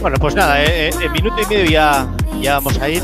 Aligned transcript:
Bueno, 0.00 0.18
pues 0.20 0.34
nada, 0.34 0.62
eh, 0.62 0.88
eh, 0.88 0.90
en 1.02 1.12
minuto 1.12 1.36
y 1.42 1.46
medio 1.46 1.70
ya, 1.70 2.06
ya 2.40 2.54
vamos 2.54 2.80
a 2.80 2.88
ir. 2.88 3.02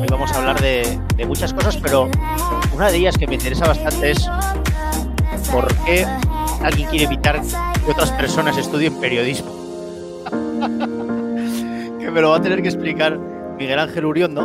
Hoy 0.00 0.06
vamos 0.10 0.32
a 0.32 0.38
hablar 0.38 0.60
de, 0.60 0.98
de 1.16 1.26
muchas 1.26 1.52
cosas, 1.52 1.76
pero 1.76 2.08
una 2.74 2.90
de 2.90 2.96
ellas 2.96 3.16
que 3.16 3.26
me 3.26 3.34
interesa 3.34 3.66
bastante 3.66 4.12
es 4.12 4.28
por 5.52 5.66
qué 5.84 6.06
alguien 6.62 6.88
quiere 6.88 7.04
evitar 7.04 7.40
que 7.40 7.90
otras 7.90 8.10
personas 8.12 8.56
estudien 8.56 8.94
periodismo. 9.00 9.50
que 11.98 12.10
me 12.10 12.20
lo 12.20 12.30
va 12.30 12.36
a 12.36 12.40
tener 12.40 12.62
que 12.62 12.68
explicar 12.68 13.18
Miguel 13.58 13.78
Ángel 13.78 14.04
Uriondo, 14.06 14.42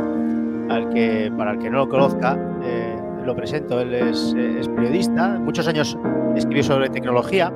al 0.70 0.90
que, 0.90 1.32
para 1.38 1.52
el 1.52 1.60
que 1.60 1.70
no 1.70 1.78
lo 1.80 1.90
conozca, 1.90 2.38
eh, 2.64 2.96
lo 3.24 3.36
presento. 3.36 3.80
Él 3.80 3.94
es, 3.94 4.34
eh, 4.38 4.58
es 4.60 4.68
periodista, 4.68 5.40
muchos 5.40 5.68
años 5.68 5.98
escribió 6.36 6.64
sobre 6.64 6.90
tecnología. 6.90 7.52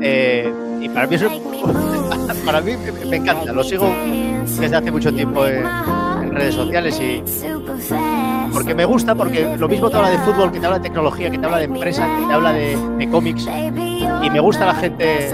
Eh, 0.00 0.52
y 0.80 0.88
para 0.88 1.06
mí, 1.06 1.14
es 1.14 1.22
para 2.44 2.60
mí 2.60 2.72
me, 3.08 3.16
encanta, 3.16 3.52
lo 3.52 3.64
sigo 3.64 3.88
desde 4.58 4.76
hace 4.76 4.90
mucho 4.90 5.12
tiempo 5.12 5.46
en, 5.46 5.64
redes 6.32 6.54
sociales 6.54 7.00
y 7.00 7.22
porque 8.52 8.74
me 8.74 8.84
gusta, 8.84 9.14
porque 9.14 9.56
lo 9.56 9.68
mismo 9.68 9.88
te 9.88 9.96
habla 9.96 10.10
de 10.10 10.18
fútbol, 10.18 10.52
que 10.52 10.60
te 10.60 10.66
habla 10.66 10.78
de 10.78 10.82
tecnología, 10.82 11.30
que 11.30 11.38
te 11.38 11.46
habla 11.46 11.58
de 11.58 11.64
empresa, 11.64 12.06
que 12.18 12.26
te 12.26 12.32
habla 12.32 12.52
de, 12.52 13.08
cómics 13.10 13.48
y 14.22 14.30
me 14.30 14.40
gusta 14.40 14.66
la 14.66 14.74
gente 14.74 15.30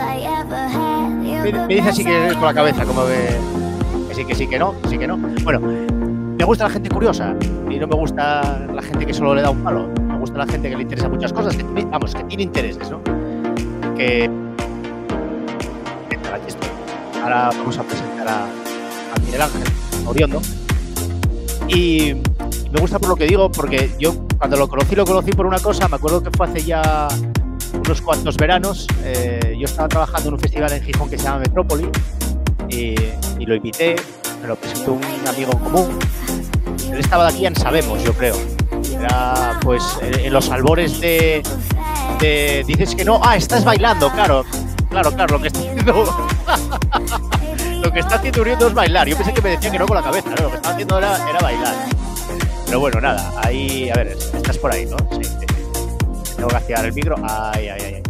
me, 1.50 1.74
dice 1.74 1.88
así 1.88 2.04
que 2.04 2.28
es 2.28 2.34
por 2.34 2.44
la 2.44 2.54
cabeza, 2.54 2.84
como 2.84 3.02
que, 3.06 4.24
que 4.24 4.34
sí, 4.34 4.46
que 4.46 4.58
no, 4.58 4.80
que 4.82 4.88
sí, 4.88 4.98
que 4.98 5.06
no. 5.06 5.16
Bueno, 5.16 5.60
me 5.60 6.44
gusta 6.44 6.64
la 6.64 6.70
gente 6.70 6.88
curiosa 6.88 7.34
y 7.68 7.78
no 7.78 7.86
me 7.86 7.96
gusta 7.96 8.66
la 8.72 8.82
gente 8.82 9.06
que 9.06 9.14
solo 9.14 9.34
le 9.34 9.42
da 9.42 9.50
un 9.50 9.62
palo. 9.62 9.88
Me 9.88 10.18
gusta 10.18 10.38
la 10.38 10.46
gente 10.46 10.70
que 10.70 10.76
le 10.76 10.82
interesa 10.82 11.08
muchas 11.08 11.32
cosas, 11.32 11.56
que, 11.56 11.64
vamos, 11.64 12.14
que 12.14 12.24
tiene 12.24 12.44
intereses, 12.44 12.90
¿no? 12.90 13.02
Que. 13.96 14.30
Ahora 17.22 17.50
vamos 17.56 17.78
a 17.78 17.82
presentar 17.84 18.28
a, 18.28 18.44
a 18.44 19.20
Miguel 19.24 19.42
Ángel 19.42 19.62
Oriondo. 20.06 20.40
Y 21.68 22.14
me 22.72 22.80
gusta 22.80 22.98
por 22.98 23.08
lo 23.10 23.16
que 23.16 23.26
digo, 23.26 23.50
porque 23.50 23.94
yo 23.98 24.26
cuando 24.38 24.56
lo 24.56 24.68
conocí, 24.68 24.94
lo 24.96 25.04
conocí 25.04 25.30
por 25.32 25.46
una 25.46 25.58
cosa. 25.58 25.88
Me 25.88 25.96
acuerdo 25.96 26.22
que 26.22 26.30
fue 26.30 26.46
hace 26.48 26.62
ya 26.62 27.08
unos 27.84 28.00
cuantos 28.02 28.36
veranos. 28.36 28.86
eh, 29.04 29.56
yo 29.58 29.64
estaba 29.66 29.88
trabajando 29.88 30.28
en 30.28 30.34
un 30.34 30.40
festival 30.40 30.72
en 30.72 30.82
Gijón 30.82 31.08
que 31.08 31.16
se 31.18 31.24
llama 31.24 31.38
Metrópoli 31.40 31.88
y, 32.68 32.94
y 33.38 33.46
lo 33.46 33.54
invité, 33.54 33.96
me 34.40 34.48
lo 34.48 34.56
presentó 34.56 34.92
un 34.94 35.28
amigo 35.28 35.52
en 35.52 35.58
común. 35.58 35.98
Él 36.90 36.98
estaba 36.98 37.24
de 37.28 37.34
aquí 37.34 37.46
en 37.46 37.54
Sabemos, 37.56 38.02
yo 38.02 38.12
creo. 38.12 38.36
Era 38.98 39.58
pues 39.62 39.82
en 40.02 40.32
los 40.32 40.50
albores 40.50 41.00
de, 41.00 41.42
de- 42.20 42.64
Dices 42.66 42.94
que 42.94 43.04
no, 43.04 43.20
ah, 43.22 43.36
estás 43.36 43.64
bailando, 43.64 44.10
claro. 44.10 44.44
Claro, 44.92 45.10
claro, 45.12 45.36
lo 45.38 45.40
que 45.42 45.46
está 45.48 45.58
haciendo. 45.60 46.04
lo 47.82 47.92
que 47.92 48.00
está 48.00 48.16
haciendo 48.16 48.40
Uriendo 48.42 48.66
es 48.68 48.74
bailar. 48.74 49.08
Yo 49.08 49.16
pensé 49.16 49.32
que 49.32 49.40
me 49.42 49.50
decía 49.50 49.70
que 49.70 49.78
no 49.78 49.86
con 49.86 49.96
la 49.96 50.02
cabeza, 50.02 50.28
¿no? 50.30 50.42
Lo 50.44 50.50
que 50.50 50.56
estaba 50.56 50.74
haciendo 50.74 50.98
era, 50.98 51.30
era 51.30 51.38
bailar. 51.40 51.74
Pero 52.66 52.80
bueno, 52.80 53.00
nada, 53.00 53.32
ahí, 53.42 53.88
a 53.90 53.94
ver, 53.94 54.08
estás 54.08 54.58
por 54.58 54.70
ahí, 54.72 54.86
¿no? 54.86 54.96
Sí, 55.12 55.24
sí. 55.24 55.46
Tengo 56.36 56.48
que 56.48 56.56
activar 56.56 56.84
el 56.84 56.92
micro. 56.92 57.16
Ay, 57.22 57.68
ay, 57.68 57.80
ay. 57.82 58.02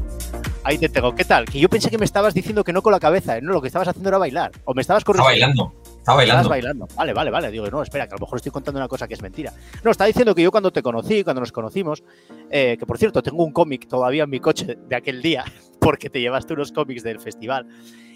Ahí 0.65 0.79
te 0.79 0.89
tengo. 0.89 1.15
¿Qué 1.15 1.25
tal? 1.25 1.45
Que 1.45 1.59
yo 1.61 1.69
pensé 1.69 1.89
que 1.91 1.99
me 1.99 2.05
estabas 2.05 2.35
diciendo 2.35 2.63
que 2.65 2.73
no 2.73 2.83
con 2.83 2.93
la 2.93 3.01
cabeza, 3.01 3.37
¿eh? 3.37 3.43
No, 3.43 3.53
lo 3.53 3.61
que 3.61 3.69
estabas 3.69 3.89
haciendo 3.89 4.09
era 4.09 4.19
bailar. 4.19 4.51
O 4.65 4.75
me 4.75 4.83
estabas 4.83 5.03
Está 5.03 5.13
corrigiendo. 5.13 5.31
bailando. 5.31 5.73
Está 5.85 5.99
Estabas 5.99 6.17
bailando. 6.17 6.49
bailando. 6.49 6.89
Vale, 6.97 7.13
vale, 7.13 7.31
vale. 7.31 7.51
Digo, 7.51 7.67
no, 7.69 7.83
espera, 7.83 8.07
que 8.09 8.15
a 8.15 8.17
lo 8.19 8.27
mejor 8.27 8.37
estoy 8.39 8.51
contando 8.53 8.79
una 8.79 8.89
cosa 8.89 9.07
que 9.09 9.15
es 9.15 9.23
mentira. 9.23 9.53
No, 9.85 9.91
estaba 9.93 10.07
diciendo 10.09 10.35
que 10.35 10.43
yo 10.43 10.51
cuando 10.51 10.73
te 10.73 10.83
conocí, 10.83 11.23
cuando 11.25 11.41
nos 11.41 11.53
conocimos, 11.53 12.03
eh, 12.51 12.77
que 12.79 12.87
por 12.87 12.99
cierto, 12.99 13.23
tengo 13.23 13.45
un 13.45 13.53
cómic 13.53 13.87
todavía 13.89 14.25
en 14.25 14.31
mi 14.31 14.39
coche 14.41 14.77
de 14.89 14.97
aquel 14.97 15.21
día, 15.23 15.45
porque 15.83 16.09
te 16.11 16.21
llevaste 16.21 16.55
unos 16.55 16.73
cómics 16.73 17.03
del 17.03 17.19
festival. 17.21 17.67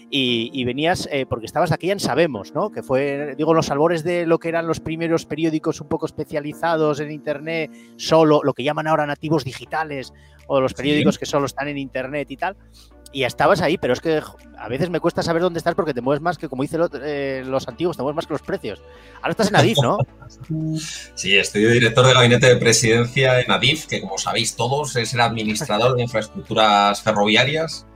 Y, 0.09 0.49
y 0.53 0.63
venías, 0.63 1.05
eh, 1.11 1.25
porque 1.25 1.45
estabas 1.45 1.73
aquí 1.73 1.91
en 1.91 1.99
Sabemos, 1.99 2.53
¿no? 2.53 2.71
Que 2.71 2.81
fue, 2.81 3.35
digo, 3.37 3.53
los 3.53 3.69
albores 3.69 4.05
de 4.05 4.25
lo 4.25 4.39
que 4.39 4.47
eran 4.47 4.65
los 4.65 4.79
primeros 4.79 5.25
periódicos 5.25 5.81
un 5.81 5.89
poco 5.89 6.05
especializados 6.05 7.01
en 7.01 7.11
Internet, 7.11 7.71
solo, 7.97 8.39
lo 8.41 8.53
que 8.53 8.63
llaman 8.63 8.87
ahora 8.87 9.05
nativos 9.05 9.43
digitales, 9.43 10.13
o 10.47 10.61
los 10.61 10.71
Sí. 10.71 10.77
periódicos 10.77 11.19
que 11.19 11.25
solo 11.25 11.45
están 11.45 11.67
en 11.67 11.77
Internet 11.77 12.31
y 12.31 12.37
tal. 12.37 12.55
Y 13.17 13.23
estabas 13.23 13.61
ahí, 13.61 13.79
pero 13.79 13.93
es 13.93 13.99
que 13.99 14.21
a 14.59 14.67
veces 14.67 14.91
me 14.91 14.99
cuesta 14.99 15.23
saber 15.23 15.41
dónde 15.41 15.57
estás 15.57 15.73
porque 15.73 15.91
te 15.91 16.01
mueves 16.01 16.21
más 16.21 16.37
que, 16.37 16.47
como 16.47 16.61
dicen 16.61 16.79
los 17.49 17.67
antiguos, 17.67 17.97
te 17.97 18.03
mueves 18.03 18.15
más 18.15 18.27
que 18.27 18.33
los 18.33 18.43
precios. 18.43 18.79
Ahora 19.15 19.31
estás 19.31 19.47
en 19.47 19.55
Adif, 19.55 19.79
¿no? 19.81 19.97
Sí, 21.15 21.35
estoy 21.35 21.63
de 21.63 21.71
director 21.71 22.05
de 22.05 22.13
gabinete 22.13 22.45
de 22.45 22.57
presidencia 22.57 23.41
en 23.41 23.49
ADIF, 23.49 23.87
que 23.87 24.01
como 24.01 24.19
sabéis 24.19 24.55
todos 24.55 24.95
es 24.97 25.15
el 25.15 25.21
administrador 25.21 25.95
de 25.95 26.03
infraestructuras 26.03 27.01
ferroviarias. 27.01 27.87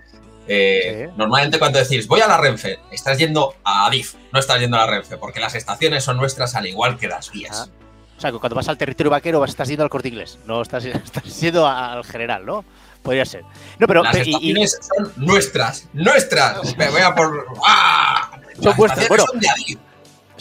Eh, 0.47 1.05
Sí. 1.07 1.13
Normalmente 1.15 1.59
cuando 1.59 1.77
decís 1.77 2.07
voy 2.07 2.21
a 2.21 2.27
la 2.27 2.37
Renfe, 2.39 2.79
estás 2.89 3.19
yendo 3.19 3.53
a 3.63 3.85
ADIF, 3.85 4.15
no 4.33 4.39
estás 4.39 4.59
yendo 4.59 4.77
a 4.77 4.87
la 4.87 4.87
Renfe, 4.87 5.17
porque 5.17 5.39
las 5.39 5.53
estaciones 5.53 6.03
son 6.03 6.17
nuestras 6.17 6.55
al 6.55 6.65
igual 6.65 6.97
que 6.97 7.07
las 7.07 7.31
vías. 7.31 7.69
Ah. 7.69 7.81
O 8.17 8.21
sea, 8.21 8.31
que 8.31 8.39
cuando 8.39 8.55
vas 8.55 8.67
al 8.69 8.77
territorio 8.77 9.11
vaquero 9.11 9.39
vas, 9.39 9.51
estás 9.51 9.67
yendo 9.67 9.83
al 9.83 9.91
corte 9.91 10.07
inglés, 10.07 10.39
no 10.47 10.63
estás, 10.63 10.83
estás 10.85 11.39
yendo 11.39 11.67
al 11.67 12.03
general, 12.05 12.43
¿no? 12.43 12.65
Podría 13.01 13.25
ser. 13.25 13.43
No, 13.79 13.87
pero. 13.87 14.03
Las 14.03 14.15
y- 14.15 14.19
y- 14.19 14.51
estaciones 14.61 14.79
son 14.95 15.13
nuestras, 15.15 15.87
nuestras. 15.93 16.77
Me 16.77 16.89
voy 16.89 17.01
a 17.01 17.13
por. 17.15 17.47
¡Ah! 17.65 18.31
Son 18.61 18.75
vuestras, 18.77 19.03
estaciones 19.03 19.09
bueno. 19.09 19.25
son 19.27 19.39
de 19.39 19.49
Adif. 19.49 19.79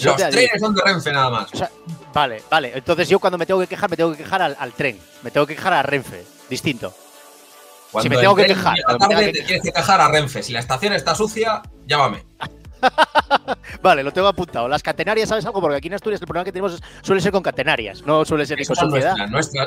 Los 0.02 0.16
de 0.16 0.24
Adif. 0.24 0.34
trenes 0.36 0.60
son 0.60 0.74
de 0.74 0.82
Renfe 0.82 1.12
nada 1.12 1.30
más. 1.30 1.52
O 1.52 1.56
sea, 1.56 1.70
vale, 2.12 2.42
vale. 2.50 2.72
Entonces 2.74 3.08
yo 3.08 3.18
cuando 3.18 3.38
me 3.38 3.46
tengo 3.46 3.60
que 3.60 3.66
quejar, 3.66 3.88
me 3.90 3.96
tengo 3.96 4.12
que 4.12 4.18
quejar 4.18 4.42
al, 4.42 4.56
al 4.58 4.72
tren. 4.72 4.98
Me 5.22 5.30
tengo 5.30 5.46
que 5.46 5.56
quejar 5.56 5.72
a 5.72 5.82
Renfe. 5.82 6.24
Distinto. 6.48 6.94
Cuando 7.90 8.10
me 8.10 8.18
tengo 8.18 8.34
que 8.36 8.46
quejar, 8.46 8.76
me 9.08 9.32
te 9.32 9.42
tienes 9.42 9.62
que 9.62 9.72
quejar 9.72 10.00
a 10.00 10.08
Renfe. 10.08 10.42
Si 10.42 10.52
la 10.52 10.60
estación 10.60 10.92
está 10.92 11.14
sucia, 11.14 11.62
llámame. 11.86 12.24
Vale, 13.82 14.02
lo 14.02 14.12
tengo 14.12 14.28
apuntado. 14.28 14.68
Las 14.68 14.82
catenarias, 14.82 15.28
¿sabes 15.28 15.44
algo? 15.46 15.60
Porque 15.60 15.76
aquí 15.76 15.88
en 15.88 15.94
Asturias 15.94 16.20
el 16.20 16.26
problema 16.26 16.44
que 16.44 16.52
tenemos 16.52 16.74
es- 16.74 16.80
suele 17.02 17.20
ser 17.20 17.32
con 17.32 17.42
catenarias, 17.42 18.02
no 18.06 18.24
suele 18.24 18.46
ser 18.46 18.56
con 18.58 18.62
Esas 18.62 18.78
son 18.78 18.90
suciedad. 18.90 19.16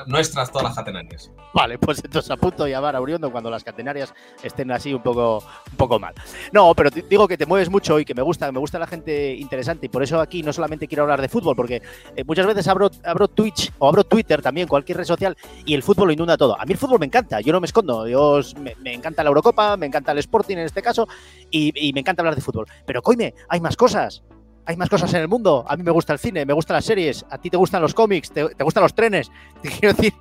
nuestras, 0.07 0.51
todas 0.51 0.63
las 0.67 0.75
catenarias. 0.75 1.31
Vale, 1.53 1.77
pues 1.77 2.01
entonces 2.03 2.29
apunto 2.31 2.63
a 2.63 2.69
llamar 2.69 2.95
a 2.95 3.01
Uriondo 3.01 3.31
cuando 3.31 3.49
las 3.49 3.63
catenarias 3.63 4.13
estén 4.41 4.71
así 4.71 4.93
un 4.93 5.01
poco, 5.03 5.43
un 5.71 5.77
poco 5.77 5.99
mal. 5.99 6.13
No, 6.51 6.73
pero 6.75 6.89
digo 6.89 7.27
que 7.27 7.37
te 7.37 7.45
mueves 7.45 7.69
mucho 7.69 7.99
y 7.99 8.05
que 8.05 8.13
me 8.15 8.21
gusta, 8.21 8.51
me 8.51 8.59
gusta 8.59 8.79
la 8.79 8.87
gente 8.87 9.33
interesante 9.35 9.85
y 9.85 9.89
por 9.89 10.03
eso 10.03 10.19
aquí 10.19 10.43
no 10.43 10.53
solamente 10.53 10.87
quiero 10.87 11.03
hablar 11.03 11.21
de 11.21 11.29
fútbol, 11.29 11.55
porque 11.55 11.81
eh, 12.15 12.23
muchas 12.25 12.45
veces 12.45 12.67
abro, 12.67 12.89
abro 13.03 13.27
Twitch 13.27 13.71
o 13.79 13.87
abro 13.87 14.03
Twitter 14.03 14.41
también, 14.41 14.67
cualquier 14.67 14.97
red 14.97 15.05
social, 15.05 15.35
y 15.65 15.73
el 15.73 15.83
fútbol 15.83 16.07
lo 16.07 16.13
inunda 16.13 16.37
todo. 16.37 16.59
A 16.59 16.65
mí 16.65 16.73
el 16.73 16.77
fútbol 16.77 16.99
me 16.99 17.05
encanta, 17.05 17.41
yo 17.41 17.51
no 17.53 17.59
me 17.59 17.65
escondo, 17.65 18.07
yo 18.07 18.39
me, 18.59 18.75
me 18.81 18.93
encanta 18.93 19.23
la 19.23 19.29
Eurocopa, 19.29 19.77
me 19.77 19.85
encanta 19.85 20.11
el 20.11 20.17
Sporting 20.19 20.57
en 20.57 20.65
este 20.65 20.81
caso, 20.81 21.07
y, 21.51 21.71
y 21.87 21.93
me 21.93 21.99
encanta 22.01 22.21
hablar 22.21 22.35
de 22.35 22.41
fútbol. 22.41 22.67
Pero 22.85 23.01
coime, 23.01 23.33
hay 23.49 23.59
más 23.59 23.72
cosas. 23.75 24.23
Hay 24.65 24.77
más 24.77 24.89
cosas 24.89 25.13
en 25.13 25.21
el 25.21 25.27
mundo. 25.27 25.65
A 25.67 25.75
mí 25.75 25.83
me 25.83 25.91
gusta 25.91 26.13
el 26.13 26.19
cine, 26.19 26.45
me 26.45 26.53
gustan 26.53 26.75
las 26.75 26.85
series, 26.85 27.25
a 27.29 27.37
ti 27.37 27.49
te 27.49 27.57
gustan 27.57 27.81
los 27.81 27.93
cómics, 27.93 28.31
te, 28.31 28.47
te 28.55 28.63
gustan 28.63 28.83
los 28.83 28.93
trenes. 28.95 29.29
Te 29.61 29.69
quiero 29.69 29.93
decir, 29.93 30.13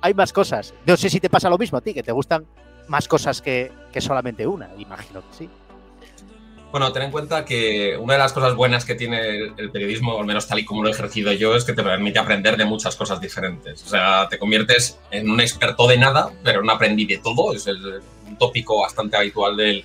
hay 0.00 0.14
más 0.14 0.32
cosas. 0.32 0.74
No 0.86 0.96
sé 0.96 1.10
si 1.10 1.20
te 1.20 1.28
pasa 1.28 1.50
lo 1.50 1.58
mismo 1.58 1.78
a 1.78 1.80
ti, 1.82 1.92
que 1.92 2.02
te 2.02 2.12
gustan 2.12 2.46
más 2.88 3.06
cosas 3.06 3.42
que, 3.42 3.70
que 3.92 4.00
solamente 4.00 4.46
una, 4.46 4.70
imagino 4.78 5.20
que 5.20 5.36
sí. 5.36 5.50
Bueno, 6.72 6.92
ten 6.92 7.02
en 7.02 7.10
cuenta 7.10 7.44
que 7.44 7.96
una 7.96 8.12
de 8.14 8.20
las 8.20 8.32
cosas 8.32 8.54
buenas 8.54 8.84
que 8.84 8.94
tiene 8.94 9.38
el, 9.56 9.70
periodismo, 9.72 10.18
al 10.18 10.24
menos 10.24 10.46
tal 10.46 10.60
y 10.60 10.64
como 10.64 10.82
lo 10.82 10.88
he 10.88 10.92
ejercido 10.92 11.32
yo, 11.32 11.56
es 11.56 11.64
que 11.64 11.72
te 11.72 11.82
permite 11.82 12.20
aprender 12.20 12.56
de 12.56 12.64
muchas 12.64 12.94
cosas 12.94 13.20
diferentes. 13.20 13.82
O 13.84 13.88
sea, 13.88 14.28
te 14.28 14.38
conviertes 14.38 14.98
en 15.10 15.28
un 15.28 15.40
experto 15.40 15.88
de 15.88 15.98
nada, 15.98 16.30
pero 16.44 16.60
un 16.60 16.70
aprendiz 16.70 17.08
de 17.08 17.18
todo. 17.18 17.52
Es 17.52 17.66
el- 17.66 18.00
un 18.26 18.38
tópico 18.38 18.80
bastante 18.82 19.16
habitual 19.16 19.56
del, 19.56 19.84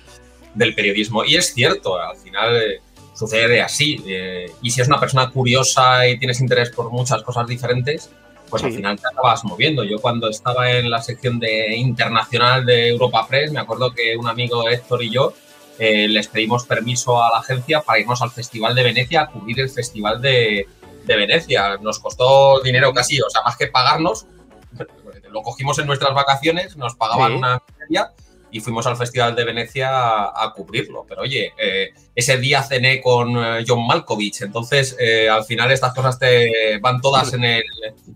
del 0.54 0.74
periodismo. 0.76 1.24
Y 1.24 1.34
es 1.34 1.52
cierto, 1.52 2.00
al 2.00 2.16
final 2.18 2.56
eh, 2.56 2.80
sucede 3.16 3.60
así. 3.62 4.02
eh, 4.06 4.52
y 4.62 4.70
si 4.70 4.80
es 4.80 4.88
una 4.88 5.00
persona 5.00 5.30
curiosa 5.30 6.06
y 6.06 6.18
tienes 6.18 6.40
interés 6.40 6.70
por 6.70 6.90
muchas 6.90 7.22
cosas 7.22 7.46
diferentes, 7.46 8.10
pues 8.48 8.62
al 8.62 8.72
final 8.72 8.96
te 9.00 9.08
acabas 9.08 9.42
moviendo. 9.44 9.82
Yo 9.82 9.98
cuando 10.00 10.28
estaba 10.28 10.70
en 10.70 10.88
la 10.90 11.02
sección 11.02 11.40
de 11.40 11.74
internacional 11.76 12.64
de 12.64 12.88
Europa 12.90 13.26
Press, 13.28 13.50
me 13.50 13.58
acuerdo 13.60 13.92
que 13.92 14.16
un 14.16 14.28
amigo 14.28 14.68
Héctor 14.68 15.02
y 15.02 15.10
yo 15.10 15.32
eh, 15.78 16.06
les 16.08 16.28
pedimos 16.28 16.64
permiso 16.64 17.22
a 17.22 17.28
la 17.30 17.38
agencia 17.40 17.80
para 17.80 17.98
irnos 17.98 18.22
al 18.22 18.30
Festival 18.30 18.74
de 18.74 18.82
Venecia 18.84 19.22
a 19.22 19.26
cubrir 19.30 19.58
el 19.60 19.68
Festival 19.68 20.22
de, 20.22 20.66
de 21.04 21.16
Venecia. 21.16 21.76
Nos 21.78 21.98
costó 21.98 22.60
dinero 22.60 22.92
casi, 22.94 23.20
o 23.20 23.28
sea, 23.28 23.42
más 23.42 23.56
que 23.56 23.66
pagarnos, 23.66 24.26
lo 25.30 25.42
cogimos 25.42 25.78
en 25.80 25.86
nuestras 25.86 26.14
vacaciones, 26.14 26.76
nos 26.76 26.94
pagaban 26.94 27.32
Sí. 27.32 27.38
una 27.38 27.62
media 27.80 28.12
y 28.50 28.60
fuimos 28.60 28.86
al 28.86 28.96
Festival 28.96 29.34
de 29.34 29.44
Venecia 29.44 29.90
a, 29.90 30.44
a 30.44 30.52
cubrirlo. 30.52 31.04
Pero 31.08 31.22
oye, 31.22 31.52
eh, 31.58 31.92
ese 32.14 32.38
día 32.38 32.62
cené 32.62 33.00
con 33.00 33.36
eh, 33.36 33.64
John 33.66 33.86
Malkovich, 33.86 34.42
entonces 34.42 34.96
eh, 34.98 35.28
al 35.28 35.44
final 35.44 35.70
estas 35.70 35.94
cosas 35.94 36.18
te 36.18 36.78
van 36.80 37.00
todas 37.00 37.32
en 37.34 37.44
el, 37.44 37.64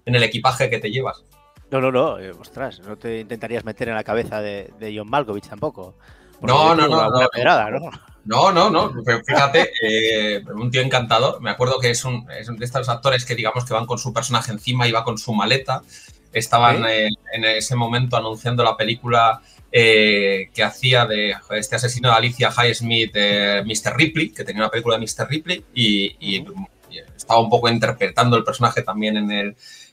en 0.04 0.14
el 0.14 0.22
equipaje 0.22 0.70
que 0.70 0.78
te 0.78 0.90
llevas. 0.90 1.24
No, 1.70 1.80
no, 1.80 1.92
no, 1.92 2.18
eh, 2.18 2.32
ostras, 2.32 2.80
no 2.80 2.96
te 2.96 3.20
intentarías 3.20 3.64
meter 3.64 3.88
en 3.88 3.94
la 3.94 4.02
cabeza 4.04 4.40
de, 4.40 4.72
de 4.78 4.96
John 4.96 5.08
Malkovich 5.08 5.48
tampoco. 5.48 5.94
No, 6.40 6.74
no, 6.74 6.88
no, 6.88 7.10
no. 7.10 7.28
pedrada, 7.28 7.70
¿no? 7.70 7.90
No, 8.24 8.50
no, 8.50 8.70
no. 8.70 8.92
Pero 9.04 9.20
fíjate, 9.24 9.70
eh, 9.82 10.42
un 10.54 10.70
tío 10.70 10.80
encantador. 10.80 11.40
Me 11.40 11.50
acuerdo 11.50 11.78
que 11.78 11.90
es, 11.90 12.04
un, 12.04 12.26
es 12.30 12.46
de 12.46 12.64
estos 12.64 12.88
actores 12.88 13.24
que 13.24 13.34
digamos 13.34 13.64
que 13.64 13.74
van 13.74 13.86
con 13.86 13.98
su 13.98 14.12
personaje 14.12 14.50
encima 14.50 14.88
y 14.88 14.92
va 14.92 15.04
con 15.04 15.18
su 15.18 15.32
maleta. 15.34 15.82
estaban 16.32 16.84
en 16.86 17.44
ese 17.44 17.76
momento 17.76 18.16
anunciando 18.16 18.62
la 18.64 18.76
película 18.76 19.40
eh, 19.72 20.50
que 20.52 20.62
hacía 20.62 21.06
de 21.06 21.34
este 21.50 21.76
asesino 21.76 22.08
de 22.08 22.14
Alicia 22.16 22.50
Highsmith, 22.50 23.12
eh, 23.14 23.62
Mr. 23.64 23.96
Ripley, 23.96 24.30
que 24.30 24.44
tenía 24.44 24.62
una 24.62 24.70
película 24.70 24.98
de 24.98 25.02
Mr. 25.04 25.28
Ripley 25.28 25.64
y, 25.74 26.44
estaba 27.16 27.40
un 27.40 27.50
poco 27.50 27.68
interpretando 27.68 28.36
el 28.36 28.42
personaje 28.42 28.82
también 28.82 29.16
en 29.16 29.30
el, 29.30 29.46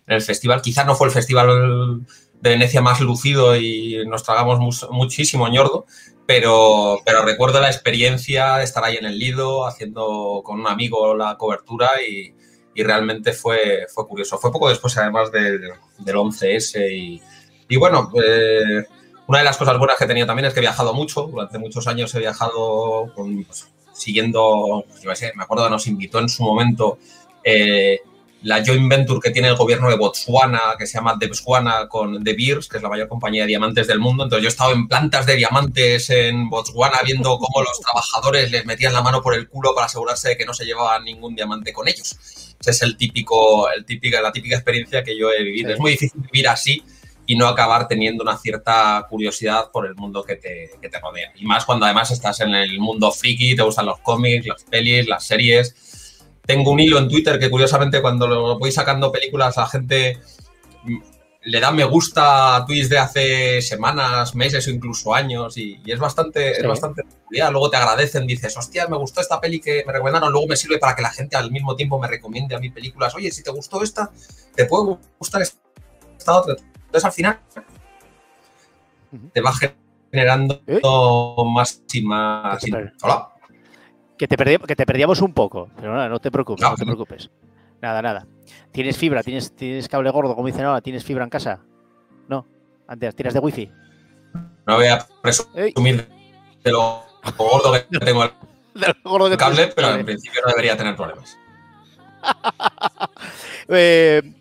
en 0.08 0.16
el, 0.16 0.22
festival. 0.22 0.64
Quizá 0.64 0.84
no 0.84 0.96
fue 0.96 1.08
el 1.08 1.14
festival 1.14 2.02
de 2.42 2.50
Venecia 2.50 2.82
más 2.82 3.00
lucido 3.02 3.56
y 3.56 4.04
nos 4.08 4.24
tragamos 4.24 4.88
muchísimo 4.90 5.48
ñordo, 5.48 5.86
pero, 6.26 7.00
pero 7.06 7.24
recuerdo 7.24 7.62
la 7.62 7.68
experiencia 7.68 8.56
de 8.58 8.64
estar 8.64 8.84
ahí 8.84 8.96
en 8.96 9.06
el 9.06 9.20
Lido 9.20 9.68
haciendo 9.68 10.42
con 10.44 10.60
un 10.60 10.68
amigo 10.68 11.16
la 11.16 11.38
cobertura 11.38 12.02
y, 12.02 12.34
y 12.74 12.84
realmente 12.84 13.34
fue, 13.34 13.86
fue 13.94 14.08
curioso. 14.08 14.38
Fue 14.38 14.52
poco 14.52 14.70
después 14.70 14.98
además 14.98 15.32
del, 15.32 15.62
del 15.98 16.16
11S 16.16 16.92
y, 16.92 17.22
y 17.68 17.76
bueno, 17.76 18.12
eh, 18.24 18.86
una 19.28 19.40
de 19.40 19.44
las 19.44 19.58
cosas 19.58 19.78
buenas 19.78 19.98
que 19.98 20.06
he 20.06 20.08
tenido 20.08 20.26
también 20.26 20.46
es 20.46 20.54
que 20.54 20.60
he 20.60 20.62
viajado 20.62 20.94
mucho. 20.94 21.24
Durante 21.24 21.60
muchos 21.60 21.86
años 21.88 22.14
he 22.16 22.20
viajado 22.20 23.12
pues, 23.14 23.68
siguiendo, 23.94 24.86
pues, 24.88 25.02
yo 25.02 25.14
sé, 25.16 25.34
me 25.36 25.44
acuerdo, 25.44 25.70
nos 25.70 25.86
invitó 25.88 26.20
en 26.20 26.30
su 26.30 26.44
momento 26.44 26.98
eh, 27.44 28.00
la 28.44 28.64
joint 28.64 28.90
venture 28.90 29.20
que 29.22 29.32
tiene 29.32 29.50
el 29.50 29.56
gobierno 29.56 29.90
de 29.90 29.98
Botswana, 29.98 30.76
que 30.80 30.88
se 30.88 30.94
llama 30.94 31.18
De 31.20 31.28
Botswana 31.28 31.90
con 31.90 32.24
De 32.24 32.34
Beers, 32.34 32.70
que 32.70 32.78
es 32.78 32.84
la 32.84 32.88
mayor 32.88 33.10
compañía 33.10 33.42
de 33.42 33.48
diamantes 33.48 33.88
del 33.88 34.00
mundo. 34.00 34.24
Entonces 34.24 34.44
yo 34.44 34.48
he 34.48 34.50
estado 34.50 34.72
en 34.72 34.88
plantas 34.88 35.26
de 35.26 35.36
diamantes 35.36 36.10
en 36.10 36.50
Botswana 36.50 37.00
viendo 37.04 37.38
cómo 37.38 37.64
los 37.64 37.82
trabajadores 37.82 38.50
les 38.50 38.66
metían 38.66 38.94
la 38.94 39.02
mano 39.02 39.22
por 39.22 39.34
el 39.34 39.50
culo 39.50 39.76
para 39.76 39.88
asegurarse 39.88 40.30
de 40.30 40.38
que 40.38 40.46
no 40.46 40.54
se 40.54 40.64
llevaban 40.64 41.04
ningún 41.04 41.36
diamante 41.36 41.74
con 41.74 41.90
ellos. 41.90 42.18
Esa 42.60 42.72
es 42.72 42.82
el 42.82 42.96
típico, 42.96 43.70
el 43.72 43.84
típica, 43.84 44.22
la 44.22 44.32
típica 44.32 44.56
experiencia 44.56 45.04
que 45.04 45.18
yo 45.18 45.32
he 45.32 45.44
vivido. 45.44 45.74
Es 45.74 45.80
muy 45.80 45.92
difícil 45.92 46.22
vivir 46.32 46.48
así 46.48 46.82
y 47.30 47.36
no 47.36 47.46
acabar 47.46 47.90
teniendo 47.90 48.24
una 48.24 48.38
cierta 48.38 49.06
curiosidad 49.10 49.70
por 49.72 49.86
el 49.86 49.96
mundo 49.96 50.24
que 50.24 50.38
te, 50.38 50.72
que 50.82 50.88
te 50.88 51.00
rodea. 51.00 51.34
Y 51.36 51.46
más 51.46 51.66
cuando 51.66 51.86
además 51.86 52.10
estás 52.10 52.40
en 52.40 52.56
el 52.56 52.80
mundo 52.80 53.12
friki, 53.12 53.54
te 53.54 53.64
gustan 53.64 53.86
los 53.86 54.00
cómics, 54.00 54.48
las 54.48 54.64
pelis, 54.64 55.08
las 55.08 55.26
series. 55.26 56.26
Tengo 56.46 56.72
un 56.72 56.80
hilo 56.80 56.98
en 56.98 57.10
Twitter 57.10 57.38
que 57.38 57.50
curiosamente 57.50 58.02
cuando 58.02 58.28
lo 58.28 58.58
voy 58.58 58.72
sacando 58.72 59.12
películas 59.12 59.58
la 59.58 59.68
gente 59.68 60.20
mm, 60.84 60.98
le 61.44 61.60
da 61.60 61.72
me 61.72 61.84
gusta 61.84 62.56
a 62.56 62.66
tweets 62.66 62.90
de 62.90 62.98
hace 62.98 63.62
semanas, 63.62 64.34
meses 64.34 64.66
o 64.68 64.72
incluso 64.72 65.14
años 65.14 65.58
y, 65.58 65.82
es 65.86 66.00
bastante, 66.00 66.52
es 66.52 66.66
bastante 66.66 67.04
Luego 67.30 67.70
te 67.70 67.76
agradecen, 67.76 68.26
dices, 68.26 68.56
hostia, 68.56 68.88
me 68.88 68.98
gustó 68.98 69.20
esta 69.20 69.42
peli 69.42 69.60
que 69.60 69.84
me 69.86 69.92
recomendaron, 69.92 70.32
luego 70.32 70.48
me 70.48 70.56
sirve 70.56 70.78
para 70.78 70.96
que 70.96 71.02
la 71.02 71.12
gente 71.12 71.36
al 71.36 71.52
mismo 71.52 71.76
tiempo 71.76 72.00
me 72.00 72.08
recomiende 72.08 72.56
a 72.56 72.60
mí 72.60 72.70
películas. 72.70 73.14
Oye, 73.16 73.32
si 73.32 73.44
te 73.44 73.52
gustó 73.52 73.84
esta, 73.84 74.12
te 74.56 74.66
puede 74.66 74.98
gustar 75.20 75.42
esta 75.42 76.38
otra. 76.38 76.56
Entonces, 76.98 77.06
al 77.06 77.12
final, 77.14 77.40
te 79.34 79.42
va 79.42 79.54
generando 80.12 80.62
más 81.46 81.84
y 81.94 82.02
más. 82.02 82.64
Hola. 83.04 83.30
Que 84.18 84.28
te, 84.28 84.36
que 84.36 84.76
te 84.76 84.86
perdíamos 84.86 85.22
un 85.22 85.34
poco, 85.34 85.70
pero 85.76 85.94
nada, 85.94 86.10
no 86.10 86.20
te 86.20 86.32
preocupes, 86.32 86.64
no, 86.64 86.76
te 86.76 86.86
preocupes. 86.86 87.30
Nada, 87.82 88.02
nada. 88.02 88.28
¿Tienes 88.72 88.98
fibra? 88.98 89.22
¿Tienes, 89.22 89.56
¿Tienes 89.56 89.88
cable 89.88 90.10
gordo, 90.10 90.36
como 90.36 90.48
dicen 90.48 90.66
ahora? 90.66 90.82
¿Tienes 90.82 91.04
fibra 91.04 91.24
en 91.24 91.30
casa? 91.30 91.60
No. 92.28 92.48
Antes, 92.88 93.16
¿tiras 93.16 93.36
de 93.36 93.40
wifi? 93.42 93.72
No 94.66 94.76
voy 94.76 94.88
a 94.88 95.06
presumir 95.22 96.08
de 96.64 96.72
lo 96.72 97.04
gordo 97.38 97.74
que 97.74 98.00
tengo 98.00 98.24
el 98.24 98.32
gordo 99.04 99.30
que 99.30 99.38
cable, 99.38 99.68
pero 99.76 99.92
en 99.94 100.06
principio 100.06 100.42
no 100.44 100.50
debería 100.50 100.76
tener 100.76 100.96
problemas. 100.96 101.38
eh, 103.68 104.34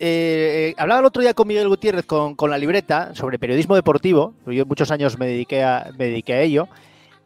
eh, 0.00 0.74
hablaba 0.76 1.00
el 1.00 1.06
otro 1.06 1.22
día 1.22 1.34
con 1.34 1.48
Miguel 1.48 1.68
Gutiérrez 1.68 2.06
con, 2.06 2.36
la 2.48 2.58
libreta 2.58 3.14
sobre 3.14 3.38
periodismo 3.38 3.74
deportivo. 3.74 4.34
Yo 4.46 4.66
muchos 4.66 4.90
años 4.90 5.18
me 5.18 5.26
dediqué 5.26 5.62
a, 5.62 5.90
me 5.98 6.06
dediqué 6.06 6.34
a 6.34 6.40
ello 6.42 6.68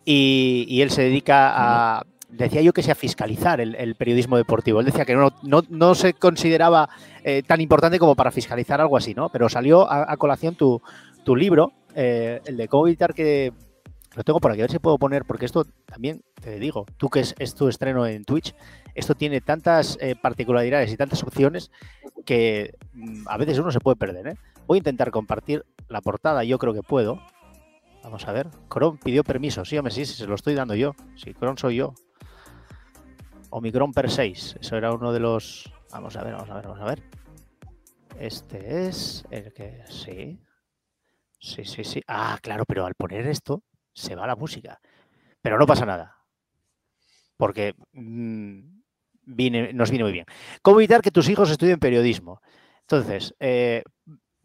y, 0.05 0.81
él 0.83 0.91
se 0.91 1.03
dedica 1.03 1.53
a. 1.55 2.07
Decía 2.29 2.63
yo 2.63 2.73
que 2.73 2.83
sea 2.83 2.95
fiscalizar 2.95 3.61
el, 3.61 3.95
periodismo 3.95 4.39
deportivo. 4.39 4.81
Él 4.81 4.87
decía 4.87 5.05
que 5.05 5.15
no, 5.15 5.33
no, 5.43 5.95
se 5.95 6.15
consideraba 6.15 6.89
eh, 7.25 7.43
tan 7.47 7.61
importante 7.61 7.99
como 7.99 8.15
para 8.15 8.31
fiscalizar 8.31 8.81
algo 8.81 8.97
así, 8.97 9.13
¿no? 9.13 9.29
Pero 9.29 9.51
salió 9.51 9.91
a, 9.91 10.17
colación 10.17 10.55
tu, 10.55 10.81
libro, 11.37 11.73
eh, 11.95 12.41
el 12.47 12.57
de 12.57 12.69
cómo 12.69 12.87
evitar 12.87 13.13
que. 13.13 13.53
Lo 14.15 14.25
tengo 14.25 14.41
por 14.41 14.51
aquí, 14.51 14.61
a 14.61 14.65
ver 14.65 14.71
si 14.71 14.79
puedo 14.79 14.99
poner, 14.99 15.25
porque 15.25 15.47
esto 15.47 15.65
también 15.87 16.23
te 16.41 16.59
digo, 16.59 16.85
tú 16.99 17.09
que 17.09 17.21
es 17.21 17.55
tu 17.55 17.69
estreno 17.69 18.07
en 18.07 18.25
Twitch, 18.25 18.55
esto 18.95 19.15
tiene 19.15 19.41
tantas 19.41 19.97
eh, 20.01 20.17
particularidades 20.21 20.93
y 20.93 20.97
tantas 20.97 21.23
opciones 21.23 21.71
que 22.27 22.75
mm, 22.93 23.27
a 23.27 23.37
veces 23.39 23.59
uno 23.59 23.71
se 23.71 23.81
puede 23.81 23.97
perder. 23.97 24.27
¿eh? 24.29 24.37
Voy 24.67 24.77
a 24.77 24.79
intentar 24.79 25.11
compartir 25.11 25.65
la 25.89 26.01
portada, 26.01 26.45
yo 26.45 26.59
creo 26.59 26.75
que 26.75 26.83
puedo. 26.83 27.21
Vamos 28.03 28.27
a 28.27 28.33
ver. 28.33 28.49
Chrome 28.71 28.99
pidió 29.03 29.23
permiso. 29.25 29.65
Sí, 29.65 29.79
hombre, 29.79 29.95
sí, 29.95 30.05
sí, 30.05 30.15
se 30.15 30.27
lo 30.27 30.35
estoy 30.35 30.55
dando 30.55 30.75
yo. 30.75 30.95
Sí, 31.15 31.33
Chrome 31.35 31.57
soy 31.57 31.77
yo. 31.77 31.95
Omicron 33.51 33.93
per 33.93 34.11
6. 34.11 34.57
Eso 34.61 34.77
era 34.77 34.93
uno 34.93 35.13
de 35.13 35.21
los. 35.21 35.73
Vamos 35.93 36.17
a 36.17 36.25
ver, 36.25 36.35
vamos 36.35 36.51
a 36.51 36.55
ver, 36.55 36.67
vamos 36.67 36.81
a 36.81 36.85
ver. 36.85 37.03
Este 38.19 38.87
es 38.89 39.25
el 39.31 39.53
que. 39.53 39.85
Sí. 39.89 40.41
Sí, 41.39 41.65
sí, 41.65 41.85
sí. 41.85 42.03
Ah, 42.09 42.39
claro, 42.43 42.65
pero 42.67 42.87
al 42.87 42.95
poner 42.95 43.27
esto 43.27 43.63
se 43.93 44.15
va 44.15 44.27
la 44.27 44.37
música. 44.37 44.81
Pero 45.41 45.59
no 45.59 45.67
pasa 45.67 45.87
nada. 45.87 46.17
Porque 47.37 47.75
mm, 47.93 48.61
nos 49.75 49.91
viene 49.91 50.05
muy 50.05 50.13
bien. 50.13 50.27
¿Cómo 50.63 50.79
evitar 50.79 51.03
que 51.03 51.11
tus 51.11 51.29
hijos 51.29 51.51
estudien 51.51 51.79
periodismo? 51.79 52.41
Entonces, 52.81 53.35
eh, 53.41 53.83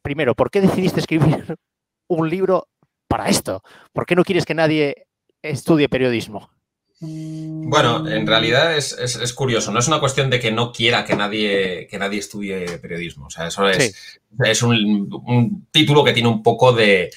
primero, 0.02 0.36
¿por 0.36 0.50
qué 0.50 0.62
decidiste 0.62 1.00
escribir 1.00 1.56
un 2.08 2.30
libro 2.30 2.70
para 3.08 3.30
esto? 3.30 3.62
¿Por 3.94 4.06
qué 4.06 4.16
no 4.16 4.24
quieres 4.24 4.46
que 4.46 4.54
nadie 4.54 5.08
estudie 5.42 5.90
periodismo? 5.90 6.50
Bueno, 7.00 8.08
en 8.08 8.26
realidad 8.26 8.76
es, 8.76 9.34
curioso. 9.34 9.72
No 9.72 9.80
es 9.80 9.88
una 9.88 10.00
cuestión 10.00 10.32
de 10.32 10.40
que 10.40 10.52
no 10.52 10.72
quiera 10.72 11.06
que 11.06 11.16
nadie, 11.16 11.88
que 11.88 12.00
nadie 12.00 12.20
estudie 12.20 12.80
periodismo. 12.80 13.28
O 13.28 13.30
sea, 13.30 13.48
eso 13.48 13.70
es, 13.70 13.94
es 14.44 14.64
un, 14.64 15.68
título 15.72 16.04
que 16.04 16.14
tiene 16.14 16.30
un 16.30 16.42
poco 16.42 16.74
de, 16.74 17.12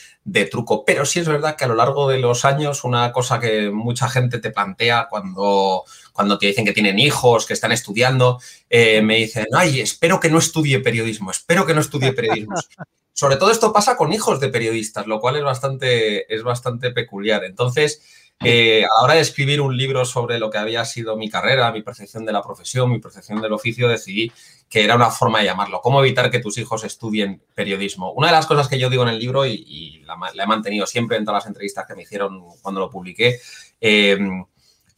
truco. 0.50 0.84
Pero 0.84 1.06
sí 1.06 1.20
es 1.20 1.28
verdad 1.28 1.56
que 1.56 1.64
a 1.64 1.68
lo 1.68 1.74
largo 1.74 2.08
de 2.08 2.18
los 2.18 2.44
años, 2.44 2.84
una 2.84 3.10
cosa 3.10 3.40
que 3.40 3.70
mucha 3.70 4.10
gente 4.10 4.38
te 4.38 4.50
plantea 4.50 5.06
cuando, 5.08 5.84
cuando 6.12 6.36
te 6.36 6.48
dicen 6.48 6.66
que 6.66 6.72
tienen 6.72 6.98
hijos, 6.98 7.46
que 7.46 7.54
están 7.54 7.72
estudiando, 7.72 8.38
eh, 8.68 9.00
me 9.00 9.16
dicen, 9.16 9.46
ay, 9.54 9.80
espero 9.80 10.20
que 10.20 10.28
no 10.28 10.38
estudie 10.38 10.80
periodismo, 10.80 11.30
espero 11.30 11.64
que 11.64 11.72
no 11.72 11.80
estudie 11.80 12.12
periodismo. 12.12 12.56
Sobre 13.12 13.36
todo 13.36 13.50
esto 13.50 13.72
pasa 13.72 13.96
con 13.96 14.12
hijos 14.12 14.40
de 14.40 14.48
periodistas, 14.48 15.06
lo 15.06 15.20
cual 15.20 15.36
es 15.36 15.42
bastante, 15.42 16.32
es 16.32 16.42
bastante 16.42 16.90
peculiar. 16.90 17.44
Entonces, 17.44 18.02
eh, 18.42 18.84
a 18.84 18.88
la 18.98 19.04
hora 19.04 19.14
de 19.14 19.20
escribir 19.20 19.60
un 19.60 19.76
libro 19.76 20.04
sobre 20.04 20.38
lo 20.38 20.50
que 20.50 20.58
había 20.58 20.84
sido 20.84 21.16
mi 21.16 21.28
carrera, 21.28 21.72
mi 21.72 21.82
percepción 21.82 22.24
de 22.24 22.32
la 22.32 22.42
profesión, 22.42 22.90
mi 22.90 22.98
percepción 22.98 23.40
del 23.40 23.52
oficio, 23.52 23.86
decidí 23.86 24.32
que 24.68 24.82
era 24.82 24.96
una 24.96 25.10
forma 25.10 25.40
de 25.40 25.46
llamarlo. 25.46 25.80
¿Cómo 25.82 26.00
evitar 26.00 26.30
que 26.30 26.38
tus 26.38 26.56
hijos 26.56 26.84
estudien 26.84 27.42
periodismo? 27.54 28.12
Una 28.12 28.28
de 28.28 28.32
las 28.32 28.46
cosas 28.46 28.68
que 28.68 28.78
yo 28.78 28.88
digo 28.88 29.02
en 29.02 29.10
el 29.10 29.18
libro, 29.18 29.44
y, 29.44 30.02
la, 30.06 30.42
he 30.42 30.46
mantenido 30.46 30.86
siempre 30.86 31.18
en 31.18 31.24
todas 31.24 31.44
las 31.44 31.48
entrevistas 31.48 31.86
que 31.86 31.94
me 31.94 32.02
hicieron 32.02 32.42
cuando 32.62 32.80
lo 32.80 32.88
publiqué, 32.88 33.40
eh, 33.80 34.18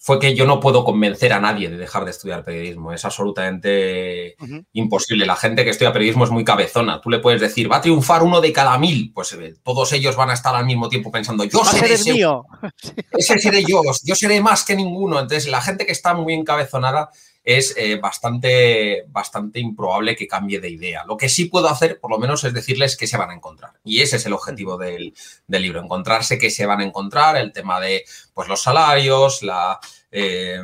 fue 0.04 0.18
que 0.18 0.34
yo 0.34 0.46
no 0.46 0.58
puedo 0.58 0.84
convencer 0.84 1.32
a 1.32 1.38
nadie 1.38 1.70
de 1.70 1.76
dejar 1.76 2.04
de 2.04 2.10
estudiar 2.10 2.42
periodismo. 2.42 2.92
Es 2.92 3.04
absolutamente 3.04 4.34
imposible. 4.72 5.24
La 5.24 5.36
gente 5.36 5.62
que 5.62 5.70
estudia 5.70 5.92
periodismo 5.92 6.24
es 6.24 6.30
muy 6.32 6.44
cabezona. 6.44 7.00
Tú 7.00 7.08
le 7.08 7.20
puedes 7.20 7.40
decir, 7.40 7.70
va 7.70 7.76
a 7.76 7.80
triunfar 7.80 8.24
uno 8.24 8.40
de 8.40 8.52
cada 8.52 8.76
mil. 8.78 9.12
Pues 9.14 9.32
eh, 9.34 9.54
todos 9.62 9.92
ellos 9.92 10.16
van 10.16 10.30
a 10.30 10.32
estar 10.32 10.56
al 10.56 10.66
mismo 10.66 10.88
tiempo 10.88 11.12
pensando, 11.12 11.44
yo 11.44 11.64
seré 11.64 11.94
ese, 11.94 12.14
mío. 12.14 12.44
ese 13.12 13.38
seré 13.38 13.62
yo, 13.62 13.80
yo 14.02 14.16
seré 14.16 14.40
más 14.40 14.64
que 14.64 14.74
ninguno. 14.74 15.20
Entonces, 15.20 15.48
la 15.48 15.60
gente 15.60 15.86
que 15.86 15.92
está 15.92 16.14
muy 16.14 16.34
encabezonada 16.34 17.10
es 17.44 17.74
eh, 17.76 17.96
bastante, 17.96 19.04
bastante 19.08 19.58
improbable 19.58 20.14
que 20.14 20.28
cambie 20.28 20.60
de 20.60 20.70
idea. 20.70 21.04
Lo 21.04 21.16
que 21.16 21.28
sí 21.28 21.46
puedo 21.46 21.68
hacer, 21.68 21.98
por 21.98 22.10
lo 22.10 22.18
menos, 22.18 22.44
es 22.44 22.54
decirles 22.54 22.96
que 22.96 23.06
se 23.06 23.16
van 23.16 23.30
a 23.30 23.34
encontrar. 23.34 23.72
Y 23.84 24.00
ese 24.00 24.16
es 24.16 24.26
el 24.26 24.32
objetivo 24.32 24.76
del, 24.76 25.12
libro, 25.48 25.80
encontrarse 25.80 26.38
que 26.38 26.50
se 26.50 26.66
van 26.66 26.80
a 26.80 26.84
encontrar, 26.84 27.36
el 27.36 27.52
tema 27.52 27.80
de 27.80 28.04
pues, 28.32 28.48
los 28.48 28.62
salarios, 28.62 29.42
la, 29.42 29.80
eh, 30.10 30.60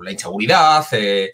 la 0.00 0.12
inseguridad, 0.12 0.86
eh, 0.92 1.32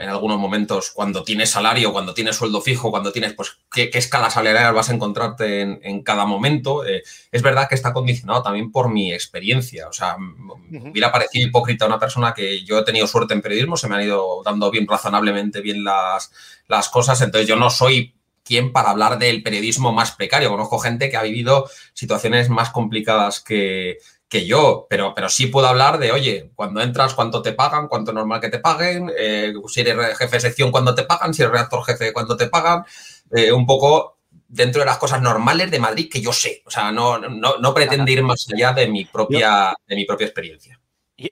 en 0.00 0.08
algunos 0.08 0.38
momentos 0.38 0.90
cuando 0.90 1.24
tienes 1.24 1.50
salario, 1.50 1.92
cuando 1.92 2.12
tienes 2.12 2.36
sueldo 2.36 2.60
fijo, 2.60 2.90
cuando 2.90 3.12
tienes, 3.12 3.32
pues, 3.32 3.58
qué, 3.72 3.90
escala 3.94 4.28
salarial 4.28 4.74
vas 4.74 4.90
a 4.90 4.94
encontrarte 4.94 5.62
en, 5.62 6.02
cada 6.02 6.26
momento. 6.26 6.84
Eh, 6.84 7.02
es 7.32 7.42
verdad 7.42 7.68
que 7.68 7.74
está 7.74 7.92
condicionado 7.92 8.42
también 8.42 8.70
por 8.70 8.90
mi 8.90 9.12
experiencia. 9.12 9.88
O 9.88 9.92
sea, 9.92 10.16
me 10.18 10.90
hubiera 10.90 11.10
parecido 11.10 11.48
hipócrita 11.48 11.86
una 11.86 11.98
persona 11.98 12.34
que 12.34 12.62
yo 12.64 12.78
he 12.78 12.84
tenido 12.84 13.06
suerte 13.06 13.32
en 13.32 13.42
periodismo, 13.42 13.76
se 13.76 13.88
me 13.88 13.96
han 13.96 14.02
ido 14.02 14.42
dando 14.44 14.70
bien 14.70 14.86
razonablemente 14.86 15.60
bien 15.60 15.82
las, 15.82 16.30
las 16.68 16.88
cosas, 16.88 17.20
entonces 17.22 17.48
yo 17.48 17.56
no 17.56 17.70
soy 17.70 18.14
quien 18.44 18.72
para 18.72 18.90
hablar 18.90 19.18
del 19.18 19.42
periodismo 19.42 19.92
más 19.92 20.12
precario. 20.12 20.50
Conozco 20.50 20.78
gente 20.78 21.08
que 21.08 21.16
ha 21.16 21.22
vivido 21.22 21.68
situaciones 21.94 22.48
más 22.48 22.70
complicadas 22.70 23.40
que, 23.40 23.98
que 24.30 24.46
yo, 24.46 24.86
pero, 24.88 25.12
pero 25.14 25.28
sí 25.28 25.48
puedo 25.48 25.66
hablar 25.66 25.98
de, 25.98 26.12
oye, 26.12 26.52
cuando 26.54 26.80
entras, 26.80 27.14
cuánto 27.14 27.42
te 27.42 27.52
pagan, 27.52 27.88
cuánto 27.88 28.12
es 28.12 28.14
normal 28.14 28.40
que 28.40 28.48
te 28.48 28.60
paguen, 28.60 29.10
eh, 29.18 29.52
si 29.66 29.80
eres 29.80 30.16
jefe 30.16 30.36
de 30.36 30.40
sección, 30.40 30.70
cuándo 30.70 30.94
te 30.94 31.02
pagan, 31.02 31.34
si 31.34 31.42
eres 31.42 31.52
redactor 31.52 31.84
jefe, 31.84 32.12
cuánto 32.12 32.36
te 32.36 32.46
pagan. 32.46 32.84
eh, 33.32 33.52
un 33.52 33.66
poco 33.66 34.18
dentro 34.48 34.80
de 34.80 34.86
las 34.86 34.98
cosas 34.98 35.20
normales 35.20 35.70
de 35.70 35.78
Madrid 35.78 36.08
que 36.10 36.20
yo 36.20 36.32
sé. 36.32 36.62
O 36.64 36.70
sea, 36.70 36.90
no, 36.92 37.18
no, 37.18 37.74
pretende 37.74 38.12
ir 38.12 38.22
más 38.22 38.46
allá 38.52 38.72
de 38.72 38.88
mi 38.88 39.04
propia, 39.04 39.74
de 39.86 39.96
mi 39.96 40.04
propia 40.04 40.26
experiencia. 40.26 40.80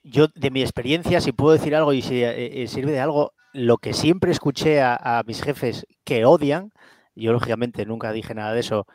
Yo, 0.02 0.28
de 0.35 0.50
mi 0.50 0.61
experiencia, 0.61 1.21
si 1.21 1.33
puedo 1.33 1.55
decir 1.55 1.75
algo 1.75 1.93
y 1.93 2.02
si 2.02 2.23
eh, 2.23 2.67
sirve 2.69 2.93
de 2.93 3.00
algo, 3.00 3.33
lo 3.52 3.78
que 3.78 3.93
siempre 3.93 4.33
escuché 4.33 4.81
a, 4.83 5.23
mis 5.26 5.43
jefes 5.43 5.87
que 6.05 6.25
odian, 6.25 6.73
yo 7.14 7.33
lógicamente 7.33 7.87
nunca 7.87 8.12
dije 8.12 8.35
nada 8.35 8.52
de 8.52 8.61
eso, 8.61 8.87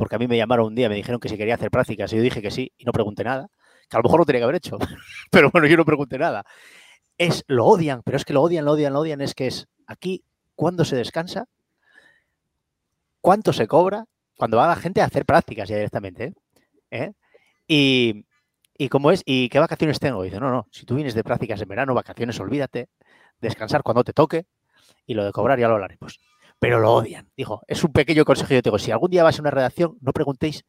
porque 0.00 0.16
a 0.16 0.18
mí 0.18 0.26
me 0.26 0.38
llamaron 0.38 0.68
un 0.68 0.74
día, 0.74 0.88
me 0.88 0.94
dijeron 0.94 1.20
que 1.20 1.28
si 1.28 1.36
quería 1.36 1.56
hacer 1.56 1.70
prácticas 1.70 2.10
y 2.14 2.16
yo 2.16 2.22
dije 2.22 2.40
que 2.40 2.50
sí 2.50 2.72
y 2.78 2.84
no 2.86 2.92
pregunté 2.92 3.22
nada, 3.22 3.48
que 3.86 3.98
a 3.98 4.00
lo 4.00 4.04
mejor 4.04 4.20
lo 4.20 4.24
tenía 4.24 4.40
que 4.40 4.44
haber 4.44 4.56
hecho, 4.56 4.78
pero 5.30 5.50
bueno, 5.50 5.66
yo 5.66 5.76
no 5.76 5.84
pregunté 5.84 6.16
nada. 6.16 6.42
Es, 7.18 7.44
lo 7.48 7.66
odian, 7.66 8.00
pero 8.02 8.16
es 8.16 8.24
que 8.24 8.32
lo 8.32 8.40
odian, 8.40 8.64
lo 8.64 8.72
odian, 8.72 8.94
lo 8.94 9.00
odian, 9.00 9.20
es 9.20 9.34
que 9.34 9.46
es 9.46 9.68
aquí, 9.86 10.24
cuando 10.54 10.86
se 10.86 10.96
descansa, 10.96 11.48
cuánto 13.20 13.52
se 13.52 13.66
cobra 13.66 14.06
cuando 14.38 14.56
va 14.56 14.68
la 14.68 14.76
gente 14.76 15.02
a 15.02 15.04
hacer 15.04 15.26
prácticas 15.26 15.68
ya 15.68 15.76
directamente. 15.76 16.32
¿eh? 16.90 17.12
Y, 17.68 18.24
y, 18.78 18.88
cómo 18.88 19.10
es, 19.10 19.22
¿y 19.26 19.50
qué 19.50 19.58
vacaciones 19.58 20.00
tengo? 20.00 20.22
dice, 20.22 20.40
no, 20.40 20.50
no, 20.50 20.66
si 20.70 20.86
tú 20.86 20.94
vienes 20.94 21.12
de 21.12 21.22
prácticas 21.22 21.60
en 21.60 21.68
verano, 21.68 21.92
vacaciones, 21.92 22.40
olvídate, 22.40 22.88
descansar 23.38 23.82
cuando 23.82 24.02
te 24.02 24.14
toque 24.14 24.46
y 25.04 25.12
lo 25.12 25.26
de 25.26 25.32
cobrar 25.32 25.58
ya 25.58 25.68
lo 25.68 25.74
hablaremos. 25.74 26.18
Pero 26.60 26.78
lo 26.78 26.92
odian. 26.92 27.28
Dijo, 27.36 27.62
es 27.66 27.82
un 27.82 27.92
pequeño 27.92 28.24
consejo 28.24 28.48
que 28.48 28.54
yo 28.56 28.62
tengo. 28.62 28.78
Si 28.78 28.92
algún 28.92 29.10
día 29.10 29.24
vas 29.24 29.38
a 29.38 29.42
una 29.42 29.50
redacción, 29.50 29.96
no 30.00 30.12
preguntéis 30.12 30.64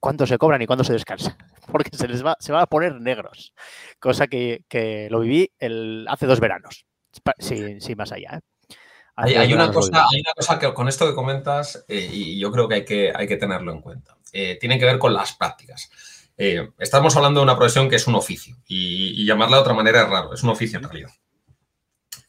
cuánto 0.00 0.26
se 0.26 0.36
cobra 0.36 0.58
ni 0.58 0.66
cuándo 0.66 0.84
se 0.84 0.92
descansa, 0.92 1.38
porque 1.72 1.96
se 1.96 2.06
les 2.06 2.24
va, 2.24 2.36
se 2.38 2.52
va 2.52 2.60
a 2.60 2.66
poner 2.66 3.00
negros. 3.00 3.54
Cosa 3.98 4.26
que, 4.26 5.08
lo 5.10 5.20
viví 5.20 5.50
el, 5.58 6.06
hace 6.10 6.26
dos 6.26 6.40
veranos, 6.40 6.84
sin, 7.38 7.80
sin 7.80 7.96
más 7.96 8.12
allá. 8.12 8.36
¿eh? 8.36 8.40
Hay, 9.16 9.52
una 9.52 9.70
cosa, 9.70 10.06
hay, 10.10 10.20
una 10.20 10.32
cosa, 10.34 10.58
que 10.58 10.74
con 10.74 10.88
esto 10.88 11.06
que 11.06 11.14
comentas, 11.14 11.84
eh, 11.86 12.08
y 12.12 12.38
yo 12.40 12.50
creo 12.50 12.68
que 12.68 12.74
hay 12.74 12.84
que, 12.84 13.12
hay 13.14 13.28
que 13.28 13.36
tenerlo 13.36 13.70
en 13.72 13.80
cuenta. 13.80 14.16
Eh, 14.32 14.58
tiene 14.60 14.78
que 14.78 14.84
ver 14.84 14.98
con 14.98 15.14
las 15.14 15.34
prácticas. 15.34 15.88
Eh, 16.36 16.70
estamos 16.80 17.14
hablando 17.14 17.38
de 17.38 17.44
una 17.44 17.56
profesión 17.56 17.88
que 17.88 17.94
es 17.94 18.08
un 18.08 18.16
oficio 18.16 18.56
y, 18.66 19.24
llamarla 19.24 19.58
de 19.58 19.62
otra 19.62 19.74
manera 19.74 20.02
es 20.02 20.08
raro, 20.08 20.34
es 20.34 20.42
un 20.42 20.50
oficio 20.50 20.78
en 20.78 20.84
realidad. 20.84 21.10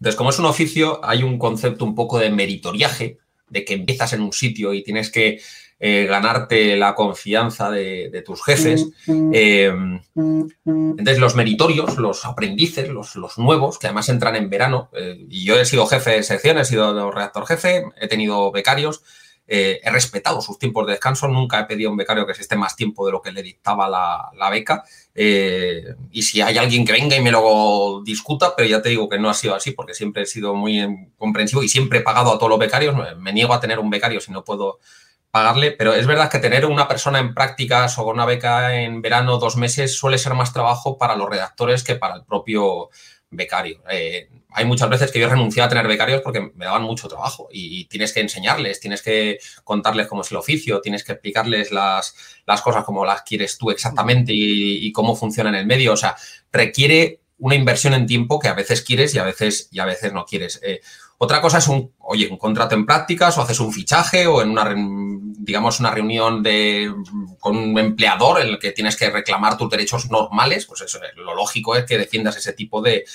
Entonces, 0.06 0.18
como 0.20 0.30
es 0.30 0.38
un 0.38 0.46
oficio, 0.46 1.00
hay 1.04 1.24
un 1.24 1.40
concepto 1.40 1.84
un 1.84 1.96
poco 1.96 2.20
de 2.20 2.30
meritoriaje, 2.30 3.18
de 3.50 3.66
que 3.66 3.74
empiezas 3.74 4.14
en 4.14 4.22
un 4.22 4.34
sitio 4.34 4.72
y 4.72 4.84
tienes 4.84 5.10
que 5.10 5.42
eh, 5.80 6.06
ganarte 6.08 6.78
la 6.78 6.94
confianza 6.94 7.72
de, 7.72 8.22
tus 8.24 8.44
jefes. 8.44 8.86
Eh, 9.34 9.74
entonces, 10.16 11.18
los 11.18 11.34
meritorios, 11.34 11.98
los 11.98 12.24
aprendices, 12.24 12.88
los, 12.90 13.16
nuevos, 13.40 13.80
que 13.80 13.88
además 13.88 14.08
entran 14.10 14.36
en 14.36 14.48
verano, 14.48 14.92
eh, 14.94 15.26
y 15.28 15.44
yo 15.44 15.60
he 15.60 15.66
sido 15.66 15.88
jefe 15.88 16.12
de 16.12 16.22
sección, 16.22 16.60
he 16.60 16.66
sido 16.66 17.10
redactor 17.10 17.48
jefe, 17.48 17.86
he 18.00 18.08
tenido 18.08 18.52
becarios, 18.52 19.02
he 19.48 19.90
respetado 19.92 20.42
sus 20.42 20.58
tiempos 20.58 20.86
de 20.88 20.94
descanso, 20.94 21.28
nunca 21.28 21.60
he 21.60 21.66
pedido 21.66 21.90
a 21.90 21.92
un 21.92 21.98
becario 21.98 22.26
que 22.26 22.34
se 22.34 22.42
esté 22.42 22.56
más 22.56 22.76
tiempo 22.76 23.06
de 23.06 23.12
lo 23.12 23.22
que 23.22 23.32
le 23.32 23.44
dictaba 23.44 23.88
la, 23.88 24.50
beca. 24.50 24.84
y 25.14 26.22
si 26.24 26.42
hay 26.42 26.58
alguien 26.58 26.86
que 26.86 26.94
venga 26.94 27.16
y 27.16 27.22
me 27.22 27.32
lo 27.32 28.02
discuta, 28.04 28.56
pero 28.56 28.68
ya 28.68 28.82
te 28.82 28.90
digo 28.90 29.08
que 29.08 29.20
no 29.20 29.30
ha 29.30 29.34
sido 29.34 29.56
así, 29.56 29.72
porque 29.72 29.94
siempre 29.94 30.24
he 30.24 30.26
sido 30.26 30.56
muy 30.56 31.12
comprensivo 31.18 31.64
y 31.64 31.70
siempre 31.70 32.00
he 32.00 32.02
pagado 32.02 32.34
a 32.34 32.38
todos 32.38 32.50
los 32.50 32.60
becarios. 32.60 32.96
Me 33.18 33.34
niego 33.34 33.54
a 33.54 33.60
tener 33.60 33.80
un 33.80 33.90
becario 33.90 34.20
si 34.20 34.32
no 34.32 34.44
puedo 34.44 34.80
pagarle, 35.36 35.74
pero 35.74 35.94
es 35.94 36.08
verdad 36.08 36.32
que 36.32 36.40
tener 36.40 36.66
una 36.66 36.88
persona 36.88 37.20
en 37.20 37.34
prácticas 37.34 37.98
o 37.98 38.06
con 38.06 38.16
una 38.16 38.26
beca 38.26 38.82
en 38.82 39.02
verano 39.02 39.38
dos 39.38 39.58
meses 39.58 39.98
suele 39.98 40.18
ser 40.18 40.34
más 40.34 40.54
trabajo 40.54 40.98
para 40.98 41.18
los 41.18 41.30
redactores 41.30 41.84
que 41.84 41.96
para 41.96 42.16
el 42.16 42.24
propio 42.24 42.90
becario. 43.36 43.82
Eh, 43.90 44.30
hay 44.52 44.66
muchas 44.66 44.90
veces 44.90 45.12
que 45.12 45.20
yo 45.20 45.30
renuncié 45.30 45.62
a 45.62 45.68
tener 45.68 45.86
becarios 45.88 46.22
porque 46.22 46.52
me 46.56 46.66
daban 46.66 46.84
mucho 46.84 47.10
trabajo 47.10 47.50
y, 47.52 47.86
tienes 47.86 48.14
que 48.14 48.22
enseñarles, 48.22 48.80
tienes 48.80 49.02
que 49.02 49.38
contarles 49.64 50.08
cómo 50.08 50.22
es 50.22 50.32
el 50.32 50.38
oficio, 50.38 50.80
tienes 50.80 51.04
que 51.04 51.12
explicarles 51.12 51.72
las, 51.72 52.16
las 52.46 52.62
cosas 52.62 52.86
como 52.86 53.06
las 53.06 53.24
quieres 53.24 53.58
tú 53.58 53.70
exactamente 53.70 54.32
y, 54.34 54.92
cómo 54.94 55.16
funciona 55.16 55.50
en 55.50 55.56
el 55.56 55.66
medio. 55.66 55.94
O 55.94 55.98
sea, 55.98 56.16
requiere 56.52 57.20
una 57.38 57.56
inversión 57.56 57.94
en 57.94 58.08
tiempo 58.08 58.40
que 58.40 58.48
a 58.48 58.54
veces 58.54 58.82
quieres 58.82 59.14
y 59.14 59.20
a 59.20 59.24
veces, 59.24 59.68
y 59.72 59.80
a 59.80 59.86
veces 59.86 60.14
no 60.14 60.26
quieres. 60.26 60.62
Eh, 60.64 60.80
otra 61.18 61.42
cosa 61.42 61.60
es 61.60 61.68
un, 61.68 61.94
oye, 62.00 62.28
un 62.30 62.38
contrato 62.38 62.76
en 62.76 62.86
prácticas 62.86 63.38
o 63.38 63.42
haces 63.42 63.60
un 63.60 63.72
fichaje 63.72 64.28
o 64.28 64.42
en 64.42 64.50
una, 64.50 64.74
digamos, 64.76 65.80
una 65.80 65.92
reunión 65.92 66.44
de, 66.44 66.94
con 67.40 67.56
un 67.56 67.80
empleador 67.80 68.42
en 68.42 68.48
el 68.48 68.60
que 68.60 68.72
tienes 68.72 68.98
que 68.98 69.10
reclamar 69.10 69.58
tus 69.58 69.70
derechos 69.70 70.10
normales, 70.10 70.66
pues 70.66 70.82
eso, 70.82 71.00
lo 71.16 71.34
lógico 71.34 71.76
es 71.76 71.86
que 71.86 71.98
defiendas 71.98 72.36
ese 72.36 72.54
tipo 72.54 72.82
de, 72.82 73.06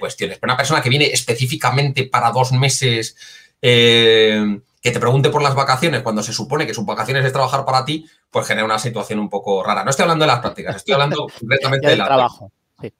cuestiones. 0.00 0.38
Pero 0.38 0.50
una 0.50 0.56
persona 0.56 0.82
que 0.82 0.90
viene 0.90 1.06
específicamente 1.06 2.04
para 2.04 2.32
dos 2.32 2.52
meses, 2.52 3.16
eh, 3.62 4.60
que 4.82 4.90
te 4.90 5.00
pregunte 5.00 5.30
por 5.30 5.42
las 5.42 5.54
vacaciones 5.54 6.02
cuando 6.02 6.22
se 6.22 6.32
supone 6.32 6.66
que 6.66 6.74
sus 6.74 6.84
vacaciones 6.84 7.24
es 7.24 7.32
trabajar 7.32 7.64
para 7.64 7.84
ti, 7.84 8.06
pues 8.30 8.46
genera 8.46 8.64
una 8.64 8.78
situación 8.78 9.20
un 9.20 9.30
poco 9.30 9.62
rara. 9.62 9.84
No 9.84 9.90
estoy 9.90 10.02
hablando 10.02 10.24
de 10.24 10.32
las 10.32 10.40
prácticas, 10.40 10.76
estoy 10.76 10.94
hablando 10.94 11.26
completamente 11.38 11.88
del 11.88 12.04
trabajo. 12.04 12.50
Sí. 12.80 12.92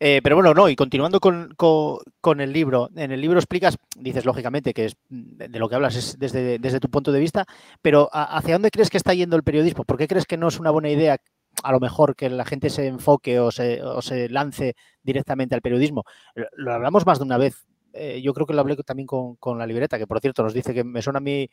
Eh, 0.00 0.20
pero 0.22 0.36
bueno, 0.36 0.54
no, 0.54 0.68
y 0.68 0.76
continuando 0.76 1.18
con, 1.20 2.40
el 2.40 2.52
libro, 2.52 2.88
en 2.94 3.10
el 3.10 3.20
libro 3.20 3.38
explicas, 3.38 3.76
dices 3.96 4.24
lógicamente 4.24 4.72
que 4.72 4.86
es 4.86 4.96
de 5.08 5.58
lo 5.58 5.68
que 5.68 5.74
hablas 5.74 5.96
es 5.96 6.18
desde, 6.18 6.58
desde 6.58 6.78
tu 6.78 6.88
punto 6.88 7.10
de 7.10 7.18
vista, 7.18 7.46
pero 7.82 8.08
¿hacia 8.12 8.54
dónde 8.54 8.70
crees 8.70 8.90
que 8.90 8.96
está 8.96 9.14
yendo 9.14 9.36
el 9.36 9.42
periodismo? 9.42 9.84
¿Por 9.84 9.98
qué 9.98 10.06
crees 10.06 10.26
que 10.26 10.36
no 10.36 10.48
es 10.48 10.60
una 10.60 10.70
buena 10.70 10.90
idea 10.90 11.18
a 11.64 11.72
lo 11.72 11.80
mejor 11.80 12.14
que 12.14 12.30
la 12.30 12.44
gente 12.44 12.70
se 12.70 12.86
enfoque 12.86 13.40
o 13.40 13.50
se, 13.50 13.82
o 13.82 14.00
se 14.00 14.28
lance 14.28 14.76
directamente 15.02 15.56
al 15.56 15.62
periodismo? 15.62 16.04
Lo, 16.34 16.72
hablamos 16.72 17.04
más 17.04 17.18
de 17.18 17.24
una 17.24 17.38
vez. 17.38 17.66
Eh, 17.92 18.20
yo 18.22 18.32
creo 18.34 18.46
que 18.46 18.52
lo 18.54 18.60
hablé 18.60 18.76
también 18.76 19.06
con, 19.06 19.34
con, 19.36 19.58
la 19.58 19.66
libreta, 19.66 19.98
que 19.98 20.06
por 20.06 20.20
cierto 20.20 20.44
nos 20.44 20.54
dice 20.54 20.74
que 20.74 20.84
me 20.84 21.02
suena 21.02 21.16
a 21.18 21.20
mí 21.20 21.50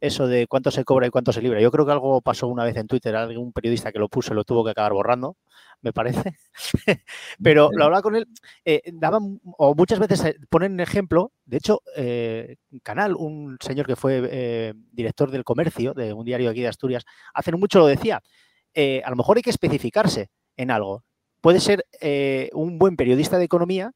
eso 0.00 0.26
de 0.26 0.46
cuánto 0.46 0.70
se 0.70 0.84
cobra 0.84 1.06
y 1.06 1.10
cuánto 1.10 1.32
se 1.32 1.42
libra. 1.42 1.60
Yo 1.60 1.70
creo 1.70 1.86
que 1.86 1.92
algo 1.92 2.20
pasó 2.20 2.48
una 2.48 2.64
vez 2.64 2.76
en 2.76 2.86
Twitter, 2.86 3.14
algún 3.16 3.52
periodista 3.52 3.92
que 3.92 3.98
lo 3.98 4.08
puso 4.08 4.32
y 4.32 4.36
lo 4.36 4.44
tuvo 4.44 4.64
que 4.64 4.70
acabar 4.70 4.92
borrando, 4.92 5.36
me 5.82 5.92
parece. 5.92 6.36
Pero 7.42 7.70
lo 7.72 7.84
hablaba 7.84 8.02
con 8.02 8.16
él, 8.16 8.26
eh, 8.64 8.82
daban, 8.92 9.40
o 9.58 9.74
muchas 9.74 9.98
veces 9.98 10.24
eh, 10.24 10.36
ponen 10.48 10.78
ejemplo, 10.80 11.32
de 11.44 11.56
hecho, 11.56 11.82
eh, 11.96 12.56
Canal, 12.82 13.14
un 13.16 13.56
señor 13.60 13.86
que 13.86 13.96
fue 13.96 14.28
eh, 14.30 14.74
director 14.92 15.30
del 15.30 15.44
comercio 15.44 15.94
de 15.94 16.12
un 16.12 16.24
diario 16.24 16.50
aquí 16.50 16.60
de 16.60 16.68
Asturias, 16.68 17.04
hace 17.34 17.52
mucho 17.52 17.78
lo 17.78 17.86
decía, 17.86 18.22
a 18.76 19.10
lo 19.10 19.16
mejor 19.16 19.38
hay 19.38 19.42
que 19.42 19.50
especificarse 19.50 20.28
en 20.56 20.70
algo. 20.70 21.02
Puede 21.40 21.60
ser 21.60 21.86
un 22.52 22.78
buen 22.78 22.96
periodista 22.96 23.38
de 23.38 23.44
economía, 23.44 23.92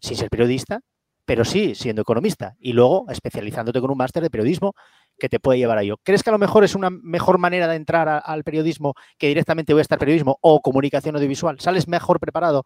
sin 0.00 0.16
ser 0.16 0.30
periodista, 0.30 0.82
pero 1.30 1.44
sí 1.44 1.76
siendo 1.76 2.02
economista 2.02 2.56
y 2.58 2.72
luego 2.72 3.06
especializándote 3.08 3.80
con 3.80 3.92
un 3.92 3.98
máster 3.98 4.20
de 4.20 4.30
periodismo 4.30 4.74
que 5.20 5.28
te 5.28 5.38
puede 5.38 5.58
llevar 5.58 5.78
a 5.78 5.82
ello. 5.82 5.98
¿Crees 6.02 6.24
que 6.24 6.30
a 6.30 6.32
lo 6.32 6.38
mejor 6.38 6.64
es 6.64 6.74
una 6.74 6.90
mejor 6.90 7.38
manera 7.38 7.68
de 7.68 7.76
entrar 7.76 8.22
al 8.24 8.42
periodismo 8.42 8.94
que 9.18 9.28
directamente 9.28 9.72
voy 9.72 9.80
a 9.80 9.82
estar 9.82 9.98
periodismo 9.98 10.38
o 10.40 10.60
comunicación 10.60 11.14
audiovisual? 11.14 11.60
¿Sales 11.60 11.86
mejor 11.86 12.18
preparado, 12.18 12.64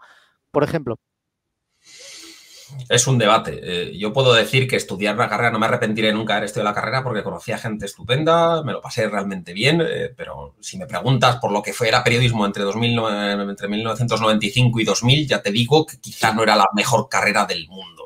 por 0.51 0.65
ejemplo? 0.65 0.99
Es 2.89 3.07
un 3.07 3.19
debate. 3.19 3.61
Eh, 3.63 3.99
yo 3.99 4.13
puedo 4.13 4.33
decir 4.33 4.67
que 4.67 4.77
estudiar 4.77 5.15
una 5.15 5.29
carrera, 5.29 5.51
no 5.51 5.59
me 5.59 5.67
arrepentiré 5.67 6.13
nunca 6.13 6.33
de 6.33 6.39
haber 6.39 6.47
estudiado 6.47 6.71
la 6.71 6.75
carrera 6.75 7.05
porque 7.05 7.23
conocía 7.23 7.59
gente 7.59 7.87
estupenda, 7.87 8.63
me 8.63 8.73
lo 8.73 8.81
pasé 8.81 9.09
realmente 9.09 9.53
bien, 9.53 9.81
eh, 9.81 10.11
pero 10.17 10.57
si 10.61 10.79
me 10.79 10.87
preguntas 10.87 11.37
por 11.37 11.53
lo 11.53 11.63
que 11.63 11.73
fue 11.73 11.89
era 11.89 12.03
periodismo 12.03 12.47
entre, 12.47 12.65
2000, 12.65 12.99
entre 13.49 13.69
1995 13.69 14.81
y 14.81 14.85
2000, 14.85 15.29
ya 15.29 15.43
te 15.43 15.53
digo 15.53 15.87
que 15.87 15.99
quizá 16.01 16.33
no 16.33 16.43
era 16.43 16.57
la 16.57 16.67
mejor 16.75 17.09
carrera 17.09 17.45
del 17.45 17.69
mundo 17.69 18.04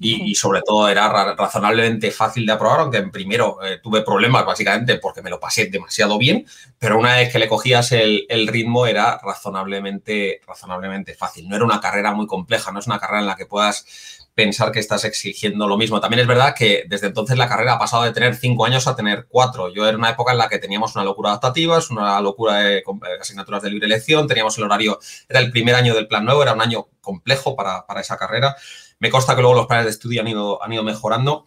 y, 0.00 0.34
sobre 0.34 0.62
todo 0.62 0.88
era 0.88 1.34
razonablemente 1.34 2.10
fácil 2.10 2.46
de 2.46 2.52
aprobar, 2.52 2.80
aunque 2.80 2.98
en 2.98 3.10
primero 3.10 3.58
eh, 3.62 3.78
tuve 3.82 4.02
problemas 4.02 4.44
básicamente 4.44 4.98
porque 4.98 5.22
me 5.22 5.30
lo 5.30 5.40
pasé 5.40 5.66
demasiado 5.66 6.18
bien, 6.18 6.46
pero 6.78 6.98
una 6.98 7.16
vez 7.16 7.32
que 7.32 7.38
le 7.38 7.48
cogías 7.48 7.92
el, 7.92 8.26
ritmo 8.48 8.86
era 8.86 9.18
razonablemente, 9.22 10.40
razonablemente 10.46 11.14
fácil. 11.14 11.48
No 11.48 11.56
era 11.56 11.64
una 11.64 11.80
carrera 11.80 12.12
muy 12.12 12.26
compleja, 12.26 12.72
no 12.72 12.78
es 12.78 12.86
una 12.86 12.98
carrera 12.98 13.20
en 13.20 13.26
la 13.26 13.36
que 13.36 13.46
puedas 13.46 13.86
pensar 14.34 14.72
que 14.72 14.80
estás 14.80 15.04
exigiendo 15.04 15.66
lo 15.66 15.76
mismo. 15.76 16.00
También 16.00 16.20
es 16.20 16.26
verdad 16.26 16.54
que 16.56 16.84
desde 16.88 17.06
entonces 17.06 17.38
la 17.38 17.48
carrera 17.48 17.74
ha 17.74 17.78
pasado 17.78 18.02
de 18.02 18.12
tener 18.12 18.34
cinco 18.34 18.66
años 18.66 18.86
a 18.86 18.96
tener 18.96 19.26
cuatro. 19.28 19.72
Yo 19.72 19.86
era 19.86 19.96
una 19.96 20.10
época 20.10 20.32
en 20.32 20.38
la 20.38 20.48
que 20.48 20.58
teníamos 20.58 20.94
una 20.94 21.04
locura 21.04 21.30
adaptativa, 21.30 21.78
es 21.78 21.90
una 21.90 22.20
locura 22.20 22.56
de 22.58 22.82
asignaturas 23.20 23.62
de 23.62 23.70
libre 23.70 23.86
elección, 23.86 24.26
teníamos 24.26 24.58
el 24.58 24.64
horario, 24.64 24.98
era 25.28 25.40
el 25.40 25.50
primer 25.50 25.74
año 25.74 25.94
del 25.94 26.08
plan 26.08 26.24
nuevo, 26.24 26.42
era 26.42 26.52
un 26.52 26.60
año 26.60 26.88
complejo 27.00 27.54
para, 27.54 27.86
para 27.86 28.00
esa 28.00 28.16
carrera. 28.16 28.56
Me 29.04 29.10
consta 29.10 29.36
que 29.36 29.42
luego 29.42 29.54
los 29.54 29.66
planes 29.66 29.84
de 29.84 29.90
estudio 29.90 30.22
han 30.22 30.28
ido, 30.28 30.62
han 30.62 30.72
ido 30.72 30.82
mejorando. 30.82 31.44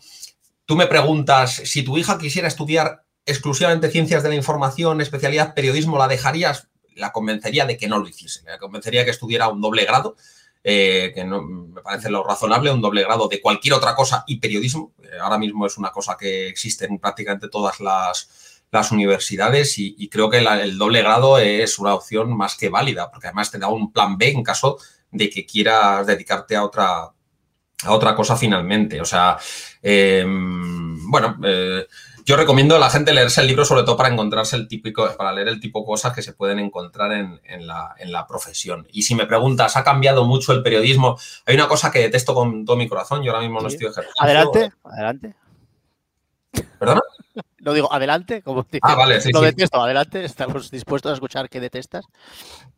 Tú 0.67 0.75
me 0.75 0.85
preguntas, 0.85 1.55
si 1.65 1.81
tu 1.81 1.97
hija 1.97 2.19
quisiera 2.19 2.47
estudiar 2.47 3.03
exclusivamente 3.25 3.89
ciencias 3.89 4.21
de 4.21 4.29
la 4.29 4.35
información, 4.35 5.01
especialidad 5.01 5.55
periodismo, 5.55 5.97
¿la 5.97 6.07
dejarías? 6.07 6.69
La 6.93 7.11
convencería 7.11 7.65
de 7.65 7.75
que 7.75 7.87
no 7.87 7.97
lo 7.97 8.07
hiciese. 8.07 8.43
La 8.45 8.59
convencería 8.59 9.05
que 9.05 9.09
estudiara 9.09 9.47
un 9.47 9.59
doble 9.59 9.85
grado, 9.85 10.17
eh, 10.63 11.11
que 11.15 11.23
no, 11.23 11.41
me 11.41 11.81
parece 11.81 12.11
lo 12.11 12.23
razonable, 12.23 12.69
un 12.69 12.79
doble 12.79 13.01
grado 13.01 13.27
de 13.27 13.41
cualquier 13.41 13.73
otra 13.73 13.95
cosa 13.95 14.23
y 14.27 14.37
periodismo. 14.39 14.93
Eh, 15.01 15.17
ahora 15.19 15.39
mismo 15.39 15.65
es 15.65 15.79
una 15.79 15.89
cosa 15.89 16.15
que 16.15 16.49
existe 16.49 16.85
en 16.85 16.99
prácticamente 16.99 17.49
todas 17.49 17.79
las, 17.79 18.61
las 18.69 18.91
universidades 18.91 19.79
y, 19.79 20.07
creo 20.09 20.29
que 20.29 20.37
el 20.37 20.77
doble 20.77 21.01
grado 21.01 21.39
es 21.39 21.79
una 21.79 21.95
opción 21.95 22.37
más 22.37 22.55
que 22.55 22.69
válida, 22.69 23.09
porque 23.09 23.25
además 23.25 23.49
te 23.49 23.57
da 23.57 23.67
un 23.69 23.91
plan 23.91 24.15
B 24.15 24.29
en 24.29 24.43
caso 24.43 24.77
de 25.09 25.27
que 25.31 25.43
quieras 25.47 26.05
dedicarte 26.05 26.55
a 26.55 26.63
otra, 26.63 27.13
a 27.83 27.93
otra 27.93 28.15
cosa 28.15 28.35
finalmente. 28.35 28.99
O 29.01 29.05
sea, 29.05 29.37
em, 29.81 31.09
bueno, 31.09 31.37
eh, 31.43 31.87
yo 32.25 32.35
recomiendo 32.35 32.75
a 32.75 32.79
la 32.79 32.89
gente 32.89 33.13
leerse 33.13 33.39
el 33.39 33.47
libro 33.47 33.63
sobre 33.63 33.83
todo 33.83 33.95
para 33.95 34.09
encontrarse 34.09 34.55
el 34.55 34.67
típico, 34.67 35.09
para 35.15 35.31
leer 35.31 35.47
el 35.47 35.59
tipo 35.61 35.79
de 35.79 35.85
cosas 35.85 36.13
que 36.13 36.21
se 36.21 36.33
pueden 36.33 36.59
encontrar 36.59 37.13
en, 37.13 37.67
la, 37.67 38.25
profesión. 38.27 38.85
Y 38.91 39.03
si 39.03 39.15
me 39.15 39.25
preguntas, 39.25 39.77
¿ha 39.77 39.83
cambiado 39.83 40.25
mucho 40.25 40.51
el 40.51 40.61
periodismo? 40.61 41.17
Hay 41.45 41.55
una 41.55 41.67
cosa 41.67 41.91
que 41.91 41.99
detesto 41.99 42.33
con 42.33 42.65
todo 42.65 42.75
mi 42.75 42.89
corazón, 42.89 43.23
yo 43.23 43.31
ahora 43.31 43.43
mismo 43.43 43.61
no 43.61 43.67
estoy 43.67 43.87
ejerciendo. 43.87 44.13
Adelante, 44.19 44.73
adelante. 44.83 45.35
¿Perdona? 46.79 47.01
Lo 47.59 47.73
digo, 47.73 47.91
adelante, 47.93 48.41
como 48.41 48.65
Ah, 48.81 48.95
vale, 48.95 49.21
sí, 49.21 49.31
Lo 49.31 49.41
detesto, 49.41 49.81
adelante, 49.81 50.23
estamos 50.23 50.71
dispuestos 50.71 51.11
a 51.11 51.13
escuchar 51.13 51.49
qué 51.49 51.59
detestas. 51.59 52.05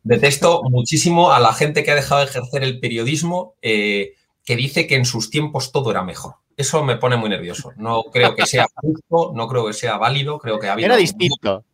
Detesto 0.02 0.62
muchísimo 0.64 1.32
a 1.32 1.40
la 1.40 1.52
gente 1.52 1.82
que 1.82 1.90
ha 1.90 1.94
dejado 1.94 2.20
de 2.20 2.26
ejercer 2.26 2.62
el 2.62 2.80
periodismo 2.80 3.54
eh, 3.62 4.14
que 4.44 4.56
dice 4.56 4.86
que 4.86 4.96
en 4.96 5.04
sus 5.04 5.30
tiempos 5.30 5.72
todo 5.72 5.90
era 5.90 6.02
mejor. 6.02 6.34
Eso 6.56 6.84
me 6.84 6.96
pone 6.96 7.16
muy 7.16 7.30
nervioso. 7.30 7.72
No 7.76 8.04
creo 8.12 8.34
que 8.34 8.46
sea 8.46 8.66
justo, 8.74 9.32
no 9.34 9.48
creo 9.48 9.66
que 9.66 9.72
sea 9.72 9.96
válido, 9.96 10.38
creo 10.38 10.58
que 10.58 10.68
ha 10.68 10.72
habido... 10.72 10.86
Era 10.86 10.96
distinto 10.96 11.64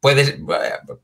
puedes, 0.00 0.36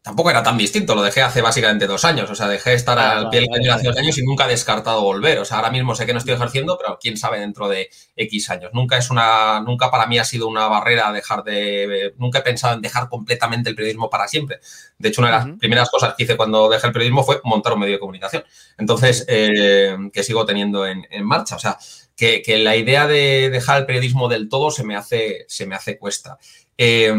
tampoco 0.03 0.31
era 0.31 0.43
tan 0.43 0.57
distinto, 0.57 0.95
lo 0.95 1.03
dejé 1.03 1.23
hace 1.23 1.43
básicamente 1.43 1.87
dos 1.87 2.05
años, 2.05 2.31
o 2.31 2.35
sea, 2.35 2.47
dejé 2.47 2.71
de 2.71 2.77
estar 2.77 2.97
al 2.97 3.29
pie 3.29 3.41
del 3.41 3.49
cañón 3.49 3.75
hace 3.75 3.89
dos 3.89 3.97
años 3.97 4.17
y 4.19 4.23
nunca 4.23 4.47
he 4.47 4.49
descartado 4.49 5.03
volver, 5.03 5.39
o 5.41 5.45
sea, 5.45 5.57
ahora 5.57 5.71
mismo 5.71 5.97
sé 5.97 6.07
que 6.07 6.13
no 6.13 6.19
estoy 6.19 6.35
ejerciendo, 6.35 6.79
pero 6.79 6.99
quién 7.01 7.17
sabe 7.17 7.41
dentro 7.41 7.69
de 7.69 7.91
X 8.15 8.51
años. 8.51 8.71
Nunca 8.73 8.97
es 8.97 9.11
una, 9.11 9.61
nunca 9.61 9.91
para 9.91 10.07
mí 10.07 10.19
ha 10.19 10.25
sido 10.25 10.47
una 10.47 10.69
barrera 10.69 11.11
dejar 11.13 11.43
de, 11.43 12.15
nunca 12.19 12.39
he 12.39 12.43
pensado 12.43 12.75
en 12.75 12.83
dejar 12.83 13.09
completamente 13.09 13.69
el 13.69 13.75
periodismo 13.75 14.09
para 14.09 14.29
siempre. 14.29 14.61
De 14.99 15.09
hecho, 15.09 15.23
una 15.23 15.31
de 15.31 15.51
las 15.51 15.59
primeras 15.59 15.91
cosas 15.91 16.15
que 16.17 16.23
hice 16.23 16.37
cuando 16.37 16.69
dejé 16.69 16.87
el 16.87 16.93
periodismo 16.93 17.25
fue 17.25 17.41
montar 17.43 17.73
un 17.73 17.81
medio 17.81 17.95
de 17.95 18.01
comunicación, 18.01 18.45
entonces, 18.79 19.25
eh, 19.29 19.97
que 20.13 20.23
sigo 20.23 20.47
teniendo 20.47 20.87
en, 20.87 21.05
marcha, 21.25 21.57
o 21.57 21.59
sea, 21.59 21.79
que, 22.17 22.43
la 22.59 22.77
idea 22.77 23.09
de 23.09 23.51
dejar 23.51 23.79
el 23.79 23.87
periodismo 23.87 24.29
del 24.29 24.49
todo 24.49 24.71
se 24.71 24.85
me 24.85 24.95
hace, 24.95 25.47
se 25.49 25.67
me 25.67 25.75
hace 25.75 25.99
cuesta. 25.99 26.39
Eh, 26.79 27.13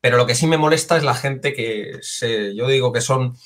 pero 0.00 0.16
lo 0.16 0.26
que 0.26 0.34
sí 0.34 0.46
me 0.46 0.58
molesta 0.58 0.96
es 0.96 1.04
la 1.04 1.14
gente 1.14 1.52
que 1.52 1.98
se, 2.02 2.54
yo 2.54 2.66
digo 2.68 2.92
que 2.92 3.00
son 3.00 3.36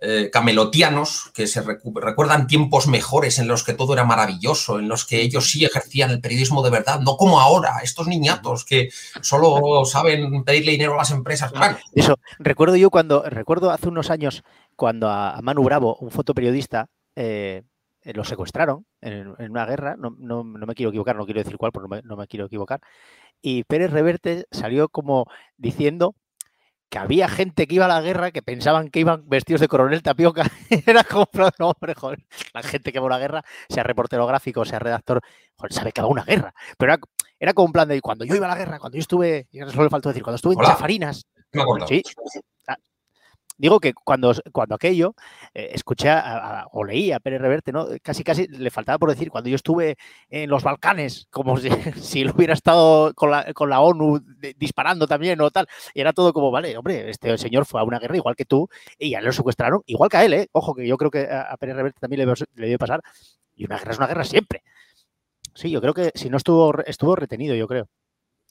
eh, 0.00 0.30
camelotianos, 0.32 1.30
que 1.34 1.46
se 1.46 1.62
recuerdan 1.62 2.46
tiempos 2.46 2.86
mejores 2.86 3.38
en 3.38 3.48
los 3.48 3.64
que 3.64 3.74
todo 3.74 3.92
era 3.92 4.04
maravilloso, 4.04 4.78
en 4.78 4.88
los 4.88 5.04
que 5.04 5.20
ellos 5.20 5.50
sí 5.50 5.64
ejercían 5.64 6.10
el 6.10 6.20
periodismo 6.20 6.62
de 6.62 6.70
verdad, 6.70 7.00
no 7.00 7.16
como 7.16 7.40
ahora, 7.40 7.80
estos 7.82 8.06
niñatos 8.06 8.64
que 8.64 8.88
solo 9.20 9.84
saben 9.84 10.44
pedirle 10.44 10.72
dinero 10.72 10.94
a 10.94 10.98
las 10.98 11.10
empresas. 11.10 11.52
Eso, 11.92 12.18
recuerdo 12.38 12.76
yo 12.76 12.90
cuando, 12.90 13.24
recuerdo 13.28 13.70
hace 13.70 13.88
unos 13.88 14.10
años 14.10 14.42
cuando 14.76 15.08
a, 15.08 15.38
Manu 15.42 15.64
Bravo, 15.64 15.96
un 15.96 16.10
fotoperiodista, 16.10 16.86
eh, 17.16 17.62
eh, 18.02 18.12
lo 18.14 18.24
secuestraron 18.24 18.86
en, 19.02 19.28
una 19.38 19.66
guerra, 19.66 19.96
no, 19.98 20.44
me 20.44 20.74
quiero 20.74 20.90
equivocar, 20.90 21.16
no 21.16 21.26
quiero 21.26 21.42
decir 21.42 21.58
cuál, 21.58 21.72
porque 21.72 22.00
no 22.04 22.16
me 22.16 22.26
quiero 22.26 22.46
equivocar, 22.46 22.80
y 23.42 23.64
Pérez 23.64 23.90
Reverte 23.90 24.46
salió 24.50 24.88
como 24.88 25.26
diciendo 25.56 26.14
que 26.90 26.98
había 26.98 27.28
gente 27.28 27.68
que 27.68 27.76
iba 27.76 27.84
a 27.84 27.88
la 27.88 28.00
guerra 28.00 28.32
que 28.32 28.42
pensaban 28.42 28.90
que 28.90 28.98
iban 28.98 29.28
vestidos 29.28 29.60
de 29.60 29.68
coronel 29.68 30.02
tapioca. 30.02 30.44
Era 30.86 31.04
como, 31.04 31.26
no, 31.58 31.70
hombre, 31.70 31.94
joder, 31.94 32.26
la 32.52 32.62
gente 32.62 32.92
que 32.92 32.98
va 32.98 33.04
a 33.04 33.06
una 33.06 33.18
guerra, 33.18 33.44
sea 33.68 33.84
reportero 33.84 34.26
gráfico, 34.26 34.64
sea 34.64 34.80
redactor, 34.80 35.20
joder, 35.56 35.72
sabe 35.72 35.92
que 35.92 36.00
va 36.00 36.08
a 36.08 36.10
una 36.10 36.24
guerra. 36.24 36.52
Pero 36.76 36.96
era, 37.38 37.54
como 37.54 37.66
un 37.66 37.72
plan 37.72 37.88
de 37.88 38.00
cuando 38.00 38.24
yo 38.24 38.34
iba 38.34 38.46
a 38.46 38.50
la 38.50 38.56
guerra, 38.56 38.80
cuando 38.80 38.96
yo 38.96 39.02
estuve, 39.02 39.48
solo 39.52 39.84
le 39.84 39.90
faltó 39.90 40.08
decir, 40.08 40.24
cuando 40.24 40.36
estuve 40.36 40.54
en 40.54 40.60
Chafarinas. 40.60 41.24
sí, 41.86 42.02
Digo 43.60 43.78
que 43.78 43.92
cuando, 43.92 44.32
cuando 44.52 44.74
aquello, 44.74 45.14
eh, 45.52 45.72
escuché 45.74 46.08
o 46.72 46.82
leí 46.82 47.12
a 47.12 47.20
Pérez 47.20 47.42
Reverte, 47.42 47.72
¿no? 47.72 47.88
Casi 48.02 48.24
casi 48.24 48.46
le 48.48 48.70
faltaba 48.70 48.98
por 48.98 49.10
decir, 49.10 49.30
cuando 49.30 49.50
yo 49.50 49.56
estuve 49.56 49.98
en 50.30 50.48
los 50.48 50.62
Balcanes, 50.62 51.26
como 51.30 51.58
si, 51.58 51.68
si 52.00 52.22
él 52.22 52.32
hubiera 52.34 52.54
estado 52.54 53.12
con 53.12 53.30
la, 53.30 53.52
con 53.52 53.68
la 53.68 53.82
ONU 53.82 54.18
disparando 54.56 55.06
también 55.06 55.38
o 55.42 55.50
tal. 55.50 55.66
Y 55.92 56.00
era 56.00 56.14
todo 56.14 56.32
como, 56.32 56.50
vale, 56.50 56.74
hombre, 56.78 57.10
este 57.10 57.36
señor 57.36 57.66
fue 57.66 57.82
a 57.82 57.84
una 57.84 57.98
guerra 57.98 58.16
igual 58.16 58.34
que 58.34 58.46
tú 58.46 58.66
y 58.98 59.10
ya 59.10 59.20
lo 59.20 59.30
secuestraron, 59.30 59.82
igual 59.84 60.08
que 60.08 60.16
a 60.16 60.24
él, 60.24 60.32
¿eh? 60.32 60.48
Ojo, 60.52 60.74
que 60.74 60.88
yo 60.88 60.96
creo 60.96 61.10
que 61.10 61.28
a 61.30 61.54
Pérez 61.58 61.76
Reverte 61.76 62.00
también 62.00 62.26
le, 62.26 62.34
le 62.54 62.66
debe 62.66 62.78
pasar. 62.78 63.02
Y 63.54 63.66
una 63.66 63.76
guerra 63.76 63.92
es 63.92 63.98
una 63.98 64.06
guerra 64.06 64.24
siempre. 64.24 64.62
Sí, 65.54 65.70
yo 65.70 65.82
creo 65.82 65.92
que 65.92 66.12
si 66.14 66.30
no 66.30 66.38
estuvo, 66.38 66.82
estuvo 66.86 67.14
retenido, 67.14 67.54
yo 67.54 67.68
creo. 67.68 67.90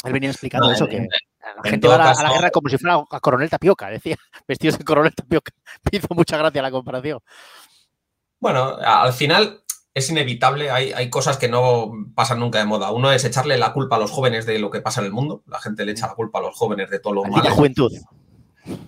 Él 0.04 0.14
venía 0.14 0.30
explicando 0.30 0.72
eso, 0.72 0.88
que 0.88 1.08
la 1.40 1.70
gente 1.70 1.88
va 1.88 1.96
a 1.96 2.24
la, 2.24 2.34
guerra 2.34 2.52
como 2.52 2.70
si 2.70 2.78
fuera 2.78 3.04
a 3.10 3.20
Coronel 3.20 3.50
Tapioca, 3.50 3.90
decía, 3.90 4.18
vestidos 4.48 4.78
de 4.78 4.84
Coronel 4.84 5.16
Tapioca. 5.16 5.52
Me 5.92 5.98
hizo 5.98 6.08
mucha 6.14 6.38
gracia 6.38 6.62
la 6.62 6.72
comparación. 6.72 7.20
Bueno, 8.40 8.78
al 8.78 9.14
final 9.14 9.64
es 9.94 10.10
inevitable, 10.10 10.72
hay, 10.72 10.94
hay, 10.94 11.10
cosas 11.10 11.38
que 11.38 11.50
no 11.50 11.92
pasan 12.16 12.40
nunca 12.40 12.60
de 12.60 12.66
moda. 12.66 12.92
Uno 12.92 13.12
es 13.12 13.26
echarle 13.26 13.58
la 13.58 13.74
culpa 13.74 13.98
a 13.98 14.00
los 14.00 14.12
jóvenes 14.12 14.46
de 14.46 14.60
lo 14.60 14.70
que 14.70 14.80
pasa 14.80 15.02
en 15.02 15.08
el 15.08 15.12
mundo. 15.12 15.44
La 15.48 15.60
gente 15.60 15.84
le 15.84 15.92
echa 15.92 16.08
la 16.08 16.16
culpa 16.16 16.40
a 16.40 16.44
los 16.44 16.56
jóvenes 16.56 16.90
de 16.90 17.00
todo 17.00 17.14
lo 17.14 17.24
malo. 17.24 17.44
La 17.44 17.52
juventud. 17.52 17.92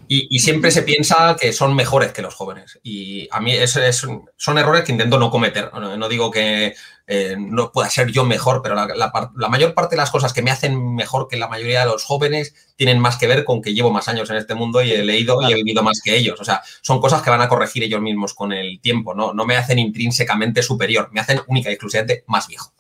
Y, 0.08 0.40
siempre 0.40 0.72
se 0.72 0.84
piensa 0.84 1.36
que 1.40 1.54
son 1.54 1.76
mejores 1.76 2.12
que 2.12 2.22
los 2.22 2.36
jóvenes. 2.36 2.80
Y 2.84 3.28
a 3.32 3.40
mí 3.40 3.54
es, 3.54 3.80
son 4.36 4.58
errores 4.58 4.84
que 4.84 4.92
intento 4.92 5.18
no 5.18 5.32
cometer. 5.32 5.72
No, 5.74 6.10
digo 6.10 6.30
que 6.30 6.76
eh, 7.08 7.36
no 7.40 7.72
pueda 7.72 7.90
ser 7.90 8.12
yo 8.12 8.26
mejor, 8.26 8.62
pero 8.62 8.76
la, 8.76 9.50
mayor 9.50 9.74
parte 9.74 9.96
de 9.96 10.02
las 10.02 10.12
cosas 10.12 10.34
que 10.34 10.42
me 10.42 10.52
hacen 10.52 10.96
mejor 10.96 11.28
que 11.30 11.38
la 11.38 11.48
mayoría 11.48 11.82
de 11.82 11.86
los 11.86 12.04
jóvenes 12.04 12.54
tienen 12.76 13.00
más 13.00 13.18
que 13.18 13.28
ver 13.28 13.46
con 13.46 13.62
que 13.62 13.74
llevo 13.74 13.92
más 13.92 14.08
años 14.08 14.30
en 14.30 14.36
este 14.36 14.56
mundo 14.56 14.82
y 14.82 14.92
he 14.92 15.04
leído 15.04 15.42
y 15.42 15.52
he 15.52 15.56
vivido 15.56 15.82
más 15.82 16.02
que 16.04 16.16
ellos. 16.16 16.40
O 16.42 16.46
sea, 16.46 16.62
son 16.82 17.00
cosas 17.00 17.22
que 17.22 17.30
van 17.30 17.42
a 17.42 17.48
corregir 17.48 17.84
ellos 17.84 18.02
mismos 18.02 18.34
con 18.34 18.52
el 18.52 18.82
tiempo. 18.82 19.14
No, 19.14 19.34
no 19.34 19.46
me 19.46 19.56
hacen 19.56 19.80
intrínsecamente 19.80 20.62
superior, 20.62 21.10
me 21.12 21.22
hacen 21.22 21.42
única 21.48 21.70
y 21.70 21.74
exclusivamente 21.74 22.24
más 22.28 22.48
viejo. 22.48 22.74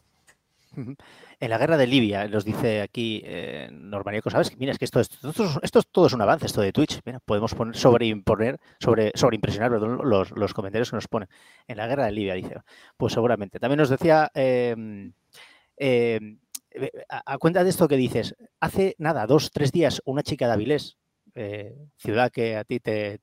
En 1.42 1.50
la 1.50 1.58
guerra 1.58 1.76
de 1.76 1.88
Libia, 1.88 2.28
nos 2.28 2.46
dice 2.46 2.82
aquí 2.82 3.24
eh, 3.26 3.68
¿sabes? 4.30 4.56
Mira, 4.60 4.74
es 4.74 4.78
que 4.78 4.86
esto, 4.86 5.00
esto, 5.00 5.34
esto, 5.64 5.82
todo 5.92 6.06
es 6.06 6.14
un 6.14 6.22
avance, 6.22 6.46
esto 6.46 6.62
de 6.62 6.72
Twitch. 6.72 7.00
Mira, 7.04 7.20
podemos 7.20 7.56
poner, 7.56 7.76
sobreimponer, 7.76 8.60
sobre, 8.80 9.12
sobreimpresionar 9.16 9.72
los, 9.72 10.30
los, 10.30 10.54
comentarios 10.54 10.92
que 10.92 10.98
nos 10.98 11.08
ponen. 11.08 11.28
En 11.68 11.78
la 11.78 11.88
guerra 11.88 12.06
de 12.06 12.12
Libia, 12.12 12.36
dice. 12.36 12.58
Pues 12.96 13.14
seguramente. 13.14 13.60
También 13.60 13.80
nos 13.80 13.90
decía, 13.90 14.30
em, 14.36 15.14
em, 15.78 16.38
a, 17.10 17.38
cuenta 17.40 17.64
de 17.64 17.72
esto 17.72 17.88
que 17.88 17.98
dices, 17.98 18.36
hace 18.60 18.96
nada, 19.00 19.26
dos, 19.26 19.50
tres 19.50 19.72
días, 19.72 20.00
una 20.06 20.22
chica 20.22 20.46
de 20.46 20.54
Avilés, 20.54 21.00
eh, 21.36 21.76
ciudad 21.98 22.32
que 22.32 22.58
a 22.58 22.64
ti 22.64 22.80
te, 22.80 23.20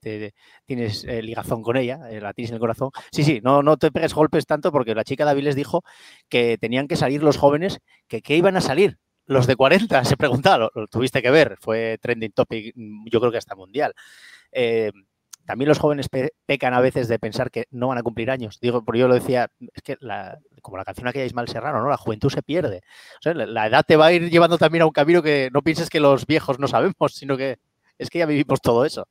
tienes 0.65 1.05
eh, 1.05 1.23
ligazón 1.23 1.63
con 1.63 1.77
ella, 1.77 2.01
eh, 2.11 2.21
la 2.21 2.33
tienes 2.33 2.51
en 2.51 2.55
el 2.55 2.61
corazón. 2.61 2.91
Sí, 3.13 3.25
sí, 3.25 3.41
no, 3.43 3.63
no 3.63 3.77
te 3.77 3.91
pegues 3.91 4.15
golpes 4.15 4.47
tanto 4.47 4.73
porque 4.73 4.95
la 4.95 5.05
chica 5.05 5.25
David 5.25 5.45
les 5.45 5.57
dijo 5.57 5.83
que 6.29 6.59
tenían 6.59 6.89
que 6.89 6.97
salir 6.97 7.23
los 7.23 7.37
jóvenes, 7.37 7.81
que 8.07 8.23
qué 8.23 8.37
iban 8.37 8.57
a 8.57 8.61
salir. 8.61 8.99
Los 9.27 9.47
de 9.47 9.57
40, 9.57 10.05
se 10.05 10.17
preguntaba, 10.17 10.71
lo, 10.75 10.87
tuviste 10.89 11.23
que 11.23 11.31
ver, 11.31 11.57
fue 11.61 11.99
trending 12.01 12.33
topic, 12.33 12.73
mm, 12.75 13.09
yo 13.11 13.21
creo 13.21 13.33
que 13.33 13.39
hasta 13.39 13.55
mundial. 13.55 13.95
también 15.45 15.69
los 15.69 15.79
jóvenes 15.79 16.09
pecan 16.47 16.75
a 16.75 16.81
veces 16.81 17.09
de 17.09 17.19
pensar 17.19 17.51
que 17.51 17.67
no 17.71 17.89
van 17.89 17.99
a 17.99 18.03
cumplir 18.03 18.31
años. 18.31 18.59
Digo, 18.61 18.85
porque 18.85 19.01
yo 19.01 19.09
lo 19.09 19.15
decía, 19.15 19.51
es 19.75 19.83
que 19.83 19.97
como 20.63 20.77
la 20.77 20.85
canción 20.85 21.09
aquella 21.09 21.25
Ismael 21.25 21.49
Serrano, 21.49 21.81
¿no? 21.83 21.89
La 21.89 21.97
juventud 21.97 22.31
se 22.31 22.43
pierde. 22.43 22.83
la 23.25 23.67
edad 23.67 23.85
te 23.87 23.97
va 23.97 24.07
a 24.07 24.13
ir 24.13 24.31
llevando 24.31 24.59
también 24.59 24.83
a 24.83 24.87
un 24.87 24.93
camino 24.93 25.23
que 25.23 25.51
no 25.53 25.63
pienses 25.63 25.89
que 25.89 26.01
los 26.01 26.27
viejos 26.27 26.59
no 26.59 26.69
sabemos, 26.69 27.15
sino 27.15 27.37
que 27.37 27.59
es 27.99 28.11
que 28.11 28.19
ya 28.19 28.27
vivimos 28.27 28.61
todo 28.61 28.85
eso. 28.85 29.07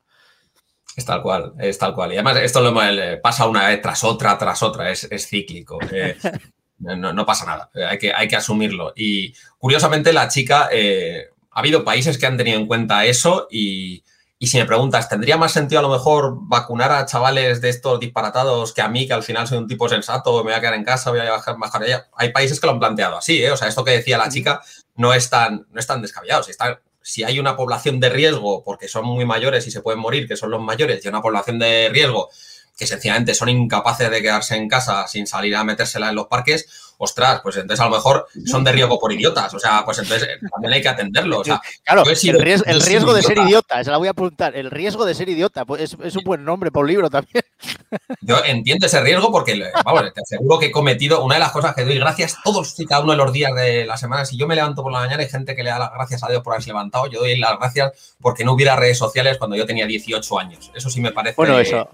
Es 0.96 1.06
tal 1.06 1.22
cual, 1.22 1.54
es 1.60 1.78
tal 1.78 1.94
cual. 1.94 2.12
Y 2.12 2.16
además 2.16 2.38
esto 2.38 2.60
lo 2.60 2.74
pasa 3.22 3.48
una 3.48 3.68
vez 3.68 3.82
tras 3.82 4.04
otra, 4.04 4.36
tras 4.38 4.64
otra, 4.64 4.90
es, 4.90 5.08
cíclico. 5.28 5.78
Eh, 5.92 6.18
no, 6.80 7.26
pasa 7.26 7.46
nada, 7.46 7.70
eh, 7.76 7.86
hay 7.86 7.98
que, 8.00 8.14
hay 8.14 8.28
que 8.28 8.36
asumirlo. 8.36 8.94
Y 8.96 9.34
curiosamente 9.60 10.12
la 10.12 10.28
chica, 10.28 10.70
eh, 10.72 11.28
ha 11.52 11.60
habido 11.60 11.84
países 11.84 12.18
que 12.18 12.26
han 12.26 12.38
tenido 12.38 12.60
en 12.60 12.68
cuenta 12.68 13.06
eso 13.06 13.48
y, 13.50 14.04
si 14.40 14.58
me 14.60 14.66
preguntas, 14.66 15.10
¿tendría 15.10 15.38
más 15.38 15.52
sentido 15.52 15.80
a 15.80 15.82
lo 15.82 15.90
mejor 15.90 16.38
vacunar 16.42 16.92
a 16.92 17.06
chavales 17.08 17.62
de 17.62 17.70
estos 17.70 18.00
disparatados 18.00 18.74
que 18.74 18.84
a 18.84 18.88
mí, 18.88 19.08
que 19.08 19.14
al 19.14 19.24
final 19.24 19.48
soy 19.48 19.58
un 19.58 19.68
tipo 19.68 19.90
sensato, 19.90 20.38
me 20.38 20.52
voy 20.52 20.54
a 20.54 20.60
quedar 20.60 20.76
en 20.76 20.84
casa, 20.84 21.10
voy 21.10 21.20
a 21.20 21.32
bajar, 21.32 21.58
bajar 21.58 21.82
allá? 21.82 22.08
Hay 22.16 22.32
países 22.32 22.60
que 22.60 22.68
lo 22.68 22.74
han 22.74 22.80
planteado 22.80 23.18
así, 23.18 23.44
O 23.48 23.58
sea, 23.58 23.68
esto 23.68 23.84
que 23.84 23.92
decía 23.92 24.20
la 24.20 24.30
chica 24.30 24.62
no 24.96 25.16
es 25.16 25.32
tan, 25.32 25.66
no 25.72 25.80
es 25.80 25.88
tan 25.88 26.04
descabellado, 26.04 26.44
si 26.44 26.52
está 26.52 26.80
si 27.08 27.24
hay 27.24 27.40
una 27.40 27.56
población 27.56 28.02
de 28.02 28.10
riesgo 28.10 28.66
porque 28.66 28.90
son 28.90 29.06
muy 29.06 29.26
mayores 29.26 29.66
y 29.66 29.72
se 29.72 29.82
pueden 29.82 30.02
morir, 30.02 30.28
que 30.28 30.36
son 30.36 30.52
los 30.52 30.62
mayores, 30.62 31.04
y 31.04 31.08
una 31.08 31.22
población 31.22 31.58
de 31.58 31.88
riesgo 31.88 32.30
que 32.78 32.86
sencillamente 32.86 33.34
son 33.34 33.48
incapaces 33.48 34.12
de 34.12 34.22
quedarse 34.22 34.58
en 34.58 34.68
casa 34.68 35.08
sin 35.08 35.26
salir 35.26 35.56
a 35.56 35.64
metérsela 35.64 36.10
en 36.10 36.16
los 36.16 36.28
parques, 36.28 36.68
ostras, 36.98 37.42
pues 37.42 37.56
entonces 37.58 37.80
a 37.80 37.86
lo 37.86 37.96
mejor 37.96 38.28
son 38.46 38.64
de 38.64 38.72
riesgo 38.72 39.00
por 39.00 39.12
idiotas. 39.12 39.54
O 39.54 39.60
sea, 39.60 39.84
pues 39.86 40.00
entonces 40.00 40.28
eh, 40.28 40.40
también 40.52 40.74
hay 40.74 40.82
que 40.82 40.90
atenderlo. 40.90 41.42
claro, 41.84 42.04
el, 42.04 42.40
riesgo, 42.40 43.14
de 43.14 43.22
ser 43.22 43.38
idiota, 43.38 43.84
se 43.84 43.92
la 43.92 43.98
voy 43.98 44.08
a 44.08 44.12
apuntar. 44.12 44.56
El 44.56 44.72
riesgo 44.72 45.06
de 45.06 45.14
ser 45.14 45.30
idiota, 45.30 45.66
pues 45.66 45.96
es, 46.04 46.16
un 46.16 46.24
buen 46.24 46.44
nombre 46.44 46.72
por 46.72 46.84
un 46.84 46.90
libro 46.90 47.10
también. 47.10 47.44
Yo 48.22 48.44
entiendo 48.44 48.88
ese 48.88 49.00
riesgo 49.02 49.32
porque, 49.32 49.72
vamos, 49.86 50.14
te 50.14 50.22
aseguro 50.22 50.60
que 50.60 50.68
he 50.68 50.72
cometido 50.72 51.24
una 51.24 51.36
de 51.36 51.40
las 51.42 51.52
cosas 51.52 51.76
que 51.76 51.86
doy 51.86 52.00
gracias 52.00 52.38
todos 52.44 52.80
y 52.80 52.86
cada 52.86 53.02
uno 53.02 53.12
de 53.12 53.18
los 53.18 53.32
días 53.32 53.54
de 53.56 53.86
la 53.86 53.98
semana. 53.98 54.26
Si 54.26 54.38
yo 54.38 54.48
me 54.48 54.56
levanto 54.56 54.84
por 54.84 54.92
la 54.92 55.00
mañana, 55.00 55.24
hay 55.24 55.30
gente 55.30 55.56
que 55.56 55.64
le 55.64 55.70
da 55.70 55.80
las 55.80 55.94
gracias 55.94 56.24
a 56.24 56.30
Dios 56.30 56.42
por 56.42 56.54
haberse 56.54 56.70
levantado. 56.70 57.08
Yo 57.08 57.20
doy 57.20 57.38
las 57.38 57.58
gracias 57.58 58.16
porque 58.20 58.44
no 58.44 58.54
hubiera 58.54 58.76
redes 58.76 58.98
sociales 58.98 59.38
cuando 59.38 59.56
yo 59.56 59.66
tenía 59.66 59.86
18 59.86 60.40
años. 60.40 60.72
Eso 60.76 60.90
sí 60.90 61.02
me 61.02 61.12
parece. 61.12 61.36
Bueno, 61.36 61.60
eso 61.60 61.88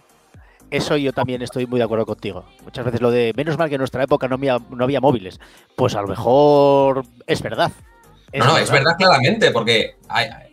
eso 0.74 0.98
yo 0.98 1.14
también 1.14 1.42
estoy 1.44 1.68
muy 1.68 1.78
de 1.78 1.86
acuerdo 1.86 2.06
contigo. 2.06 2.46
Muchas 2.64 2.84
veces 2.84 3.00
lo 3.00 3.12
de 3.12 3.32
menos 3.38 3.58
mal 3.60 3.70
que 3.70 3.76
en 3.76 3.80
nuestra 3.80 4.04
época 4.04 4.28
no 4.28 4.36
había, 4.36 4.58
no 4.72 4.84
había 4.84 5.00
móviles. 5.00 5.40
Pues 5.76 5.94
a 5.94 6.02
lo 6.02 6.08
mejor 6.08 7.06
es 7.28 7.44
verdad. 7.44 7.72
no, 8.34 8.46
no, 8.46 8.58
es 8.58 8.72
verdad 8.72 8.98
claramente, 8.98 9.52
porque 9.52 9.98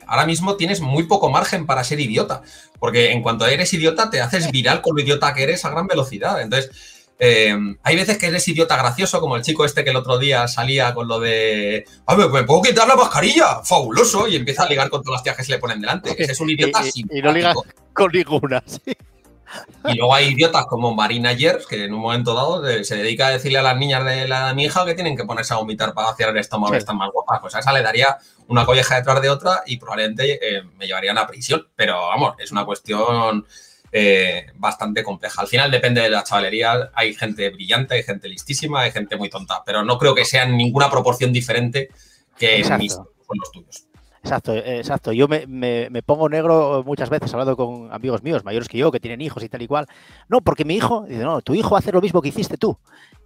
ahora 0.07 0.27
mismo 0.27 0.57
tienes 0.57 0.83
muy 0.83 1.05
poco 1.05 1.31
margen 1.31 1.65
para 1.65 1.85
ser 1.85 2.01
idiota. 2.01 2.43
Porque 2.79 3.13
en 3.13 3.23
cuanto 3.23 3.47
eres 3.47 3.73
idiota, 3.73 4.11
te 4.11 4.21
haces 4.21 4.51
viral 4.51 4.83
con 4.83 4.95
lo 4.95 5.03
idiota 5.03 5.33
que 5.33 5.45
eres 5.45 5.65
a 5.65 5.71
gran 5.71 5.87
velocidad. 5.87 6.43
Entonces, 6.43 7.07
eh, 7.19 7.57
hay 7.83 7.97
veces 7.97 8.19
que 8.19 8.27
eres 8.27 8.47
idiota 8.47 8.77
gracioso, 8.77 9.21
como 9.21 9.37
el 9.37 9.43
chico 9.43 9.65
este 9.65 9.85
que 9.85 9.91
el 9.91 9.97
otro 9.97 10.19
día 10.19 10.47
salía 10.49 10.93
con 10.93 11.09
lo 11.09 11.19
de. 11.19 11.87
¡Ah, 12.05 12.15
me, 12.15 12.45
puedo 12.45 12.61
quitar 12.61 12.87
la 12.87 12.97
mascarilla! 12.97 13.63
¡Fabuloso! 13.65 14.29
Y 14.29 14.37
empieza 14.37 14.65
a 14.65 14.69
ligar 14.69 14.91
con 14.91 15.03
todas 15.03 15.17
las 15.17 15.23
tías 15.23 15.37
que 15.37 15.45
se 15.45 15.53
le 15.53 15.59
ponen 15.59 15.81
delante. 15.81 16.11
Ese 16.23 16.33
es 16.33 16.41
un 16.41 16.51
idiota 16.51 16.83
y, 16.95 17.01
y, 17.01 17.19
y 17.19 17.23
no 17.23 17.33
liga 17.33 17.55
con 17.95 18.13
ninguna, 18.13 18.63
sí. 18.67 18.95
Y 19.89 19.95
luego 19.97 20.15
hay 20.15 20.29
idiotas 20.29 20.67
como 20.67 20.95
Marina 20.95 21.33
Yers, 21.33 21.67
que 21.67 21.85
en 21.85 21.95
un 21.95 22.01
momento 22.01 22.35
dado 22.35 22.63
se 22.85 22.97
dedica 22.97 23.29
a 23.29 23.31
decirle 23.31 23.59
a 23.59 23.63
las 23.63 23.77
niñas 23.77 24.05
de 24.05 24.29
la 24.29 24.49
de 24.49 24.55
mi 24.55 24.65
hija 24.65 24.85
que 24.85 24.95
tienen 24.95 25.17
que 25.17 25.25
ponerse 25.25 25.55
a 25.55 25.57
vomitar 25.57 25.95
para 25.95 26.09
vaciar 26.09 26.31
el 26.31 26.39
estómago, 26.39 26.73
que 26.73 26.79
están 26.79 26.97
más 26.97 27.11
guapas. 27.11 27.41
Pues 27.41 27.55
a 27.55 27.61
esa 27.61 27.73
le 27.73 27.83
daría 27.83 28.19
una 28.49 28.65
colleja 28.65 28.97
detrás 28.97 29.21
de 29.23 29.31
otra 29.31 29.63
y 29.67 29.79
probablemente 29.79 30.39
eh, 30.41 30.63
me 30.77 30.87
llevarían 30.87 31.19
a 31.19 31.27
prisión. 31.27 31.67
Pero 31.75 31.95
vamos, 31.95 32.35
es 32.39 32.53
una 32.53 32.65
cuestión 32.65 33.47
eh, 33.91 34.47
bastante 34.55 35.03
compleja. 35.03 35.43
Al 35.43 35.49
final 35.49 35.71
depende 35.71 36.01
de 36.01 36.11
la 36.11 36.23
chavalería. 36.23 36.91
Hay 36.95 37.15
gente 37.15 37.51
brillante, 37.51 37.95
hay 37.95 38.03
gente 38.03 38.29
listísima, 38.29 38.83
hay 38.83 38.93
gente 38.93 39.17
muy 39.17 39.31
tonta. 39.31 39.63
Pero 39.65 39.83
no 39.85 39.99
creo 39.99 40.15
que 40.15 40.25
sea 40.25 40.45
en 40.45 40.57
ninguna 40.57 40.91
proporción 40.91 41.33
diferente 41.33 41.89
que 42.39 42.65
mis, 42.79 42.95
con 42.95 43.39
los 43.39 43.51
tuyos. 43.51 43.90
Exacto, 44.23 44.55
exacto. 44.55 45.13
Yo 45.13 45.29
me, 45.29 45.47
me, 45.47 46.03
pongo 46.03 46.29
negro 46.29 46.83
muchas 46.85 47.09
veces 47.09 47.33
hablando 47.33 47.57
con 47.57 47.93
amigos 47.93 48.23
míos, 48.23 48.45
mayores 48.45 48.69
que 48.69 48.77
yo, 48.77 48.93
que 48.93 49.01
tienen 49.01 49.23
hijos 49.23 49.43
y 49.43 49.49
tal 49.49 49.63
y 49.63 49.67
cual. 49.67 49.87
No, 50.29 50.43
porque 50.43 50.65
mi 50.65 50.75
hijo, 50.75 51.07
dice, 51.09 51.23
no, 51.23 51.41
tu 51.41 51.55
hijo 51.55 51.77
hace 51.77 51.91
lo 51.91 52.01
mismo 52.01 52.21
que 52.21 52.29
hiciste 52.29 52.57
tú. 52.59 52.77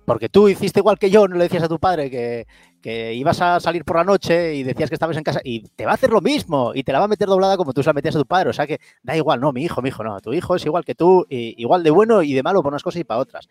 Porque 0.04 0.28
tú 0.28 0.48
hiciste 0.48 0.80
igual 0.80 0.98
que 0.98 1.10
yo, 1.10 1.26
no 1.26 1.36
le 1.36 1.44
decías 1.44 1.62
a 1.64 1.68
tu 1.68 1.78
padre 1.78 2.10
que, 2.10 2.46
que, 2.80 3.14
ibas 3.14 3.40
a 3.40 3.58
salir 3.58 3.84
por 3.84 3.96
la 3.96 4.04
noche 4.04 4.54
y 4.54 4.62
decías 4.62 4.90
que 4.90 4.94
estabas 4.94 5.16
en 5.16 5.24
casa 5.24 5.40
y 5.42 5.60
te 5.70 5.86
va 5.86 5.92
a 5.92 5.94
hacer 5.94 6.10
lo 6.10 6.20
mismo 6.20 6.72
y 6.74 6.84
te 6.84 6.92
la 6.92 6.98
va 6.98 7.06
a 7.06 7.08
meter 7.08 7.26
doblada 7.26 7.56
como 7.56 7.72
tú 7.72 7.82
se 7.82 7.88
la 7.88 7.94
metías 7.94 8.14
a 8.14 8.18
tu 8.18 8.26
padre. 8.26 8.50
O 8.50 8.52
sea 8.52 8.66
que 8.66 8.78
da 9.02 9.16
igual, 9.16 9.40
no, 9.40 9.52
mi 9.52 9.62
hijo, 9.62 9.82
mi 9.82 9.88
hijo, 9.88 10.04
no, 10.04 10.20
tu 10.20 10.32
hijo 10.32 10.54
es 10.56 10.64
igual 10.66 10.84
que 10.84 10.94
tú, 10.94 11.26
igual 11.28 11.82
de 11.82 11.90
bueno 11.90 12.22
y 12.22 12.34
de 12.34 12.42
malo 12.42 12.62
por 12.62 12.72
unas 12.72 12.82
cosas 12.82 13.00
y 13.00 13.04
para 13.04 13.20
otras. 13.20 13.48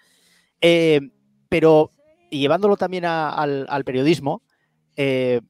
Eh, 0.61 1.01
pero, 1.49 1.91
y 2.29 2.39
llevándolo 2.39 2.77
también 2.77 3.03
al, 3.05 3.65
al, 3.67 3.83
periodismo, 3.83 4.41
eh, 4.95 5.41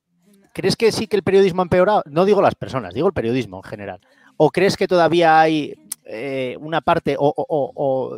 ¿crees 0.54 0.76
que 0.76 0.92
sí 0.92 1.08
que 1.08 1.16
el 1.16 1.24
periodismo 1.24 1.62
ha 1.62 1.66
empeorado? 1.66 2.04
No 2.06 2.26
digo 2.26 2.42
las 2.42 2.56
personas, 2.56 2.94
digo 2.94 3.08
el 3.08 3.14
periodismo 3.14 3.58
en 3.58 3.64
general. 3.64 4.00
¿O 4.38 4.50
crees 4.50 4.78
que 4.78 4.88
todavía 4.88 5.40
hay 5.40 5.76
eh, 6.06 6.56
una 6.60 6.82
parte 6.82 7.16
o, 7.20 7.34
o, 7.36 7.72
o 7.76 8.18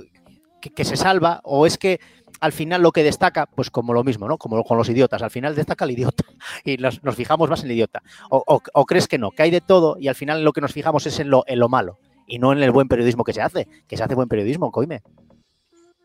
que, 0.62 0.70
que, 0.70 0.86
se 0.86 0.96
salva? 0.96 1.42
¿O 1.44 1.66
es 1.66 1.78
que 1.78 2.00
al 2.40 2.52
final 2.52 2.82
lo 2.82 2.92
que 2.92 3.04
destaca, 3.04 3.46
pues 3.46 3.70
como 3.70 3.94
lo 3.94 4.04
mismo, 4.04 4.28
¿no? 4.28 4.38
Como 4.38 4.64
con 4.64 4.78
los 4.78 4.90
idiotas, 4.90 5.22
al 5.22 5.32
final 5.32 5.56
destaca 5.56 5.86
el 5.86 5.92
idiota 5.92 6.26
y 6.64 6.78
nos, 6.78 7.04
nos 7.04 7.16
fijamos 7.16 7.50
más 7.50 7.62
en 7.62 7.68
el 7.68 7.74
idiota. 7.74 8.04
O, 8.30 8.86
crees 8.86 9.08
que 9.08 9.18
no? 9.18 9.32
Que 9.32 9.44
hay 9.44 9.52
de 9.52 9.62
todo 9.62 9.98
y 10.00 10.08
al 10.08 10.16
final 10.16 10.44
lo 10.44 10.54
que 10.54 10.62
nos 10.62 10.74
fijamos 10.74 11.06
es 11.06 11.20
en 11.20 11.30
lo, 11.30 11.44
en 11.48 11.60
lo 11.60 11.70
malo 11.70 12.00
y 12.28 12.40
no 12.40 12.52
en 12.52 12.62
el 12.62 12.72
buen 12.72 12.88
periodismo 12.88 13.24
que 13.24 13.34
se 13.34 13.42
hace, 13.42 13.68
que 13.88 13.98
se 13.98 14.04
hace 14.04 14.16
buen 14.16 14.28
periodismo, 14.28 14.72
coime. 14.72 15.02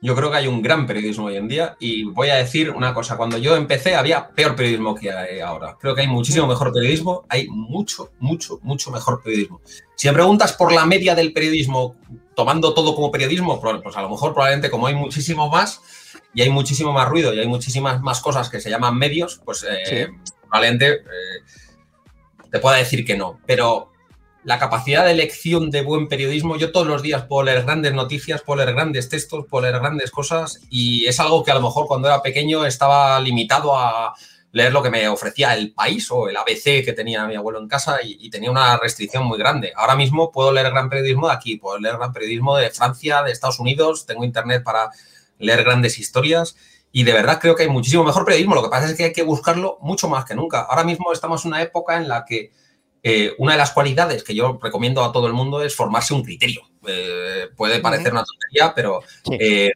Yo 0.03 0.17
creo 0.17 0.31
que 0.31 0.39
hay 0.39 0.47
un 0.47 0.63
gran 0.63 0.87
periodismo 0.87 1.27
hoy 1.27 1.37
en 1.37 1.47
día 1.47 1.77
y 1.79 2.05
voy 2.05 2.31
a 2.31 2.37
decir 2.37 2.71
una 2.71 2.95
cosa, 2.95 3.19
cuando 3.19 3.37
yo 3.37 3.55
empecé 3.55 3.95
había 3.97 4.29
peor 4.29 4.57
periodismo 4.57 4.95
que 4.95 5.13
hay 5.13 5.41
ahora. 5.41 5.77
Creo 5.79 5.95
que 5.95 6.01
hay 6.01 6.09
muchísimo 6.09 6.47
mejor 6.47 6.73
periodismo, 6.73 7.27
hay 7.29 7.49
mucho, 7.49 8.11
mucho, 8.19 8.59
mucho 8.63 8.91
mejor 8.91 9.23
periodismo. 9.23 9.61
Si 9.97 10.09
me 10.09 10.15
preguntas 10.15 10.55
por 10.55 10.73
la 10.73 10.87
media 10.87 11.15
del 11.15 11.35
periodismo, 11.35 11.97
tomando 12.35 12.73
todo 12.73 12.95
como 12.95 13.11
periodismo, 13.11 13.61
pues 13.61 13.97
a 13.97 14.03
lo 14.03 14.09
mejor 14.09 14.33
probablemente 14.33 14.71
como 14.71 14.87
hay 14.87 14.95
muchísimo 14.95 15.51
más 15.51 15.83
y 16.33 16.41
hay 16.41 16.49
muchísimo 16.49 16.93
más 16.93 17.07
ruido 17.07 17.35
y 17.35 17.41
hay 17.41 17.49
muchísimas 17.49 18.01
más 18.01 18.21
cosas 18.21 18.49
que 18.49 18.61
se 18.61 18.71
llaman 18.71 18.97
medios, 18.97 19.43
pues 19.45 19.67
eh, 19.69 20.09
sí. 20.25 20.31
probablemente 20.49 20.93
eh, 20.93 21.43
te 22.51 22.59
pueda 22.59 22.77
decir 22.77 23.05
que 23.05 23.19
no. 23.19 23.39
Pero 23.45 23.90
la 24.43 24.59
capacidad 24.59 25.05
de 25.05 25.13
elección 25.13 25.71
de 25.71 25.83
buen 25.83 26.09
periodismo. 26.09 26.57
Yo 26.57 26.73
todos 26.73 26.87
los 26.87 27.03
días 27.03 27.25
puedo 27.25 27.43
leer 27.45 27.65
grandes 27.65 27.93
noticias, 27.93 28.43
puedo 28.43 28.65
leer 28.65 28.75
grandes 28.75 29.09
textos, 29.09 29.45
puedo 29.49 29.63
leer 29.63 29.81
grandes 29.81 30.11
cosas 30.11 30.61
y 30.71 31.07
es 31.07 31.21
algo 31.21 31.45
que 31.45 31.51
a 31.51 31.55
lo 31.55 31.61
mejor 31.61 31.87
cuando 31.87 32.09
era 32.09 32.23
pequeño 32.23 32.65
estaba 32.65 33.21
limitado 33.21 33.77
a 33.77 34.15
leer 34.53 34.73
lo 34.73 34.83
que 34.83 34.91
me 34.91 35.09
ofrecía 35.09 35.55
el 35.55 35.73
país 35.73 36.11
o 36.11 36.29
el 36.29 36.37
ABC 36.37 36.85
que 36.85 36.93
tenía 36.93 37.27
mi 37.27 37.37
abuelo 37.37 37.61
en 37.61 37.69
casa 37.69 37.99
y, 38.03 38.29
tenía 38.31 38.51
una 38.51 38.77
restricción 38.79 39.25
muy 39.25 39.39
grande. 39.39 39.73
Ahora 39.77 39.95
mismo 39.95 40.33
puedo 40.33 40.53
leer 40.53 40.71
gran 40.71 40.89
periodismo 40.89 41.29
de 41.29 41.35
aquí, 41.35 41.57
puedo 41.57 41.79
leer 41.79 41.97
gran 41.97 42.13
periodismo 42.13 42.57
de 42.57 42.71
Francia, 42.71 43.23
de 43.23 43.33
Estados 43.33 43.61
Unidos, 43.61 44.07
tengo 44.07 44.25
internet 44.25 44.63
para 44.65 44.91
leer 45.39 45.65
grandes 45.65 45.99
historias 45.99 46.57
y 46.93 47.05
de 47.05 47.13
verdad 47.13 47.39
creo 47.41 47.55
que 47.55 47.63
hay 47.63 47.69
muchísimo 47.69 48.05
mejor 48.05 48.25
periodismo. 48.25 48.55
Lo 48.55 48.63
que 48.63 48.71
pasa 48.71 48.87
es 48.87 48.97
que 48.97 49.05
hay 49.05 49.13
que 49.13 49.23
buscarlo 49.23 49.79
mucho 49.83 50.09
más 50.09 50.25
que 50.25 50.35
nunca. 50.35 50.63
Ahora 50.63 50.85
mismo 50.85 51.13
estamos 51.13 51.45
en 51.45 51.53
una 51.53 51.63
época 51.63 51.97
en 51.97 52.09
la 52.09 52.25
que 52.25 52.51
eh, 53.03 53.35
una 53.39 53.53
de 53.53 53.59
las 53.59 53.71
cualidades 53.71 54.23
que 54.23 54.35
yo 54.35 54.59
recomiendo 54.63 55.03
a 55.03 55.13
todo 55.13 55.27
el 55.27 55.33
mundo 55.33 55.63
es 55.63 55.75
formarse 55.75 56.15
un 56.15 56.23
criterio. 56.23 56.63
Eh, 56.87 57.49
puede 57.57 57.81
parecer 57.81 58.13
una 58.13 58.25
tontería, 58.25 58.73
pero 58.75 59.03
eh, 59.31 59.73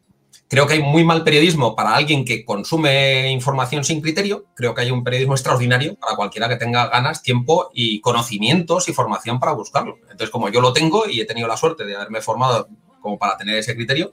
creo 0.49 0.67
que 0.67 0.75
hay 0.75 0.83
muy 0.83 1.05
mal 1.05 1.25
periodismo 1.25 1.75
para 1.75 1.95
alguien 1.95 2.25
que 2.25 2.45
consume 2.45 3.31
información 3.31 3.85
sin 3.85 4.01
criterio. 4.01 4.47
Creo 4.55 4.75
que 4.75 4.83
hay 4.83 4.91
un 4.91 5.05
periodismo 5.05 5.35
extraordinario 5.35 5.97
para 5.97 6.17
cualquiera 6.17 6.49
que 6.49 6.57
tenga 6.57 6.89
ganas, 6.89 7.23
tiempo 7.23 7.71
y 7.73 8.01
conocimientos 8.01 8.89
y 8.89 8.93
formación 8.93 9.41
para 9.41 9.53
buscarlo. 9.53 9.97
Entonces, 10.03 10.31
como 10.31 10.49
yo 10.51 10.61
lo 10.61 10.73
tengo 10.73 11.09
y 11.09 11.21
he 11.21 11.27
tenido 11.27 11.49
la 11.49 11.57
suerte 11.57 11.85
de 11.85 11.97
haberme 11.97 12.21
formado 12.21 12.69
como 13.01 13.19
para 13.19 13.37
tener 13.37 13.57
ese 13.57 13.77
criterio, 13.77 14.13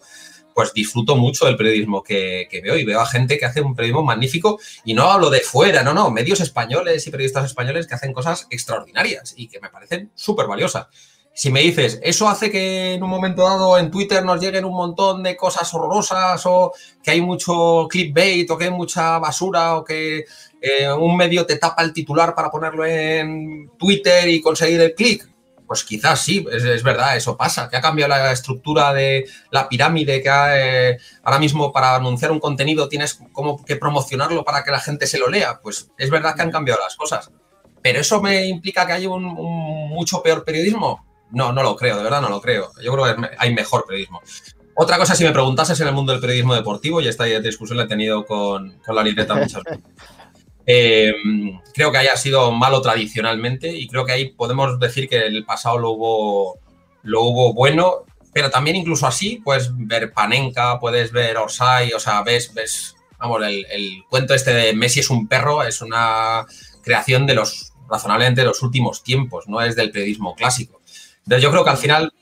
pues 0.53 0.73
disfruto 0.73 1.15
mucho 1.15 1.45
del 1.45 1.57
periodismo 1.57 2.03
que, 2.03 2.47
veo 2.63 2.77
y 2.77 2.85
veo 2.85 2.99
a 2.99 3.05
gente 3.05 3.37
que 3.37 3.45
hace 3.45 3.61
un 3.61 3.75
periodismo 3.75 4.03
magnífico 4.03 4.59
y 4.85 4.93
no 4.93 5.11
hablo 5.11 5.29
de 5.29 5.39
fuera, 5.39 5.83
no, 5.83 5.93
no, 5.93 6.11
medios 6.11 6.39
españoles 6.39 7.05
y 7.05 7.11
periodistas 7.11 7.45
españoles 7.45 7.87
que 7.87 7.95
hacen 7.95 8.13
cosas 8.13 8.47
extraordinarias 8.49 9.33
y 9.37 9.47
que 9.47 9.59
me 9.59 9.69
parecen 9.69 10.11
súper 10.15 10.47
valiosas. 10.47 10.87
Si 11.33 11.49
me 11.49 11.61
dices, 11.61 11.99
eso 12.03 12.27
hace 12.27 12.51
que 12.51 12.93
en 12.93 13.03
un 13.03 13.09
momento 13.09 13.43
dado 13.43 13.77
en 13.77 13.89
Twitter 13.89 14.23
nos 14.23 14.41
lleguen 14.41 14.65
un 14.65 14.73
montón 14.73 15.23
de 15.23 15.37
cosas 15.37 15.73
horrorosas 15.73 16.45
o 16.45 16.73
que 17.01 17.11
hay 17.11 17.21
mucho 17.21 17.87
clickbait 17.89 18.49
o 18.51 18.57
que 18.57 18.65
hay 18.65 18.71
mucha 18.71 19.17
basura 19.17 19.77
o 19.77 19.83
que 19.83 20.25
eh, 20.61 20.91
un 20.91 21.15
medio 21.15 21.45
te 21.45 21.55
tapa 21.55 21.83
el 21.83 21.93
titular 21.93 22.35
para 22.35 22.51
ponerlo 22.51 22.85
en 22.85 23.71
Twitter 23.77 24.27
y 24.27 24.41
conseguir 24.41 24.81
el 24.81 24.93
clic, 24.93 25.30
pues 25.71 25.85
quizás 25.85 26.19
sí, 26.19 26.45
es, 26.51 26.65
es, 26.65 26.83
verdad, 26.83 27.15
eso 27.15 27.37
pasa, 27.37 27.69
que 27.69 27.77
ha 27.77 27.81
cambiado 27.81 28.09
la 28.09 28.33
estructura 28.33 28.93
de 28.93 29.25
la 29.51 29.69
pirámide, 29.69 30.21
que 30.21 30.29
ha, 30.29 30.59
eh, 30.59 30.97
ahora 31.23 31.39
mismo 31.39 31.71
para 31.71 31.95
anunciar 31.95 32.29
un 32.33 32.41
contenido 32.41 32.89
tienes 32.89 33.21
como 33.31 33.63
que 33.63 33.77
promocionarlo 33.77 34.43
para 34.43 34.65
que 34.65 34.71
la 34.71 34.81
gente 34.81 35.07
se 35.07 35.17
lo 35.17 35.29
lea. 35.29 35.61
Pues 35.63 35.89
es 35.97 36.09
verdad 36.09 36.35
que 36.35 36.41
han 36.41 36.51
cambiado 36.51 36.81
las 36.83 36.97
cosas. 36.97 37.31
Pero 37.81 38.01
eso 38.01 38.21
me 38.21 38.47
implica 38.47 38.85
que 38.85 38.91
hay 38.91 39.05
un, 39.07 39.23
un 39.23 39.87
mucho 39.87 40.21
peor 40.21 40.43
periodismo. 40.43 41.05
No, 41.31 41.53
no 41.53 41.63
lo 41.63 41.77
creo, 41.77 41.95
de 41.95 42.03
verdad 42.03 42.19
no 42.19 42.27
lo 42.27 42.41
creo. 42.41 42.73
Yo 42.83 42.91
creo 42.91 43.05
que 43.05 43.29
hay 43.37 43.53
mejor 43.53 43.85
periodismo. 43.85 44.21
Otra 44.75 44.97
cosa, 44.97 45.15
si 45.15 45.23
me 45.23 45.31
preguntases 45.31 45.79
en 45.79 45.87
el 45.87 45.93
mundo 45.93 46.11
del 46.11 46.19
periodismo 46.19 46.53
deportivo, 46.53 46.99
y 46.99 47.07
esta 47.07 47.23
discusión 47.23 47.77
la 47.77 47.85
he 47.85 47.87
tenido 47.87 48.25
con, 48.25 48.77
con 48.85 48.93
la 48.93 49.03
libreta 49.03 49.35
muchas 49.35 49.63
veces. 49.63 49.79
Eh, 50.73 51.13
creo 51.73 51.91
que 51.91 51.97
haya 51.97 52.15
sido 52.15 52.49
malo 52.53 52.81
tradicionalmente 52.81 53.67
y 53.75 53.89
creo 53.89 54.05
que 54.05 54.13
ahí 54.13 54.29
podemos 54.29 54.79
decir 54.79 55.09
que 55.09 55.17
el 55.17 55.43
pasado 55.43 55.77
lo 55.77 55.89
hubo, 55.91 56.59
lo 57.03 57.23
hubo 57.23 57.53
bueno, 57.53 58.05
pero 58.31 58.49
también 58.49 58.77
incluso 58.77 59.05
así 59.05 59.41
puedes 59.43 59.69
ver 59.75 60.13
Panenka, 60.13 60.79
puedes 60.79 61.11
ver 61.11 61.35
Orsay, 61.35 61.91
o 61.91 61.99
sea, 61.99 62.21
ves, 62.23 62.53
ves 62.53 62.95
vamos, 63.19 63.43
el, 63.43 63.65
el, 63.69 64.03
cuento 64.09 64.33
este 64.33 64.53
de 64.53 64.73
Messi 64.73 65.01
es 65.01 65.09
un 65.09 65.27
perro, 65.27 65.61
es 65.61 65.81
una 65.81 66.45
creación 66.81 67.27
de 67.27 67.35
los 67.35 67.73
razonablemente 67.89 68.39
de 68.39 68.47
los 68.47 68.63
últimos 68.63 69.03
tiempos, 69.03 69.49
no 69.49 69.61
es 69.61 69.75
del 69.75 69.91
periodismo 69.91 70.35
clásico. 70.35 70.79
Entonces 71.25 71.43
yo 71.43 71.51
creo 71.51 71.65
que 71.65 71.69
al 71.69 71.77
final 71.77 72.13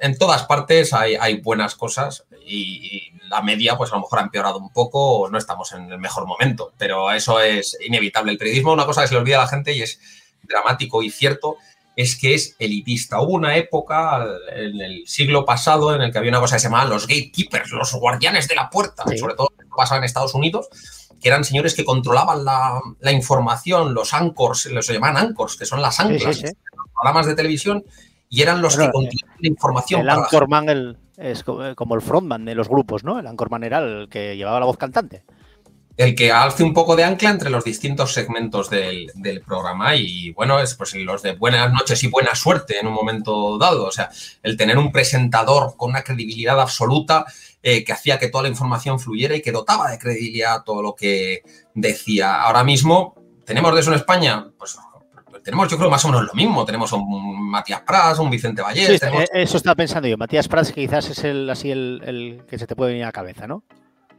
en 0.00 0.16
todas 0.16 0.44
partes 0.44 0.94
hay, 0.94 1.16
hay 1.16 1.42
buenas 1.42 1.74
cosas 1.74 2.24
y, 2.48 2.96
y, 2.96 3.12
la 3.28 3.42
media 3.42 3.76
pues 3.76 3.92
a 3.92 3.96
lo 3.96 4.02
mejor 4.02 4.20
ha 4.20 4.22
empeorado 4.22 4.58
un 4.58 4.72
poco 4.72 5.20
o 5.20 5.30
no 5.30 5.36
estamos 5.36 5.72
en 5.72 5.92
el 5.92 5.98
mejor 5.98 6.26
momento, 6.26 6.72
pero 6.78 7.10
eso 7.10 7.40
es 7.40 7.76
inevitable. 7.86 8.32
El 8.32 8.38
periodismo, 8.38 8.72
una 8.72 8.86
cosa 8.86 9.02
que 9.02 9.08
se 9.08 9.14
le 9.14 9.20
olvida 9.20 9.36
a 9.36 9.42
la 9.42 9.48
gente 9.48 9.74
y 9.74 9.82
es 9.82 10.00
dramático 10.42 11.02
y 11.02 11.10
cierto, 11.10 11.58
es 11.94 12.16
que 12.16 12.34
es 12.34 12.54
elitista. 12.58 13.20
Hubo 13.20 13.32
una 13.32 13.56
época 13.56 14.24
en 14.54 14.80
el 14.80 15.06
siglo 15.06 15.44
pasado 15.44 15.94
en 15.94 16.00
el 16.00 16.12
que 16.12 16.18
había 16.18 16.30
una 16.30 16.40
cosa 16.40 16.56
que 16.56 16.60
se 16.60 16.68
llamaba 16.68 16.88
los 16.88 17.06
gatekeepers, 17.06 17.72
los 17.72 17.92
guardianes 17.94 18.46
de 18.48 18.54
la 18.54 18.70
puerta, 18.70 19.04
sí. 19.08 19.18
sobre 19.18 19.34
todo 19.34 19.48
pasaba 19.76 19.98
en 19.98 20.04
Estados 20.04 20.34
Unidos, 20.34 20.68
que 21.20 21.28
eran 21.28 21.44
señores 21.44 21.74
que 21.74 21.84
controlaban 21.84 22.44
la, 22.44 22.80
la 23.00 23.12
información, 23.12 23.94
los 23.94 24.14
anchors, 24.14 24.66
los 24.66 24.86
llamaban 24.86 25.16
anchors, 25.16 25.56
que 25.56 25.66
son 25.66 25.82
las 25.82 25.98
anclas, 26.00 26.36
sí, 26.36 26.46
sí, 26.46 26.54
los 26.76 26.86
programas 26.94 27.26
de 27.26 27.34
televisión, 27.34 27.84
y 28.28 28.42
eran 28.42 28.62
los 28.62 28.76
que 28.76 28.90
controlaban 28.90 29.36
la 29.40 29.48
información. 29.48 30.00
El 30.02 30.10
anchorman, 30.10 30.68
el, 30.68 30.98
es 31.18 31.42
como 31.42 31.94
el 31.94 32.00
frontman 32.00 32.44
de 32.44 32.54
los 32.54 32.68
grupos, 32.68 33.04
¿no? 33.04 33.18
El 33.18 33.26
anchorman 33.26 33.64
era 33.64 33.78
el 33.78 34.08
que 34.08 34.36
llevaba 34.36 34.60
la 34.60 34.66
voz 34.66 34.76
cantante. 34.76 35.24
el 35.96 36.14
que 36.14 36.30
alce 36.30 36.62
un 36.62 36.72
poco 36.72 36.94
de 36.94 37.02
ancla 37.02 37.30
entre 37.30 37.50
los 37.50 37.64
distintos 37.64 38.14
segmentos 38.14 38.70
del, 38.70 39.10
programa 39.44 39.96
y 39.96 40.30
bueno, 40.30 40.60
es 40.60 40.74
pues 40.74 40.94
los 40.94 41.22
de 41.22 41.32
buenas 41.32 41.72
noches 41.72 42.04
y 42.04 42.08
buena 42.08 42.36
suerte 42.36 42.78
en 42.78 42.86
un 42.86 42.94
momento 42.94 43.58
dado. 43.58 43.86
O 43.86 43.90
sea, 43.90 44.08
el 44.44 44.56
tener 44.56 44.78
un 44.78 44.92
presentador 44.92 45.76
con 45.76 45.90
una 45.90 46.04
credibilidad 46.04 46.60
absoluta 46.60 47.26
eh, 47.62 47.82
que 47.82 47.92
hacía 47.92 48.20
que 48.20 48.28
toda 48.28 48.44
la 48.44 48.50
información 48.50 49.00
fluyera 49.00 49.34
y 49.34 49.42
que 49.42 49.50
dotaba 49.50 49.90
de 49.90 49.98
credibilidad 49.98 50.62
todo 50.62 50.82
lo 50.82 50.94
que 50.94 51.42
decía. 51.74 52.42
Ahora 52.42 52.62
mismo, 52.62 53.16
¿tenemos 53.44 53.74
de 53.74 53.80
eso 53.80 53.90
en 53.90 53.96
España? 53.96 54.46
Pues 54.56 54.78
tenemos, 55.42 55.68
yo 55.68 55.76
creo, 55.76 55.90
más 55.90 56.04
o 56.04 56.08
menos 56.08 56.26
lo 56.26 56.34
mismo. 56.34 56.64
Tenemos 56.64 56.92
un 56.92 57.50
Matías 57.50 57.82
Prats, 57.82 58.18
un 58.18 58.30
Vicente 58.30 58.62
Vallés. 58.62 59.02
Eh, 59.02 59.26
eso 59.32 59.56
estaba 59.56 59.74
pensando 59.74 60.08
yo. 60.08 60.16
Matías 60.16 60.48
Prats 60.48 60.72
quizás 60.72 61.10
es 61.10 61.24
el 61.24 61.48
así 61.50 61.70
el 61.70 62.42
que 62.48 62.58
se 62.58 62.66
te 62.66 62.76
puede 62.76 62.92
venir 62.92 63.04
a 63.04 63.08
la 63.08 63.12
cabeza, 63.12 63.46
¿no? 63.46 63.62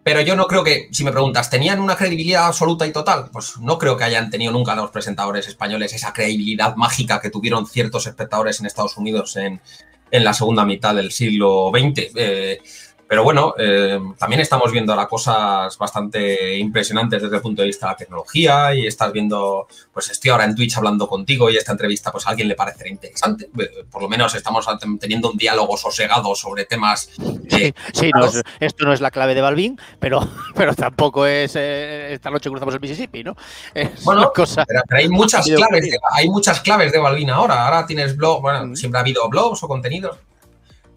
Pero 0.04 0.22
yo 0.22 0.36
no 0.36 0.48
creo 0.48 0.64
que, 0.64 0.88
si 0.92 1.04
me 1.04 1.12
preguntas, 1.12 1.50
¿tenían 1.50 1.80
una 1.80 1.96
credibilidad 1.96 2.48
absoluta 2.48 2.88
y 2.88 2.92
total? 2.92 3.30
Pues 3.32 3.58
no 3.60 3.78
creo 3.78 3.98
que 3.98 4.06
hayan 4.06 4.30
tenido 4.30 4.52
nunca 4.52 4.74
los 4.74 4.92
presentadores 4.92 5.48
españoles 5.48 5.94
esa 5.94 6.14
credibilidad 6.14 6.76
mágica 6.76 7.20
que 7.20 7.30
tuvieron 7.30 7.68
ciertos 7.68 8.08
espectadores 8.08 8.60
en 8.60 8.66
Estados 8.66 8.98
Unidos 8.98 9.36
en, 9.36 9.62
en 10.10 10.24
la 10.24 10.34
segunda 10.34 10.66
mitad 10.66 10.96
del 10.96 11.12
siglo 11.12 11.72
XX. 11.72 12.12
Eh, 12.16 12.60
pero 13.10 13.24
bueno, 13.24 13.56
eh, 13.58 14.00
también 14.20 14.40
estamos 14.40 14.72
viendo 14.72 14.94
ahora 14.94 15.08
cosas 15.08 15.76
bastante 15.80 16.60
impresionantes 16.60 17.24
desde 17.24 17.38
el 17.38 17.42
punto 17.42 17.64
de 17.64 17.70
vista 17.70 17.88
de 17.88 17.94
la 17.94 17.98
tecnología 17.98 18.76
y 18.76 18.86
estás 18.86 19.12
viendo, 19.12 19.68
pues 19.92 20.12
estoy 20.12 20.30
ahora 20.30 20.46
en 20.46 20.54
Twitch 20.54 20.78
hablando 20.78 21.08
contigo 21.08 21.50
y 21.50 21.58
esta 21.58 21.72
entrevista 21.72 22.12
pues 22.12 22.28
a 22.28 22.30
alguien 22.30 22.48
le 22.48 22.54
parecerá 22.54 22.88
interesante. 22.88 23.50
Eh, 23.58 23.84
por 23.90 24.04
lo 24.04 24.10
menos 24.10 24.36
estamos 24.36 24.68
teniendo 25.00 25.32
un 25.32 25.38
diálogo 25.38 25.76
sosegado 25.76 26.36
sobre 26.36 26.66
temas. 26.66 27.10
sí, 27.50 27.74
sí 27.94 28.12
esto 28.60 28.86
no 28.86 28.94
es 28.94 29.02
la 29.02 29.10
clave 29.10 29.34
de 29.34 29.42
Balvin, 29.42 29.80
pero, 29.98 30.20
pero 30.56 30.76
tampoco 30.76 31.26
es 31.26 31.56
eh, 31.56 32.14
esta 32.14 32.30
noche 32.30 32.52
cruzamos 32.52 32.76
el 32.76 32.80
Mississippi, 32.80 33.24
¿no? 33.24 33.36
bueno, 34.04 34.32
Pero, 34.36 34.84
hay 34.92 35.10
muchas 35.10 35.48
claves, 35.48 35.90
de, 35.90 35.98
hay 36.12 36.30
muchas 36.30 36.60
claves 36.62 36.92
de 36.92 37.00
Balvin 37.00 37.32
ahora. 37.32 37.66
Ahora 37.66 37.88
tienes 37.88 38.16
blog, 38.16 38.44
bueno, 38.44 38.68
mm. 38.68 38.76
siempre 38.76 39.00
ha 39.00 39.02
habido 39.02 39.28
blogs 39.30 39.64
o 39.64 39.68
contenidos 39.68 40.16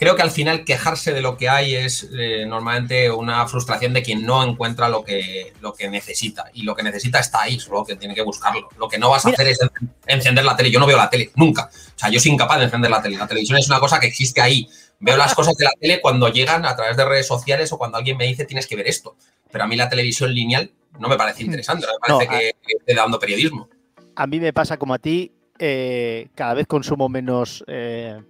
creo 0.03 0.17
que 0.17 0.23
al 0.23 0.33
final 0.33 0.65
quejarse 0.65 1.13
de 1.13 1.23
lo 1.23 1.37
que 1.37 1.49
hay 1.49 1.77
es 1.77 2.09
eh, 2.13 2.45
normalmente 2.45 3.09
una 3.09 3.47
frustración 3.47 3.93
de 3.93 4.03
quien 4.03 4.27
no 4.27 4.43
encuentra 4.43 4.89
lo 4.89 5.05
que, 5.05 5.53
lo 5.61 5.73
que 5.75 5.89
necesita. 5.89 6.47
Y 6.53 6.65
lo 6.65 6.75
que 6.75 6.83
necesita 6.83 7.21
está 7.21 7.43
ahí, 7.43 7.61
solo 7.61 7.85
que 7.85 7.95
tiene 7.95 8.13
que 8.13 8.23
buscarlo. 8.23 8.69
Lo 8.79 8.89
que 8.89 8.99
no 8.99 9.11
vas 9.11 9.25
a 9.25 9.29
hacer 9.29 9.47
es 9.47 9.61
encender 10.09 10.45
la 10.45 10.57
tele. 10.57 10.73
Yo 10.73 10.81
no 10.81 10.87
veo 10.87 10.97
la 10.97 11.09
tele, 11.09 11.31
nunca. 11.37 11.71
O 11.73 11.99
sea, 11.99 12.11
yo 12.11 12.19
soy 12.19 12.33
incapaz 12.33 12.59
de 12.59 12.65
encender 12.65 12.91
la 12.91 13.01
tele. 13.01 13.17
La 13.17 13.29
televisión 13.29 13.61
es 13.61 13.69
una 13.69 13.79
cosa 13.79 14.01
que 14.01 14.09
existe 14.09 14.41
ahí. 14.41 14.69
Veo 14.99 15.17
las 15.17 15.37
cosas 15.37 15.55
de 15.55 15.67
la 15.67 15.73
tele 15.81 16.01
cuando 16.01 16.29
llegan 16.31 16.67
a 16.67 16.75
través 16.75 16.97
de 16.97 17.05
redes 17.05 17.29
sociales 17.29 17.71
o 17.71 17.79
cuando 17.79 17.97
alguien 17.97 18.17
me 18.17 18.27
dice 18.27 18.45
tienes 18.45 18.67
que 18.67 18.75
ver 18.75 18.89
esto. 18.89 19.15
Pero 19.53 19.63
a 19.63 19.67
mí 19.69 19.77
la 19.77 19.89
televisión 19.89 20.35
lineal 20.35 20.73
no 20.99 21.09
me 21.09 21.17
parece 21.17 21.45
interesante, 21.45 21.87
no 21.87 21.93
me 22.19 22.27
parece 22.27 22.55
que, 22.67 22.77
esté 22.77 22.93
dando 22.93 23.21
periodismo. 23.21 23.69
A 24.17 24.27
mí 24.27 24.41
me 24.41 24.53
pasa 24.53 24.79
como 24.79 24.95
a 24.95 24.99
ti, 24.99 25.31
eh, 25.61 26.27
cada 26.35 26.55
vez 26.55 26.67
consumo 26.67 27.09
menos 27.09 27.63
eh, 27.69 28.21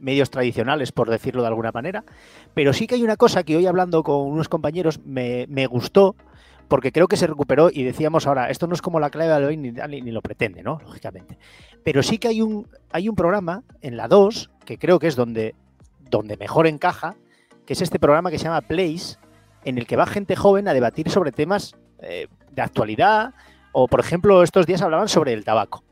medios 0.00 0.30
tradicionales, 0.30 0.92
por 0.92 1.10
decirlo 1.10 1.42
de 1.42 1.48
alguna 1.48 1.72
manera. 1.72 2.04
Pero 2.54 2.72
sí 2.72 2.86
que 2.86 2.96
hay 2.96 3.02
una 3.02 3.16
cosa 3.16 3.42
que 3.44 3.56
hoy 3.56 3.66
hablando 3.66 4.02
con 4.02 4.26
unos 4.26 4.48
compañeros 4.48 5.00
me, 5.04 5.46
gustó, 5.66 6.16
porque 6.68 6.92
creo 6.92 7.08
que 7.08 7.16
se 7.16 7.26
recuperó 7.26 7.70
y 7.72 7.84
decíamos 7.84 8.26
ahora, 8.26 8.50
esto 8.50 8.66
no 8.66 8.74
es 8.74 8.82
como 8.82 9.00
la 9.00 9.10
clave 9.10 9.40
de 9.40 9.46
hoy 9.46 9.56
ni, 9.56 9.70
ni, 9.72 10.10
lo 10.10 10.22
pretende, 10.22 10.62
¿no? 10.62 10.80
Lógicamente. 10.82 11.38
Pero 11.84 12.02
sí 12.02 12.18
que 12.18 12.28
hay 12.28 12.42
un, 12.42 12.66
hay 12.90 13.08
un 13.08 13.16
programa 13.16 13.62
en 13.80 13.96
la 13.96 14.08
2, 14.08 14.50
que 14.64 14.78
creo 14.78 14.98
que 14.98 15.06
es 15.06 15.16
donde, 15.16 15.54
donde 16.10 16.36
mejor 16.36 16.66
encaja, 16.66 17.16
que 17.66 17.74
es 17.74 17.82
este 17.82 17.98
programa 17.98 18.30
que 18.30 18.38
se 18.38 18.44
llama 18.44 18.62
Place, 18.62 19.16
en 19.64 19.78
el 19.78 19.86
que 19.86 19.96
va 19.96 20.06
gente 20.06 20.36
joven 20.36 20.68
a 20.68 20.74
debatir 20.74 21.10
sobre 21.10 21.32
temas 21.32 21.76
eh, 22.00 22.28
de 22.50 22.62
actualidad, 22.62 23.34
o 23.72 23.86
por 23.86 24.00
ejemplo, 24.00 24.42
estos 24.42 24.66
días 24.66 24.82
hablaban 24.82 25.08
sobre 25.08 25.32
el 25.32 25.44
tabaco 25.44 25.84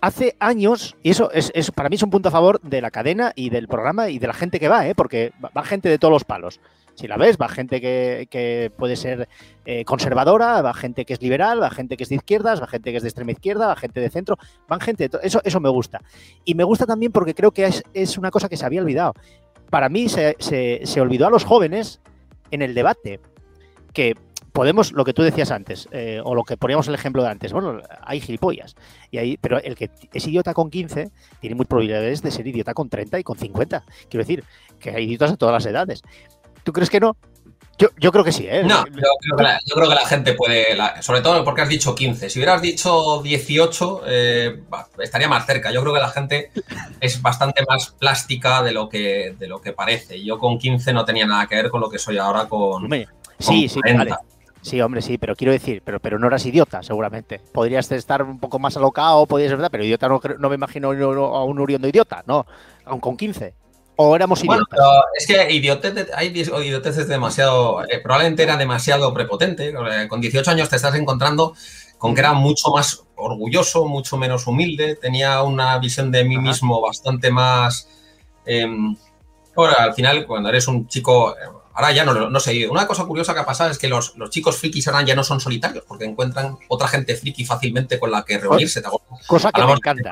hace 0.00 0.36
años, 0.38 0.96
y 1.02 1.10
eso 1.10 1.30
es, 1.32 1.70
para 1.72 1.88
mí 1.88 1.96
es 1.96 2.02
un 2.02 2.10
punto 2.10 2.28
a 2.28 2.32
favor 2.32 2.60
de 2.60 2.80
la 2.80 2.90
cadena 2.90 3.32
y 3.34 3.50
del 3.50 3.68
programa 3.68 4.08
y 4.08 4.18
de 4.18 4.26
la 4.26 4.32
gente 4.32 4.60
que 4.60 4.68
va, 4.68 4.86
¿eh? 4.86 4.94
porque 4.94 5.32
va, 5.42 5.64
gente 5.64 5.88
de 5.88 5.98
todos 5.98 6.12
los 6.12 6.24
palos. 6.24 6.60
Si 6.94 7.06
la 7.06 7.16
ves, 7.16 7.38
va 7.40 7.48
gente 7.48 7.80
que, 7.80 8.72
puede 8.76 8.96
ser 8.96 9.28
eh, 9.64 9.84
conservadora, 9.84 10.60
va 10.62 10.74
gente 10.74 11.04
que 11.04 11.12
es 11.12 11.22
liberal, 11.22 11.62
va 11.62 11.70
gente 11.70 11.96
que 11.96 12.02
es 12.02 12.08
de 12.08 12.16
izquierdas, 12.16 12.60
va 12.60 12.66
gente 12.66 12.90
que 12.90 12.96
es 12.96 13.02
de 13.02 13.08
extrema 13.08 13.30
izquierda, 13.30 13.68
va 13.68 13.76
gente 13.76 14.00
de 14.00 14.10
centro, 14.10 14.36
van 14.66 14.80
gente 14.80 15.08
de 15.08 15.18
eso, 15.22 15.40
eso 15.44 15.60
me 15.60 15.68
gusta. 15.68 16.00
Y 16.44 16.54
me 16.54 16.64
gusta 16.64 16.86
también 16.86 17.12
porque 17.12 17.34
creo 17.34 17.52
que 17.52 17.70
es, 17.94 18.18
una 18.18 18.32
cosa 18.32 18.48
que 18.48 18.56
se 18.56 18.66
había 18.66 18.82
olvidado. 18.82 19.14
Para 19.70 19.88
mí 19.88 20.08
se, 20.08 20.36
se 20.40 21.00
olvidó 21.00 21.28
a 21.28 21.30
los 21.30 21.44
jóvenes 21.44 22.00
en 22.50 22.62
el 22.62 22.74
debate, 22.74 23.20
que 23.92 24.14
podemos, 24.58 24.90
lo 24.90 25.04
que 25.04 25.14
tú 25.14 25.22
decías 25.22 25.52
antes, 25.52 25.88
eh, 25.92 26.20
o 26.24 26.34
lo 26.34 26.42
que 26.42 26.56
poníamos 26.56 26.88
el 26.88 26.94
ejemplo 26.96 27.22
de 27.22 27.28
antes, 27.28 27.52
bueno, 27.52 27.80
hay 28.02 28.20
gilipollas, 28.20 28.74
y 29.08 29.18
ahí, 29.18 29.36
pero 29.36 29.62
el 29.62 29.76
que 29.76 29.88
es 30.12 30.26
idiota 30.26 30.52
con 30.52 30.68
15 30.68 31.12
tiene 31.40 31.54
muy 31.54 31.64
probabilidades 31.64 32.22
de 32.22 32.32
ser 32.32 32.44
idiota 32.44 32.74
con 32.74 32.88
30 32.88 33.20
y 33.20 33.22
con 33.22 33.38
50. 33.38 33.84
Quiero 34.10 34.24
decir, 34.24 34.42
que 34.80 34.90
hay 34.90 35.04
idiotas 35.04 35.30
a 35.30 35.36
todas 35.36 35.52
las 35.52 35.66
edades. 35.66 36.02
¿Tú 36.64 36.72
crees 36.72 36.90
que 36.90 36.98
no? 36.98 37.16
Yo, 37.78 38.10
creo 38.10 38.24
que 38.24 38.32
sí, 38.32 38.48
¿eh? 38.50 38.64
No, 38.64 38.84
yo 38.84 38.92
creo 39.76 39.88
que, 39.88 39.94
la, 39.94 40.06
gente 40.06 40.32
puede, 40.32 40.76
sobre 41.02 41.20
todo 41.20 41.44
porque 41.44 41.60
has 41.60 41.68
dicho 41.68 41.94
15. 41.94 42.28
Si 42.28 42.40
hubieras 42.40 42.60
dicho 42.60 43.22
18, 43.22 44.02
eh, 44.08 44.60
estaría 44.98 45.28
más 45.28 45.46
cerca. 45.46 45.70
Yo 45.70 45.82
creo 45.82 45.94
que 45.94 46.00
la 46.00 46.08
gente 46.08 46.50
es 46.98 47.22
bastante 47.22 47.64
más 47.68 47.94
plástica 47.96 48.64
de 48.64 48.72
lo 48.72 48.88
que, 48.88 49.36
de 49.38 49.46
lo 49.46 49.60
que 49.60 49.72
parece. 49.72 50.20
Yo 50.24 50.36
con 50.40 50.58
15 50.58 50.92
no 50.92 51.04
tenía 51.04 51.28
nada 51.28 51.46
que 51.46 51.54
ver 51.54 51.70
con 51.70 51.80
lo 51.80 51.88
que 51.88 52.00
soy 52.00 52.18
ahora 52.18 52.46
con. 52.46 52.90
sí, 53.38 53.68
sí, 53.68 53.78
vale. 53.96 54.16
Sí, 54.68 54.82
hombre, 54.82 55.00
sí, 55.00 55.16
pero 55.16 55.34
quiero 55.34 55.52
decir, 55.52 55.80
pero, 55.82 55.98
pero 55.98 56.18
no 56.18 56.26
eras 56.26 56.44
idiota, 56.44 56.82
seguramente. 56.82 57.40
Podrías 57.52 57.90
estar 57.90 58.22
un 58.22 58.38
poco 58.38 58.58
más 58.58 58.76
alocado, 58.76 59.24
podrías 59.24 59.48
ser 59.48 59.56
verdad, 59.56 59.70
pero 59.70 59.82
idiota 59.82 60.08
no, 60.08 60.20
no 60.38 60.48
me 60.50 60.56
imagino 60.56 60.90
a 60.90 61.44
un 61.44 61.58
Uriondo 61.58 61.88
idiota, 61.88 62.22
no, 62.26 62.44
aun 62.84 63.00
con 63.00 63.16
15. 63.16 63.54
¿O 63.96 64.14
éramos 64.14 64.44
idiotas? 64.44 64.66
Bueno, 64.70 65.02
es 65.18 65.26
que 65.26 65.50
idiotez, 65.50 66.08
hay 66.14 66.28
idiotez 66.28 66.98
es 66.98 67.08
demasiado, 67.08 67.82
eh, 67.84 67.98
probablemente 68.00 68.42
era 68.42 68.58
demasiado 68.58 69.12
prepotente. 69.14 69.72
Con 70.06 70.20
18 70.20 70.50
años 70.50 70.68
te 70.68 70.76
estás 70.76 70.94
encontrando 70.94 71.54
con 71.96 72.14
que 72.14 72.20
era 72.20 72.34
mucho 72.34 72.68
más 72.70 73.02
orgulloso, 73.16 73.86
mucho 73.86 74.18
menos 74.18 74.46
humilde, 74.46 74.96
tenía 74.96 75.42
una 75.42 75.78
visión 75.78 76.12
de 76.12 76.24
mí 76.24 76.36
mismo 76.36 76.80
bastante 76.80 77.30
más... 77.30 77.88
Em, 78.44 78.94
ahora, 79.56 79.76
al 79.78 79.94
final, 79.94 80.26
cuando 80.26 80.50
eres 80.50 80.68
un 80.68 80.86
chico 80.86 81.32
eh, 81.32 81.48
Ahora 81.78 81.92
ya 81.92 82.04
no, 82.04 82.28
no 82.28 82.40
sé. 82.40 82.66
Una 82.66 82.88
cosa 82.88 83.04
curiosa 83.04 83.34
que 83.34 83.38
ha 83.38 83.46
pasado 83.46 83.70
es 83.70 83.78
que 83.78 83.86
los, 83.86 84.12
chicos 84.30 84.56
frikis 84.56 84.88
ahora 84.88 85.02
ya 85.02 85.14
no 85.14 85.22
son 85.22 85.38
solitarios, 85.38 85.84
porque 85.86 86.06
encuentran 86.06 86.58
otra 86.66 86.88
gente 86.88 87.14
friki 87.14 87.44
fácilmente 87.44 88.00
con 88.00 88.10
la 88.10 88.24
que 88.24 88.36
reunirse. 88.36 88.82
Cosa 89.28 89.52
que 89.52 89.62
me 89.62 89.74
encanta. 89.74 90.10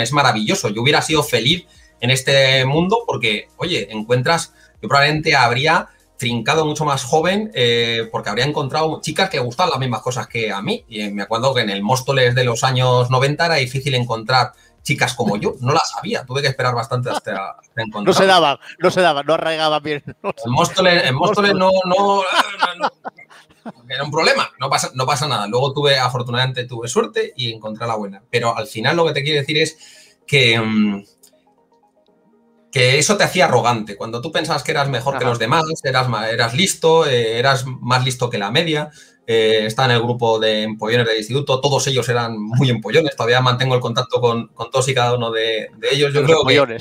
es 0.00 0.12
maravilloso. 0.12 0.70
Yo 0.70 0.82
hubiera 0.82 1.00
sido 1.00 1.22
feliz 1.22 1.66
en 2.00 2.10
este 2.10 2.64
mundo 2.64 3.04
porque, 3.06 3.46
oye, 3.58 3.92
encuentras, 3.92 4.54
yo 4.82 4.88
probablemente 4.88 5.36
habría 5.36 5.88
trincado 6.16 6.66
mucho 6.66 6.84
más 6.84 7.04
joven 7.04 7.52
eh, 7.54 8.08
porque 8.10 8.30
habría 8.30 8.46
encontrado 8.46 9.00
chicas 9.00 9.30
que 9.30 9.38
gustaban 9.38 9.70
las 9.70 9.78
mismas 9.78 10.02
cosas 10.02 10.26
que 10.26 10.50
a 10.50 10.62
mí. 10.62 10.84
Y 10.88 11.10
me 11.10 11.22
acuerdo 11.22 11.54
que 11.54 11.60
en 11.60 11.70
el 11.70 11.84
Móstoles 11.84 12.34
de 12.34 12.42
los 12.42 12.64
años 12.64 13.08
90 13.08 13.46
era 13.46 13.54
difícil 13.54 13.94
encontrar 13.94 14.50
chicas 14.82 15.14
como 15.14 15.36
yo. 15.36 15.54
No 15.60 15.72
las 15.72 15.90
sabía, 15.90 16.24
tuve 16.24 16.42
que 16.42 16.48
esperar 16.48 16.74
bastante 16.74 17.10
hasta, 17.10 17.56
encontrar. 17.76 18.04
No 18.04 18.12
se 18.12 18.26
daba, 18.26 18.60
no 18.78 18.90
se 18.90 19.00
daba, 19.00 19.22
no 19.22 19.34
arraigaba 19.34 19.80
bien. 19.80 20.02
en 20.22 20.52
Móstoles, 20.52 21.04
en 21.04 21.14
Móstoles 21.14 21.54
no, 21.54 21.70
no, 21.84 22.22
era 23.88 24.04
un 24.04 24.10
problema, 24.10 24.50
no 24.58 24.68
pasa, 24.68 24.90
no 24.94 25.06
pasa 25.06 25.26
nada. 25.28 25.46
Luego 25.46 25.72
tuve, 25.72 25.98
afortunadamente, 25.98 26.64
tuve 26.64 26.88
suerte 26.88 27.32
y 27.36 27.52
encontré 27.52 27.86
la 27.86 27.96
buena. 27.96 28.22
Pero 28.30 28.56
al 28.56 28.66
final 28.66 28.96
lo 28.96 29.06
que 29.06 29.12
te 29.12 29.22
quiero 29.22 29.40
decir 29.40 29.58
es 29.58 30.18
que, 30.26 30.58
mm, 30.58 31.04
que 32.70 32.98
eso 32.98 33.16
te 33.16 33.24
hacía 33.24 33.44
arrogante. 33.44 33.96
Cuando 33.96 34.20
tú 34.20 34.32
pensabas 34.32 34.62
que 34.62 34.72
eras 34.72 34.88
mejor 34.88 35.18
que 35.18 35.24
los 35.24 35.38
demás, 35.38 35.64
eras, 35.82 36.08
eras 36.30 36.54
listo, 36.54 37.06
eh, 37.06 37.38
eras 37.38 37.66
más 37.66 38.04
listo 38.04 38.30
que 38.30 38.38
la 38.38 38.50
media, 38.50 38.90
eh, 39.24 39.66
está 39.66 39.84
en 39.84 39.92
el 39.92 40.02
grupo 40.02 40.40
de 40.40 40.62
empollones 40.62 41.06
del 41.06 41.18
instituto, 41.18 41.60
todos 41.60 41.86
ellos 41.86 42.08
eran 42.08 42.36
muy 42.40 42.70
empollones, 42.70 43.14
todavía 43.14 43.40
mantengo 43.40 43.76
el 43.76 43.80
contacto 43.80 44.20
con, 44.20 44.50
todos 44.70 44.88
y 44.88 44.94
cada 44.94 45.14
uno 45.14 45.30
de, 45.30 45.70
ellos. 45.92 46.12
Yo 46.12 46.24
creo 46.24 46.44
que, 46.44 46.78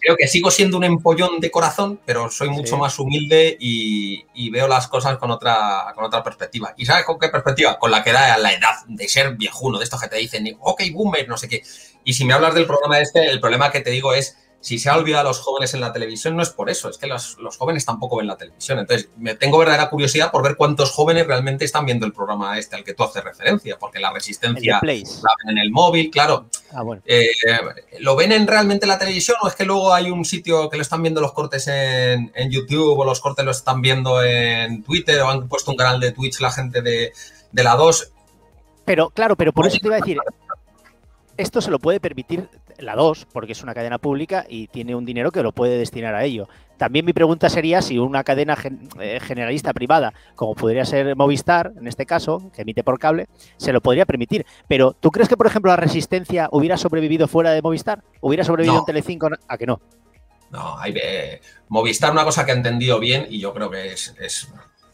creo 0.00 0.16
que 0.16 0.28
sigo 0.28 0.50
siendo 0.50 0.76
un 0.76 0.84
empollón 0.84 1.40
de 1.40 1.50
corazón, 1.50 1.98
pero 2.04 2.30
soy 2.30 2.50
mucho 2.50 2.76
más 2.76 2.98
humilde 2.98 3.56
y, 3.58 4.50
veo 4.50 4.68
las 4.68 4.86
cosas 4.86 5.18
con 5.18 5.30
otra, 5.30 5.92
con 5.94 6.04
otra 6.04 6.22
perspectiva. 6.22 6.74
¿Y 6.76 6.86
sabes 6.86 7.04
con 7.04 7.18
qué 7.18 7.28
perspectiva? 7.28 7.78
Con 7.78 7.90
la 7.90 8.04
que 8.04 8.12
da 8.12 8.36
la 8.38 8.52
edad 8.52 8.76
de 8.86 9.08
ser 9.08 9.34
viejuno, 9.36 9.78
de 9.78 9.84
estos 9.84 10.00
que 10.00 10.08
te 10.08 10.16
dicen, 10.16 10.56
ok, 10.60 10.82
boomer, 10.92 11.26
no 11.28 11.36
sé 11.36 11.48
qué. 11.48 11.62
Y 12.04 12.14
si 12.14 12.24
me 12.24 12.34
hablas 12.34 12.54
del 12.54 12.66
programa 12.66 13.00
este, 13.00 13.28
el 13.28 13.40
problema 13.40 13.70
que 13.70 13.80
te 13.80 13.90
digo 13.90 14.14
es 14.14 14.36
si 14.60 14.78
se 14.78 14.90
ha 14.90 14.96
olvidado 14.96 15.20
a 15.20 15.30
los 15.30 15.38
jóvenes 15.38 15.74
en 15.74 15.80
la 15.80 15.92
televisión, 15.92 16.36
no 16.36 16.42
es 16.42 16.50
por 16.50 16.68
eso, 16.68 16.88
es 16.88 16.98
que 16.98 17.06
los, 17.06 17.36
jóvenes 17.56 17.84
tampoco 17.84 18.16
ven 18.16 18.26
la 18.26 18.36
televisión. 18.36 18.78
Entonces, 18.78 19.10
me 19.16 19.34
tengo 19.34 19.58
verdadera 19.58 19.88
curiosidad 19.88 20.32
por 20.32 20.42
ver 20.42 20.56
cuántos 20.56 20.90
jóvenes 20.90 21.26
realmente 21.26 21.64
están 21.64 21.86
viendo 21.86 22.04
el 22.04 22.12
programa 22.12 22.58
este 22.58 22.76
al 22.76 22.84
que 22.84 22.94
tú 22.94 23.04
haces 23.04 23.22
referencia, 23.22 23.78
porque 23.78 24.00
la 24.00 24.12
resistencia 24.12 24.80
la 24.82 24.92
ven 24.92 25.04
en 25.48 25.58
el 25.58 25.70
móvil, 25.70 26.10
claro. 26.10 26.46
Ah, 26.72 26.82
eh, 27.04 27.28
¿Lo 28.00 28.16
ven 28.16 28.32
en 28.32 28.46
realmente 28.46 28.86
la 28.86 28.98
televisión 28.98 29.36
o 29.42 29.48
es 29.48 29.54
que 29.54 29.64
luego 29.64 29.94
hay 29.94 30.10
un 30.10 30.24
sitio 30.24 30.68
que 30.68 30.76
lo 30.76 30.82
están 30.82 31.02
viendo 31.02 31.20
los 31.20 31.32
cortes 31.32 31.68
en, 31.68 32.32
YouTube 32.50 32.98
o 32.98 33.04
los 33.04 33.20
cortes 33.20 33.44
lo 33.44 33.50
están 33.50 33.80
viendo 33.80 34.22
en 34.22 34.82
Twitter 34.82 35.20
o 35.20 35.28
han 35.28 35.48
puesto 35.48 35.70
un 35.70 35.76
canal 35.76 36.00
de 36.00 36.12
Twitch 36.12 36.40
la 36.40 36.50
gente 36.50 36.82
de, 36.82 37.12
de 37.52 37.62
la 37.62 37.74
2? 37.76 38.12
Pero, 38.84 39.10
claro, 39.10 39.36
pero 39.36 39.52
por 39.52 39.66
eso 39.66 39.78
te 39.80 39.88
iba 39.88 39.96
a 39.96 40.00
decir, 40.00 40.18
esto 41.36 41.60
se 41.60 41.70
lo 41.70 41.78
puede 41.78 42.00
permitir 42.00 42.48
la 42.78 42.94
2, 42.94 43.26
porque 43.32 43.52
es 43.52 43.62
una 43.62 43.74
cadena 43.74 43.98
pública 43.98 44.44
y 44.48 44.68
tiene 44.68 44.94
un 44.94 45.04
dinero 45.04 45.30
que 45.30 45.42
lo 45.42 45.52
puede 45.52 45.78
destinar 45.78 46.14
a 46.14 46.24
ello. 46.24 46.48
También 46.76 47.04
mi 47.04 47.12
pregunta 47.12 47.48
sería 47.48 47.80
si 47.80 47.98
una 47.98 48.22
cadena 48.22 48.56
eh, 49.00 49.18
generalista 49.22 49.72
privada, 49.72 50.12
como 50.34 50.54
podría 50.54 50.84
ser 50.84 51.16
Movistar, 51.16 51.72
en 51.78 51.86
este 51.86 52.04
caso, 52.04 52.50
que 52.54 52.62
emite 52.62 52.84
por 52.84 52.98
cable, 52.98 53.28
se 53.56 53.72
lo 53.72 53.80
podría 53.80 54.04
permitir. 54.04 54.44
Pero, 54.68 54.92
¿tú 54.92 55.10
crees 55.10 55.28
que, 55.28 55.36
por 55.36 55.46
ejemplo, 55.46 55.70
la 55.70 55.76
Resistencia 55.76 56.48
hubiera 56.52 56.76
sobrevivido 56.76 57.28
fuera 57.28 57.52
de 57.52 57.62
Movistar? 57.62 58.02
¿Hubiera 58.20 58.44
sobrevivido 58.44 58.80
en 58.80 58.84
Telecinco? 58.84 59.28
¿A 59.48 59.56
que 59.56 59.66
no? 59.66 59.80
No, 60.50 60.78
hay, 60.78 60.94
eh, 61.02 61.40
Movistar 61.68 62.12
una 62.12 62.24
cosa 62.24 62.44
que 62.44 62.52
ha 62.52 62.56
entendido 62.56 63.00
bien 63.00 63.26
y 63.28 63.40
yo 63.40 63.52
creo 63.54 63.70
que 63.70 63.92
es, 63.92 64.14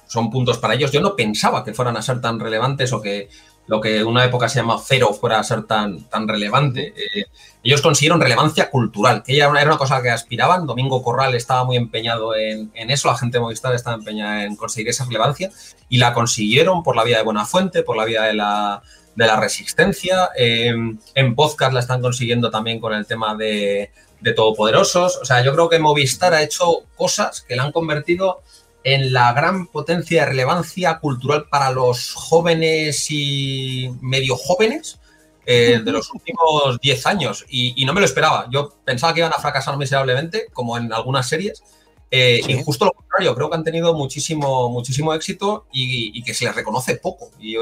son 0.07 0.31
puntos 0.31 0.59
para 0.59 0.74
ellos. 0.74 0.92
Yo 0.92 1.00
no 1.00 1.16
pensaba 1.16 1.64
que 1.64 1.74
fueran 1.74 1.96
a 1.96 2.02
ser 2.02 2.20
tan 2.20 2.38
relevantes 2.38 2.92
o 2.92 3.02
que 3.02 3.28
lo 3.66 3.81
que 3.81 3.98
en 3.98 4.07
una 4.07 4.25
época 4.25 4.48
se 4.48 4.61
llama 4.61 4.81
cero 4.85 5.16
fuera 5.18 5.38
a 5.38 5.44
ser 5.44 5.64
tan, 5.64 6.05
tan 6.05 6.27
relevante. 6.27 6.94
Eh, 6.96 7.25
ellos 7.62 7.81
consiguieron 7.81 8.20
relevancia 8.20 8.70
cultural, 8.70 9.22
que 9.22 9.37
era 9.37 9.48
una 9.48 9.79
cosa 9.79 10.03
que 10.03 10.11
aspiraban. 10.11 10.66
Domingo 10.66 11.03
Corral 11.03 11.35
estaba 11.35 11.64
muy 11.64 11.77
empeñado 11.77 12.35
en, 12.35 12.70
eso, 12.75 13.09
la 13.09 13.16
gente 13.16 13.38
de 13.38 13.42
Movistar 13.42 13.75
estaba 13.75 13.96
empeñada 13.96 14.44
en 14.44 14.57
conseguir 14.57 14.88
esa 14.88 15.05
relevancia 15.05 15.51
y 15.88 15.98
la 15.98 16.12
consiguieron 16.12 16.83
por 16.83 16.96
la 16.96 17.05
vía 17.05 17.18
de 17.18 17.25
Buenafuente, 17.25 17.83
por 17.83 17.96
la 17.96 18.05
vía 18.05 18.22
de 18.22 18.35
la, 18.35 18.83
de 19.14 19.27
la 19.27 19.38
resistencia. 19.38 20.31
en 20.37 21.35
podcast 21.37 21.72
la 21.72 21.81
están 21.81 22.03
consiguiendo 22.03 22.51
también 22.51 22.81
con 22.81 22.92
el 22.94 23.07
tema 23.07 23.37
de, 23.37 23.90
de 24.22 24.33
Todopoderosos. 24.33 25.18
O 25.20 25.25
sea, 25.25 25.44
yo 25.44 25.53
creo 25.53 25.68
que 25.68 25.79
Movistar 25.79 26.33
ha 26.33 26.42
hecho 26.42 26.85
cosas 26.96 27.42
que 27.42 27.57
la 27.57 27.64
han 27.64 27.72
convertido 27.72 28.42
en 28.85 29.12
la 29.12 29.33
gran 29.33 29.66
potencia 29.66 30.23
de 30.23 30.31
relevancia 30.31 30.99
cultural 30.99 31.47
para 31.49 31.71
los 31.71 32.12
jóvenes 32.12 33.07
y 33.11 33.90
medio 34.01 34.37
jóvenes 34.37 34.99
eh, 35.45 35.81
de 35.85 35.92
los 35.92 36.12
últimos 36.12 36.79
10 36.81 37.07
años. 37.07 37.45
Y, 37.49 37.85
no 37.85 37.92
me 37.92 38.01
lo 38.01 38.07
esperaba. 38.07 38.47
Yo 38.51 38.71
pensaba 38.85 39.12
que 39.12 39.21
iban 39.21 39.33
a 39.33 39.40
fracasar 39.40 39.77
miserablemente, 39.77 40.47
como 40.53 40.77
en 40.77 40.92
algunas 40.92 41.29
series. 41.29 41.62
Eh, 42.11 42.40
y 42.47 42.62
justo 42.62 42.85
lo 42.85 42.92
contrario, 42.92 43.35
creo 43.35 43.49
que 43.49 43.57
han 43.57 43.64
tenido 43.64 43.95
muchísimo, 43.95 44.68
muchísimo 44.68 45.14
éxito 45.14 45.66
y, 45.73 46.23
que 46.23 46.35
se 46.35 46.45
les 46.45 46.55
reconoce 46.55 46.97
poco. 46.97 47.31
Y, 47.40 47.57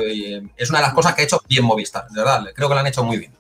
es 0.56 0.70
una 0.70 0.80
de 0.80 0.86
las 0.86 0.94
cosas 0.94 1.14
que 1.14 1.22
ha 1.22 1.24
hecho 1.24 1.40
bien 1.48 1.64
Movistar, 1.64 2.08
de 2.08 2.20
verdad. 2.20 2.44
Creo 2.54 2.68
que 2.68 2.74
lo 2.74 2.80
han 2.80 2.86
hecho 2.86 3.04
muy 3.04 3.18
bien. 3.18 3.39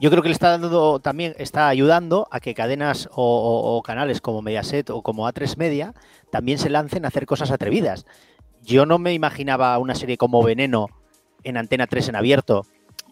Yo 0.00 0.10
creo 0.10 0.22
que 0.22 0.30
le 0.30 0.32
está 0.32 0.56
dando 0.56 0.98
también, 0.98 1.34
está 1.36 1.68
ayudando 1.68 2.26
a 2.30 2.40
que 2.40 2.54
cadenas 2.54 3.10
o, 3.12 3.82
canales 3.84 4.22
como 4.22 4.40
Mediaset 4.40 4.88
o 4.88 5.02
como 5.02 5.28
A3 5.28 5.58
Media 5.58 5.92
también 6.32 6.58
se 6.58 6.70
lancen 6.70 7.04
a 7.04 7.08
hacer 7.08 7.26
cosas 7.26 7.50
atrevidas. 7.50 8.06
Yo 8.62 8.86
no 8.86 8.98
me 8.98 9.12
imaginaba 9.12 9.76
una 9.76 9.94
serie 9.94 10.16
como 10.16 10.42
Veneno 10.42 10.86
en 11.44 11.58
Antena 11.58 11.86
3 11.86 12.08
en 12.08 12.16
abierto, 12.16 12.64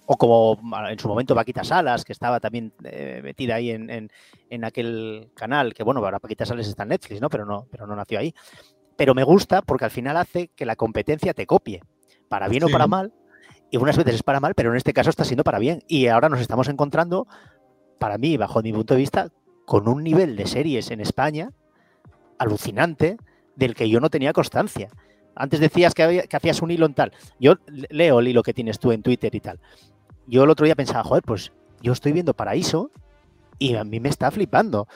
o 0.06 0.16
como 0.16 0.58
en 0.88 0.98
su 0.98 1.08
momento 1.08 1.34
Paquita 1.34 1.62
Salas, 1.62 2.06
que 2.06 2.14
estaba 2.14 2.40
también 2.40 2.72
eh, 2.84 3.20
metida 3.22 3.56
ahí 3.56 3.70
en, 3.70 4.10
en, 4.48 4.64
aquel 4.64 5.30
canal, 5.34 5.74
que 5.74 5.82
bueno, 5.82 6.00
ahora 6.00 6.20
Paquita 6.20 6.46
Salas 6.46 6.68
está 6.68 6.84
en 6.84 6.90
Netflix, 6.90 7.20
¿no? 7.20 7.28
Pero 7.28 7.44
no, 7.44 7.66
pero 7.70 7.86
no 7.86 7.96
nació 7.96 8.18
ahí. 8.18 8.34
Pero 8.96 9.14
me 9.14 9.24
gusta 9.24 9.60
porque 9.60 9.84
al 9.84 9.90
final 9.90 10.16
hace 10.16 10.48
que 10.56 10.64
la 10.64 10.74
competencia 10.74 11.34
te 11.34 11.46
copie, 11.46 11.82
para 12.30 12.48
bien 12.48 12.64
o 12.64 12.68
para 12.68 12.86
mal, 12.86 13.12
y 13.70 13.76
unas 13.76 13.96
veces 13.96 14.16
es 14.16 14.22
para 14.22 14.40
mal, 14.40 14.54
pero 14.54 14.70
en 14.70 14.76
este 14.76 14.92
caso 14.92 15.10
está 15.10 15.24
siendo 15.24 15.44
para 15.44 15.58
bien. 15.58 15.82
Y 15.88 16.06
ahora 16.06 16.28
nos 16.28 16.40
estamos 16.40 16.68
encontrando, 16.68 17.26
para 17.98 18.18
mí, 18.18 18.36
bajo 18.36 18.62
mi 18.62 18.72
punto 18.72 18.94
de 18.94 19.00
vista, 19.00 19.28
con 19.66 19.88
un 19.88 20.02
nivel 20.02 20.36
de 20.36 20.46
series 20.46 20.90
en 20.90 21.00
España 21.00 21.50
alucinante 22.38 23.18
del 23.56 23.74
que 23.74 23.88
yo 23.90 24.00
no 24.00 24.08
tenía 24.08 24.32
constancia. 24.32 24.88
Antes 25.34 25.60
decías 25.60 25.94
que, 25.94 26.26
hacías 26.32 26.62
un 26.62 26.70
hilo 26.70 26.86
en 26.86 26.94
tal. 26.94 27.12
Yo 27.38 27.56
leo 27.66 28.20
el 28.20 28.28
hilo 28.28 28.42
que 28.42 28.54
tienes 28.54 28.78
tú 28.78 28.92
en 28.92 29.02
Twitter 29.02 29.34
y 29.34 29.40
tal. 29.40 29.60
Yo 30.26 30.44
el 30.44 30.50
otro 30.50 30.64
día 30.64 30.74
pensaba, 30.74 31.04
joder, 31.04 31.22
pues 31.22 31.52
yo 31.82 31.92
estoy 31.92 32.12
viendo 32.12 32.34
Paraíso 32.34 32.90
y 33.58 33.74
a 33.74 33.84
mí 33.84 34.00
me 34.00 34.08
está 34.08 34.30
flipando. 34.30 34.88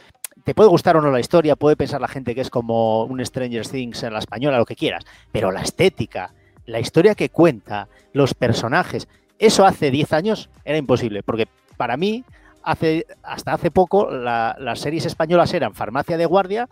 Te 0.44 0.54
puede 0.54 0.70
gustar 0.70 0.96
o 0.96 1.00
no 1.00 1.10
la 1.10 1.20
historia, 1.20 1.56
puede 1.56 1.76
pensar 1.76 2.00
la 2.00 2.08
gente 2.08 2.34
que 2.34 2.40
es 2.40 2.50
como 2.50 3.04
un 3.04 3.24
Stranger 3.24 3.66
Things 3.66 4.02
en 4.02 4.12
la 4.12 4.18
española, 4.18 4.58
lo 4.58 4.64
que 4.64 4.74
quieras, 4.74 5.04
pero 5.30 5.52
la 5.52 5.62
estética, 5.62 6.34
la 6.66 6.80
historia 6.80 7.14
que 7.14 7.28
cuenta, 7.28 7.88
los 8.12 8.34
personajes, 8.34 9.08
eso 9.38 9.64
hace 9.64 9.90
10 9.90 10.12
años 10.12 10.50
era 10.64 10.78
imposible, 10.78 11.22
porque 11.22 11.48
para 11.76 11.96
mí, 11.96 12.24
hace, 12.62 13.06
hasta 13.22 13.52
hace 13.52 13.70
poco, 13.70 14.10
las 14.10 14.78
series 14.78 15.06
españolas 15.06 15.52
eran 15.54 15.74
Farmacia 15.74 16.16
de 16.16 16.26
Guardia, 16.26 16.68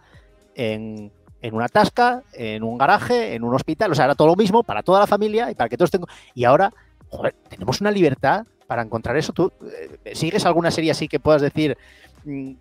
en, 0.54 1.10
una 1.52 1.68
tasca, 1.68 2.22
en 2.32 2.62
un 2.62 2.78
garaje, 2.78 3.34
en 3.34 3.44
un 3.44 3.54
hospital, 3.54 3.92
o 3.92 3.94
sea, 3.94 4.04
era 4.04 4.14
todo 4.14 4.28
lo 4.28 4.36
mismo 4.36 4.62
para 4.62 4.82
toda 4.82 5.00
la 5.00 5.06
familia 5.06 5.50
y 5.50 5.54
para 5.54 5.68
que 5.68 5.76
todos 5.76 5.90
tengan... 5.90 6.08
Y 6.34 6.44
ahora, 6.44 6.72
joder, 7.08 7.34
tenemos 7.48 7.80
una 7.80 7.90
libertad 7.90 8.44
para 8.66 8.82
encontrar 8.82 9.16
eso. 9.16 9.32
¿Tú 9.32 9.52
eh, 10.04 10.14
sigues 10.14 10.44
alguna 10.46 10.70
serie 10.70 10.90
así 10.90 11.08
que 11.08 11.18
puedas 11.18 11.42
decir, 11.42 11.76
mm, 12.24 12.52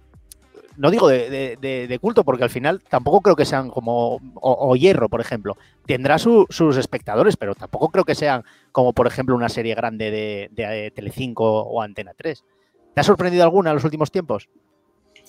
no 0.79 0.89
digo 0.89 1.09
de, 1.09 1.99
culto, 2.01 2.23
porque 2.23 2.45
al 2.45 2.49
final 2.49 2.81
tampoco 2.89 3.19
creo 3.19 3.35
que 3.35 3.45
sean 3.45 3.69
como 3.69 4.21
o, 4.35 4.75
Hierro, 4.77 5.09
por 5.09 5.19
ejemplo. 5.19 5.57
Tendrá 5.85 6.17
sus 6.17 6.77
espectadores, 6.77 7.35
pero 7.35 7.53
tampoco 7.53 7.89
creo 7.89 8.05
que 8.05 8.15
sean 8.15 8.45
como, 8.71 8.93
por 8.93 9.05
ejemplo, 9.05 9.35
una 9.35 9.49
serie 9.49 9.75
grande 9.75 10.09
de, 10.09 10.91
Telecinco 10.95 11.43
o 11.43 11.81
Antena 11.81 12.13
3. 12.15 12.45
¿Te 12.95 13.01
ha 13.01 13.03
sorprendido 13.03 13.43
alguna 13.43 13.71
en 13.71 13.75
los 13.75 13.83
últimos 13.83 14.09
tiempos? 14.09 14.47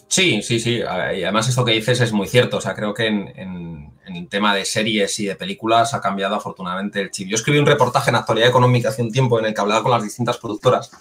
Sí, 0.07 0.41
sí, 0.41 0.61
sí. 0.61 0.77
Y 0.79 0.83
además 0.83 1.49
esto 1.49 1.65
que 1.65 1.73
dices 1.73 2.01
es 2.01 2.13
muy 2.13 2.29
cierto. 2.29 2.59
O 2.59 2.61
sea, 2.61 2.75
creo 2.75 2.95
que 2.95 3.09
en, 3.09 3.93
el 4.07 4.29
tema 4.29 4.55
de 4.55 4.65
series 4.65 5.19
y 5.19 5.27
de 5.27 5.35
películas 5.35 5.95
ha 5.95 6.01
cambiado 6.01 6.37
afortunadamente 6.37 7.01
el 7.01 7.11
chip. 7.11 7.29
Yo 7.29 7.35
escribí 7.35 7.59
un 7.59 7.67
reportaje 7.67 8.11
en 8.11 8.17
Actualidad 8.17 8.51
Económica 8.51 8.91
hace 8.91 9.03
un 9.03 9.11
tiempo 9.11 9.41
en 9.41 9.47
el 9.47 9.55
que 9.55 9.61
hablaba 9.61 9.83
con 9.83 9.91
las 9.91 10.05
distintas 10.05 10.39
productoras 10.39 10.93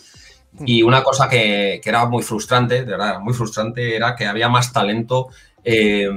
y 0.66 0.84
una 0.84 1.04
cosa 1.04 1.30
que, 1.30 1.82
era 1.84 2.06
muy 2.06 2.24
frustrante, 2.24 2.86
de 2.86 2.92
verdad, 2.92 3.20
muy 3.20 3.34
frustrante, 3.34 3.96
era 3.96 4.16
que 4.16 4.26
había 4.26 4.50
más 4.50 4.74
talento 4.74 5.28
eh, 5.64 6.10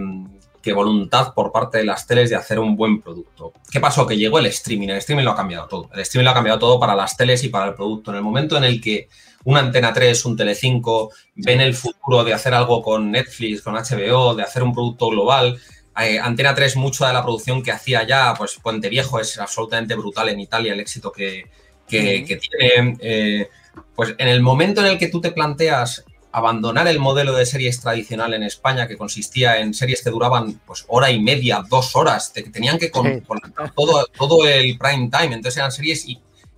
que 0.63 0.73
voluntad 0.73 1.35
por 1.35 1.53
parte 1.53 1.79
de 1.79 1.85
las 1.85 2.07
teles 2.07 2.31
de 2.31 2.37
hacer 2.37 2.59
un 2.59 2.77
buen 2.77 3.03
producto. 3.03 3.53
¿Qué 3.71 3.81
pasó? 3.81 4.07
Que 4.07 4.17
llegó 4.17 4.39
el 4.39 4.47
streaming. 4.47 4.89
El 4.89 4.99
streaming 4.99 5.25
lo 5.25 5.33
ha 5.33 5.37
cambiado 5.37 5.67
todo. 5.67 5.91
El 5.93 6.01
streaming 6.01 6.25
lo 6.25 6.31
ha 6.31 6.35
cambiado 6.35 6.59
todo 6.59 6.81
para 6.81 6.95
las 6.95 7.17
teles 7.17 7.43
y 7.45 7.49
para 7.49 7.67
el 7.67 7.75
producto. 7.75 8.11
En 8.13 8.19
el 8.19 8.23
momento 8.23 8.57
en 8.57 8.65
el 8.65 8.81
que 8.81 9.09
una 9.45 9.61
Antena 9.61 9.93
3, 9.93 10.25
un 10.25 10.37
Telecinco 10.37 11.11
ven 11.35 11.61
el 11.61 11.75
futuro 11.75 12.23
de 12.23 12.33
hacer 12.33 12.55
algo 12.55 12.81
con 12.81 13.11
Netflix, 13.11 13.61
con 13.61 13.75
HBO, 13.75 14.35
de 14.35 14.45
hacer 14.45 14.63
un 14.63 14.73
producto 14.73 15.09
global, 15.09 15.59
eh, 16.01 16.19
Antena 16.19 16.55
3, 16.55 16.77
mucha 16.77 17.09
de 17.09 17.13
la 17.13 17.23
producción 17.23 17.63
que 17.63 17.73
hacía 17.73 18.07
ya, 18.07 18.35
pues 18.35 18.59
Puente 18.63 18.89
Viejo 18.89 19.21
es 19.21 19.39
absolutamente 19.39 19.95
brutal 19.95 20.29
en 20.31 20.41
Italia, 20.41 20.73
el 20.73 20.81
éxito 20.81 21.13
que, 21.13 21.51
que, 21.87 22.41
tiene. 22.41 22.97
Eh, 23.01 23.51
pues 23.95 24.15
en 24.19 24.29
el 24.29 24.43
momento 24.43 24.81
en 24.81 24.89
el 24.89 24.99
que 24.99 25.09
tú 25.09 25.21
te 25.21 25.33
planteas 25.33 26.05
abandonar 26.33 26.89
el 26.89 26.99
modelo 26.99 27.35
de 27.35 27.45
series 27.45 27.81
tradicional 27.81 28.33
en 28.33 28.43
España, 28.43 28.89
que 28.89 28.97
consistía 28.97 29.59
en 29.59 29.75
series 29.75 30.03
que 30.03 30.11
duraban 30.11 30.61
pues 30.67 30.85
hora 30.89 31.11
y 31.11 31.21
media, 31.21 31.63
dos 31.69 31.95
horas, 31.95 32.31
que 32.35 32.43
tenían 32.45 32.79
que 32.79 32.91
conectar 32.91 33.73
todo, 33.75 34.07
todo 34.17 34.49
el 34.49 34.79
prime 34.79 35.11
time, 35.11 35.35
entonces 35.35 35.59
eran 35.59 35.73
series 35.73 36.07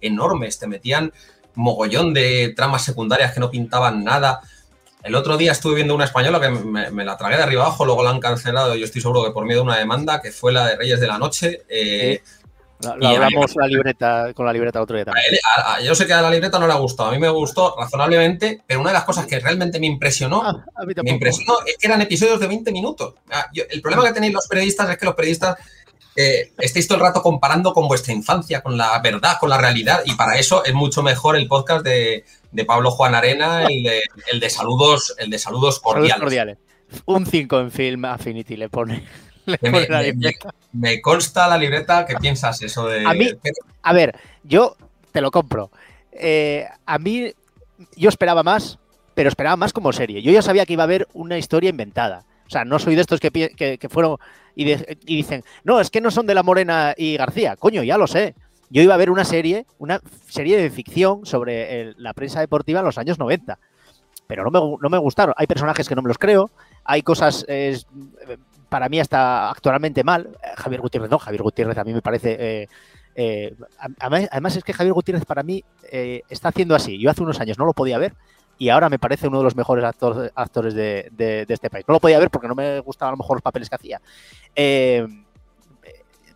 enormes, 0.01 0.59
te 0.59 0.69
metían 0.69 1.13
mogollón 1.55 2.15
de 2.15 2.53
tramas 2.57 2.85
secundarias 2.85 3.33
que 3.33 3.41
no 3.41 3.51
pintaban 3.51 4.05
nada. 4.05 4.41
El 5.03 5.15
otro 5.17 5.37
día 5.37 5.53
estuve 5.53 5.75
viendo 5.75 5.95
una 5.95 6.05
española 6.05 6.41
que 6.41 6.49
me, 6.51 7.05
la 7.05 7.17
tragué 7.17 7.37
de 7.37 7.43
arriba 7.43 7.65
abajo, 7.65 7.85
luego 7.85 8.03
la 8.03 8.11
han 8.11 8.21
cancelado, 8.21 8.77
yo 8.77 8.85
estoy 8.85 9.03
seguro 9.03 9.25
que 9.25 9.33
por 9.33 9.45
miedo 9.45 9.61
de 9.61 9.67
una 9.67 9.79
demanda, 9.79 10.23
que 10.23 10.31
fue 10.31 10.53
la 10.53 10.67
de 10.67 10.77
Reyes 10.77 11.01
de 11.01 11.07
la 11.07 11.19
Noche. 11.19 11.63
Eh, 11.69 12.23
lo, 12.85 13.09
hablamos 13.09 13.57
la 13.57 13.67
libreta, 13.67 14.33
con 14.35 14.47
la 14.47 14.53
libreta 14.53 14.81
otro 14.81 14.97
día 14.97 15.05
también. 15.05 15.27
yo 15.85 15.95
sé 15.95 16.07
que 16.07 16.13
a 16.13 16.23
la 16.23 16.31
libreta 16.31 16.59
no 16.59 16.67
le 16.67 16.73
ha 16.73 16.77
gustado, 16.77 17.11
a 17.11 17.13
mí 17.13 17.19
me 17.19 17.29
gustó 17.29 17.75
razonablemente, 17.79 18.63
pero 18.67 18.81
una 18.81 18.91
de 18.91 18.95
las 18.95 19.05
cosas 19.05 19.27
que 19.27 19.41
realmente 19.41 19.79
me 19.81 19.87
impresionó, 19.87 20.43
ah, 20.43 20.65
me 21.03 21.11
impresionó 21.11 21.55
es 21.67 21.77
que 21.79 21.87
eran 21.87 22.01
episodios 22.03 22.41
de 22.41 22.47
20 22.47 22.73
minutos. 22.73 23.15
Ah, 23.31 23.47
el 23.55 23.81
problema 23.81 24.05
que 24.05 24.13
tenéis 24.13 24.33
los 24.33 24.47
periodistas 24.47 24.89
es 24.91 24.97
que 24.99 25.07
los 25.07 25.15
periodistas 25.15 25.57
eh, 26.17 26.53
estáis 26.59 26.87
todo 26.87 26.99
el 26.99 27.05
rato 27.05 27.23
comparando 27.23 27.73
con 27.73 27.89
vuestra 27.89 28.13
infancia, 28.13 28.63
con 28.63 28.77
la 28.77 28.99
verdad, 29.01 29.37
con 29.41 29.51
la 29.51 29.59
realidad, 29.59 30.03
y 30.05 30.15
para 30.15 30.39
eso 30.39 30.65
es 30.65 30.73
mucho 30.73 31.03
mejor 31.03 31.37
el 31.37 31.49
podcast 31.49 31.85
de, 31.85 32.25
Pablo 32.67 32.93
Juan 32.93 33.17
Arena, 33.17 33.65
el 33.65 33.83
de, 33.83 34.03
el 34.33 34.39
de 34.39 34.49
saludos, 34.49 35.15
el 35.19 35.29
de 35.29 35.39
saludos 35.39 35.81
cordiales. 35.81 36.59
Un 37.07 37.27
5 37.27 37.61
en 37.61 37.71
Film 37.73 38.05
Affinity 38.05 38.57
le 38.57 38.69
pone. 38.69 39.05
me, 40.73 41.01
consta 41.01 41.49
la 41.49 41.59
libreta 41.59 42.07
que 42.07 42.17
piensas 42.17 42.63
eso 42.63 42.87
de. 42.87 43.05
A 43.07 43.15
mí, 43.15 43.29
a 43.83 43.93
ver, 43.93 44.19
yo 44.43 44.77
te 45.13 45.21
lo 45.21 45.31
compro. 45.31 45.71
Eh, 46.13 46.67
a 46.87 46.99
mí, 46.99 47.33
yo 47.97 48.09
esperaba 48.09 48.43
más, 48.43 48.79
pero 49.15 49.29
esperaba 49.29 49.57
más 49.57 49.73
como 49.73 49.93
serie. 49.93 50.23
Yo 50.23 50.33
ya 50.33 50.43
sabía 50.43 50.67
que 50.67 50.73
iba 50.73 50.83
a 50.83 50.85
haber 50.85 51.09
una 51.13 51.39
historia 51.39 51.71
inventada. 51.71 52.25
O 52.47 52.51
sea, 52.51 52.65
no 52.65 52.79
soy 52.79 52.95
de 52.95 53.01
estos 53.01 53.21
que, 53.21 53.31
que, 53.31 53.89
fueron 53.89 54.19
y, 54.55 54.71
y, 54.71 55.17
dicen, 55.17 55.45
no, 55.65 55.81
es 55.81 55.91
que 55.91 56.01
no 56.01 56.11
son 56.11 56.27
de 56.27 56.35
la 56.35 56.43
Morena 56.43 56.95
y 56.97 57.17
García. 57.17 57.57
Coño, 57.57 57.83
ya 57.83 57.97
lo 57.97 58.07
sé. 58.07 58.35
Yo 58.71 58.83
iba 58.83 58.95
a 58.95 58.99
ver 58.99 59.11
una 59.11 59.25
serie, 59.25 59.67
una 59.79 60.01
serie 60.29 60.61
de 60.61 60.71
ficción 60.71 61.25
sobre 61.27 61.95
la 61.97 62.13
prensa 62.13 62.41
deportiva 62.41 62.81
en 62.81 62.87
los 62.87 62.99
años 62.99 63.19
90. 63.19 63.59
Pero 64.27 64.45
no 64.45 64.51
me, 64.51 64.77
no 64.81 64.91
me, 64.91 64.99
gustaron. 64.99 65.35
Hay 65.37 65.47
personajes 65.47 65.89
que 65.89 65.95
no 65.95 66.03
me 66.03 66.09
los 66.09 66.19
creo. 66.19 66.51
Hay 66.85 67.03
cosas, 67.03 67.45
para 68.75 68.89
mí, 68.89 68.99
hasta 68.99 69.51
actualmente 69.53 70.03
mal. 70.03 70.37
Javier 70.57 70.81
Gutiérrez 70.81 71.09
no. 71.09 71.21
Javier 71.21 71.43
Gutiérrez 71.45 71.79
a 71.79 71.85
mí 71.85 71.95
me 71.95 72.03
parece... 72.03 72.37
Eh, 72.41 72.69
eh, 73.15 73.55
además, 74.01 74.57
es 74.57 74.65
que 74.65 74.73
Javier 74.73 74.93
Gutiérrez 74.93 75.25
para 75.25 75.45
mí 75.45 75.63
eh, 75.93 76.23
está 76.29 76.49
haciendo 76.49 76.75
así. 76.75 76.99
Yo 76.99 77.09
hace 77.09 77.23
unos 77.23 77.39
años 77.39 77.57
no 77.57 77.67
lo 77.67 77.73
podía 77.73 77.99
ver 77.99 78.15
y 78.59 78.71
ahora 78.71 78.89
me 78.89 78.99
parece 78.99 79.29
uno 79.29 79.39
de 79.39 79.45
los 79.45 79.55
mejores 79.55 79.85
actores 79.85 80.75
de, 80.75 81.47
este 81.49 81.71
país. 81.71 81.85
No 81.87 81.95
lo 81.95 82.01
podía 82.01 82.19
ver 82.19 82.31
porque 82.31 82.49
no 82.49 82.57
me 82.57 82.81
gustaban 82.81 83.11
a 83.11 83.13
lo 83.13 83.19
mejor 83.19 83.37
los 83.37 83.43
papeles 83.43 83.71
que 83.71 83.77
hacía. 83.77 84.01
Eh, 84.57 85.07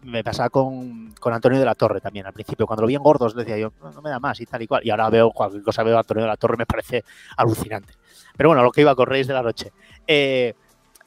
me 0.02 0.22
pasaba 0.22 0.48
con, 0.48 1.12
Antonio 1.20 1.58
de 1.58 1.64
la 1.64 1.74
Torre 1.74 2.00
también. 2.00 2.24
Al 2.24 2.32
principio, 2.32 2.68
cuando 2.68 2.82
lo 2.82 2.86
vi 2.86 2.94
en 2.94 3.02
gordos, 3.02 3.34
decía 3.34 3.58
yo, 3.58 3.72
no, 3.82 4.00
me 4.00 4.10
da 4.10 4.20
más 4.20 4.40
y 4.40 4.46
tal 4.46 4.62
y 4.62 4.68
cual. 4.68 4.86
Y 4.86 4.90
ahora 4.90 5.10
veo 5.10 5.32
cualquier 5.32 5.64
cosa, 5.64 5.82
veo 5.82 5.96
a 5.96 6.00
Antonio 6.02 6.22
de 6.22 6.28
la 6.28 6.36
Torre, 6.36 6.56
me 6.56 6.66
parece 6.66 7.02
alucinante. 7.36 7.94
Pero 8.36 8.50
bueno, 8.50 8.62
lo 8.62 8.70
que 8.70 8.82
iba 8.82 8.94
con 8.94 9.08
Reyes 9.08 9.26
de 9.26 9.34
la 9.34 9.42
Noche. 9.42 9.72
Eh, 10.06 10.54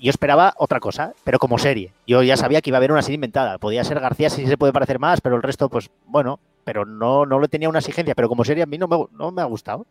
yo 0.02 0.10
esperaba 0.10 0.54
otra 0.58 0.80
cosa, 0.80 1.14
pero 1.24 1.39
como 1.39 1.58
serie. 1.58 1.93
Yo 2.08 2.24
ya 2.24 2.36
sabía 2.36 2.62
que 2.62 2.70
iba 2.70 2.78
a 2.78 2.80
haber 2.80 2.91
una 2.91 3.02
serie 3.02 3.16
inventada. 3.16 3.58
Podía 3.58 3.84
ser 3.84 3.99
García, 3.99 4.30
si 4.30 4.47
se 4.47 4.58
puede 4.58 4.74
parecer 4.74 4.99
más, 4.99 5.22
pero 5.22 5.36
el 5.36 5.43
resto, 5.43 5.70
pues 5.70 5.89
bueno, 6.06 6.39
pero 6.64 6.86
no, 6.86 7.26
no 7.26 7.39
le 7.39 7.47
tenía 7.47 7.70
una 7.70 7.80
exigencia. 7.80 8.16
Pero 8.16 8.28
como 8.28 8.43
serie 8.43 8.64
a 8.64 8.68
mí 8.68 8.78
no 8.78 8.88
me, 8.88 8.97
no 9.18 9.32
me 9.32 9.41
ha 9.41 9.45
gustado 9.45 9.86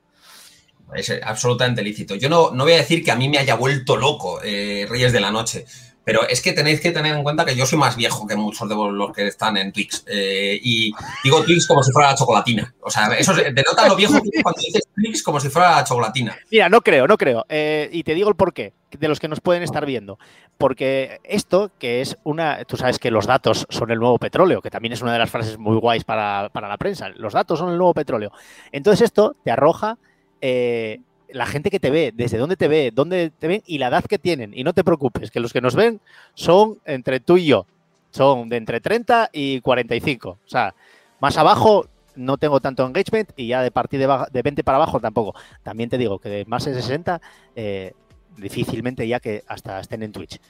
es 0.94 1.12
absolutamente 1.22 1.82
lícito. 1.82 2.14
Yo 2.14 2.28
no, 2.28 2.50
no 2.50 2.64
voy 2.64 2.74
a 2.74 2.78
decir 2.78 3.04
que 3.04 3.11
a 3.11 3.16
mí 3.16 3.28
me 3.28 3.38
haya 3.38 3.54
vuelto 3.54 3.96
loco 3.96 4.40
eh, 4.42 4.86
Reyes 4.88 5.12
de 5.12 5.20
la 5.20 5.30
Noche, 5.30 5.66
pero 6.11 6.26
es 6.26 6.42
que 6.42 6.52
tenéis 6.52 6.80
que 6.80 6.90
tener 6.90 7.14
en 7.14 7.22
cuenta 7.22 7.44
que 7.44 7.54
yo 7.54 7.64
soy 7.64 7.78
más 7.78 7.94
viejo 7.94 8.26
que 8.26 8.34
muchos 8.34 8.68
de 8.68 8.74
los 8.74 9.12
que 9.12 9.28
están 9.28 9.56
en 9.56 9.70
Twix. 9.70 10.04
Eh, 10.08 10.58
y 10.61 10.92
digo 11.22 11.40
Twix 11.44 11.68
como 11.68 11.84
si 11.84 11.92
fuera 11.92 12.11
la 12.11 12.16
chocolatina. 12.16 12.74
O 12.80 12.90
sea, 12.90 13.16
eso 13.16 13.32
denota 13.32 13.86
lo 13.86 13.94
viejo 13.94 14.14
cuando 14.42 14.61
dices 14.61 14.88
Twix 14.92 15.22
como 15.22 15.38
si 15.38 15.48
fuera 15.50 15.76
la 15.76 15.84
chocolatina. 15.84 16.36
Mira, 16.50 16.68
no 16.68 16.80
creo, 16.80 17.06
no 17.06 17.16
creo. 17.16 17.46
Eh, 17.48 17.88
y 17.92 18.02
te 18.02 18.14
digo 18.14 18.28
el 18.28 18.34
porqué 18.34 18.72
de 18.90 19.06
los 19.06 19.20
que 19.20 19.28
nos 19.28 19.40
pueden 19.40 19.62
estar 19.62 19.86
viendo. 19.86 20.18
Porque 20.58 21.20
esto, 21.22 21.70
que 21.78 22.00
es 22.00 22.18
una. 22.24 22.64
Tú 22.64 22.76
sabes 22.76 22.98
que 22.98 23.12
los 23.12 23.26
datos 23.26 23.68
son 23.70 23.92
el 23.92 24.00
nuevo 24.00 24.18
petróleo, 24.18 24.62
que 24.62 24.70
también 24.70 24.94
es 24.94 25.02
una 25.02 25.12
de 25.12 25.20
las 25.20 25.30
frases 25.30 25.58
muy 25.58 25.76
guays 25.76 26.02
para, 26.02 26.48
para 26.52 26.66
la 26.66 26.76
prensa. 26.76 27.08
Los 27.11 27.34
datos 27.34 27.61
son 27.61 27.70
el 27.70 27.78
nuevo 27.78 27.94
petróleo. 27.94 28.32
Entonces, 28.72 29.02
esto 29.02 29.36
te 29.44 29.52
arroja 29.52 29.96
eh, 30.40 31.02
la 31.32 31.46
gente 31.46 31.70
que 31.70 31.80
te 31.80 31.90
ve, 31.90 32.12
desde 32.14 32.38
dónde 32.38 32.56
te 32.56 32.68
ve, 32.68 32.90
dónde 32.92 33.30
te 33.30 33.48
ven 33.48 33.62
y 33.66 33.78
la 33.78 33.88
edad 33.88 34.04
que 34.04 34.18
tienen. 34.18 34.52
Y 34.54 34.64
no 34.64 34.72
te 34.72 34.84
preocupes, 34.84 35.30
que 35.30 35.40
los 35.40 35.52
que 35.52 35.60
nos 35.60 35.74
ven 35.74 36.00
son 36.34 36.78
entre 36.84 37.20
tú 37.20 37.36
y 37.36 37.46
yo. 37.46 37.66
Son 38.10 38.48
de 38.48 38.56
entre 38.56 38.80
30 38.80 39.30
y 39.32 39.60
45. 39.60 40.30
O 40.30 40.38
sea, 40.46 40.74
más 41.20 41.36
abajo 41.36 41.86
no 42.16 42.38
tengo 42.38 42.60
tanto 42.60 42.84
engagement 42.86 43.30
y 43.36 43.48
ya 43.48 43.62
de 43.62 43.70
partir 43.70 44.00
de, 44.00 44.42
20 44.42 44.64
para 44.64 44.76
abajo 44.76 45.00
tampoco. 45.00 45.38
También 45.62 45.88
te 45.88 45.98
digo 45.98 46.18
que 46.18 46.28
de 46.28 46.44
más 46.44 46.64
de 46.64 46.74
60, 46.74 47.20
eh, 47.54 47.92
difícilmente 48.36 49.06
ya 49.06 49.20
que 49.20 49.44
hasta 49.46 49.80
estén 49.80 50.02
en 50.02 50.12
Twitch. 50.12 50.40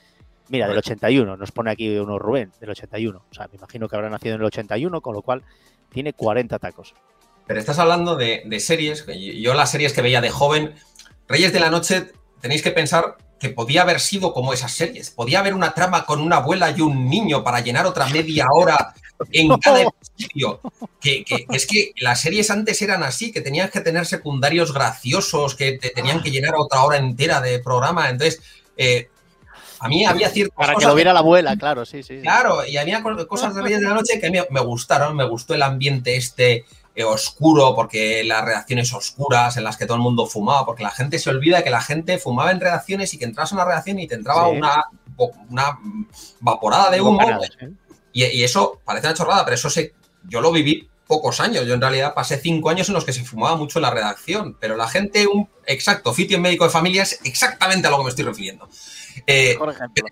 Mira, 0.49 0.67
del 0.67 0.77
81, 0.77 1.37
nos 1.37 1.51
pone 1.51 1.71
aquí 1.71 1.97
uno 1.97 2.19
Rubén, 2.19 2.51
del 2.59 2.71
81. 2.71 3.23
O 3.29 3.33
sea, 3.33 3.47
me 3.47 3.57
imagino 3.57 3.87
que 3.87 3.95
habrá 3.95 4.09
nacido 4.09 4.35
en 4.35 4.41
el 4.41 4.47
81, 4.47 4.99
con 4.99 5.15
lo 5.15 5.21
cual 5.21 5.43
tiene 5.89 6.13
40 6.13 6.59
tacos. 6.59 6.93
Pero 7.51 7.59
estás 7.59 7.79
hablando 7.79 8.15
de, 8.15 8.59
series. 8.61 9.05
Yo 9.41 9.53
las 9.53 9.71
series 9.71 9.91
que 9.91 10.01
veía 10.01 10.21
de 10.21 10.29
joven, 10.29 10.73
Reyes 11.27 11.51
de 11.51 11.59
la 11.59 11.69
Noche, 11.69 12.13
tenéis 12.39 12.61
que 12.61 12.71
pensar 12.71 13.17
que 13.41 13.49
podía 13.49 13.81
haber 13.81 13.99
sido 13.99 14.31
como 14.31 14.53
esas 14.53 14.71
series. 14.71 15.09
Podía 15.09 15.39
haber 15.39 15.53
una 15.53 15.73
trama 15.73 16.05
con 16.05 16.21
una 16.21 16.37
abuela 16.37 16.71
y 16.71 16.79
un 16.79 17.09
niño 17.09 17.43
para 17.43 17.59
llenar 17.59 17.85
otra 17.85 18.07
media 18.07 18.45
hora 18.53 18.93
en 19.33 19.49
cada 19.59 19.81
episodio. 19.81 20.61
Que, 21.01 21.25
es 21.49 21.67
que 21.67 21.91
las 21.97 22.21
series 22.21 22.49
antes 22.51 22.81
eran 22.81 23.03
así, 23.03 23.33
que 23.33 23.41
tenías 23.41 23.69
que 23.69 23.81
tener 23.81 24.05
secundarios 24.05 24.73
graciosos, 24.73 25.53
que 25.55 25.73
te 25.73 25.89
tenían 25.89 26.23
que 26.23 26.31
llenar 26.31 26.53
otra 26.55 26.83
hora 26.83 26.95
entera 26.95 27.41
de 27.41 27.59
programa. 27.59 28.09
Entonces, 28.09 28.41
eh, 28.77 29.09
a 29.81 29.89
mí 29.89 30.05
había 30.05 30.29
ciertas 30.29 30.55
Para 30.55 30.75
que 30.75 30.85
lo 30.85 30.95
viera 30.95 31.11
la 31.11 31.19
abuela, 31.19 31.57
claro, 31.57 31.83
sí, 31.85 32.01
sí. 32.01 32.21
Claro, 32.21 32.65
y 32.65 32.77
había 32.77 33.03
cosas 33.27 33.53
de 33.55 33.61
Reyes 33.61 33.81
de 33.81 33.87
la 33.87 33.95
Noche 33.95 34.21
que 34.21 34.27
a 34.27 34.31
mí 34.31 34.37
me 34.51 34.61
gustaron. 34.61 35.17
Me 35.17 35.27
gustó 35.27 35.53
el 35.53 35.63
ambiente 35.63 36.15
este 36.15 36.63
eh, 36.93 37.03
oscuro, 37.03 37.73
porque 37.73 38.23
las 38.23 38.43
redacciones 38.43 38.93
oscuras 38.93 39.55
en 39.55 39.63
las 39.63 39.77
que 39.77 39.85
todo 39.85 39.95
el 39.95 40.03
mundo 40.03 40.25
fumaba, 40.25 40.65
porque 40.65 40.83
la 40.83 40.91
gente 40.91 41.19
se 41.19 41.29
olvida 41.29 41.63
que 41.63 41.69
la 41.69 41.81
gente 41.81 42.17
fumaba 42.17 42.51
en 42.51 42.59
redacciones 42.59 43.13
y 43.13 43.17
que 43.17 43.25
entras 43.25 43.51
a 43.51 43.55
una 43.55 43.65
redacción 43.65 43.99
y 43.99 44.07
te 44.07 44.15
entraba 44.15 44.47
una, 44.47 44.85
una 45.49 45.79
vaporada 46.41 46.91
de 46.91 47.01
humo. 47.01 47.19
Y, 48.11 48.43
eso 48.43 48.81
parece 48.83 49.07
una 49.07 49.15
chorrada, 49.15 49.45
pero 49.45 49.55
eso 49.55 49.69
se, 49.69 49.93
yo 50.27 50.41
lo 50.41 50.51
viví 50.51 50.89
pocos 51.07 51.39
años. 51.39 51.65
Yo 51.65 51.73
en 51.73 51.81
realidad 51.81 52.13
pasé 52.13 52.37
cinco 52.37 52.69
años 52.69 52.89
en 52.89 52.95
los 52.95 53.05
que 53.05 53.13
se 53.13 53.23
fumaba 53.23 53.55
mucho 53.55 53.79
en 53.79 53.83
la 53.83 53.91
redacción, 53.91 54.57
pero 54.59 54.75
la 54.75 54.89
gente, 54.89 55.27
un 55.27 55.49
exacto, 55.65 56.13
fitio 56.13 56.37
en 56.37 56.43
médico 56.43 56.65
de 56.65 56.71
familia 56.71 57.03
es 57.03 57.21
exactamente 57.23 57.87
a 57.87 57.91
lo 57.91 57.97
que 57.97 58.03
me 58.03 58.09
estoy 58.09 58.25
refiriendo. 58.25 58.67
Eh, 59.25 59.55
Por 59.57 59.71
ejemplo. 59.71 60.05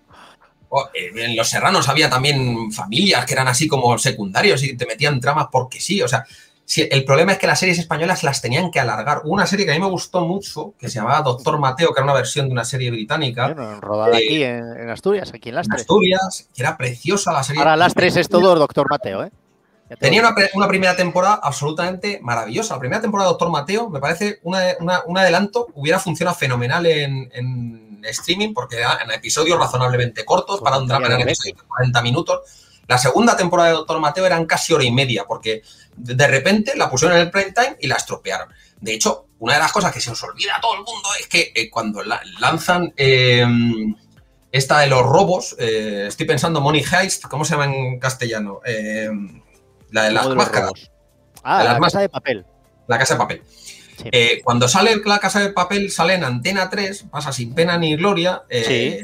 Eh, 0.94 1.10
en 1.16 1.36
Los 1.36 1.48
Serranos 1.48 1.88
había 1.88 2.08
también 2.08 2.70
familias 2.70 3.26
que 3.26 3.32
eran 3.32 3.48
así 3.48 3.66
como 3.66 3.98
secundarios 3.98 4.62
y 4.62 4.76
te 4.76 4.86
metían 4.86 5.20
tramas 5.20 5.48
porque 5.50 5.80
sí. 5.80 6.00
O 6.00 6.08
sea, 6.08 6.24
el 6.76 7.04
problema 7.04 7.32
es 7.32 7.38
que 7.38 7.46
las 7.46 7.58
series 7.58 7.78
españolas 7.78 8.22
las 8.22 8.40
tenían 8.40 8.70
que 8.70 8.78
alargar. 8.78 9.22
Una 9.24 9.46
serie 9.46 9.66
que 9.66 9.72
a 9.72 9.74
mí 9.74 9.80
me 9.80 9.90
gustó 9.90 10.20
mucho, 10.20 10.74
que 10.78 10.88
se 10.88 10.96
llamaba 10.96 11.22
Doctor 11.22 11.58
Mateo, 11.58 11.92
que 11.92 12.00
era 12.00 12.04
una 12.04 12.14
versión 12.14 12.46
de 12.46 12.52
una 12.52 12.64
serie 12.64 12.90
británica. 12.90 13.48
rodada 13.80 14.16
aquí 14.16 14.42
en, 14.42 14.88
Asturias, 14.88 15.32
aquí 15.34 15.48
en 15.48 15.56
Lastres. 15.56 15.80
En 15.80 15.80
Asturias, 15.80 16.48
que 16.54 16.62
era 16.62 16.76
preciosa 16.76 17.32
la 17.32 17.42
serie. 17.42 17.60
Ahora 17.60 17.76
Lastres 17.76 18.16
es 18.16 18.28
todo 18.28 18.54
Doctor 18.54 18.86
Mateo, 18.88 19.24
¿eh? 19.24 19.30
Tenía 19.98 20.22
una, 20.54 20.68
primera 20.68 20.94
temporada 20.94 21.40
absolutamente 21.42 22.20
maravillosa. 22.22 22.74
La 22.74 22.80
primera 22.80 23.02
temporada 23.02 23.28
de 23.28 23.32
Doctor 23.32 23.50
Mateo 23.50 23.90
me 23.90 23.98
parece 23.98 24.38
un 24.44 24.54
adelanto. 24.54 25.66
Hubiera 25.74 25.98
funcionado 25.98 26.36
fenomenal 26.36 26.86
en, 26.86 27.98
streaming 28.04 28.54
porque 28.54 28.76
era 28.78 28.98
en 29.04 29.10
episodios 29.10 29.58
razonablemente 29.58 30.24
cortos 30.24 30.60
para 30.60 30.78
un 30.78 30.86
drama 30.86 31.08
de 31.08 31.36
40 31.66 32.02
minutos. 32.02 32.40
La 32.90 32.98
segunda 32.98 33.36
temporada 33.36 33.68
de 33.68 33.76
Doctor 33.76 34.00
Mateo 34.00 34.26
eran 34.26 34.46
casi 34.46 34.72
hora 34.72 34.82
y 34.82 34.90
media 34.90 35.24
porque 35.24 35.62
de 35.94 36.26
repente 36.26 36.72
la 36.76 36.90
pusieron 36.90 37.16
en 37.16 37.22
el 37.22 37.30
prime 37.30 37.52
time 37.52 37.76
y 37.78 37.86
la 37.86 37.94
estropearon. 37.94 38.48
De 38.80 38.92
hecho, 38.92 39.28
una 39.38 39.54
de 39.54 39.60
las 39.60 39.70
cosas 39.70 39.92
que 39.92 40.00
se 40.00 40.10
os 40.10 40.20
olvida 40.24 40.56
a 40.56 40.60
todo 40.60 40.74
el 40.74 40.80
mundo 40.80 41.08
es 41.20 41.28
que 41.28 41.52
eh, 41.54 41.70
cuando 41.70 42.02
lanzan 42.02 42.92
em, 42.96 43.94
esta 44.50 44.80
de 44.80 44.88
los 44.88 45.02
robos, 45.02 45.54
eh, 45.60 46.06
estoy 46.08 46.26
pensando 46.26 46.60
Money 46.60 46.82
Heist, 46.82 47.26
¿cómo 47.26 47.44
se 47.44 47.52
llama 47.52 47.66
en 47.66 48.00
castellano? 48.00 48.60
Em, 48.64 49.40
la 49.92 50.06
de 50.06 50.10
las 50.10 50.26
máscaras. 50.30 50.90
Ah, 51.44 51.62
la 51.62 51.78
casa 51.78 52.00
de 52.00 52.08
papel. 52.08 52.44
La 52.88 52.98
casa 52.98 53.14
de 53.14 53.18
papel. 53.18 53.42
Eh, 54.10 54.40
cuando 54.42 54.66
sale 54.66 55.00
la 55.04 55.20
casa 55.20 55.38
de 55.38 55.50
papel, 55.50 55.92
sale 55.92 56.14
en 56.14 56.24
Antena 56.24 56.68
3, 56.68 57.04
pasa 57.08 57.30
sin 57.30 57.54
pena 57.54 57.78
ni 57.78 57.94
gloria. 57.94 58.42
sí. 58.50 58.98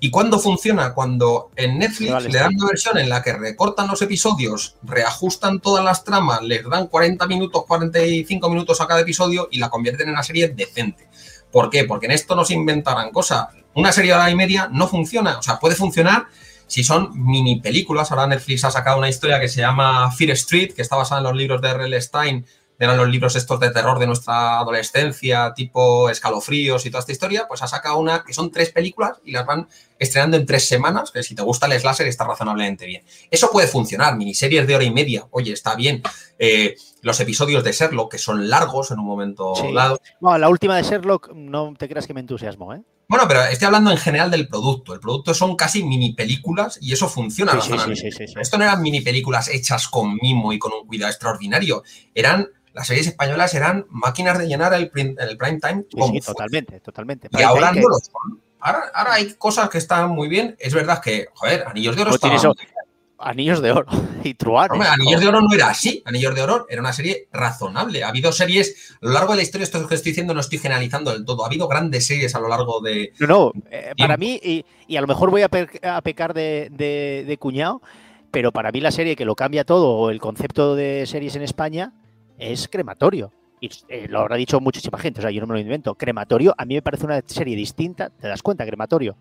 ¿Y 0.00 0.10
cuándo 0.10 0.38
funciona? 0.38 0.94
Cuando 0.94 1.50
en 1.56 1.78
Netflix 1.78 2.24
le 2.24 2.38
dan 2.38 2.54
una 2.54 2.68
versión 2.68 2.98
en 2.98 3.08
la 3.08 3.22
que 3.22 3.32
recortan 3.32 3.88
los 3.88 4.00
episodios, 4.00 4.76
reajustan 4.82 5.60
todas 5.60 5.84
las 5.84 6.04
tramas, 6.04 6.42
les 6.42 6.68
dan 6.68 6.86
40 6.86 7.26
minutos, 7.26 7.64
45 7.66 8.48
minutos 8.48 8.80
a 8.80 8.86
cada 8.86 9.00
episodio 9.00 9.48
y 9.50 9.58
la 9.58 9.70
convierten 9.70 10.06
en 10.06 10.14
una 10.14 10.22
serie 10.22 10.48
decente. 10.48 11.08
¿Por 11.50 11.68
qué? 11.68 11.84
Porque 11.84 12.06
en 12.06 12.12
esto 12.12 12.36
no 12.36 12.44
se 12.44 12.54
inventarán 12.54 13.10
cosas. 13.10 13.48
Una 13.74 13.90
serie 13.90 14.12
de 14.12 14.18
hora 14.18 14.30
y 14.30 14.36
media 14.36 14.68
no 14.70 14.86
funciona. 14.86 15.38
O 15.38 15.42
sea, 15.42 15.58
puede 15.58 15.74
funcionar 15.74 16.26
si 16.68 16.84
son 16.84 17.10
mini 17.14 17.60
películas. 17.60 18.12
Ahora 18.12 18.28
Netflix 18.28 18.64
ha 18.64 18.70
sacado 18.70 18.98
una 18.98 19.08
historia 19.08 19.40
que 19.40 19.48
se 19.48 19.62
llama 19.62 20.12
Fear 20.12 20.30
Street, 20.32 20.74
que 20.74 20.82
está 20.82 20.94
basada 20.94 21.20
en 21.20 21.24
los 21.24 21.36
libros 21.36 21.60
de 21.60 21.70
R.L. 21.70 22.00
Stein, 22.00 22.46
eran 22.78 22.96
los 22.96 23.08
libros 23.08 23.34
estos 23.34 23.58
de 23.58 23.70
terror 23.70 23.98
de 23.98 24.06
nuestra 24.06 24.60
adolescencia, 24.60 25.52
tipo 25.54 26.08
escalofríos 26.10 26.86
y 26.86 26.90
toda 26.90 27.00
esta 27.00 27.12
historia, 27.12 27.46
pues 27.48 27.60
ha 27.62 27.66
sacado 27.66 27.98
una 27.98 28.22
que 28.22 28.32
son 28.32 28.52
tres 28.52 28.70
películas 28.70 29.18
y 29.24 29.32
las 29.32 29.44
van 29.44 29.68
estrenando 29.98 30.36
en 30.36 30.46
tres 30.46 30.68
semanas, 30.68 31.10
que 31.10 31.22
si 31.22 31.34
te 31.34 31.42
gusta 31.42 31.66
el 31.66 31.78
slasher 31.80 32.06
está 32.06 32.24
razonablemente 32.24 32.86
bien. 32.86 33.02
Eso 33.30 33.50
puede 33.50 33.66
funcionar, 33.66 34.16
miniseries 34.16 34.66
de 34.66 34.74
hora 34.74 34.84
y 34.84 34.90
media, 34.90 35.26
oye, 35.30 35.52
está 35.52 35.74
bien. 35.74 36.02
Eh, 36.38 36.76
los 37.02 37.18
episodios 37.20 37.64
de 37.64 37.72
Sherlock, 37.72 38.12
que 38.12 38.18
son 38.18 38.48
largos 38.48 38.90
en 38.90 38.98
un 38.98 39.06
momento 39.06 39.54
dado. 39.74 40.00
No, 40.20 40.36
la 40.36 40.48
última 40.48 40.76
de 40.76 40.82
Sherlock, 40.82 41.32
no 41.34 41.74
te 41.76 41.88
creas 41.88 42.06
que 42.06 42.14
me 42.14 42.20
entusiasmo, 42.20 42.74
¿eh? 42.74 42.82
Bueno, 43.08 43.24
pero 43.26 43.42
estoy 43.44 43.64
hablando 43.64 43.90
en 43.90 43.96
general 43.96 44.30
del 44.30 44.48
producto. 44.48 44.92
El 44.92 45.00
producto 45.00 45.32
son 45.32 45.56
casi 45.56 45.82
mini 45.82 46.12
películas 46.12 46.78
y 46.82 46.92
eso 46.92 47.08
funciona. 47.08 47.58
Sí, 47.58 47.72
sí, 47.94 48.12
sí, 48.12 48.24
Esto 48.38 48.58
no 48.58 48.64
eran 48.64 48.82
mini 48.82 49.00
películas 49.00 49.48
hechas 49.48 49.88
con 49.88 50.16
mimo 50.20 50.52
y 50.52 50.58
con 50.58 50.72
un 50.74 50.86
cuidado 50.86 51.10
extraordinario. 51.10 51.82
Eran 52.14 52.50
las 52.74 52.86
series 52.86 53.06
españolas 53.06 53.54
eran 53.54 53.86
máquinas 53.88 54.38
de 54.38 54.46
llenar 54.46 54.74
el, 54.74 54.90
el 54.94 55.36
prime 55.38 55.58
time. 55.58 55.84
Sí, 55.90 56.20
totalmente, 56.20 56.80
totalmente. 56.80 57.28
Y 57.32 57.42
ahora 57.42 57.72
no 57.72 57.80
lo 57.80 57.96
son. 57.96 58.42
Ahora, 58.60 59.12
hay 59.12 59.34
cosas 59.34 59.68
que 59.68 59.78
están 59.78 60.10
muy 60.10 60.28
bien. 60.28 60.56
Es 60.58 60.74
verdad 60.74 61.00
que, 61.00 61.26
joder, 61.34 61.64
Anillos 61.66 61.96
de 61.96 62.02
Oro 62.02 62.10
pues 62.10 62.44
Anillos 63.20 63.60
de 63.60 63.72
Oro 63.72 63.86
y 64.24 64.34
Truanes. 64.34 64.86
Anillos 64.88 65.20
de 65.20 65.28
Oro 65.28 65.40
no 65.40 65.52
era 65.52 65.70
así. 65.70 66.02
Anillos 66.04 66.34
de 66.34 66.42
Oro 66.42 66.66
era 66.68 66.80
una 66.80 66.92
serie 66.92 67.28
razonable. 67.32 68.04
Ha 68.04 68.08
habido 68.08 68.30
series, 68.32 68.96
a 69.02 69.06
lo 69.06 69.12
largo 69.12 69.32
de 69.32 69.38
la 69.38 69.42
historia, 69.42 69.64
esto 69.64 69.86
que 69.86 69.94
estoy 69.94 70.12
diciendo 70.12 70.34
no 70.34 70.40
estoy 70.40 70.58
generalizando 70.58 71.12
del 71.12 71.24
todo. 71.24 71.42
Ha 71.42 71.46
habido 71.46 71.66
grandes 71.68 72.06
series 72.06 72.34
a 72.34 72.40
lo 72.40 72.48
largo 72.48 72.80
de. 72.80 73.12
No, 73.18 73.26
no. 73.26 73.52
Eh, 73.70 73.92
para 73.98 74.16
mí, 74.16 74.40
y, 74.42 74.96
a 74.96 75.00
lo 75.00 75.06
mejor 75.06 75.30
voy 75.30 75.42
a, 75.42 75.48
pecar 75.48 76.32
de, 76.32 76.70
de 76.70 77.36
cuñado, 77.38 77.82
pero 78.30 78.52
para 78.52 78.70
mí 78.70 78.80
la 78.80 78.92
serie 78.92 79.16
que 79.16 79.24
lo 79.24 79.34
cambia 79.34 79.64
todo, 79.64 79.90
o 79.96 80.10
el 80.10 80.20
concepto 80.20 80.76
de 80.76 81.04
series 81.06 81.34
en 81.34 81.42
España, 81.42 81.92
es 82.38 82.68
Crematorio. 82.68 83.32
Y 83.60 83.70
eh, 83.88 84.06
lo 84.08 84.20
habrá 84.20 84.36
dicho 84.36 84.60
muchísima 84.60 84.98
gente, 84.98 85.20
o 85.20 85.22
sea, 85.22 85.30
yo 85.30 85.40
no 85.40 85.46
me 85.46 85.54
lo 85.54 85.60
invento. 85.60 85.94
Crematorio, 85.94 86.54
a 86.56 86.64
mí 86.64 86.74
me 86.74 86.82
parece 86.82 87.06
una 87.06 87.20
serie 87.26 87.56
distinta. 87.56 88.10
¿Te 88.10 88.28
das 88.28 88.42
cuenta, 88.42 88.64
Crematorio? 88.64 89.16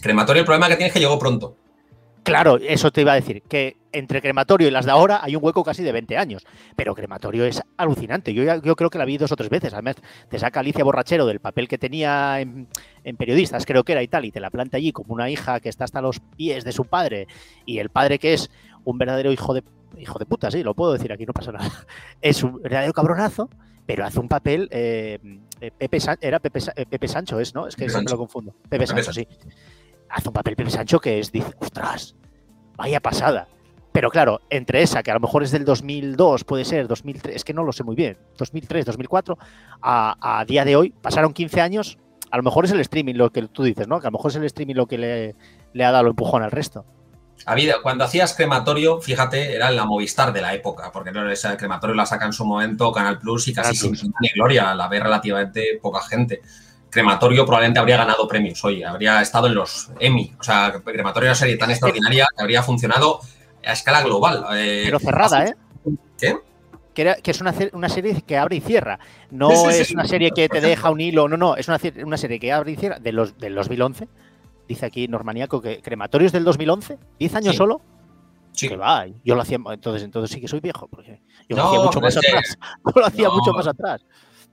Crematorio, 0.00 0.40
el 0.40 0.46
problema 0.46 0.68
que 0.68 0.76
tiene 0.76 0.88
es 0.88 0.92
que 0.92 1.00
llegó 1.00 1.18
pronto. 1.18 1.56
Claro, 2.22 2.58
eso 2.58 2.90
te 2.90 3.00
iba 3.00 3.12
a 3.12 3.14
decir, 3.14 3.42
que 3.42 3.78
entre 3.92 4.20
Crematorio 4.20 4.68
y 4.68 4.70
las 4.70 4.84
de 4.84 4.90
ahora 4.90 5.20
hay 5.22 5.36
un 5.36 5.44
hueco 5.44 5.64
casi 5.64 5.82
de 5.82 5.90
20 5.90 6.18
años. 6.18 6.46
Pero 6.76 6.94
Crematorio 6.94 7.44
es 7.44 7.62
alucinante. 7.76 8.34
Yo, 8.34 8.44
yo 8.62 8.76
creo 8.76 8.90
que 8.90 8.98
la 8.98 9.06
vi 9.06 9.16
dos 9.16 9.32
o 9.32 9.36
tres 9.36 9.48
veces. 9.48 9.72
Además, 9.72 9.96
te 10.28 10.38
saca 10.38 10.60
Alicia 10.60 10.84
Borrachero 10.84 11.26
del 11.26 11.40
papel 11.40 11.66
que 11.66 11.78
tenía 11.78 12.40
en, 12.40 12.68
periodistas, 13.16 13.64
creo 13.64 13.84
que 13.84 13.92
era 13.92 14.02
y 14.02 14.08
tal, 14.08 14.26
y 14.26 14.32
te 14.32 14.40
la 14.40 14.50
planta 14.50 14.76
allí 14.76 14.92
como 14.92 15.14
una 15.14 15.30
hija 15.30 15.60
que 15.60 15.70
está 15.70 15.84
hasta 15.84 16.02
los 16.02 16.20
pies 16.20 16.64
de 16.64 16.72
su 16.72 16.84
padre. 16.84 17.26
Y 17.64 17.78
el 17.78 17.88
padre 17.88 18.18
que 18.18 18.34
es 18.34 18.50
un 18.84 18.98
verdadero 18.98 19.32
hijo 19.32 19.54
de, 19.54 19.62
hijo 19.98 20.18
de 20.18 20.26
puta, 20.26 20.50
sí, 20.50 20.62
lo 20.62 20.74
puedo 20.74 20.92
decir 20.92 21.12
aquí, 21.12 21.26
no 21.26 21.32
pasa 21.32 21.52
nada. 21.52 21.70
Es 22.20 22.42
un 22.42 22.60
verdadero 22.62 22.92
cabronazo, 22.92 23.48
pero 23.86 24.04
hace 24.04 24.20
un 24.20 24.28
papel. 24.28 24.68
Eh, 24.70 25.18
eh, 25.60 25.70
Pepe 25.76 25.98
era 26.20 26.38
Pepe, 26.38 26.60
eh, 26.76 26.86
Pepe, 26.86 27.08
Sancho, 27.08 27.40
es, 27.40 27.54
¿no? 27.54 27.66
Es 27.66 27.76
que 27.76 27.88
siempre 27.88 28.12
lo 28.12 28.18
confundo. 28.18 28.54
Pepe, 28.68 28.86
Sancho, 28.86 29.12
sí 29.12 29.26
hace 30.10 30.28
un 30.28 30.34
papel 30.34 30.56
Pepe 30.56 30.70
Sancho 30.70 31.00
que 31.00 31.18
es, 31.18 31.32
dice, 31.32 31.52
ostras, 31.58 32.14
vaya 32.76 33.00
pasada. 33.00 33.48
Pero 33.92 34.10
claro, 34.10 34.40
entre 34.50 34.82
esa, 34.82 35.02
que 35.02 35.10
a 35.10 35.14
lo 35.14 35.20
mejor 35.20 35.42
es 35.42 35.50
del 35.50 35.64
2002, 35.64 36.44
puede 36.44 36.64
ser, 36.64 36.86
2003, 36.86 37.34
es 37.34 37.44
que 37.44 37.52
no 37.52 37.64
lo 37.64 37.72
sé 37.72 37.82
muy 37.82 37.96
bien, 37.96 38.18
2003, 38.38 38.84
2004, 38.84 39.36
a, 39.82 40.38
a 40.40 40.44
día 40.44 40.64
de 40.64 40.76
hoy, 40.76 40.90
pasaron 40.90 41.32
15 41.32 41.60
años, 41.60 41.98
a 42.30 42.36
lo 42.36 42.44
mejor 42.44 42.64
es 42.64 42.70
el 42.70 42.80
streaming 42.80 43.14
lo 43.14 43.30
que 43.30 43.42
tú 43.48 43.64
dices, 43.64 43.88
¿no? 43.88 44.00
Que 44.00 44.06
a 44.06 44.10
lo 44.10 44.18
mejor 44.18 44.30
es 44.30 44.36
el 44.36 44.44
streaming 44.44 44.76
lo 44.76 44.86
que 44.86 44.98
le, 44.98 45.84
ha 45.84 45.90
dado 45.90 46.02
el 46.02 46.10
empujón 46.10 46.42
al 46.42 46.52
resto. 46.52 46.84
Cuando 47.82 48.04
hacías 48.04 48.34
crematorio, 48.34 49.00
fíjate, 49.00 49.54
era 49.54 49.70
la 49.70 49.84
Movistar 49.84 50.32
de 50.32 50.40
la 50.40 50.54
época, 50.54 50.90
porque 50.92 51.10
no 51.10 51.22
crematorio 51.56 51.94
la 51.94 52.06
saca 52.06 52.26
en 52.26 52.32
su 52.32 52.44
momento 52.44 52.92
Canal 52.92 53.18
Plus 53.18 53.48
y 53.48 53.54
casi 53.54 53.76
sin 53.76 54.12
ni 54.20 54.28
gloria, 54.34 54.74
la 54.74 54.88
ve 54.88 55.00
relativamente 55.00 55.78
poca 55.80 56.02
gente. 56.02 56.42
Crematorio 56.90 57.44
probablemente 57.44 57.78
habría 57.78 57.96
ganado 57.96 58.26
premios 58.26 58.64
hoy, 58.64 58.82
habría 58.82 59.22
estado 59.22 59.46
en 59.46 59.54
los 59.54 59.90
Emmy. 60.00 60.34
O 60.38 60.42
sea, 60.42 60.80
Crematorio 60.84 61.30
es 61.30 61.38
una 61.38 61.46
serie 61.46 61.56
tan 61.56 61.70
extraordinaria 61.70 62.26
que 62.36 62.42
habría 62.42 62.62
funcionado 62.62 63.20
a 63.64 63.72
escala 63.72 64.02
global. 64.02 64.44
Eh, 64.54 64.82
Pero 64.86 64.98
cerrada, 64.98 65.46
¿eh? 65.46 65.54
¿Qué? 66.18 66.36
Que, 66.92 67.30
es 67.30 67.40
una, 67.40 67.52
serie 67.88 68.20
que 68.26 68.36
abre 68.36 68.56
y 68.56 68.60
cierra. 68.60 68.98
No 69.30 69.70
es 69.70 69.90
una 69.92 70.06
serie 70.06 70.32
que 70.32 70.48
te 70.48 70.60
deja 70.60 70.90
un 70.90 71.00
hilo, 71.00 71.28
no, 71.28 71.36
no, 71.36 71.56
es 71.56 71.66
una, 71.68 71.78
serie 71.78 72.38
que 72.38 72.52
abre 72.52 72.72
y 72.72 72.76
cierra 72.76 72.98
de 72.98 73.12
los, 73.12 73.38
del 73.38 73.54
2011. 73.54 74.06
Dice 74.70 74.86
aquí 74.86 75.08
Normaniaco 75.08 75.60
que 75.60 75.82
Crematorios 75.82 76.30
del 76.30 76.44
2011, 76.44 76.96
10 77.18 77.34
años 77.34 77.56
solo. 77.56 77.80
Sí. 78.52 78.68
Que 78.68 78.76
va, 78.76 79.04
yo 79.24 79.34
lo 79.34 79.42
hacía, 79.42 79.58
entonces, 79.72 80.04
entonces 80.04 80.30
sí 80.32 80.40
que 80.40 80.46
soy 80.46 80.60
viejo, 80.60 80.86
porque 80.86 81.20
yo 81.48 81.56
lo 81.56 81.64
hacía 81.64 81.80
mucho 81.80 82.00
más 82.00 82.16
atrás. 82.16 82.56
Yo 82.86 83.00
lo 83.00 83.06
hacía 83.06 83.30
mucho 83.30 83.52
más 83.52 83.66
atrás. 83.66 84.04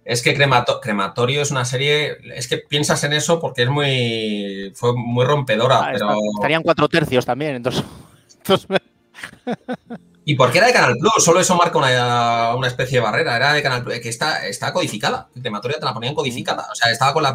Es 0.04 0.24
que 0.24 0.34
Crematorio 0.34 1.44
es 1.44 1.52
una 1.52 1.66
serie, 1.66 2.18
es 2.34 2.48
que 2.48 2.58
piensas 2.58 3.04
en 3.04 3.14
eso 3.14 3.40
porque 3.40 3.62
es 3.62 3.70
muy, 3.70 4.72
fue 4.74 4.94
muy 4.96 5.24
rompedora, 5.24 5.82
ah, 5.82 5.90
pero... 5.94 6.16
Estarían 6.38 6.64
cuatro 6.64 6.90
tercios 6.90 7.24
también, 7.24 7.58
entonces... 7.58 7.84
¿Y 10.30 10.36
por 10.36 10.52
qué 10.52 10.58
era 10.58 10.68
de 10.68 10.74
Canal 10.74 10.98
Plus? 11.00 11.24
Solo 11.24 11.40
eso 11.40 11.56
marca 11.56 11.78
una, 11.78 12.68
especie 12.68 12.98
de 12.98 13.02
barrera. 13.02 13.38
Era 13.38 13.54
de 13.54 13.64
Canal 13.64 13.82
Plus, 13.82 13.98
que 14.00 14.10
está, 14.10 14.46
está 14.46 14.74
codificada. 14.74 15.30
Crematorio 15.42 15.80
te 15.80 15.86
la 15.86 15.94
ponían 15.94 16.14
codificada. 16.14 16.68
O 16.70 16.76
sea, 16.76 16.92
estaba 16.92 17.14
con 17.14 17.24
la... 17.24 17.34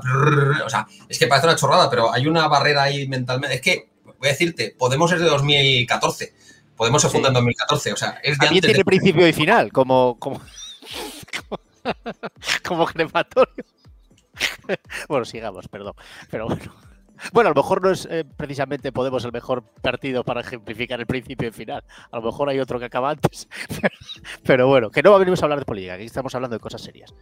O 0.62 0.68
sea, 0.68 0.86
es 1.09 1.18
que 1.18 1.26
parece 1.26 1.47
una 1.47 1.57
chorrada, 1.57 1.88
pero 1.88 2.12
hay 2.12 2.26
una 2.26 2.47
barrera 2.49 2.82
ahí 2.82 3.09
mentalmente. 3.09 3.57
Es 3.57 3.62
que, 3.62 3.88
voy 4.05 4.28
a 4.28 4.32
decirte, 4.32 4.76
Podemos 4.78 5.11
es 5.11 5.20
de 5.20 5.26
2014. 5.26 6.34
Podemos 6.76 7.01
se 7.01 7.09
funda 7.09 7.28
en 7.28 7.34
2014. 7.34 7.95
O 7.95 7.97
sea, 7.97 8.20
es 8.22 8.38
de 8.38 8.45
También 8.45 8.62
tiene 8.62 8.84
principio 8.84 9.26
y 9.26 9.32
final, 9.32 9.72
como... 9.72 10.18
como... 10.18 10.43
como 12.62 12.84
crematorio. 12.84 13.64
bueno, 15.09 15.24
sigamos, 15.24 15.66
perdón. 15.66 15.95
Pero 16.30 16.47
bueno. 16.47 16.91
Bueno, 17.32 17.48
a 17.48 17.52
lo 17.54 17.62
mejor 17.62 17.82
no 17.82 17.90
es 17.90 18.06
eh, 18.10 18.24
precisamente 18.36 18.92
Podemos 18.92 19.24
el 19.24 19.32
mejor 19.32 19.62
partido 19.80 20.24
para 20.24 20.40
ejemplificar 20.40 21.00
el 21.00 21.06
principio 21.06 21.48
y 21.48 21.52
final. 21.52 21.84
A 22.10 22.16
lo 22.16 22.22
mejor 22.22 22.48
hay 22.48 22.58
otro 22.58 22.78
que 22.78 22.86
acaba 22.86 23.10
antes. 23.10 23.48
Pero, 24.44 24.68
bueno, 24.68 24.90
que 24.90 25.02
no 25.02 25.18
venimos 25.18 25.42
a 25.42 25.46
hablar 25.46 25.58
de 25.58 25.64
política, 25.64 25.94
aquí 25.94 26.04
estamos 26.04 26.34
hablando 26.34 26.56
de 26.56 26.60
cosas 26.60 26.82
serias. 26.82 27.14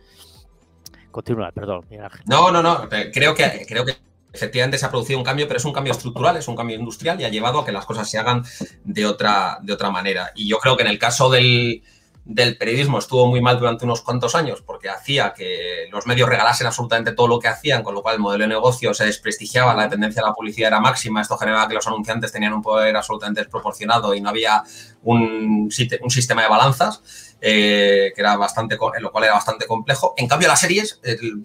Continúa, 1.10 1.50
perdón. 1.52 1.86
No, 2.26 2.50
no, 2.50 2.62
no. 2.62 2.88
Creo 3.12 3.34
que, 3.34 3.64
creo 3.68 3.84
que 3.84 3.96
efectivamente 4.32 4.78
se 4.78 4.86
ha 4.86 4.90
producido 4.90 5.18
un 5.18 5.24
cambio, 5.24 5.46
pero 5.48 5.58
es 5.58 5.64
un 5.64 5.72
cambio 5.72 5.92
estructural, 5.92 6.36
es 6.36 6.46
un 6.48 6.56
cambio 6.56 6.76
industrial 6.76 7.20
y 7.20 7.24
ha 7.24 7.28
llevado 7.28 7.60
a 7.60 7.64
que 7.64 7.72
las 7.72 7.84
cosas 7.84 8.08
se 8.08 8.18
hagan 8.18 8.44
de 8.84 9.06
otra, 9.06 9.58
de 9.62 9.72
otra 9.72 9.90
manera. 9.90 10.30
Y 10.34 10.48
yo 10.48 10.58
creo 10.58 10.76
que 10.76 10.82
en 10.82 10.88
el 10.88 10.98
caso 10.98 11.30
del, 11.30 11.82
del 12.24 12.56
periodismo 12.56 12.98
estuvo 12.98 13.26
muy 13.26 13.40
mal 13.40 13.58
durante 13.58 13.84
unos 13.84 14.02
cuantos 14.02 14.34
años 14.34 14.62
porque 14.62 14.88
hacía 14.88 15.32
que 15.34 15.88
los 15.90 16.06
medios 16.06 16.28
regalasen 16.28 16.66
absolutamente 16.66 17.12
todo 17.12 17.26
lo 17.26 17.38
que 17.38 17.48
hacían, 17.48 17.82
con 17.82 17.94
lo 17.94 18.02
cual 18.02 18.16
el 18.16 18.20
modelo 18.20 18.44
de 18.44 18.48
negocio 18.48 18.94
se 18.94 19.06
desprestigiaba, 19.06 19.74
la 19.74 19.84
dependencia 19.84 20.22
de 20.22 20.28
la 20.28 20.34
publicidad 20.34 20.68
era 20.68 20.80
máxima, 20.80 21.22
esto 21.22 21.36
generaba 21.36 21.66
que 21.66 21.74
los 21.74 21.86
anunciantes 21.86 22.30
tenían 22.32 22.52
un 22.52 22.62
poder 22.62 22.96
absolutamente 22.96 23.40
desproporcionado 23.40 24.14
y 24.14 24.20
no 24.20 24.28
había 24.28 24.62
un, 25.02 25.68
sistema 25.70 26.42
de 26.42 26.48
balanzas. 26.48 27.02
Eh, 27.42 28.12
que 28.14 28.20
era 28.20 28.36
bastante, 28.36 28.76
lo 29.00 29.10
cual 29.10 29.24
era 29.24 29.32
bastante 29.32 29.66
complejo. 29.66 30.12
En 30.18 30.28
cambio, 30.28 30.46
las 30.46 30.60
series, 30.60 31.00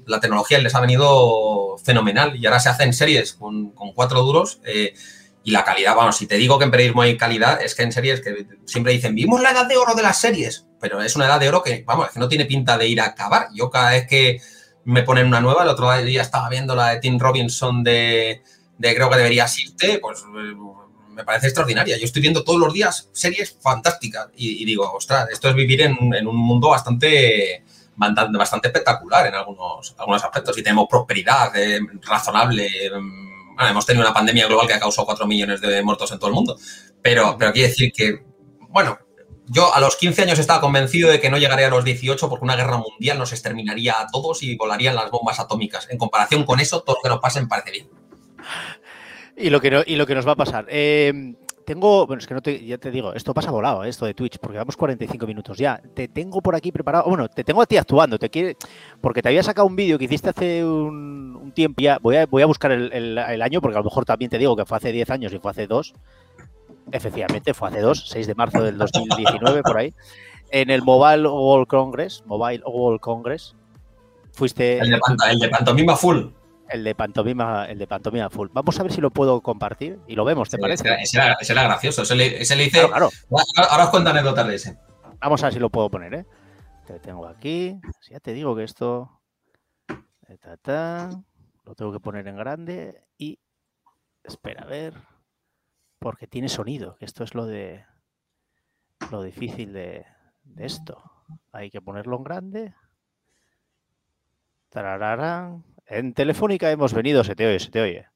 la 0.06 0.20
tecnología 0.20 0.60
les 0.60 0.76
ha 0.76 0.82
venido 0.82 1.78
fenomenal 1.78 2.36
y 2.36 2.46
ahora 2.46 2.60
se 2.60 2.68
hacen 2.68 2.92
series 2.92 3.32
con, 3.32 3.72
cuatro 3.94 4.22
duros. 4.22 4.60
Eh, 4.66 4.94
y 5.46 5.52
la 5.52 5.64
calidad, 5.64 5.94
bueno, 5.94 6.12
si 6.12 6.26
te 6.26 6.38
digo 6.38 6.58
que 6.58 6.66
en 6.66 6.72
periodismo 6.72 7.04
hay 7.04 7.18
calidad, 7.18 7.62
es 7.62 7.76
que 7.76 7.84
en 7.84 7.92
series 7.92 8.20
que 8.20 8.48
siempre 8.66 8.94
dicen, 8.94 9.14
vimos 9.14 9.40
la 9.44 9.52
edad 9.52 9.68
de 9.68 9.78
oro 9.78 9.94
de 9.94 10.02
las 10.02 10.20
series, 10.20 10.66
pero 10.82 11.04
es 11.04 11.16
una 11.16 11.28
edad 11.28 11.40
de 11.40 11.48
oro 11.48 11.62
que, 11.62 11.84
vamos, 11.86 12.10
que 12.10 12.20
no 12.20 12.28
tiene 12.28 12.46
pinta 12.46 12.80
de 12.80 12.88
ir 12.88 13.00
a 13.00 13.06
acabar. 13.06 13.50
Yo 13.54 13.70
cada 13.70 13.92
vez 13.92 14.08
que 14.08 14.42
me 14.86 15.04
ponen 15.04 15.28
una 15.28 15.42
nueva, 15.42 15.62
el 15.62 15.70
otro 15.70 15.96
día 16.02 16.24
estaba 16.24 16.50
viendo 16.50 16.76
la 16.76 16.90
de 16.90 17.00
Tim 17.00 17.20
Robinson 17.20 17.84
de, 17.84 18.42
creo 18.80 19.08
que 19.08 19.18
deberías 19.18 19.60
irte, 19.60 20.00
pues 20.00 20.24
me 21.12 21.24
parece 21.24 21.46
extraordinaria. 21.46 21.96
Yo 21.96 22.06
estoy 22.06 22.24
viendo 22.24 22.44
todos 22.44 22.60
los 22.60 22.74
días 22.74 23.10
series 23.14 23.56
fantásticas 23.62 24.30
y, 24.36 24.66
digo, 24.66 24.92
ostras, 24.92 25.30
esto 25.32 25.48
es 25.48 25.54
vivir 25.54 25.82
en, 25.82 26.26
un 26.28 26.38
mundo 26.38 26.70
bastante 26.70 27.64
bastante 27.98 28.68
espectacular 28.68 29.28
en 29.28 29.36
algunos, 29.36 29.96
algunos 29.98 30.24
aspectos 30.24 30.58
y 30.58 30.64
tenemos 30.64 30.88
prosperidad 30.90 31.56
eh, 31.56 31.80
razonable, 32.02 32.68
hemos 33.60 33.86
tenido 33.86 34.06
una 34.06 34.14
pandemia 34.14 34.48
global 34.48 34.68
que 34.68 34.74
ha 34.74 34.80
causado 34.80 35.06
4 35.06 35.28
millones 35.28 35.62
de 35.62 35.82
muertos 35.84 36.12
en 36.12 36.20
todo 36.20 36.30
el 36.30 36.36
mundo, 36.36 36.58
pero, 37.02 37.36
pero 37.38 37.52
quiere 37.54 37.70
decir 37.70 37.92
que, 37.92 38.24
bueno, 38.70 38.98
yo 39.48 39.74
a 39.74 39.80
los 39.80 39.96
15 39.96 40.24
años 40.24 40.40
estaba 40.40 40.62
convencido 40.62 41.10
de 41.12 41.20
que 41.20 41.30
no 41.30 41.38
llegaría 41.38 41.68
a 41.68 41.70
los 41.70 41.84
18 41.84 42.30
porque 42.30 42.46
una 42.46 42.56
guerra 42.56 42.78
mundial 42.78 43.20
nos 43.20 43.32
exterminaría 43.32 44.00
a 44.00 44.08
todos 44.08 44.42
y 44.44 44.56
volarían 44.56 44.96
las 44.96 45.12
bombas 45.12 45.40
atómicas. 45.40 45.88
En 45.90 45.98
comparación 45.98 46.46
con 46.46 46.60
eso, 46.60 46.82
todo 46.82 46.98
lo 46.98 47.02
que 47.04 47.10
nos 47.10 47.20
pase 47.20 47.42
me 47.42 47.48
parece 47.48 47.72
bien. 47.72 47.90
Y 49.38 49.50
lo 49.50 49.62
que, 49.62 49.84
y 49.86 49.96
lo 49.96 50.08
que 50.08 50.16
nos 50.16 50.28
va 50.28 50.32
a 50.32 50.38
pasar. 50.38 50.66
Eh, 50.70 51.36
tengo, 51.66 52.08
bueno, 52.08 52.20
es 52.20 52.28
que 52.28 52.34
no 52.34 52.42
te, 52.42 52.64
ya 52.66 52.78
te 52.78 52.92
digo, 52.92 53.14
esto 53.14 53.34
pasa 53.34 53.52
volado, 53.52 53.84
eh, 53.84 53.90
esto 53.90 54.06
de 54.06 54.14
Twitch, 54.14 54.38
porque 54.40 54.58
vamos 54.58 54.78
45 54.78 55.28
minutos 55.28 55.58
ya. 55.58 55.82
Te 55.94 56.08
tengo 56.08 56.42
por 56.42 56.56
aquí 56.56 56.72
preparado, 56.72 57.06
bueno, 57.10 57.28
te 57.28 57.44
tengo 57.44 57.62
a 57.62 57.66
ti 57.66 57.78
actuando, 57.78 58.18
te 58.18 58.30
quiere, 58.30 58.56
porque 59.02 59.22
te 59.22 59.30
había 59.30 59.44
sacado 59.44 59.68
un 59.68 59.76
vídeo 59.76 59.98
que 59.98 60.06
hiciste 60.06 60.30
hace 60.30 60.64
un, 60.64 61.52
tiempo, 61.54 61.82
ya 61.82 61.98
voy 62.02 62.18
a, 62.18 62.26
voy 62.26 62.42
a 62.42 62.46
buscar 62.46 62.72
el, 62.72 63.42
año, 63.42 63.62
porque 63.62 63.78
a 63.78 63.80
lo 63.80 63.86
mejor 63.86 64.06
también 64.06 64.30
te 64.30 64.38
digo 64.38 64.56
que 64.56 64.66
fue 64.66 64.78
hace 64.78 64.92
10 64.92 65.10
años 65.10 65.34
y 65.34 65.40
fue 65.40 65.52
hace 65.52 65.68
2. 65.68 65.94
Efectivamente, 66.92 67.54
fue 67.54 67.70
hace 67.70 67.82
2, 67.82 68.10
6 68.10 68.28
de 68.28 68.36
marzo 68.36 68.64
del 68.64 68.78
2019, 68.78 69.64
por 69.64 69.78
ahí. 69.78 69.94
En 70.52 70.70
el 70.70 70.84
Mobile 70.84 71.28
World 71.28 71.68
Congress, 71.68 72.24
Mobile 72.26 72.64
World 72.66 73.00
Congress, 73.00 73.56
fuiste... 74.32 74.80
El 74.80 74.92
de, 74.92 75.00
el 75.32 75.40
de 75.40 75.50
pantomima 75.50 75.96
full. 75.96 76.28
El 76.70 76.84
de 76.84 76.96
pantomima, 76.96 77.66
el 77.66 77.78
de 77.78 77.88
pantomima 77.88 78.30
full. 78.30 78.50
Vamos 78.52 78.80
a 78.80 78.84
ver 78.84 78.92
si 78.92 79.00
lo 79.00 79.12
puedo 79.12 79.42
compartir 79.42 80.00
y 80.08 80.16
lo 80.16 80.26
vemos, 80.26 80.50
¿te 80.50 80.58
parece? 80.58 80.90
Ese 81.02 81.18
era, 81.52 81.64
gracioso. 81.64 82.02
Ese 82.02 82.16
le, 82.56 82.64
hice. 82.64 82.82
Ahora, 82.82 83.08
os 83.08 83.90
cuento 83.90 84.10
anécdotas 84.10 84.48
de 84.48 84.56
ese. 84.56 84.80
Vamos 85.20 85.44
a 85.44 85.48
ver 85.48 85.54
si 85.54 85.60
lo 85.60 85.70
puedo 85.70 85.90
poner, 85.90 86.14
¿eh? 86.14 86.26
Te 86.88 87.00
tengo 87.00 87.28
aquí. 87.28 87.80
Ya 88.10 88.20
te 88.20 88.34
digo 88.34 88.56
que 88.56 88.64
esto. 88.64 89.22
lo 91.66 91.76
tengo 91.76 91.92
que 91.92 92.00
poner 92.00 92.28
en 92.28 92.36
grande 92.36 93.04
y. 93.18 93.40
Espera, 94.24 94.64
a 94.64 94.68
ver. 94.68 94.96
Porque 96.00 96.28
tiene 96.28 96.50
sonido, 96.50 96.96
que 96.98 97.06
esto 97.06 97.24
es 97.24 97.36
lo 97.36 97.46
de. 97.46 97.86
Lo 99.12 99.22
difícil 99.22 99.72
de, 99.72 100.06
de 100.44 100.66
esto. 100.66 101.12
Hay 101.52 101.70
que 101.70 101.82
ponerlo 101.82 102.18
en 102.18 102.24
grande. 102.24 102.74
Tarararán. 104.70 105.64
En 105.88 106.14
Telefónica 106.14 106.72
hemos 106.72 106.94
venido, 106.94 107.24
se 107.24 107.36
te 107.36 107.46
oye, 107.46 107.60
se 107.60 107.70
te 107.70 107.82
oye. 107.82 108.08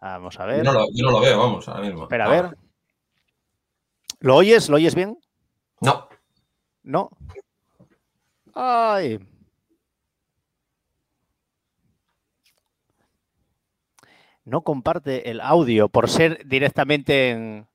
Vamos 0.00 0.38
a 0.38 0.46
ver. 0.46 0.64
Yo 0.64 0.72
no 0.72 1.10
lo, 1.10 1.20
veo, 1.20 1.38
vamos, 1.38 1.68
ahora 1.68 1.80
mismo. 1.80 2.02
Espera, 2.04 2.26
a 2.26 2.28
ver. 2.28 2.56
¿Lo 4.20 4.36
oyes? 4.36 4.68
¿Lo 4.68 4.76
oyes 4.76 4.94
bien? 4.94 5.18
No. 5.80 6.08
No. 6.82 7.10
Ay. 8.54 9.18
No 14.44 14.60
comparte 14.62 15.30
el 15.30 15.40
audio 15.40 15.88
por 15.88 16.08
ser 16.08 16.46
directamente 16.46 17.30
en, 17.30 17.66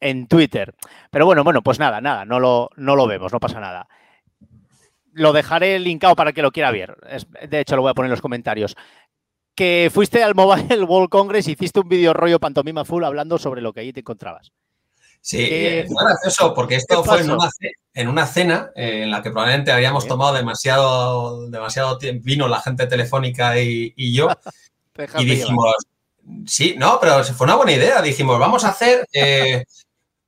en 0.00 0.26
Twitter. 0.26 0.74
Pero 1.10 1.24
bueno, 1.24 1.42
bueno, 1.42 1.62
pues 1.62 1.78
nada, 1.78 2.00
nada, 2.00 2.24
no 2.24 2.38
lo, 2.38 2.70
no 2.76 2.96
lo 2.96 3.06
vemos, 3.06 3.32
no 3.32 3.40
pasa 3.40 3.60
nada. 3.60 3.88
Lo 5.12 5.32
dejaré 5.32 5.78
linkado 5.78 6.14
para 6.16 6.32
que 6.32 6.42
lo 6.42 6.52
quiera 6.52 6.70
ver. 6.70 6.96
de 7.48 7.60
hecho, 7.60 7.76
lo 7.76 7.82
voy 7.82 7.90
a 7.90 7.94
poner 7.94 8.08
en 8.08 8.12
los 8.12 8.20
comentarios. 8.20 8.76
Que 9.54 9.90
fuiste 9.92 10.22
al 10.22 10.34
Mobile 10.34 10.84
World 10.84 11.10
Congress 11.10 11.48
y 11.48 11.52
hiciste 11.52 11.80
un 11.80 11.88
vídeo 11.88 12.12
rollo 12.12 12.38
pantomima 12.38 12.84
full 12.84 13.04
hablando 13.04 13.38
sobre 13.38 13.60
lo 13.60 13.72
que 13.72 13.80
allí 13.80 13.92
te 13.92 14.00
encontrabas. 14.00 14.52
Sí, 15.22 15.46
eh, 15.50 15.86
fue 15.86 16.02
gracioso 16.02 16.54
porque 16.54 16.76
esto 16.76 17.04
fue 17.04 17.20
en 17.20 18.08
una, 18.08 18.26
cena 18.26 18.70
eh, 18.74 19.02
en 19.02 19.10
la 19.10 19.22
que 19.22 19.30
probablemente 19.30 19.70
habíamos 19.70 20.06
tomado 20.06 20.32
demasiado, 20.32 21.46
demasiado 21.50 21.98
tiempo, 21.98 22.24
vino 22.24 22.48
la 22.48 22.60
gente 22.60 22.86
telefónica 22.86 23.60
y, 23.60 24.14
yo, 24.14 24.28
y 25.18 25.24
dijimos, 25.26 25.74
sí, 26.46 26.74
no, 26.78 26.98
pero 27.00 27.22
fue 27.22 27.44
una 27.44 27.56
buena 27.56 27.72
idea, 27.72 28.00
dijimos, 28.00 28.38
vamos 28.38 28.64
a 28.64 28.70
hacer... 28.70 29.06
Eh, 29.12 29.64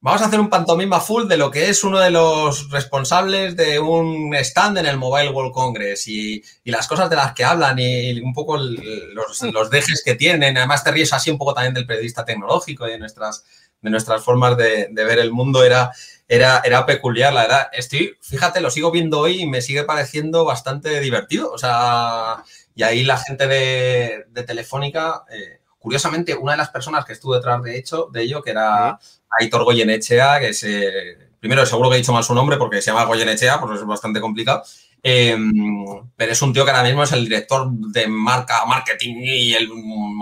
Vamos 0.05 0.21
a 0.21 0.27
hacer 0.27 0.41
un 0.41 0.51
pantomima 0.51 0.99
full 0.99 1.29
de 1.29 1.37
lo 1.37 1.49
que 1.49 1.69
es 1.69 1.85
uno 1.85 2.01
de 2.01 2.11
los 2.11 2.69
responsables 2.71 3.55
de 3.57 3.79
un 3.79 4.35
stand 4.35 4.79
en 4.79 4.87
el 4.87 4.97
Mobile 4.97 5.31
World 5.31 5.53
Congress 5.53 6.09
y, 6.09 6.43
las 6.65 6.89
cosas 6.89 7.09
de 7.09 7.15
las 7.15 7.35
que 7.35 7.45
hablan 7.45 7.79
y 7.79 8.21
un 8.21 8.35
poco 8.35 8.57
los, 8.57 9.71
dejes 9.71 10.03
que 10.05 10.17
tienen. 10.17 10.57
Además, 10.57 10.83
te 10.83 10.91
ríes 10.91 11.13
así 11.13 11.31
un 11.31 11.39
poco 11.39 11.55
también 11.55 11.75
del 11.75 11.87
periodista 11.87 12.25
tecnológico 12.25 12.89
y 12.89 12.91
de 12.91 12.99
nuestras, 12.99 13.45
de 13.81 13.91
nuestras 13.91 14.25
formas 14.25 14.57
de, 14.57 14.89
ver 14.93 15.21
el 15.21 15.31
mundo. 15.31 15.63
Era, 15.63 15.93
era, 16.27 16.61
era 16.65 16.85
peculiar, 16.85 17.33
la 17.33 17.43
verdad. 17.43 17.69
Estoy, 17.73 18.19
fíjate, 18.21 18.61
lo 18.61 18.73
sigo 18.73 18.91
viendo 18.91 19.21
hoy 19.21 19.43
y 19.43 19.47
me 19.47 19.63
sigue 19.63 19.85
pareciendo 19.85 20.45
bastante 20.45 20.99
divertido. 20.99 21.53
O 21.53 21.59
sea, 21.59 22.43
y 22.75 22.83
ahí 22.83 23.05
la 23.05 23.19
gente 23.19 23.47
de, 23.47 24.27
Telefónica. 24.45 25.23
Eh, 25.31 25.61
curiosamente, 25.79 26.35
una 26.35 26.53
de 26.53 26.59
las 26.59 26.71
personas 26.71 27.05
que 27.05 27.13
estuvo 27.13 27.37
detrás 27.37 27.63
de, 27.63 27.77
hecho, 27.79 28.09
de 28.13 28.23
ello, 28.23 28.43
que 28.43 28.51
era 28.51 28.99
Aitor 29.39 29.65
Goyenechea, 29.65 30.41
que 30.41 30.49
es, 30.49 30.65
eh, 30.65 31.17
primero 31.41 31.67
seguro 31.67 31.91
que 31.91 31.97
he 31.97 31.99
dicho 31.99 32.13
mal 32.13 32.25
su 32.25 32.35
nombre 32.35 32.57
porque 32.57 32.81
se 32.81 32.91
llama 32.91 33.05
Goyenechea, 33.05 33.61
pues 33.61 33.81
es 33.81 33.87
bastante 33.87 34.21
complicado, 34.21 34.63
em, 35.03 35.85
pero 36.17 36.33
es 36.33 36.41
un 36.43 36.53
tío 36.53 36.65
que 36.65 36.71
ahora 36.71 36.85
mismo 36.85 37.03
es 37.03 37.13
el 37.13 37.25
director 37.25 37.69
de 37.71 38.07
marca, 38.07 38.65
marketing 38.67 39.17
y 39.19 39.55
el 39.55 39.69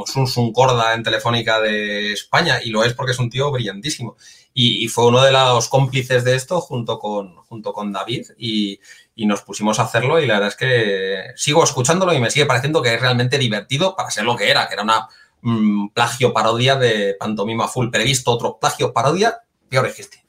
Sun 0.07 0.53
Corda 0.53 0.95
en 0.95 1.03
Telefónica 1.03 1.61
de 1.61 2.13
España, 2.13 2.61
y 2.65 2.71
lo 2.71 2.85
es 2.85 2.95
porque 2.95 3.13
es 3.13 3.19
un 3.19 3.29
tío 3.29 3.51
brillantísimo. 3.51 4.17
Y, 4.53 4.89
fue 4.89 5.07
uno 5.07 5.23
de 5.23 5.31
los 5.31 5.69
cómplices 5.69 6.25
de 6.25 6.35
esto 6.35 6.61
junto 6.61 6.99
con, 6.99 7.37
junto 7.37 7.73
con 7.73 7.93
David 7.93 8.27
y, 8.37 8.81
y, 9.15 9.27
nos 9.27 9.43
pusimos 9.43 9.79
a 9.79 9.85
hacerlo 9.85 10.21
y 10.21 10.27
la 10.27 10.35
verdad 10.35 10.49
es 10.49 10.57
que 10.57 11.25
sigo 11.37 11.63
escuchándolo 11.63 12.13
y 12.13 12.21
me 12.21 12.31
sigue 12.31 12.47
pareciendo 12.47 12.83
que 12.83 12.95
es 12.95 13.01
realmente 13.01 13.39
divertido 13.39 13.95
para 13.95 14.11
ser 14.11 14.25
lo 14.25 14.37
que 14.37 14.51
era, 14.51 14.67
que 14.67 14.75
era 14.75 14.83
una 14.83 15.09
Mm, 15.43 15.89
plagio 15.89 16.33
parodia 16.33 16.77
de 16.77 17.17
Pantomima 17.19 17.69
Full. 17.69 17.91
Previsto 17.91 18.31
otro 18.31 18.59
plagio 18.59 18.93
parodia, 18.93 19.41
peor 19.69 19.93
que 19.93 20.03
este. 20.03 20.25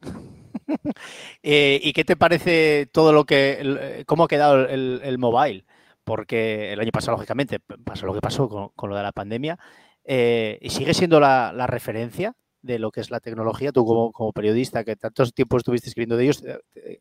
eh, 1.42 1.80
¿Y 1.82 1.92
qué 1.92 2.04
te 2.04 2.16
parece 2.16 2.88
todo 2.92 3.12
lo 3.12 3.24
que, 3.24 4.04
cómo 4.06 4.24
ha 4.24 4.28
quedado 4.28 4.68
el, 4.68 5.18
mobile? 5.18 5.64
Porque 6.04 6.72
el 6.72 6.80
año 6.80 6.90
pasado, 6.92 7.16
lógicamente, 7.16 7.58
pasó 7.60 8.06
lo 8.06 8.14
que 8.14 8.20
pasó 8.20 8.72
con, 8.74 8.90
lo 8.90 8.96
de 8.96 9.02
la 9.02 9.12
pandemia. 9.12 9.58
Eh, 10.04 10.58
¿Y 10.60 10.70
sigue 10.70 10.94
siendo 10.94 11.20
la, 11.20 11.66
referencia 11.66 12.34
de 12.60 12.78
lo 12.78 12.90
que 12.90 13.00
es 13.00 13.10
la 13.10 13.20
tecnología? 13.20 13.72
Tú 13.72 13.84
como, 13.84 14.32
periodista 14.32 14.84
que 14.84 14.96
tantos 14.96 15.34
tiempos 15.34 15.60
estuviste 15.60 15.88
escribiendo 15.88 16.16
de 16.16 16.24
ellos, 16.24 16.42
eh, 16.44 17.00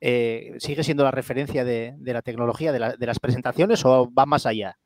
eh, 0.00 0.56
¿sigue 0.58 0.84
siendo 0.84 1.04
la 1.04 1.10
referencia 1.10 1.64
de, 1.64 1.94
la 2.00 2.22
tecnología, 2.22 2.72
de 2.72 3.06
las 3.06 3.18
presentaciones 3.18 3.84
o 3.84 4.10
va 4.12 4.26
más 4.26 4.46
allá? 4.46 4.78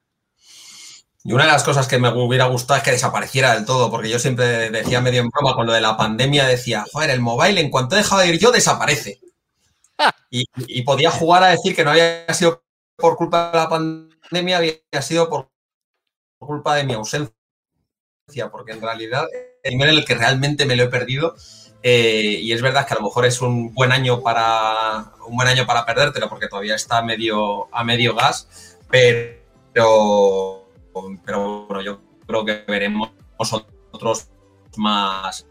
Y 1.25 1.33
una 1.33 1.45
de 1.45 1.53
las 1.53 1.63
cosas 1.63 1.87
que 1.87 1.99
me 1.99 2.09
hubiera 2.09 2.47
gustado 2.47 2.79
es 2.79 2.85
que 2.85 2.91
desapareciera 2.91 3.55
del 3.55 3.65
todo, 3.65 3.91
porque 3.91 4.09
yo 4.09 4.19
siempre 4.19 4.71
decía 4.71 5.01
medio 5.01 5.21
en 5.21 5.29
broma 5.29 5.55
con 5.55 5.67
lo 5.67 5.73
de 5.73 5.81
la 5.81 5.97
pandemia, 5.97 6.47
decía, 6.47 6.85
joder, 6.93 7.11
el 7.11 7.21
mobile 7.21 7.61
en 7.61 7.71
cuanto 7.71 7.95
he 7.95 7.99
dejado 7.99 8.23
de 8.23 8.29
ir 8.29 8.39
yo 8.39 8.51
desaparece. 8.51 9.21
Y, 10.31 10.83
podía 10.83 11.11
jugar 11.11 11.45
a 11.45 11.49
decir 11.49 11.77
que 11.77 11.85
no 11.85 11.91
había 11.91 12.33
sido 12.33 12.65
por 12.97 13.17
culpa 13.17 13.51
de 13.53 13.59
la 13.59 13.69
pandemia, 13.69 14.57
había 14.57 15.03
sido 15.03 15.29
por, 15.29 15.51
culpa 16.39 16.75
de 16.75 16.85
mi 16.85 16.95
ausencia, 16.95 17.35
porque 18.51 18.73
en 18.73 18.81
realidad 18.81 19.27
el 19.63 19.77
nivel 19.77 19.91
en 19.91 19.99
el 19.99 20.05
que 20.07 20.15
realmente 20.15 20.65
me 20.65 20.75
lo 20.75 20.85
he 20.85 20.89
perdido, 20.89 21.37
eh, 21.83 22.39
y 22.41 22.53
es 22.53 22.63
verdad 22.63 22.87
que 22.87 22.95
a 22.95 22.97
lo 22.97 23.03
mejor 23.03 23.27
es 23.27 23.43
un 23.43 23.75
buen 23.75 23.93
año 23.93 24.23
para 24.23 25.13
un 25.27 25.37
buen 25.37 25.49
año 25.49 25.67
para 25.67 25.85
perdértelo, 25.85 26.29
porque 26.29 26.49
todavía 26.49 26.77
está 26.77 26.99
a 26.99 27.03
medio, 27.03 27.69
a 27.75 27.85
medio 27.85 28.15
gas, 28.15 28.79
pero 28.91 30.62
pero 31.25 31.67
bueno, 31.67 31.83
yo 31.83 32.01
creo 32.27 32.45
que 32.45 32.65
veremos 32.67 33.11
otros 33.93 34.29
más, 34.77 35.47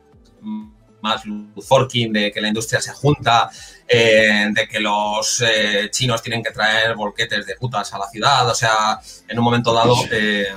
más 1.01 1.23
forking, 1.61 2.13
de 2.13 2.31
que 2.31 2.41
la 2.41 2.47
industria 2.47 2.81
se 2.81 2.91
junta, 2.91 3.49
eh, 3.87 4.47
de 4.51 4.67
que 4.67 4.79
los 4.79 5.41
eh, 5.41 5.89
chinos 5.91 6.21
tienen 6.21 6.43
que 6.43 6.51
traer 6.51 6.95
volquetes 6.95 7.45
de 7.45 7.55
putas 7.55 7.93
a 7.93 7.99
la 7.99 8.09
ciudad. 8.09 8.49
O 8.49 8.55
sea, 8.55 8.99
en 9.27 9.37
un 9.37 9.43
momento 9.43 9.73
dado, 9.73 9.95
eh, 10.11 10.47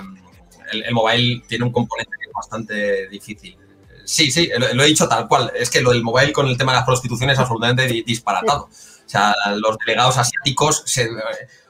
el, 0.73 0.95
mobile 0.95 1.43
tiene 1.47 1.65
un 1.65 1.73
componente 1.73 2.13
bastante 2.35 3.09
difícil. 3.09 3.57
Sí, 4.05 4.31
sí, 4.31 4.51
lo, 4.59 4.83
he 4.83 4.87
dicho 4.87 5.09
tal 5.09 5.27
cual. 5.27 5.53
Es 5.55 5.71
que 5.71 5.81
lo 5.81 5.93
del 5.93 6.03
mobile 6.03 6.33
con 6.33 6.47
el 6.47 6.59
tema 6.59 6.73
de 6.73 6.81
la 6.81 6.87
prostitución 6.87 7.31
es 7.31 7.39
absolutamente 7.39 7.87
disparatado. 7.87 8.65
O 8.65 9.09
sea, 9.09 9.35
los 9.57 9.77
delegados 9.79 10.17
asiáticos, 10.19 10.83
se, 10.87 11.09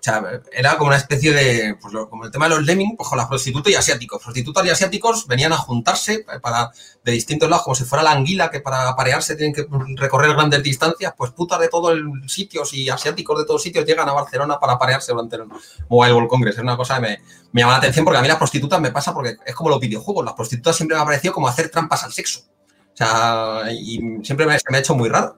sea, 0.05 0.23
era 0.53 0.77
como 0.77 0.89
una 0.89 0.99
especie 0.99 1.33
de, 1.33 1.77
pues 1.81 1.95
como 2.11 2.27
el 2.27 2.31
tema 2.31 2.47
de 2.47 2.57
los 2.57 2.65
lemming, 2.67 2.95
pues 2.95 3.09
con 3.09 3.17
las 3.17 3.27
prostitutas 3.27 3.73
y 3.73 3.75
asiáticos. 3.75 4.23
Prostitutas 4.23 4.67
y 4.67 4.69
asiáticos 4.69 5.27
venían 5.27 5.55
a 5.55 5.57
juntarse 5.57 6.27
para, 6.43 6.71
de 7.03 7.13
distintos 7.13 7.49
lados, 7.49 7.65
como 7.65 7.75
si 7.75 7.85
fuera 7.85 8.03
la 8.03 8.13
anguila, 8.13 8.51
que 8.51 8.61
para 8.61 8.87
aparearse 8.87 9.35
tienen 9.35 9.55
que 9.55 9.67
recorrer 9.97 10.35
grandes 10.35 10.63
distancias, 10.63 11.15
pues 11.17 11.31
putas 11.31 11.59
de 11.59 11.69
todos 11.69 11.99
sitios 12.27 12.75
y 12.75 12.91
asiáticos 12.91 13.39
de 13.39 13.47
todos 13.47 13.63
sitios 13.63 13.87
llegan 13.87 14.07
a 14.07 14.13
Barcelona 14.13 14.61
para 14.61 14.75
aparearse 14.75 15.13
durante 15.13 15.37
el 15.37 15.45
Mobile 15.89 16.13
World 16.13 16.29
Congress. 16.29 16.57
Es 16.57 16.63
una 16.63 16.77
cosa 16.77 16.97
que 16.97 17.01
me, 17.01 17.23
me 17.53 17.63
llama 17.63 17.73
la 17.73 17.79
atención 17.79 18.05
porque 18.05 18.19
a 18.19 18.23
mí 18.23 18.29
las 18.29 18.37
prostitutas 18.37 18.81
me 18.83 18.91
pasa 18.91 19.15
porque 19.15 19.39
es 19.47 19.55
como 19.55 19.71
los 19.71 19.81
videojuegos. 19.81 20.23
Las 20.23 20.35
prostitutas 20.35 20.77
siempre 20.77 20.99
me 20.99 21.03
ha 21.03 21.07
parecido 21.07 21.33
como 21.33 21.49
hacer 21.49 21.71
trampas 21.71 22.05
al 22.05 22.13
sexo. 22.13 22.41
O 22.93 22.97
sea, 22.97 23.73
y 23.73 23.99
siempre 24.23 24.45
me, 24.45 24.59
me 24.69 24.77
ha 24.77 24.81
hecho 24.81 24.95
muy 24.95 25.09
raro. 25.09 25.37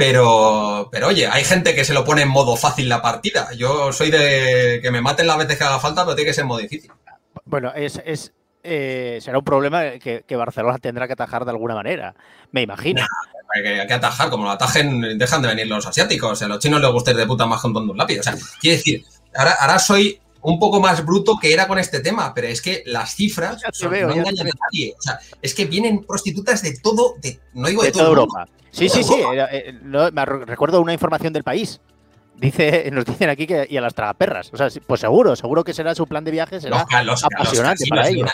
Pero, 0.00 0.88
pero 0.90 1.08
oye, 1.08 1.26
hay 1.26 1.44
gente 1.44 1.74
que 1.74 1.84
se 1.84 1.92
lo 1.92 2.06
pone 2.06 2.22
en 2.22 2.30
modo 2.30 2.56
fácil 2.56 2.88
la 2.88 3.02
partida. 3.02 3.52
Yo 3.54 3.92
soy 3.92 4.10
de 4.10 4.80
que 4.82 4.90
me 4.90 5.02
maten 5.02 5.26
las 5.26 5.36
veces 5.36 5.58
que 5.58 5.64
haga 5.64 5.78
falta, 5.78 6.04
pero 6.04 6.16
tiene 6.16 6.30
que 6.30 6.34
ser 6.34 6.42
en 6.42 6.48
modo 6.48 6.60
difícil. 6.60 6.90
Bueno, 7.44 7.70
es, 7.74 8.00
es 8.06 8.32
eh, 8.62 9.18
será 9.20 9.36
un 9.36 9.44
problema 9.44 9.98
que, 9.98 10.24
Barcelona 10.36 10.78
tendrá 10.78 11.06
que 11.06 11.12
atajar 11.12 11.44
de 11.44 11.50
alguna 11.50 11.74
manera, 11.74 12.14
me 12.50 12.62
imagino. 12.62 13.02
hay, 13.54 13.86
que, 13.86 13.92
atajar, 13.92 14.30
como 14.30 14.44
lo 14.44 14.50
atajen, 14.52 15.18
dejan 15.18 15.42
de 15.42 15.48
venir 15.48 15.66
los 15.66 15.86
asiáticos. 15.86 16.40
a 16.40 16.48
los 16.48 16.60
chinos 16.60 16.80
les 16.80 16.90
gusta 16.90 17.10
ir 17.10 17.18
de 17.18 17.26
puta 17.26 17.44
más 17.44 17.60
con 17.60 17.76
un 17.76 17.94
lápiz. 17.94 18.20
O 18.20 18.22
sea, 18.22 18.34
quiere 18.58 18.78
decir, 18.78 19.04
ahora, 19.34 19.52
ahora 19.60 19.78
soy 19.78 20.18
un 20.42 20.58
poco 20.58 20.80
más 20.80 21.04
bruto 21.04 21.36
que 21.40 21.52
era 21.52 21.68
con 21.68 21.78
este 21.78 22.00
tema, 22.00 22.32
pero 22.34 22.46
es 22.48 22.62
que 22.62 22.82
las 22.86 23.14
cifras 23.14 23.62
no 23.82 23.94
engañan 23.94 24.46
a 24.46 24.50
nadie. 24.70 24.94
O 24.98 25.02
sea, 25.02 25.18
es 25.40 25.54
que 25.54 25.64
vienen 25.66 26.04
prostitutas 26.04 26.62
de 26.62 26.78
todo, 26.78 27.16
de, 27.20 27.40
no 27.54 27.68
digo 27.68 27.82
de, 27.82 27.92
toda 27.92 28.08
Europa. 28.08 28.48
Sí, 28.70 28.88
sí, 28.88 29.02
sí. 29.02 29.14
Eh, 29.50 29.74
me 29.82 30.24
recuerdo 30.24 30.80
una 30.80 30.92
información 30.92 31.32
del 31.32 31.44
país. 31.44 31.80
Dice, 32.40 32.88
nos 32.90 33.04
dicen 33.04 33.28
aquí 33.28 33.46
que 33.46 33.66
y 33.68 33.76
a 33.76 33.82
las 33.82 33.94
tragaperras. 33.94 34.50
O 34.54 34.56
sea, 34.56 34.68
pues 34.86 35.02
seguro, 35.02 35.36
seguro 35.36 35.62
que 35.62 35.74
será 35.74 35.94
su 35.94 36.06
plan 36.06 36.24
de 36.24 36.30
viaje, 36.30 36.58
será 36.58 36.86
apasionante 36.88 37.84
para 37.86 38.08
ellos. 38.08 38.30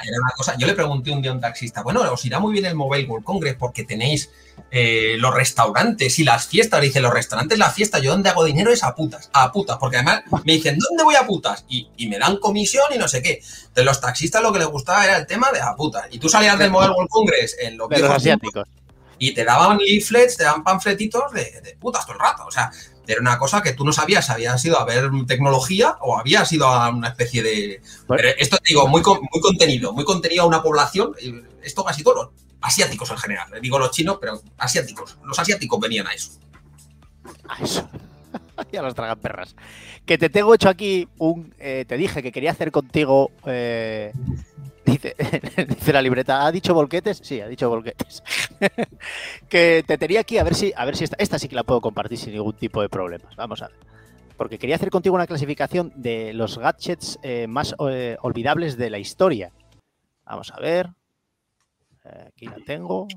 Yo 0.59 0.67
le 0.69 0.75
pregunté 0.75 1.11
un 1.11 1.21
día 1.21 1.33
a 1.33 1.35
un 1.35 1.41
taxista, 1.41 1.83
bueno, 1.83 2.03
os 2.13 2.25
irá 2.25 2.39
muy 2.39 2.53
bien 2.53 2.67
el 2.67 2.77
Mobile 2.77 3.09
World 3.09 3.25
Congress 3.25 3.57
porque 3.59 3.83
tenéis 3.83 4.31
eh, 4.71 5.17
los 5.19 5.35
restaurantes 5.35 6.21
y 6.21 6.25
las 6.25 6.47
fiestas. 6.47 6.81
Dice, 6.81 7.01
los 7.01 7.13
restaurantes, 7.13 7.59
la 7.59 7.71
fiesta, 7.71 7.99
yo 7.99 8.13
donde 8.13 8.31
hago 8.31 8.45
dinero 8.45 8.71
es 8.71 8.85
a 8.85 8.95
putas, 8.95 9.29
a 9.33 9.51
putas, 9.51 9.77
porque 9.79 9.97
además 9.97 10.23
me 10.45 10.53
dicen, 10.53 10.79
¿dónde 10.79 11.03
voy 11.03 11.17
a 11.17 11.27
putas? 11.27 11.65
Y, 11.69 11.89
me 12.07 12.21
dan 12.21 12.37
comisión 12.37 12.85
y 12.95 12.99
no 12.99 13.09
sé 13.09 13.23
qué. 13.23 13.43
De 13.75 13.83
los 13.83 14.01
taxistas 14.01 14.41
lo 14.41 14.53
que 14.53 14.61
les 14.61 14.69
gustaba 14.69 15.05
era 15.05 15.17
el 15.17 15.27
tema 15.27 15.51
de 15.53 15.61
a 15.61 15.75
putas. 15.75 16.07
Y 16.13 16.21
tú 16.21 16.29
salías 16.29 16.57
del 16.57 16.71
Mobile 16.71 16.93
World 16.93 17.11
Congress 17.11 17.57
en 17.61 17.77
los, 17.77 17.91
asiáticos 17.91 18.69
y 19.19 19.33
te 19.33 19.45
daban 19.45 19.79
leaflets, 19.79 20.37
te 20.37 20.45
daban 20.45 20.63
panfletitos 20.63 21.33
de, 21.33 21.77
putas 21.81 22.05
todo 22.05 22.15
el 22.15 22.21
rato. 22.21 22.45
O 22.47 22.51
sea, 22.51 22.71
era 23.07 23.21
una 23.21 23.39
cosa 23.39 23.63
que 23.63 23.73
tú 23.73 23.85
no 23.85 23.93
sabías, 23.93 24.31
habías 24.31 24.65
ido 24.65 24.79
a 24.79 24.85
ver 24.85 25.11
tecnología 25.27 25.97
o 26.01 26.19
habías 26.19 26.51
ido 26.53 26.67
a 26.67 26.89
una 26.91 27.09
especie 27.09 27.43
de... 27.43 27.83
esto 28.39 28.59
te 28.59 28.69
digo, 28.69 28.87
muy, 28.89 29.03
muy 29.05 29.41
contenido, 29.41 29.93
muy 29.93 30.05
contenido 30.05 30.43
a 30.43 30.47
una 30.47 30.63
población, 30.63 31.13
esto 31.63 31.85
casi 31.85 32.03
todos 32.03 32.31
asiáticos 32.61 33.11
en 33.11 33.19
general, 33.19 33.49
digo 33.61 33.79
los 33.79 33.91
chinos, 33.91 34.19
pero 34.21 34.41
asiáticos, 34.59 35.19
los 35.25 35.39
asiáticos 35.39 35.79
venían 35.81 36.07
a 36.07 36.13
eso. 36.13 36.33
A 37.49 37.63
eso. 37.63 37.89
y 38.73 38.77
a 38.77 38.83
los 38.83 38.95
perras. 38.95 39.55
Que 40.05 40.19
te 40.19 40.31
tengo 40.31 40.55
hecho 40.55 40.69
aquí 40.69 41.09
un... 41.19 41.55
Eh, 41.59 41.85
te 41.87 41.97
dije 41.97 42.23
que 42.23 42.33
quería 42.33 42.53
hacer 42.53 42.71
contigo... 42.71 43.31
Eh, 43.45 44.13
dice, 45.69 45.93
la 45.93 46.01
libreta, 46.01 46.47
¿ha 46.47 46.53
dicho 46.53 46.73
volquetes? 46.73 47.21
Sí, 47.23 47.41
ha 47.41 47.49
dicho 47.49 47.69
volquetes. 47.69 48.23
que 49.49 49.85
te 49.87 49.99
tenía 49.99 50.21
aquí 50.21 50.39
a 50.39 50.45
ver 50.45 50.55
si, 50.55 50.73
a 50.77 50.85
ver 50.85 50.97
si 50.97 51.05
esta, 51.05 51.39
sí 51.39 51.49
que 51.49 51.57
la 51.57 51.65
puedo 51.65 51.81
compartir 51.81 52.19
sin 52.19 52.33
ningún 52.33 52.55
tipo 52.55 52.81
de 52.81 52.89
problemas. 52.89 53.35
Vamos 53.37 53.63
a 53.63 53.69
ver. 53.69 53.77
Porque 54.37 54.59
quería 54.59 54.77
hacer 54.77 54.91
contigo 54.91 55.15
una 55.15 55.27
clasificación 55.27 55.93
de 55.97 56.33
los 56.35 56.59
gadgets 56.59 57.19
eh, 57.23 57.47
más 57.49 57.75
eh, 57.89 58.17
olvidables 58.21 58.77
de 58.77 58.91
la 58.91 58.99
historia. 58.99 59.53
Vamos 60.25 60.53
a 60.53 60.61
ver. 60.61 60.91
Aquí 62.27 62.47
la 62.47 62.59
tengo. 62.65 63.09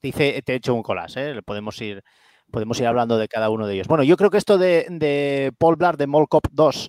Dice, 0.00 0.40
te 0.42 0.52
he 0.52 0.56
hecho 0.56 0.74
un 0.74 0.82
collage, 0.82 1.32
¿eh? 1.32 1.42
Podemos 1.42 1.78
ir, 1.82 2.02
podemos 2.50 2.80
ir 2.80 2.86
hablando 2.86 3.18
de 3.18 3.28
cada 3.28 3.50
uno 3.50 3.66
de 3.66 3.74
ellos. 3.74 3.88
Bueno, 3.88 4.04
yo 4.04 4.16
creo 4.16 4.30
que 4.30 4.38
esto 4.38 4.56
de, 4.56 4.86
de 4.88 5.52
Paul 5.58 5.76
Blart 5.76 5.98
de 5.98 6.06
Mall 6.06 6.28
Cop 6.28 6.46
2, 6.50 6.88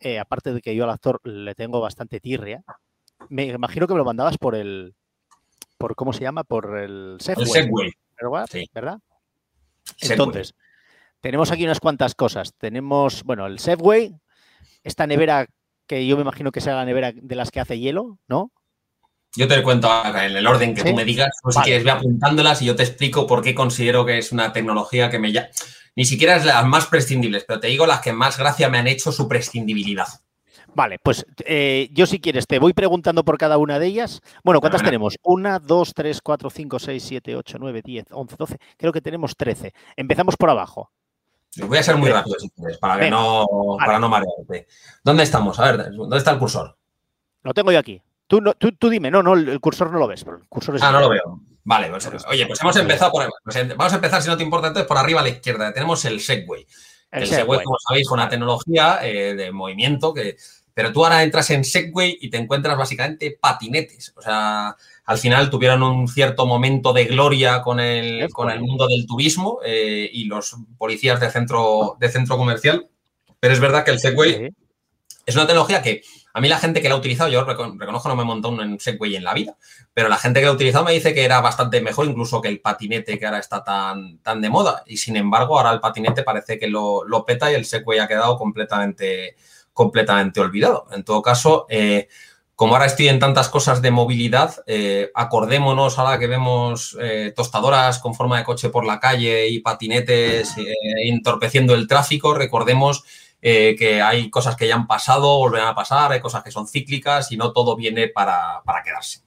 eh, 0.00 0.18
aparte 0.18 0.52
de 0.54 0.60
que 0.60 0.74
yo 0.74 0.84
al 0.84 0.90
actor 0.90 1.20
le 1.24 1.54
tengo 1.54 1.80
bastante 1.80 2.20
tirria, 2.20 2.62
me 3.30 3.46
imagino 3.46 3.86
que 3.86 3.94
me 3.94 3.98
lo 3.98 4.04
mandabas 4.04 4.38
por 4.38 4.54
el, 4.54 4.94
por 5.78 5.94
¿cómo 5.94 6.12
se 6.12 6.22
llama? 6.22 6.44
Por 6.44 6.78
el 6.78 7.16
Segway. 7.20 7.46
El 7.46 7.52
Segway. 7.52 7.92
¿verdad? 8.20 8.46
Sí. 8.50 8.70
¿verdad? 8.72 8.98
Segway. 9.96 10.12
Entonces, 10.12 10.54
tenemos 11.20 11.50
aquí 11.50 11.64
unas 11.64 11.80
cuantas 11.80 12.14
cosas. 12.14 12.54
Tenemos, 12.56 13.22
bueno, 13.24 13.46
el 13.46 13.58
Segway, 13.58 14.14
esta 14.82 15.06
nevera 15.06 15.46
que 15.86 16.06
yo 16.06 16.16
me 16.16 16.22
imagino 16.22 16.52
que 16.52 16.60
sea 16.60 16.74
la 16.74 16.84
nevera 16.84 17.12
de 17.14 17.34
las 17.34 17.50
que 17.50 17.60
hace 17.60 17.78
hielo, 17.78 18.18
¿no? 18.28 18.50
Yo 19.36 19.46
te 19.46 19.62
cuento 19.62 19.90
en 20.04 20.36
el 20.36 20.46
orden 20.46 20.74
que 20.74 20.80
¿Sí? 20.80 20.88
tú 20.88 20.94
me 20.94 21.04
digas, 21.04 21.30
o 21.42 21.52
si 21.52 21.60
quieres 21.60 21.84
ve 21.84 21.90
apuntándolas 21.90 22.62
y 22.62 22.66
yo 22.66 22.74
te 22.74 22.82
explico 22.82 23.26
por 23.26 23.42
qué 23.42 23.54
considero 23.54 24.06
que 24.06 24.18
es 24.18 24.32
una 24.32 24.52
tecnología 24.52 25.10
que 25.10 25.18
me 25.18 25.32
ya... 25.32 25.50
Ni 25.94 26.04
siquiera 26.04 26.36
es 26.36 26.44
las 26.44 26.64
más 26.66 26.86
prescindibles, 26.86 27.44
pero 27.46 27.60
te 27.60 27.68
digo 27.68 27.86
las 27.86 28.00
que 28.00 28.12
más 28.12 28.38
gracia 28.38 28.68
me 28.68 28.78
han 28.78 28.86
hecho 28.86 29.12
su 29.12 29.28
prescindibilidad. 29.28 30.06
Vale, 30.76 30.98
pues 31.02 31.24
eh, 31.46 31.88
yo 31.92 32.04
si 32.04 32.20
quieres 32.20 32.46
te 32.46 32.58
voy 32.58 32.74
preguntando 32.74 33.24
por 33.24 33.38
cada 33.38 33.56
una 33.56 33.78
de 33.78 33.86
ellas. 33.86 34.20
Bueno, 34.44 34.60
¿cuántas 34.60 34.82
tenemos? 34.82 35.16
Una, 35.22 35.58
dos, 35.58 35.94
tres, 35.94 36.20
cuatro, 36.20 36.50
cinco, 36.50 36.78
seis, 36.78 37.02
siete, 37.02 37.34
ocho, 37.34 37.56
nueve, 37.58 37.80
diez, 37.82 38.04
once, 38.10 38.36
doce. 38.38 38.58
Creo 38.76 38.92
que 38.92 39.00
tenemos 39.00 39.34
trece. 39.38 39.72
Empezamos 39.96 40.36
por 40.36 40.50
abajo. 40.50 40.90
Voy 41.62 41.78
a 41.78 41.82
ser 41.82 41.96
muy 41.96 42.10
rápido 42.10 42.38
si 42.38 42.50
quieres, 42.50 42.76
para 42.76 43.00
que 43.00 43.08
no, 43.10 43.46
Vale. 43.78 43.86
para 43.86 43.98
no 43.98 44.10
marearte. 44.10 44.66
¿Dónde 45.02 45.22
estamos? 45.22 45.58
A 45.58 45.72
ver, 45.72 45.90
¿dónde 45.92 46.18
está 46.18 46.32
el 46.32 46.38
cursor? 46.38 46.76
Lo 47.42 47.54
tengo 47.54 47.72
yo 47.72 47.78
aquí. 47.78 48.02
Tú, 48.26 48.42
no, 48.42 48.52
tú, 48.52 48.70
tú 48.72 48.90
dime, 48.90 49.10
no, 49.10 49.22
no, 49.22 49.32
el 49.32 49.58
cursor 49.60 49.90
no 49.90 49.98
lo 49.98 50.06
ves. 50.06 50.24
pero 50.24 50.36
El 50.36 50.46
cursor 50.46 50.76
es 50.76 50.82
Ah, 50.82 50.92
no 50.92 51.00
lo 51.00 51.08
veo. 51.08 51.40
Vale, 51.64 51.88
pues, 51.88 52.06
oye, 52.28 52.46
pues 52.46 52.60
hemos 52.60 52.76
empezado 52.76 53.12
por. 53.12 53.26
pues, 53.42 53.56
em- 53.56 53.68
vamos 53.74 53.94
a 53.94 53.96
empezar, 53.96 54.20
si 54.20 54.28
no 54.28 54.36
te 54.36 54.42
importa, 54.42 54.66
entonces 54.68 54.86
por 54.86 54.98
arriba 54.98 55.20
a 55.20 55.22
la 55.22 55.30
izquierda. 55.30 55.72
Tenemos 55.72 56.04
el 56.04 56.20
Segway. 56.20 56.66
El 57.10 57.22
El, 57.22 57.28
Segway. 57.28 57.40
Segway, 57.40 57.64
como 57.64 57.76
sabéis, 57.88 58.08
fue 58.08 58.16
una 58.18 58.28
tecnología 58.28 58.98
eh, 59.02 59.34
de 59.34 59.50
movimiento 59.52 60.12
que. 60.12 60.36
Pero 60.76 60.92
tú 60.92 61.02
ahora 61.02 61.22
entras 61.22 61.48
en 61.50 61.64
Segway 61.64 62.18
y 62.20 62.28
te 62.28 62.36
encuentras 62.36 62.76
básicamente 62.76 63.38
patinetes. 63.40 64.12
O 64.14 64.20
sea, 64.20 64.76
al 65.06 65.18
final 65.18 65.48
tuvieron 65.48 65.82
un 65.82 66.06
cierto 66.06 66.44
momento 66.44 66.92
de 66.92 67.06
gloria 67.06 67.62
con 67.62 67.80
el, 67.80 68.28
con 68.30 68.50
el 68.50 68.60
mundo 68.60 68.86
del 68.86 69.06
turismo 69.06 69.60
eh, 69.64 70.10
y 70.12 70.24
los 70.26 70.54
policías 70.76 71.18
de 71.18 71.30
centro, 71.30 71.96
de 71.98 72.10
centro 72.10 72.36
comercial. 72.36 72.88
Pero 73.40 73.54
es 73.54 73.60
verdad 73.60 73.86
que 73.86 73.92
el 73.92 74.00
Segway 74.00 74.50
es 75.24 75.34
una 75.34 75.46
tecnología 75.46 75.82
que 75.82 76.02
a 76.34 76.40
mí 76.40 76.48
la 76.48 76.58
gente 76.58 76.82
que 76.82 76.88
la 76.90 76.94
ha 76.94 76.98
utilizado, 76.98 77.30
yo 77.30 77.46
reco- 77.46 77.78
reconozco 77.78 78.08
no 78.10 78.16
me 78.16 78.22
he 78.22 78.26
montado 78.26 78.52
un 78.52 78.60
en 78.60 78.78
Segway 78.78 79.16
en 79.16 79.24
la 79.24 79.32
vida, 79.32 79.56
pero 79.94 80.10
la 80.10 80.18
gente 80.18 80.40
que 80.40 80.44
la 80.46 80.52
ha 80.52 80.54
utilizado 80.54 80.84
me 80.84 80.92
dice 80.92 81.14
que 81.14 81.24
era 81.24 81.40
bastante 81.40 81.80
mejor 81.80 82.06
incluso 82.06 82.42
que 82.42 82.48
el 82.48 82.60
patinete 82.60 83.18
que 83.18 83.24
ahora 83.24 83.38
está 83.38 83.64
tan, 83.64 84.18
tan 84.18 84.42
de 84.42 84.50
moda. 84.50 84.82
Y 84.86 84.98
sin 84.98 85.16
embargo, 85.16 85.56
ahora 85.58 85.72
el 85.72 85.80
patinete 85.80 86.22
parece 86.22 86.58
que 86.58 86.68
lo, 86.68 87.04
lo 87.04 87.24
peta 87.24 87.50
y 87.50 87.54
el 87.54 87.64
Segway 87.64 88.00
ha 88.00 88.06
quedado 88.08 88.36
completamente, 88.36 89.36
completamente 89.76 90.40
olvidado. 90.40 90.86
En 90.90 91.04
todo 91.04 91.20
caso, 91.20 91.66
eh, 91.68 92.08
como 92.54 92.72
ahora 92.72 92.86
estoy 92.86 93.08
en 93.08 93.18
tantas 93.18 93.50
cosas 93.50 93.82
de 93.82 93.90
movilidad, 93.90 94.54
eh, 94.66 95.10
acordémonos 95.14 95.98
ahora 95.98 96.18
que 96.18 96.26
vemos 96.26 96.96
eh, 96.98 97.34
tostadoras 97.36 97.98
con 97.98 98.14
forma 98.14 98.38
de 98.38 98.44
coche 98.44 98.70
por 98.70 98.86
la 98.86 98.98
calle 98.98 99.48
y 99.50 99.60
patinetes 99.60 100.54
entorpeciendo 101.04 101.74
el 101.74 101.86
tráfico, 101.86 102.32
recordemos 102.34 103.04
que 103.42 104.00
hay 104.02 104.30
cosas 104.30 104.56
que 104.56 104.66
ya 104.66 104.74
han 104.74 104.86
pasado, 104.88 105.36
volverán 105.38 105.68
a 105.68 105.74
pasar, 105.74 106.10
hay 106.10 106.20
cosas 106.20 106.42
que 106.42 106.50
son 106.50 106.66
cíclicas 106.66 107.30
y 107.30 107.36
no 107.36 107.52
todo 107.52 107.76
viene 107.76 108.08
para, 108.08 108.62
para 108.64 108.82
quedarse. 108.82 109.20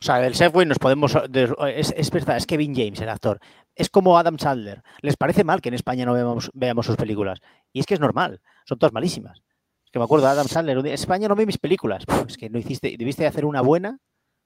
O 0.00 0.04
sea, 0.04 0.18
del 0.18 0.34
Segway 0.34 0.66
nos 0.66 0.78
podemos. 0.78 1.16
de- 1.28 1.54
Es, 1.74 1.94
es 1.96 2.10
verdad, 2.10 2.36
es 2.36 2.46
Kevin 2.46 2.74
James, 2.74 3.00
el 3.00 3.08
actor. 3.08 3.40
Es 3.74 3.88
como 3.88 4.18
Adam 4.18 4.36
Sandler. 4.38 4.82
Les 5.00 5.16
parece 5.16 5.42
mal 5.44 5.60
que 5.60 5.70
en 5.70 5.74
España 5.74 6.04
no 6.04 6.12
veamos, 6.12 6.50
veamos 6.54 6.86
sus 6.86 6.96
películas. 6.96 7.38
Y 7.72 7.80
es 7.80 7.86
que 7.86 7.94
es 7.94 8.00
normal. 8.00 8.40
Son 8.64 8.78
todas 8.78 8.92
malísimas. 8.92 9.42
Que 9.92 9.98
me 9.98 10.04
acuerdo 10.06 10.26
de 10.26 10.32
Adam 10.32 10.48
Sandler. 10.48 10.78
un 10.78 10.84
día, 10.84 10.94
España 10.94 11.28
no 11.28 11.36
ve 11.36 11.46
mis 11.46 11.58
películas. 11.58 12.06
Puf, 12.06 12.24
es 12.28 12.36
que 12.38 12.48
no 12.48 12.58
hiciste, 12.58 12.96
debiste 12.98 13.26
hacer 13.26 13.44
una 13.44 13.60
buena 13.60 13.98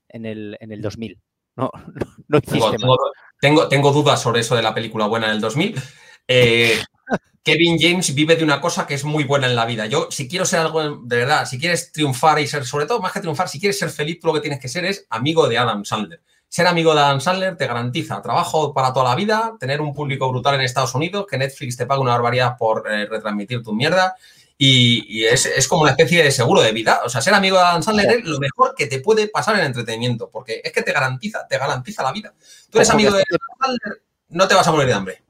en 0.09 0.27
el, 0.27 0.57
en 0.61 0.73
el 0.73 0.83
2000. 0.83 1.21
No, 1.57 1.71
no, 1.95 2.07
no 2.29 2.39
hiciste 2.39 2.59
Tengo, 2.59 2.77
tengo, 2.79 2.99
tengo- 3.41 3.69
tengo 3.69 3.93
dudas 3.93 4.21
sobre 4.21 4.41
eso 4.41 4.57
de 4.57 4.63
la 4.63 4.75
película 4.75 5.07
buena 5.07 5.29
del 5.29 5.41
2000. 5.41 5.81
Eh, 6.29 6.79
Kevin 7.45 7.79
James 7.79 8.13
vive 8.13 8.35
de 8.35 8.43
una 8.43 8.61
cosa 8.61 8.89
que 8.89 8.95
es 8.95 9.05
muy 9.05 9.23
buena 9.23 9.47
en 9.47 9.55
la 9.55 9.67
vida. 9.67 9.87
Yo, 9.87 10.09
si 10.11 10.27
quiero 10.29 10.45
ser 10.45 10.59
algo 10.59 10.97
de 10.97 11.17
verdad, 11.17 11.47
si 11.47 11.61
quieres 11.61 11.93
triunfar 11.93 12.41
y 12.41 12.49
ser, 12.49 12.65
sobre 12.65 12.87
todo 12.87 13.01
más 13.01 13.13
que 13.13 13.21
triunfar, 13.21 13.49
si 13.49 13.61
quieres 13.61 13.79
ser 13.79 13.91
feliz, 13.91 14.19
tú 14.21 14.27
lo 14.27 14.35
que 14.35 14.41
tienes 14.41 14.59
que 14.59 14.67
ser 14.69 14.85
es 14.85 15.07
amigo 15.11 15.47
de 15.49 15.57
Adam 15.57 15.85
Sandler. 15.85 16.21
Ser 16.49 16.67
amigo 16.67 16.93
de 16.93 17.01
Adam 17.01 17.21
Sandler 17.21 17.57
te 17.57 17.69
garantiza 17.69 18.21
trabajo 18.21 18.75
para 18.75 18.93
toda 18.93 19.11
la 19.11 19.15
vida, 19.15 19.55
tener 19.61 19.81
un 19.81 19.95
público 19.95 20.29
brutal 20.29 20.57
en 20.57 20.63
Estados 20.63 20.95
Unidos, 20.97 21.27
que 21.31 21.39
Netflix 21.39 21.77
te 21.77 21.87
pague 21.87 22.01
una 22.01 22.13
barbaridad 22.15 22.57
por 22.59 22.91
eh, 22.91 23.07
retransmitir 23.07 23.63
tu 23.63 23.73
mierda. 23.73 24.17
Y, 24.59 25.05
y 25.21 25.25
es, 25.27 25.45
es 25.47 25.69
como 25.69 25.83
una 25.83 25.91
especie 25.91 26.23
de 26.23 26.31
seguro 26.31 26.63
de 26.63 26.73
vida. 26.73 27.01
O 27.05 27.09
sea, 27.11 27.21
ser 27.21 27.35
amigo 27.35 27.57
de 27.59 27.63
Adam 27.65 27.83
Sandler 27.83 28.11
es 28.21 28.25
lo 28.25 28.39
mejor 28.39 28.75
que 28.75 28.87
te 28.87 29.01
puede 29.01 29.29
pasar 29.29 29.59
en 29.59 29.67
entretenimiento, 29.67 30.31
porque 30.31 30.61
es 30.65 30.73
que 30.73 30.83
te 30.83 30.93
garantiza, 30.93 31.47
te 31.47 31.59
garantiza 31.59 32.03
la 32.03 32.13
vida. 32.13 32.33
Tú 32.71 32.79
eres 32.79 32.89
Ojo, 32.89 32.97
que 32.99 33.03
amigo 33.07 33.17
de 33.17 33.25
Adam 33.29 33.59
Sandler, 33.61 34.03
no 34.31 34.49
te 34.49 34.55
vas 34.55 34.67
a 34.67 34.73
morir 34.73 34.87
de 34.89 34.95
hambre. 34.95 35.23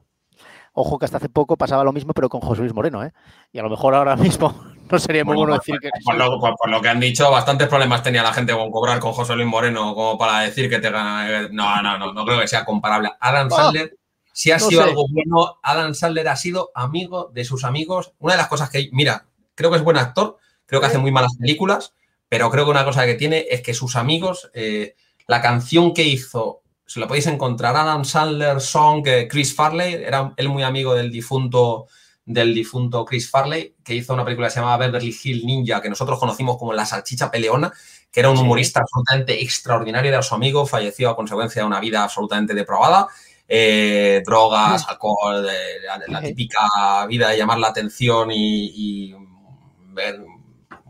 Ojo 0.79 0.99
que 0.99 1.05
hasta 1.05 1.17
hace 1.17 1.27
poco 1.29 1.57
pasaba 1.57 1.83
lo 1.83 1.91
mismo, 1.91 2.13
pero 2.13 2.29
con 2.29 2.39
José 2.39 2.61
Luis 2.61 2.73
Moreno, 2.73 3.03
¿eh? 3.03 3.11
Y 3.51 3.57
a 3.57 3.63
lo 3.63 3.69
mejor 3.69 3.95
ahora 3.95 4.15
mismo 4.15 4.53
no 4.91 4.99
sería 4.99 5.25
muy 5.25 5.35
bueno, 5.35 5.49
Bueno, 5.57 5.59
decir 5.59 5.79
que. 5.81 5.89
Por 6.05 6.15
lo, 6.15 6.39
por- 6.39 6.55
por 6.55 6.69
lo 6.69 6.79
que 6.81 6.87
han 6.89 6.99
dicho, 6.99 7.29
bastantes 7.31 7.67
problemas 7.67 8.03
tenía 8.03 8.21
la 8.23 8.31
gente 8.31 8.53
con 8.53 8.69
cobrar 8.71 8.99
con 8.99 9.11
José 9.11 9.35
Luis 9.35 9.47
Moreno 9.47 9.93
como 9.95 10.17
para 10.19 10.41
decir 10.41 10.69
que 10.69 10.77
te 10.79 10.89
gana. 10.91 11.47
No, 11.51 11.81
no, 11.81 11.97
no, 11.97 12.13
no 12.13 12.25
creo 12.25 12.39
que 12.39 12.47
sea 12.47 12.63
comparable. 12.63 13.09
Adam 13.19 13.49
Sandler, 13.49 13.97
si 14.37 14.51
ha 14.51 14.59
no 14.59 14.69
sido 14.69 14.83
sé. 14.83 14.89
algo 14.89 15.07
bueno, 15.09 15.57
Adam 15.63 15.95
Sandler 15.95 16.27
ha 16.27 16.35
sido 16.35 16.69
amigo 16.75 17.31
de 17.33 17.43
sus 17.43 17.63
amigos. 17.63 18.13
Una 18.19 18.33
de 18.33 18.37
las 18.37 18.47
cosas 18.47 18.69
que, 18.69 18.87
mira, 18.91 19.25
creo 19.55 19.71
que 19.71 19.77
es 19.77 19.83
buen 19.83 19.97
actor, 19.97 20.37
creo 20.67 20.79
que 20.79 20.85
hace 20.85 20.99
muy 20.99 21.09
malas 21.09 21.35
películas, 21.39 21.95
pero 22.29 22.51
creo 22.51 22.65
que 22.65 22.69
una 22.69 22.85
cosa 22.85 23.07
que 23.07 23.15
tiene 23.15 23.47
es 23.49 23.63
que 23.63 23.73
sus 23.73 23.95
amigos, 23.95 24.51
eh, 24.53 24.95
la 25.25 25.41
canción 25.41 25.91
que 25.91 26.03
hizo, 26.03 26.61
se 26.85 26.99
la 26.99 27.07
podéis 27.07 27.25
encontrar, 27.25 27.75
Adam 27.75 28.05
Sandler 28.05 28.61
Song, 28.61 29.01
eh, 29.07 29.27
Chris 29.27 29.55
Farley, 29.55 29.95
era 29.95 30.35
él 30.37 30.49
muy 30.49 30.61
amigo 30.61 30.93
del 30.93 31.11
difunto 31.11 31.87
del 32.23 32.53
difunto 32.53 33.05
Chris 33.05 33.31
Farley, 33.31 33.73
que 33.83 33.95
hizo 33.95 34.13
una 34.13 34.25
película 34.25 34.49
que 34.49 34.53
se 34.53 34.59
llamaba 34.59 34.85
Beverly 34.85 35.17
Hill 35.23 35.45
Ninja, 35.45 35.81
que 35.81 35.89
nosotros 35.89 36.19
conocimos 36.19 36.57
como 36.57 36.73
La 36.73 36.85
Salchicha 36.85 37.31
Peleona, 37.31 37.71
que 38.11 38.19
era 38.19 38.29
un 38.29 38.37
humorista 38.37 38.81
absolutamente 38.81 39.41
extraordinario, 39.41 40.09
era 40.09 40.21
su 40.21 40.35
amigo, 40.35 40.65
falleció 40.65 41.09
a 41.09 41.15
consecuencia 41.15 41.61
de 41.61 41.67
una 41.67 41.79
vida 41.79 42.03
absolutamente 42.03 42.53
depravada, 42.53 43.07
eh, 43.47 44.21
drogas, 44.25 44.87
alcohol, 44.87 45.47
eh, 45.49 45.79
la, 46.07 46.21
típica 46.21 47.05
vida 47.07 47.29
de 47.29 47.37
llamar 47.37 47.59
la 47.59 47.69
atención 47.69 48.31
y, 48.31 48.71
y 48.75 49.15
ver 49.93 50.19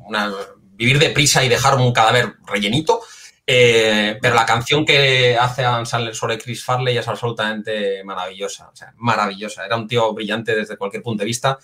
una- 0.06 0.34
vivir 0.74 1.00
deprisa 1.00 1.44
y 1.44 1.50
dejar 1.50 1.76
un 1.76 1.92
cadáver 1.92 2.36
rellenito. 2.46 3.02
Eh, 3.50 4.18
pero 4.22 4.36
la 4.36 4.46
canción 4.46 4.86
que 4.86 5.38
hace 5.38 5.64
Adam 5.64 5.86
Sandler 5.86 6.14
sobre 6.14 6.38
Chris 6.38 6.66
Farley 6.66 6.98
es 6.98 7.08
absolutamente 7.08 8.04
maravillosa. 8.04 8.68
O 8.68 8.76
sea, 8.76 8.94
maravillosa. 8.98 9.66
Era 9.66 9.78
un 9.78 9.88
tío 9.88 10.14
brillante 10.14 10.54
desde 10.54 10.76
cualquier 10.76 11.02
punto 11.02 11.22
de 11.22 11.28
vista. 11.28 11.58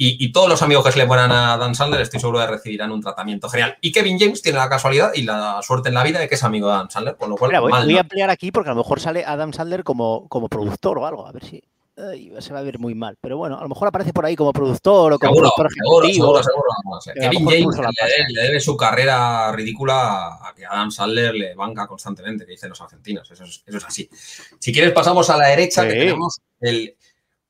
Y, 0.00 0.24
y 0.24 0.32
todos 0.32 0.48
los 0.48 0.62
amigos 0.62 0.84
que 0.84 0.92
se 0.92 0.98
le 0.98 1.06
ponen 1.06 1.30
a 1.32 1.58
Dan 1.58 1.74
Sandler 1.74 2.00
estoy 2.00 2.20
seguro 2.20 2.38
de 2.38 2.46
recibirán 2.46 2.92
un 2.92 3.02
tratamiento 3.02 3.48
genial. 3.50 3.76
Y 3.80 3.92
Kevin 3.92 4.18
James 4.18 4.40
tiene 4.40 4.56
la 4.58 4.68
casualidad 4.68 5.10
y 5.14 5.22
la 5.22 5.60
suerte 5.62 5.88
en 5.88 5.96
la 5.96 6.04
vida 6.04 6.20
de 6.20 6.28
que 6.28 6.36
es 6.36 6.44
amigo 6.44 6.68
de 6.68 6.74
Dan 6.76 6.90
Sandler, 6.90 7.16
con 7.16 7.28
lo 7.30 7.36
cual 7.36 7.50
Mira, 7.50 7.60
voy, 7.60 7.72
mal, 7.72 7.84
voy 7.84 7.92
¿no? 7.94 7.98
a 7.98 8.02
ampliar 8.02 8.30
aquí 8.30 8.50
porque 8.52 8.70
a 8.70 8.74
lo 8.74 8.78
mejor 8.78 9.00
sale 9.00 9.24
Adam 9.26 9.52
Sandler 9.52 9.82
como, 9.84 10.28
como 10.28 10.48
productor 10.48 10.98
o 10.98 11.06
algo. 11.06 11.26
A 11.26 11.32
ver 11.32 11.44
si. 11.44 11.60
ay, 11.96 12.32
se 12.38 12.52
va 12.52 12.60
a 12.60 12.62
ver 12.62 12.78
muy 12.78 12.94
mal. 12.94 13.16
Pero 13.20 13.38
bueno, 13.38 13.58
a 13.58 13.62
lo 13.62 13.68
mejor 13.68 13.88
aparece 13.88 14.12
por 14.12 14.24
ahí 14.24 14.36
como 14.36 14.52
productor 14.52 15.14
o 15.14 15.18
como 15.18 15.32
Seguro, 15.34 15.50
productor 15.56 15.72
seguro, 15.72 16.06
ejecutivo. 16.06 16.42
seguro, 16.42 17.00
seguro. 17.02 17.20
Kevin 17.20 17.44
James 17.48 17.76
le 17.76 17.82
debe, 18.06 18.32
le 18.34 18.42
debe 18.42 18.60
su 18.60 18.76
carrera 18.76 19.50
ridícula 19.50 20.38
a 20.40 20.54
que 20.56 20.64
Adam 20.64 20.92
Sandler 20.92 21.34
le 21.34 21.54
banca 21.56 21.88
constantemente, 21.88 22.46
que 22.46 22.52
dicen 22.52 22.68
los 22.68 22.80
argentinos. 22.80 23.28
Eso 23.30 23.42
es, 23.42 23.64
eso 23.66 23.78
es 23.78 23.84
así. 23.84 24.08
Si 24.60 24.72
quieres, 24.72 24.92
pasamos 24.92 25.28
a 25.28 25.36
la 25.36 25.48
derecha, 25.48 25.82
que 25.88 25.94
tenemos 25.94 26.38
el. 26.60 26.94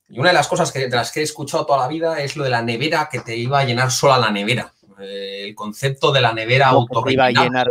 Y 0.09 0.19
una 0.19 0.31
de 0.31 0.35
las 0.35 0.49
cosas 0.49 0.73
que, 0.73 0.89
de 0.89 0.97
las 0.97 1.13
que 1.13 1.21
he 1.21 1.23
escuchado 1.23 1.67
toda 1.67 1.81
la 1.81 1.89
vida 1.89 2.21
es 2.21 2.37
lo 2.37 2.45
de 2.45 2.51
la 2.51 2.63
nevera 2.63 3.09
que 3.11 3.21
te 3.21 3.37
iba 3.37 3.61
a 3.61 3.65
llenar 3.65 3.91
sola 3.91 4.19
la 4.19 4.31
nevera. 4.31 4.73
Eh, 5.01 5.45
el 5.45 5.55
concepto 5.55 6.11
de 6.11 6.21
la 6.21 6.33
nevera 6.33 6.71
Como 6.71 6.87
que 6.87 6.95
te 6.95 7.13
iba 7.13 7.25
a 7.25 7.27
autorrellenable, 7.29 7.49
llenar. 7.49 7.69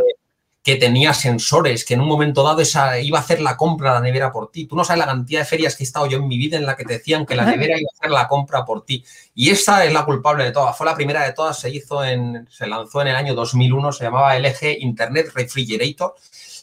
que 0.64 0.76
tenía 0.76 1.14
sensores, 1.14 1.84
que 1.84 1.96
en 1.96 2.02
un 2.02 2.08
momento 2.08 2.44
dado 2.44 2.62
esa, 2.62 3.00
iba 3.00 3.18
a 3.18 3.22
hacer 3.22 3.42
la 3.42 3.58
compra 3.58 3.96
la 3.96 4.02
nevera 4.02 4.32
por 4.32 4.52
ti. 4.52 4.66
Tú 4.66 4.76
no 4.76 4.84
sabes 4.84 5.00
la 5.00 5.08
cantidad 5.08 5.42
de 5.42 5.46
ferias 5.46 5.76
que 5.76 5.84
he 5.84 5.88
estado 5.88 6.06
yo 6.06 6.20
en 6.20 6.28
mi 6.28 6.38
vida 6.38 6.58
en 6.58 6.66
la 6.66 6.76
que 6.76 6.86
te 6.86 6.94
decían 6.94 7.26
que 7.26 7.36
la 7.36 7.46
nevera 7.46 7.80
iba 7.80 7.90
a 7.92 7.98
hacer 7.98 8.12
la 8.12 8.28
compra 8.28 8.64
por 8.64 8.86
ti. 8.86 9.04
Y 9.34 9.50
esa 9.50 9.84
es 9.84 9.92
la 9.92 10.06
culpable 10.06 10.44
de 10.44 10.52
todas. 10.52 10.78
Fue 10.78 10.86
la 10.86 10.96
primera 10.96 11.24
de 11.24 11.34
todas, 11.34 11.60
se 11.60 11.70
hizo 11.72 12.04
en, 12.04 12.48
se 12.52 12.68
lanzó 12.68 13.02
en 13.02 13.08
el 13.08 13.16
año 13.16 13.34
2001, 13.34 13.92
se 13.94 14.04
llamaba 14.04 14.38
LG 14.38 14.78
Internet 14.80 15.32
Refrigerator. 15.34 16.16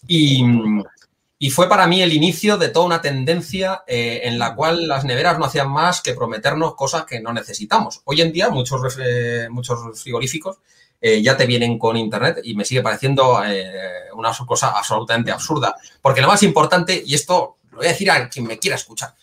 Y, 0.06 0.44
y 1.38 1.50
fue 1.50 1.68
para 1.68 1.86
mí 1.86 2.00
el 2.00 2.12
inicio 2.12 2.56
de 2.56 2.68
toda 2.68 2.86
una 2.86 3.00
tendencia 3.00 3.82
eh, 3.86 4.22
en 4.24 4.38
la 4.38 4.54
cual 4.54 4.86
las 4.86 5.04
neveras 5.04 5.38
no 5.38 5.46
hacían 5.46 5.70
más 5.70 6.00
que 6.00 6.14
prometernos 6.14 6.74
cosas 6.74 7.04
que 7.04 7.20
no 7.20 7.32
necesitamos. 7.32 8.02
Hoy 8.04 8.20
en 8.20 8.32
día 8.32 8.50
muchos, 8.50 8.80
eh, 9.04 9.48
muchos 9.50 10.00
frigoríficos 10.00 10.58
eh, 11.00 11.20
ya 11.22 11.36
te 11.36 11.46
vienen 11.46 11.78
con 11.78 11.96
Internet 11.96 12.38
y 12.44 12.54
me 12.54 12.64
sigue 12.64 12.82
pareciendo 12.82 13.40
una 14.14 14.32
cosa 14.46 14.70
absolutamente 14.70 15.32
absurda. 15.32 15.76
Porque 16.00 16.22
lo 16.22 16.28
más 16.28 16.42
importante, 16.44 17.02
y 17.04 17.14
esto 17.14 17.56
lo 17.72 17.78
voy 17.78 17.86
a 17.86 17.90
decir 17.90 18.10
a 18.10 18.28
quien 18.28 18.46
me 18.46 18.58
quiera 18.58 18.76
escuchar, 18.76 19.14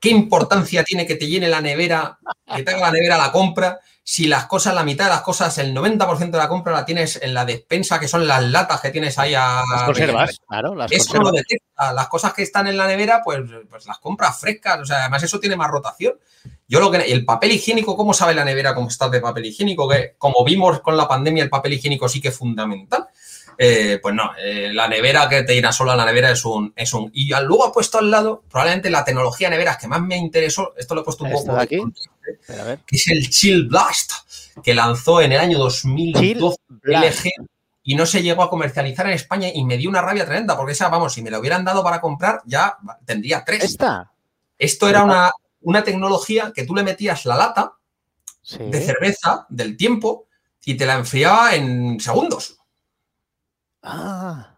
¿qué 0.00 0.10
importancia 0.10 0.82
tiene 0.82 1.06
que 1.06 1.14
te 1.14 1.28
llene 1.28 1.48
la 1.48 1.60
nevera, 1.60 2.18
que 2.54 2.62
te 2.62 2.70
haga 2.72 2.80
la 2.80 2.92
nevera 2.92 3.16
la 3.16 3.32
compra 3.32 3.80
si 4.10 4.26
las 4.26 4.46
cosas, 4.46 4.74
la 4.74 4.84
mitad 4.84 5.04
de 5.04 5.10
las 5.10 5.20
cosas, 5.20 5.58
el 5.58 5.76
90% 5.76 6.30
de 6.30 6.38
la 6.38 6.48
compra 6.48 6.72
la 6.72 6.86
tienes 6.86 7.20
en 7.20 7.34
la 7.34 7.44
despensa, 7.44 8.00
que 8.00 8.08
son 8.08 8.26
las 8.26 8.42
latas 8.42 8.80
que 8.80 8.88
tienes 8.88 9.18
ahí 9.18 9.34
a... 9.34 9.62
Las 9.70 9.82
conservas, 9.82 10.40
claro, 10.48 10.74
las 10.74 10.90
eso 10.90 11.20
lo 11.20 11.30
detecta. 11.30 11.92
Las 11.92 12.08
cosas 12.08 12.32
que 12.32 12.42
están 12.42 12.66
en 12.68 12.78
la 12.78 12.86
nevera, 12.86 13.20
pues, 13.22 13.40
pues 13.68 13.84
las 13.84 13.98
compras 13.98 14.40
frescas. 14.40 14.80
O 14.80 14.86
sea, 14.86 15.00
además 15.00 15.24
eso 15.24 15.38
tiene 15.38 15.56
más 15.56 15.70
rotación. 15.70 16.14
Yo 16.66 16.80
lo 16.80 16.90
que... 16.90 16.96
El 17.02 17.26
papel 17.26 17.52
higiénico, 17.52 17.98
¿cómo 17.98 18.14
sabe 18.14 18.32
la 18.32 18.46
nevera 18.46 18.74
cómo 18.74 18.88
está 18.88 19.10
de 19.10 19.20
papel 19.20 19.44
higiénico? 19.44 19.86
Que 19.86 20.14
como 20.16 20.42
vimos 20.42 20.80
con 20.80 20.96
la 20.96 21.06
pandemia, 21.06 21.42
el 21.44 21.50
papel 21.50 21.74
higiénico 21.74 22.08
sí 22.08 22.22
que 22.22 22.28
es 22.28 22.34
fundamental. 22.38 23.08
Eh, 23.60 23.98
pues 24.00 24.14
no, 24.14 24.30
eh, 24.38 24.70
la 24.72 24.86
nevera 24.86 25.28
que 25.28 25.42
te 25.42 25.56
irá 25.56 25.72
sola, 25.72 25.96
la 25.96 26.06
nevera 26.06 26.30
es 26.30 26.44
un, 26.44 26.72
es 26.76 26.94
un. 26.94 27.10
Y 27.12 27.30
luego 27.30 27.66
ha 27.66 27.72
puesto 27.72 27.98
al 27.98 28.08
lado, 28.08 28.44
probablemente 28.48 28.88
la 28.88 29.04
tecnología 29.04 29.48
de 29.48 29.56
neveras 29.56 29.78
que 29.78 29.88
más 29.88 30.00
me 30.00 30.16
interesó, 30.16 30.74
esto 30.76 30.94
lo 30.94 31.00
he 31.00 31.04
puesto 31.04 31.24
un 31.24 31.32
poco 31.32 31.56
aquí? 31.56 31.82
que 32.86 32.96
es 32.96 33.08
el 33.08 33.28
Chill 33.28 33.66
Blast, 33.66 34.12
que 34.62 34.74
lanzó 34.74 35.20
en 35.20 35.32
el 35.32 35.40
año 35.40 35.58
2012 35.58 36.56
LG 36.84 37.30
y 37.82 37.96
no 37.96 38.06
se 38.06 38.22
llegó 38.22 38.44
a 38.44 38.50
comercializar 38.50 39.06
en 39.06 39.14
España 39.14 39.48
y 39.52 39.64
me 39.64 39.76
dio 39.76 39.90
una 39.90 40.02
rabia 40.02 40.24
tremenda, 40.24 40.56
porque 40.56 40.72
esa, 40.72 40.88
vamos, 40.88 41.14
si 41.14 41.22
me 41.22 41.30
lo 41.30 41.40
hubieran 41.40 41.64
dado 41.64 41.82
para 41.82 42.00
comprar, 42.00 42.42
ya 42.44 42.76
tendría 43.04 43.44
tres. 43.44 43.64
¿Esta? 43.64 44.12
Esto 44.56 44.88
era 44.88 45.02
una, 45.02 45.32
una 45.62 45.82
tecnología 45.82 46.52
que 46.54 46.64
tú 46.64 46.76
le 46.76 46.84
metías 46.84 47.24
la 47.24 47.36
lata 47.36 47.72
de 48.58 48.80
cerveza 48.80 49.46
del 49.48 49.76
tiempo 49.76 50.26
y 50.64 50.74
te 50.74 50.86
la 50.86 50.94
enfriaba 50.94 51.54
en 51.54 51.98
segundos. 51.98 52.57
Ah. 53.88 54.54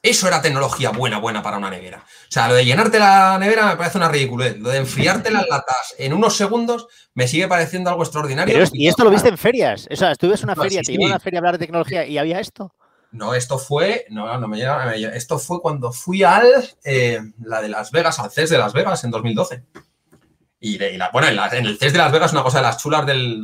Eso 0.00 0.28
era 0.28 0.40
tecnología 0.40 0.90
buena, 0.90 1.18
buena 1.18 1.42
para 1.42 1.58
una 1.58 1.70
nevera. 1.70 1.98
O 1.98 2.30
sea, 2.30 2.46
lo 2.46 2.54
de 2.54 2.64
llenarte 2.64 3.00
la 3.00 3.36
nevera 3.38 3.66
me 3.66 3.76
parece 3.76 3.98
una 3.98 4.08
ridiculez. 4.08 4.56
Lo 4.58 4.70
de 4.70 4.78
enfriarte 4.78 5.30
las 5.30 5.48
latas 5.48 5.94
en 5.98 6.12
unos 6.12 6.36
segundos 6.36 6.86
me 7.14 7.26
sigue 7.26 7.48
pareciendo 7.48 7.90
algo 7.90 8.04
extraordinario. 8.04 8.64
¿Y 8.72 8.88
esto 8.88 9.02
lo 9.02 9.10
viste 9.10 9.28
en 9.28 9.36
ferias? 9.36 9.88
O 9.90 9.96
sea, 9.96 10.12
estuviste 10.12 10.44
en 10.44 10.50
una 10.50 10.62
feria, 10.62 10.82
te 10.82 10.96
una 10.96 11.18
feria 11.18 11.38
a 11.38 11.40
hablar 11.40 11.58
de 11.58 11.66
tecnología 11.66 12.06
y 12.06 12.16
había 12.16 12.38
esto. 12.38 12.72
No, 13.10 13.34
esto 13.34 13.58
fue, 13.58 14.06
no, 14.10 14.38
no 14.38 14.48
me 14.48 14.58
llega, 14.58 14.94
esto 14.94 15.38
fue 15.38 15.60
cuando 15.62 15.92
fui 15.92 16.22
al, 16.22 16.46
eh, 16.84 17.20
la 17.42 17.62
de 17.62 17.70
Las 17.70 17.90
Vegas, 17.90 18.18
al 18.18 18.30
CES 18.30 18.50
de 18.50 18.58
Las 18.58 18.74
Vegas 18.74 19.02
en 19.02 19.10
2012. 19.10 19.64
Y, 20.60 20.76
la, 20.96 21.10
bueno, 21.12 21.28
en, 21.28 21.66
el 21.66 21.78
CES 21.78 21.92
de 21.92 21.98
Las 21.98 22.10
Vegas, 22.10 22.32
una 22.32 22.42
cosa 22.42 22.58
de 22.58 22.64
las 22.64 22.82
chulas 22.82 23.06
del, 23.06 23.40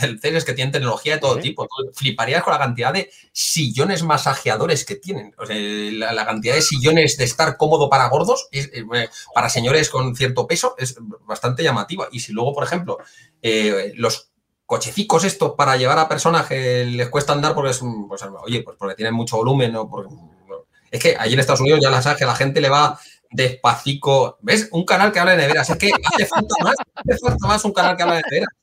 del 0.00 0.20
CES 0.20 0.34
es 0.34 0.44
que 0.44 0.54
tienen 0.54 0.72
tecnología 0.72 1.14
de 1.14 1.20
todo 1.20 1.38
tipo. 1.38 1.68
fliparías 1.94 2.42
con 2.42 2.52
la 2.52 2.58
cantidad 2.58 2.92
de 2.92 3.10
sillones 3.32 4.02
masajeadores 4.02 4.84
que 4.84 4.96
tienen. 4.96 5.32
O 5.38 5.46
sea, 5.46 5.56
la, 5.56 6.26
cantidad 6.26 6.56
de 6.56 6.62
sillones 6.62 7.16
de 7.16 7.24
estar 7.24 7.56
cómodo 7.56 7.88
para 7.88 8.08
gordos, 8.08 8.48
eh, 8.50 8.84
para 9.32 9.48
señores 9.48 9.88
con 9.88 10.16
cierto 10.16 10.48
peso, 10.48 10.74
es 10.78 10.96
bastante 11.26 11.62
llamativa. 11.62 12.08
Y 12.10 12.20
si 12.20 12.32
luego, 12.32 12.52
por 12.54 12.64
ejemplo, 12.64 12.98
eh, 13.40 13.92
los 13.94 14.30
cochecicos 14.66 15.24
estos 15.24 15.52
para 15.52 15.76
llevar 15.76 15.98
a 16.00 16.08
personas 16.08 16.46
que 16.46 16.84
les 16.84 17.08
cuesta 17.08 17.32
andar 17.32 17.54
porque 17.54 17.70
es, 17.70 17.80
pues, 18.08 18.22
oye, 18.42 18.62
pues 18.62 18.76
porque 18.76 18.96
tienen 18.96 19.14
mucho 19.14 19.36
volumen 19.36 19.74
o 19.76 19.88
porque, 19.88 20.12
es 20.90 21.00
que 21.00 21.16
allí 21.18 21.34
en 21.34 21.40
Estados 21.40 21.60
Unidos 21.60 21.80
ya 21.82 21.90
la 21.90 22.02
sabes 22.02 22.18
que 22.18 22.26
la 22.26 22.34
gente 22.34 22.60
le 22.60 22.68
va 22.68 22.98
despacito. 23.30 24.38
¿Ves? 24.40 24.68
Un 24.72 24.84
canal 24.84 25.12
que 25.12 25.20
habla 25.20 25.32
de 25.32 25.38
neveras. 25.38 25.70
Es 25.70 25.76
que 25.76 25.90
hace 26.04 26.26
falta 26.26 26.54
más, 26.62 26.74
hace 26.94 27.18
falta 27.18 27.46
más 27.46 27.64
un 27.64 27.72
canal 27.72 27.96
que 27.96 28.02
habla 28.02 28.16
de 28.16 28.22
neveras. 28.30 28.54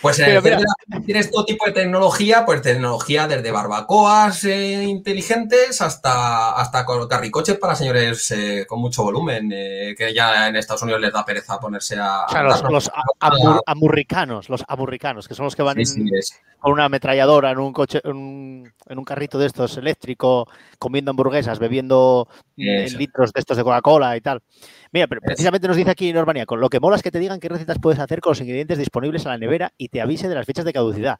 Pues 0.00 0.18
en 0.18 0.30
el 0.30 0.64
tienes 1.04 1.30
todo 1.30 1.44
tipo 1.44 1.66
de 1.66 1.72
tecnología, 1.72 2.46
pues 2.46 2.62
tecnología 2.62 3.28
desde 3.28 3.50
barbacoas 3.50 4.44
eh, 4.44 4.84
inteligentes 4.84 5.82
hasta, 5.82 6.52
hasta 6.52 6.86
carricoches 7.08 7.58
para 7.58 7.74
señores 7.74 8.30
eh, 8.30 8.64
con 8.66 8.80
mucho 8.80 9.02
volumen, 9.02 9.50
eh, 9.52 9.94
que 9.96 10.14
ya 10.14 10.48
en 10.48 10.56
Estados 10.56 10.82
Unidos 10.82 11.02
les 11.02 11.12
da 11.12 11.24
pereza 11.24 11.60
ponerse 11.60 11.98
a... 11.98 12.24
O 12.24 12.28
sea, 12.30 12.42
los, 12.42 12.62
los 12.62 12.90
amurricanos, 13.66 14.48
los 14.48 14.64
amurricanos, 14.68 15.28
que 15.28 15.34
son 15.34 15.44
los 15.44 15.54
que 15.54 15.62
van 15.62 15.76
con 16.60 16.72
una 16.72 16.86
ametralladora 16.86 17.50
en 17.50 17.58
un 17.58 17.72
coche, 17.72 18.00
en 18.04 18.16
un, 18.16 19.04
carrito 19.04 19.38
de 19.38 19.46
estos 19.46 19.76
eléctrico, 19.76 20.48
comiendo 20.78 21.10
hamburguesas, 21.10 21.58
bebiendo 21.58 22.28
litros 22.56 23.32
de 23.32 23.40
estos 23.40 23.56
de 23.56 23.64
Coca-Cola 23.64 24.16
y 24.16 24.20
tal. 24.22 24.42
Mira, 24.92 25.06
pero 25.06 25.20
precisamente 25.20 25.68
nos 25.68 25.76
dice 25.76 25.90
aquí 25.90 26.12
Normania, 26.12 26.46
con 26.46 26.60
lo 26.60 26.68
que 26.68 26.80
mola 26.80 26.96
es 26.96 27.02
que 27.02 27.12
te 27.12 27.20
digan 27.20 27.38
qué 27.38 27.48
recetas 27.48 27.78
puedes 27.78 28.00
hacer 28.00 28.20
con 28.20 28.32
los 28.32 28.40
ingredientes 28.40 28.78
disponibles 28.78 29.24
en 29.24 29.30
la 29.30 29.38
nevera 29.38 29.72
y 29.76 29.88
te 29.88 30.00
avise 30.00 30.28
de 30.28 30.34
las 30.34 30.46
fechas 30.46 30.64
de 30.64 30.72
caducidad. 30.72 31.18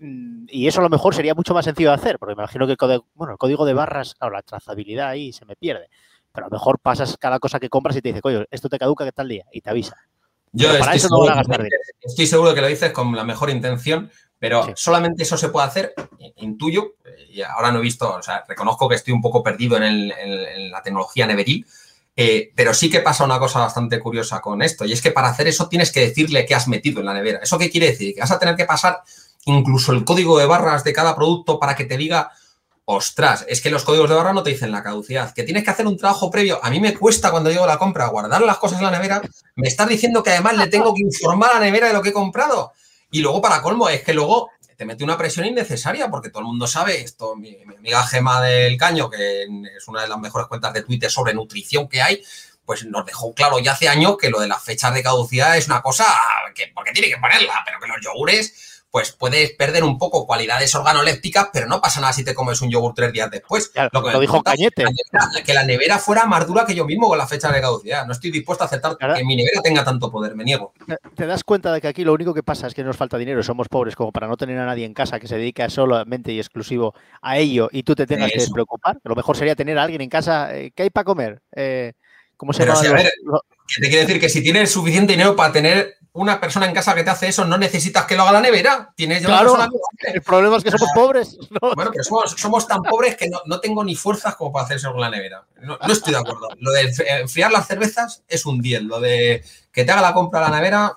Mm, 0.00 0.46
y 0.48 0.66
eso 0.66 0.80
a 0.80 0.82
lo 0.82 0.88
mejor 0.88 1.14
sería 1.14 1.34
mucho 1.34 1.54
más 1.54 1.64
sencillo 1.64 1.90
de 1.90 1.94
hacer, 1.94 2.18
porque 2.18 2.34
me 2.34 2.42
imagino 2.42 2.66
que 2.66 2.72
el 2.72 2.76
código, 2.76 3.06
bueno, 3.14 3.34
el 3.34 3.38
código 3.38 3.64
de 3.64 3.74
barras, 3.74 4.16
claro, 4.16 4.34
la 4.34 4.42
trazabilidad 4.42 5.08
ahí 5.08 5.32
se 5.32 5.44
me 5.44 5.54
pierde. 5.54 5.88
Pero 6.32 6.46
a 6.46 6.48
lo 6.48 6.56
mejor 6.56 6.80
pasas 6.80 7.16
cada 7.18 7.38
cosa 7.38 7.60
que 7.60 7.68
compras 7.68 7.96
y 7.96 8.02
te 8.02 8.08
dice, 8.08 8.20
coño, 8.20 8.44
esto 8.50 8.68
te 8.68 8.78
caduca 8.78 9.04
que 9.04 9.12
tal 9.12 9.28
día, 9.28 9.44
y 9.52 9.60
te 9.60 9.70
avisa. 9.70 9.96
Yo 10.50 10.70
estoy, 10.72 10.96
eso 10.96 11.08
seguro 11.08 11.34
no 11.34 11.42
que, 11.42 11.68
estoy 12.00 12.26
seguro 12.26 12.48
de 12.50 12.54
que 12.56 12.60
lo 12.62 12.66
dices 12.66 12.92
con 12.92 13.14
la 13.14 13.24
mejor 13.24 13.48
intención, 13.48 14.10
pero 14.38 14.66
solamente 14.74 15.22
eso 15.22 15.36
se 15.38 15.50
puede 15.50 15.66
hacer, 15.66 15.94
intuyo, 16.36 16.96
y 17.30 17.42
ahora 17.42 17.70
no 17.70 17.78
he 17.78 17.82
visto, 17.82 18.16
o 18.16 18.22
sea, 18.22 18.44
reconozco 18.46 18.88
que 18.88 18.96
estoy 18.96 19.14
un 19.14 19.22
poco 19.22 19.42
perdido 19.42 19.76
en, 19.76 19.84
en 19.84 20.70
la 20.70 20.82
tecnología 20.82 21.26
neveril, 21.26 21.64
eh, 22.14 22.52
pero 22.54 22.74
sí 22.74 22.90
que 22.90 23.00
pasa 23.00 23.24
una 23.24 23.38
cosa 23.38 23.60
bastante 23.60 23.98
curiosa 23.98 24.40
con 24.40 24.62
esto, 24.62 24.84
y 24.84 24.92
es 24.92 25.00
que 25.00 25.12
para 25.12 25.28
hacer 25.28 25.48
eso 25.48 25.68
tienes 25.68 25.92
que 25.92 26.00
decirle 26.00 26.44
qué 26.46 26.54
has 26.54 26.68
metido 26.68 27.00
en 27.00 27.06
la 27.06 27.14
nevera. 27.14 27.40
¿Eso 27.42 27.58
qué 27.58 27.70
quiere 27.70 27.88
decir? 27.88 28.14
Que 28.14 28.20
vas 28.20 28.30
a 28.30 28.38
tener 28.38 28.56
que 28.56 28.64
pasar 28.64 29.02
incluso 29.44 29.92
el 29.92 30.04
código 30.04 30.38
de 30.38 30.46
barras 30.46 30.84
de 30.84 30.92
cada 30.92 31.16
producto 31.16 31.58
para 31.58 31.74
que 31.74 31.84
te 31.84 31.96
diga, 31.96 32.30
ostras, 32.84 33.44
es 33.48 33.60
que 33.60 33.70
los 33.70 33.84
códigos 33.84 34.08
de 34.08 34.16
barra 34.16 34.32
no 34.32 34.42
te 34.42 34.50
dicen 34.50 34.72
la 34.72 34.82
caducidad, 34.82 35.32
que 35.32 35.44
tienes 35.44 35.64
que 35.64 35.70
hacer 35.70 35.86
un 35.86 35.96
trabajo 35.96 36.30
previo. 36.30 36.60
A 36.62 36.70
mí 36.70 36.80
me 36.80 36.94
cuesta 36.94 37.30
cuando 37.30 37.50
llego 37.50 37.64
a 37.64 37.68
la 37.68 37.78
compra 37.78 38.06
guardar 38.08 38.42
las 38.42 38.58
cosas 38.58 38.78
en 38.78 38.84
la 38.84 38.90
nevera, 38.90 39.22
me 39.56 39.68
estás 39.68 39.88
diciendo 39.88 40.22
que 40.22 40.30
además 40.30 40.56
le 40.56 40.66
tengo 40.66 40.94
que 40.94 41.02
informar 41.02 41.50
a 41.50 41.54
la 41.54 41.60
nevera 41.66 41.88
de 41.88 41.94
lo 41.94 42.02
que 42.02 42.10
he 42.10 42.12
comprado. 42.12 42.72
Y 43.10 43.20
luego, 43.20 43.40
para 43.40 43.62
colmo, 43.62 43.88
es 43.88 44.02
que 44.02 44.14
luego 44.14 44.50
te 44.82 44.86
mete 44.86 45.04
una 45.04 45.16
presión 45.16 45.46
innecesaria 45.46 46.10
porque 46.10 46.28
todo 46.28 46.40
el 46.40 46.48
mundo 46.48 46.66
sabe 46.66 47.00
esto. 47.02 47.36
Mi, 47.36 47.56
amiga 47.78 48.04
Gema 48.04 48.42
del 48.42 48.76
Caño, 48.76 49.08
que 49.08 49.44
es 49.44 49.86
una 49.86 50.02
de 50.02 50.08
las 50.08 50.18
mejores 50.18 50.48
cuentas 50.48 50.72
de 50.72 50.82
Twitter 50.82 51.08
sobre 51.08 51.34
nutrición 51.34 51.88
que 51.88 52.02
hay, 52.02 52.20
pues 52.64 52.84
nos 52.86 53.06
dejó 53.06 53.32
claro 53.32 53.60
ya 53.60 53.74
hace 53.74 53.88
años 53.88 54.16
que 54.20 54.28
lo 54.28 54.40
de 54.40 54.48
las 54.48 54.60
fechas 54.60 54.92
de 54.92 55.04
caducidad 55.04 55.56
es 55.56 55.68
una 55.68 55.82
cosa 55.82 56.04
que 56.52 56.72
porque 56.74 56.90
tiene 56.90 57.10
que 57.10 57.20
ponerla, 57.20 57.62
pero 57.64 57.78
que 57.78 57.86
los 57.86 57.98
yogures 58.02 58.71
pues 58.92 59.10
puedes 59.12 59.52
perder 59.52 59.84
un 59.84 59.96
poco 59.96 60.26
cualidades 60.26 60.74
organolépticas, 60.74 61.48
pero 61.50 61.66
no 61.66 61.80
pasa 61.80 62.02
nada 62.02 62.12
si 62.12 62.24
te 62.24 62.34
comes 62.34 62.60
un 62.60 62.70
yogur 62.70 62.92
tres 62.92 63.10
días 63.10 63.30
después. 63.30 63.72
lo, 63.90 64.04
que 64.04 64.20
dijo 64.20 64.42
Cañete. 64.42 64.84
que 65.46 65.54
la 65.54 65.64
nevera 65.64 65.98
fuera 65.98 66.26
más 66.26 66.46
dura 66.46 66.66
que 66.66 66.74
yo 66.74 66.84
mismo 66.84 67.08
con 67.08 67.16
la 67.16 67.26
fecha 67.26 67.50
de 67.50 67.62
caducidad. 67.62 68.04
No 68.06 68.12
estoy 68.12 68.30
dispuesto 68.30 68.64
a 68.64 68.66
aceptar 68.66 68.98
que 68.98 69.24
mi 69.24 69.34
nevera 69.34 69.62
tenga 69.62 69.82
tanto 69.82 70.10
poder, 70.10 70.36
me 70.36 70.44
niego. 70.44 70.74
Te 71.16 71.26
das 71.26 71.42
cuenta 71.42 71.72
de 71.72 71.80
que 71.80 71.88
aquí 71.88 72.04
lo 72.04 72.12
único 72.12 72.34
que 72.34 72.42
pasa 72.42 72.66
es 72.66 72.74
que 72.74 72.84
nos 72.84 72.98
falta 72.98 73.16
dinero, 73.16 73.40
y 73.40 73.44
somos 73.44 73.70
pobres 73.70 73.96
como 73.96 74.12
para 74.12 74.28
no 74.28 74.36
tener 74.36 74.58
a 74.58 74.66
nadie 74.66 74.84
en 74.84 74.92
casa 74.92 75.18
que 75.18 75.26
se 75.26 75.38
dedique 75.38 75.68
solamente 75.70 76.30
y 76.30 76.38
exclusivo 76.38 76.94
a 77.22 77.38
ello 77.38 77.70
y 77.72 77.84
tú 77.84 77.94
te 77.94 78.06
tengas 78.06 78.30
que 78.30 78.40
despreocupar. 78.40 78.98
Lo 79.04 79.14
mejor 79.14 79.38
sería 79.38 79.56
tener 79.56 79.78
a 79.78 79.84
alguien 79.84 80.02
en 80.02 80.10
casa, 80.10 80.54
eh, 80.54 80.70
¿qué 80.76 80.82
hay 80.82 80.90
para 80.90 81.04
comer? 81.04 81.40
Eh, 81.56 81.94
¿Cómo 82.36 82.52
se 82.52 82.66
llama? 82.66 82.82
te 82.82 83.88
quiere 83.88 84.04
decir 84.04 84.20
que 84.20 84.28
si 84.28 84.42
tienes 84.42 84.70
suficiente 84.70 85.14
dinero 85.14 85.34
para 85.34 85.50
tener 85.50 85.96
una 86.14 86.38
persona 86.38 86.66
en 86.66 86.74
casa 86.74 86.94
que 86.94 87.04
te 87.04 87.10
hace 87.10 87.28
eso, 87.28 87.44
no 87.44 87.56
necesitas 87.56 88.04
que 88.04 88.16
lo 88.16 88.22
haga 88.22 88.32
la 88.32 88.40
nevera. 88.40 88.92
Tienes 88.94 89.24
claro, 89.24 89.56
el 90.00 90.22
problema 90.22 90.58
es 90.58 90.64
que 90.64 90.70
somos 90.70 90.90
pobres. 90.94 91.38
Bueno, 91.74 91.90
pero 91.92 92.04
somos, 92.36 92.66
tan 92.66 92.82
pobres 92.82 93.16
que 93.16 93.30
no, 93.30 93.60
tengo 93.60 93.82
ni 93.82 93.94
fuerzas 93.94 94.36
como 94.36 94.52
para 94.52 94.66
hacer 94.66 94.76
eso 94.76 94.92
con 94.92 95.00
la 95.00 95.08
nevera. 95.08 95.46
No, 95.62 95.78
estoy 95.90 96.12
de 96.12 96.18
acuerdo. 96.18 96.48
Lo 96.58 96.70
de 96.70 96.92
enfriar 97.20 97.50
las 97.50 97.66
cervezas 97.66 98.24
es 98.28 98.44
un 98.44 98.60
10. 98.60 98.82
Lo 98.82 99.00
de 99.00 99.42
que 99.72 99.84
te 99.84 99.92
haga 99.92 100.02
la 100.02 100.12
compra 100.12 100.40
a 100.40 100.50
la 100.50 100.56
nevera, 100.56 100.96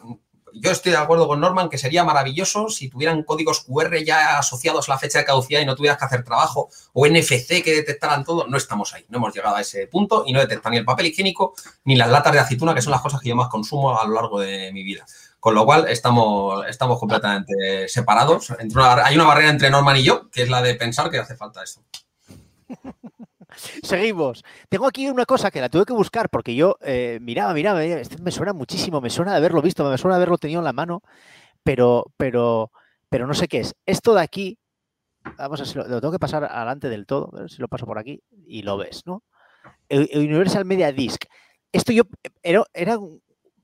yo 0.60 0.72
estoy 0.72 0.92
de 0.94 0.98
acuerdo 0.98 1.28
con 1.28 1.40
Norman 1.40 1.70
que 1.70 1.78
sería 1.78 2.04
maravilloso 2.04 2.70
si 2.70 2.90
tuvieran 2.90 3.24
códigos 3.24 3.62
QR 3.62 3.98
ya 4.04 4.38
asociados 4.38 4.88
a 4.88 4.94
la 4.94 5.00
fecha 5.00 5.20
de 5.20 5.26
caducidad 5.26 5.62
y 5.62 5.66
no 5.66 5.76
tuvieras 5.76 5.98
que 5.98 6.06
hacer 6.06 6.24
trabajo 6.24 6.70
o 6.94 7.08
NFC 7.08 7.64
que 7.64 7.76
detectaran 7.76 8.24
todo. 8.24 8.48
No 8.48 8.58
estamos 8.58 8.94
ahí, 8.94 9.06
no 9.10 9.18
hemos 9.18 9.34
llegado 9.34 9.56
a 9.56 9.62
ese 9.62 9.88
punto 9.88 10.24
y 10.26 10.34
no 10.34 10.40
detectan 10.40 10.72
ni 10.72 10.78
el 10.78 10.86
papel 10.86 11.08
higiénico 11.08 11.56
ni 11.84 11.96
las 11.96 12.10
latas 12.10 12.34
de 12.34 12.40
aceituna, 12.40 12.74
que 12.74 12.82
son 12.82 12.92
las 12.92 13.02
cosas 13.02 13.20
que 13.22 13.30
yo 13.30 13.36
más 13.36 13.50
consumo 13.50 14.00
a 14.00 14.06
lo 14.08 14.14
largo 14.16 14.40
de 14.40 14.72
mi 14.72 14.84
vida. 14.84 15.06
Con 15.40 15.54
lo 15.54 15.66
cual 15.66 15.88
estamos, 15.90 16.66
estamos 16.68 17.00
completamente 17.00 17.88
separados. 17.88 18.52
hay 18.52 19.16
una 19.16 19.26
barrera 19.26 19.50
entre 19.50 19.70
Norman 19.70 19.98
y 19.98 20.04
yo, 20.04 20.30
que 20.32 20.44
es 20.44 20.50
la 20.50 20.62
de 20.62 20.76
pensar 20.76 21.12
que 21.12 21.20
hace 21.20 21.36
falta 21.36 21.64
esto. 21.64 21.82
Seguimos. 23.84 24.44
Tengo 24.70 24.88
aquí 24.88 25.08
una 25.10 25.26
cosa 25.26 25.52
que 25.52 25.62
la 25.62 25.70
tuve 25.70 25.86
que 25.86 25.94
buscar 25.94 26.30
porque 26.30 26.56
yo 26.56 26.78
eh, 26.82 27.20
miraba, 27.22 27.54
miraba, 27.54 27.84
esto 27.84 28.18
me 28.22 28.32
suena 28.32 28.54
muchísimo, 28.54 29.02
me 29.02 29.10
suena 29.10 29.32
de 29.32 29.38
haberlo 29.38 29.62
visto, 29.62 29.90
me 29.90 29.98
suena 29.98 30.16
de 30.16 30.20
haberlo 30.20 30.38
tenido 30.38 30.60
en 30.60 30.66
la 30.66 30.74
mano, 30.74 31.02
pero, 31.64 32.06
pero, 32.18 32.72
pero 33.10 33.28
no 33.28 33.34
sé 33.34 33.48
qué 33.48 33.60
es. 33.60 33.76
Esto 33.86 34.14
de 34.14 34.22
aquí, 34.22 34.58
vamos 35.38 35.60
a 35.60 35.64
ver 35.64 35.72
si 35.72 35.78
lo, 35.78 36.02
tengo 36.02 36.12
que 36.12 36.20
pasar 36.20 36.44
adelante 36.46 36.90
del 36.90 37.06
todo, 37.06 37.30
a 37.34 37.42
ver 37.42 37.52
si 37.52 37.62
lo 37.62 37.68
paso 37.68 37.86
por 37.86 37.98
aquí 37.98 38.22
y 38.48 38.62
lo 38.62 38.78
ves, 38.78 39.04
¿no? 39.06 39.24
Universal 39.90 40.66
Media 40.66 40.92
Disc. 40.92 41.26
Esto 41.72 41.92
yo 41.92 42.04
era, 42.44 42.64
era, 42.74 42.98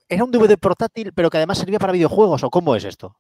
era 0.10 0.24
un 0.24 0.32
DVD 0.32 0.58
portátil, 0.58 1.14
pero 1.14 1.30
que 1.30 1.38
además 1.38 1.58
servía 1.58 1.80
para 1.80 1.94
videojuegos, 1.94 2.44
¿o 2.44 2.50
cómo 2.50 2.76
es 2.76 2.84
esto? 2.84 3.18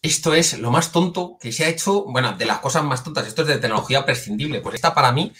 Esto 0.00 0.32
es 0.34 0.58
lo 0.58 0.70
más 0.70 0.92
tonto 0.92 1.38
que 1.40 1.50
se 1.50 1.64
ha 1.64 1.68
hecho, 1.68 2.04
bueno, 2.04 2.36
de 2.36 2.44
las 2.44 2.58
cosas 2.58 2.84
más 2.84 3.02
tontas, 3.02 3.26
esto 3.26 3.42
es 3.42 3.48
de 3.48 3.58
tecnología 3.58 4.04
prescindible, 4.04 4.60
pues 4.60 4.76
esta 4.76 4.94
para 4.94 5.10
mí 5.10 5.32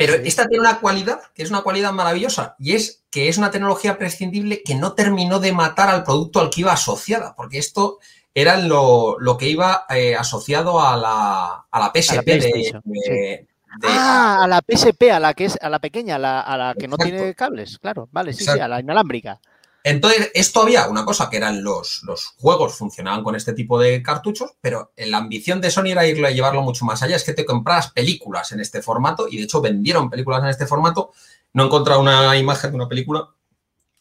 pero 0.00 0.14
esta 0.14 0.48
tiene 0.48 0.62
una 0.62 0.80
cualidad, 0.80 1.20
que 1.34 1.42
es 1.42 1.50
una 1.50 1.60
cualidad 1.60 1.92
maravillosa, 1.92 2.56
y 2.58 2.72
es 2.72 3.02
que 3.10 3.28
es 3.28 3.36
una 3.36 3.50
tecnología 3.50 3.98
prescindible 3.98 4.62
que 4.62 4.74
no 4.74 4.94
terminó 4.94 5.40
de 5.40 5.52
matar 5.52 5.90
al 5.90 6.04
producto 6.04 6.40
al 6.40 6.48
que 6.48 6.62
iba 6.62 6.72
asociada, 6.72 7.34
porque 7.36 7.58
esto 7.58 7.98
era 8.34 8.56
lo, 8.56 9.18
que 9.38 9.50
iba 9.50 9.84
eh, 9.90 10.16
asociado 10.16 10.80
a 10.80 10.96
la, 10.96 11.66
a 11.70 11.78
la 11.78 11.92
PSP 11.94 12.24
de, 12.24 13.46
ah, 13.82 14.38
a 14.42 14.48
la 14.48 14.62
PSP, 14.66 15.10
a 15.12 15.20
la 15.20 15.34
que 15.34 15.44
es 15.44 15.58
a 15.60 15.68
la 15.68 15.80
pequeña, 15.80 16.16
a 16.16 16.18
la, 16.18 16.40
a 16.40 16.56
la 16.56 16.74
que 16.74 16.88
no 16.88 16.96
tiene 16.96 17.34
cables, 17.34 17.78
claro, 17.78 18.08
vale, 18.10 18.32
sí, 18.32 18.44
sí, 18.44 18.58
a 18.58 18.68
la 18.68 18.80
inalámbrica. 18.80 19.38
Entonces, 19.82 20.30
esto 20.34 20.62
había 20.62 20.88
una 20.88 21.04
cosa 21.04 21.30
que 21.30 21.38
eran 21.38 21.64
los, 21.64 22.02
los 22.04 22.34
juegos, 22.38 22.74
funcionaban 22.74 23.24
con 23.24 23.34
este 23.34 23.54
tipo 23.54 23.78
de 23.78 24.02
cartuchos, 24.02 24.52
pero 24.60 24.92
la 24.96 25.18
ambición 25.18 25.60
de 25.60 25.70
Sony 25.70 25.86
era 25.92 26.06
irlo 26.06 26.26
a 26.26 26.30
llevarlo 26.30 26.62
mucho 26.62 26.84
más 26.84 27.02
allá. 27.02 27.16
Es 27.16 27.24
que 27.24 27.32
te 27.32 27.46
compras 27.46 27.90
películas 27.90 28.52
en 28.52 28.60
este 28.60 28.82
formato 28.82 29.26
y 29.28 29.38
de 29.38 29.44
hecho 29.44 29.60
vendieron 29.60 30.10
películas 30.10 30.42
en 30.42 30.50
este 30.50 30.66
formato. 30.66 31.12
No 31.54 31.62
he 31.62 31.66
encontrado 31.66 32.00
una 32.00 32.36
imagen 32.36 32.70
de 32.70 32.76
una 32.76 32.88
película, 32.88 33.28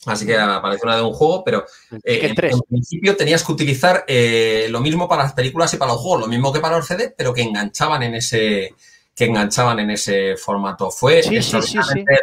así 0.05 0.25
que 0.25 0.37
aparece 0.37 0.85
una 0.85 0.97
de 0.97 1.01
un 1.01 1.13
juego, 1.13 1.43
pero 1.43 1.65
eh, 2.03 2.19
en, 2.23 2.35
principio 2.35 3.15
tenías 3.15 3.43
que 3.43 3.51
utilizar 3.51 4.03
eh, 4.07 4.67
lo 4.69 4.81
mismo 4.81 5.07
para 5.07 5.23
las 5.23 5.33
películas 5.33 5.73
y 5.73 5.77
para 5.77 5.93
los 5.93 6.01
juegos, 6.01 6.21
lo 6.21 6.27
mismo 6.27 6.51
que 6.51 6.59
para 6.59 6.77
los 6.77 6.87
CD, 6.87 7.13
pero 7.17 7.33
que 7.33 7.41
enganchaban 7.41 8.03
en 8.03 8.15
ese 8.15 8.75
que 9.15 9.25
enganchaban 9.25 9.79
en 9.79 9.91
ese 9.91 10.37
formato. 10.37 10.91
Fue 10.91 11.21
sí, 11.21 11.39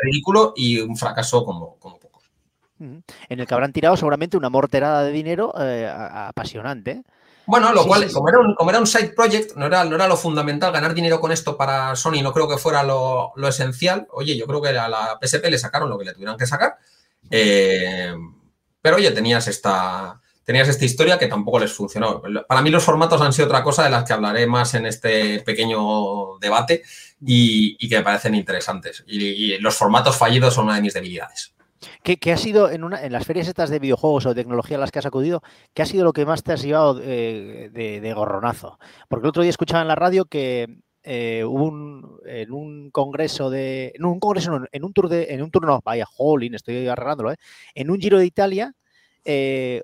ridículo 0.02 0.54
y 0.56 0.80
un 0.80 0.96
fracaso 0.96 1.44
como, 1.44 1.76
como 1.78 1.98
en 2.78 3.04
el 3.28 3.46
que 3.46 3.54
habrán 3.54 3.72
tirado 3.72 3.96
seguramente 3.96 4.36
una 4.36 4.50
morterada 4.50 5.02
de 5.04 5.12
dinero 5.12 5.52
eh, 5.58 5.88
apasionante. 5.88 7.02
Bueno, 7.46 7.72
lo 7.72 7.86
cual, 7.86 8.10
como, 8.12 8.28
era 8.68 8.80
un, 8.80 8.86
side 8.88 9.10
project, 9.10 9.54
no 9.54 9.66
era, 9.66 9.84
no 9.84 9.94
era 9.94 10.08
lo 10.08 10.16
fundamental, 10.16 10.72
ganar 10.72 10.94
dinero 10.94 11.20
con 11.20 11.30
esto 11.30 11.56
para 11.56 11.94
Sony 11.94 12.20
no 12.20 12.32
creo 12.32 12.48
que 12.48 12.58
fuera 12.58 12.82
lo, 12.82 13.32
esencial. 13.48 14.08
Oye, 14.10 14.36
yo 14.36 14.46
creo 14.46 14.60
que 14.60 14.70
a 14.70 14.88
la 14.88 15.16
PSP 15.22 15.48
le 15.48 15.58
sacaron 15.58 15.88
lo 15.88 15.96
que 15.96 16.06
le 16.06 16.12
tuvieran 16.12 16.36
que 16.36 16.46
sacar. 16.46 16.76
Eh, 17.30 18.12
pero 18.82 18.96
oye, 18.96 19.12
tenías 19.12 19.46
esta, 19.46 20.20
tenías 20.44 20.66
esta 20.68 20.84
historia 20.84 21.18
que 21.18 21.28
tampoco 21.28 21.60
les 21.60 21.72
funcionó. 21.72 22.20
Para 22.48 22.62
mí 22.62 22.70
los 22.70 22.82
formatos 22.82 23.20
han 23.20 23.32
sido 23.32 23.46
otra 23.46 23.62
cosa 23.62 23.84
de 23.84 23.90
las 23.90 24.02
que 24.02 24.12
hablaré 24.12 24.48
más 24.48 24.74
en 24.74 24.86
este 24.86 25.40
pequeño 25.40 26.38
debate 26.40 26.82
y, 27.24 27.88
que 27.88 27.98
me 27.98 28.04
parecen 28.04 28.34
interesantes. 28.34 29.04
y 29.06 29.56
los 29.58 29.76
formatos 29.76 30.16
fallidos 30.16 30.52
son 30.52 30.64
una 30.64 30.74
de 30.74 30.82
mis 30.82 30.94
debilidades. 30.94 31.55
¿Qué, 32.02 32.32
ha 32.32 32.36
sido 32.36 32.70
en, 32.70 32.84
una, 32.84 33.02
en 33.04 33.12
las 33.12 33.26
ferias 33.26 33.48
estas 33.48 33.70
de 33.70 33.78
videojuegos 33.78 34.26
o 34.26 34.28
de 34.30 34.34
tecnología 34.42 34.76
a 34.76 34.80
las 34.80 34.90
que 34.90 34.98
has 34.98 35.06
acudido, 35.06 35.42
qué 35.74 35.82
ha 35.82 35.86
sido 35.86 36.04
lo 36.04 36.12
que 36.12 36.24
más 36.24 36.42
te 36.42 36.52
has 36.52 36.62
llevado 36.62 37.00
eh, 37.02 37.70
de, 37.72 38.12
gorronazo? 38.14 38.78
Porque 39.08 39.26
el 39.26 39.30
otro 39.30 39.42
día 39.42 39.50
escuchaba 39.50 39.82
en 39.82 39.88
la 39.88 39.94
radio 39.94 40.24
que 40.24 40.80
eh, 41.02 41.44
un, 41.44 42.18
en 42.26 42.52
un 42.52 42.90
congreso 42.90 43.50
de. 43.50 43.92
En 43.94 44.04
un 44.04 44.18
congreso, 44.20 44.60
en 44.72 44.84
un 44.84 44.92
tour 44.92 45.08
de. 45.08 45.26
En 45.30 45.42
un 45.42 45.50
turno, 45.50 45.80
vaya, 45.84 46.06
jolín, 46.06 46.54
estoy 46.54 46.88
arreglándolo, 46.88 47.32
¿eh? 47.32 47.36
En 47.74 47.90
un 47.90 48.00
giro 48.00 48.18
de 48.18 48.26
Italia, 48.26 48.72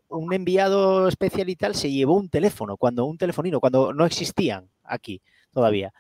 un 0.09 0.33
enviado 0.33 1.09
especial 1.09 1.49
y 1.49 1.57
tal 1.57 1.75
se 1.75 1.91
llevó 1.91 2.15
un 2.17 2.29
teléfono, 2.29 2.77
cuando 2.77 3.05
un 3.05 3.19
telefonino, 3.19 3.61
cuando 3.61 3.93
no 3.93 4.07
existían 4.07 4.69
aquí 4.85 5.21
todavía. 5.53 5.93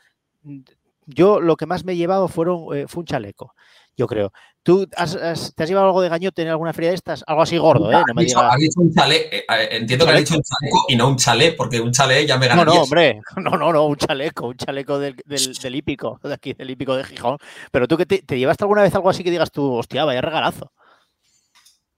Yo 1.06 1.40
lo 1.40 1.56
que 1.56 1.66
más 1.66 1.84
me 1.84 1.92
he 1.92 1.96
llevado 1.96 2.28
fueron, 2.28 2.88
fue 2.88 3.00
un 3.00 3.06
chaleco 3.06 3.54
yo 3.96 4.06
creo. 4.06 4.32
¿Tú 4.64 4.86
te 4.86 4.96
has 4.96 5.52
llevado 5.66 5.88
algo 5.88 6.02
de 6.02 6.08
gañote 6.08 6.42
en 6.42 6.48
alguna 6.48 6.72
feria 6.72 6.90
de 6.90 6.94
estas? 6.94 7.24
Algo 7.26 7.42
así 7.42 7.58
gordo, 7.58 7.90
¿eh? 7.90 8.00
No 8.06 8.14
me 8.14 8.24
digas. 8.24 8.44
Has 8.48 8.58
dicho 8.58 8.80
un 8.80 8.94
chalet. 8.94 9.32
Eh, 9.32 9.44
entiendo 9.72 10.06
que 10.06 10.12
has 10.12 10.18
dicho 10.18 10.34
un 10.36 10.42
chaleco 10.42 10.84
y 10.88 10.96
no 10.96 11.08
un 11.08 11.16
chalet, 11.16 11.56
porque 11.56 11.80
un 11.80 11.90
chalet 11.90 12.28
ya 12.28 12.38
me 12.38 12.46
gana. 12.46 12.64
No, 12.64 12.72
no, 12.72 12.82
hombre. 12.82 13.20
No, 13.36 13.56
no, 13.56 13.72
no, 13.72 13.86
un 13.86 13.96
chaleco. 13.96 14.48
Un 14.48 14.56
chaleco 14.56 15.00
del, 15.00 15.16
del, 15.24 15.74
hípico, 15.74 16.20
de 16.22 16.34
aquí, 16.34 16.52
del 16.52 16.70
hípico 16.70 16.96
de 16.96 17.02
Gijón. 17.02 17.38
Pero 17.72 17.88
tú 17.88 17.96
que 17.96 18.06
te, 18.06 18.22
te, 18.22 18.38
llevaste 18.38 18.62
alguna 18.62 18.82
vez 18.82 18.94
algo 18.94 19.10
así 19.10 19.24
que 19.24 19.32
digas 19.32 19.50
tú, 19.50 19.74
hostia, 19.74 20.04
vaya 20.04 20.20
regalazo. 20.20 20.70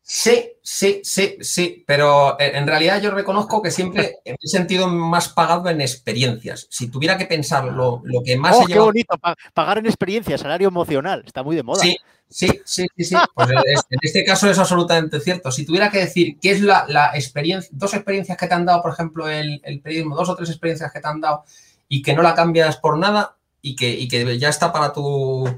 Sí, 0.06 0.52
sí, 0.60 1.00
sí, 1.02 1.38
sí, 1.40 1.82
pero 1.86 2.38
en 2.38 2.66
realidad 2.66 3.00
yo 3.00 3.10
reconozco 3.10 3.62
que 3.62 3.70
siempre 3.70 4.18
he 4.26 4.36
sentido 4.46 4.86
más 4.86 5.30
pagado 5.30 5.70
en 5.70 5.80
experiencias. 5.80 6.66
Si 6.68 6.90
tuviera 6.90 7.16
que 7.16 7.24
pensar 7.24 7.64
lo, 7.64 8.02
que 8.22 8.36
más... 8.36 8.54
¡Oh, 8.54 8.66
qué 8.66 8.78
bonito! 8.78 9.16
Pagar 9.54 9.78
en 9.78 9.86
experiencias, 9.86 10.42
salario 10.42 10.68
emocional, 10.68 11.22
está 11.24 11.42
muy 11.42 11.56
de 11.56 11.62
moda. 11.62 11.80
Sí, 11.80 11.96
sí, 12.28 12.48
sí, 12.66 12.86
sí. 12.98 13.16
Pues 13.34 13.48
en 13.48 13.98
este 14.02 14.24
caso 14.26 14.50
es 14.50 14.58
absolutamente 14.58 15.20
cierto. 15.20 15.50
Si 15.50 15.64
tuviera 15.64 15.90
que 15.90 16.00
decir 16.00 16.38
qué 16.38 16.50
es 16.50 16.60
la, 16.60 17.12
experiencia, 17.14 17.70
dos 17.72 17.94
experiencias 17.94 18.36
que 18.36 18.46
te 18.46 18.54
han 18.54 18.66
dado, 18.66 18.82
por 18.82 18.92
ejemplo, 18.92 19.26
el, 19.26 19.62
el, 19.64 19.80
periodismo, 19.80 20.16
dos 20.16 20.28
o 20.28 20.36
tres 20.36 20.50
experiencias 20.50 20.92
que 20.92 21.00
te 21.00 21.08
han 21.08 21.22
dado 21.22 21.44
y 21.88 22.02
que 22.02 22.12
no 22.12 22.20
la 22.20 22.34
cambias 22.34 22.76
por 22.76 22.98
nada 22.98 23.38
y 23.62 23.74
que, 23.74 23.88
y 23.88 24.06
que 24.06 24.38
ya 24.38 24.50
está 24.50 24.70
para 24.70 24.92
tu 24.92 25.48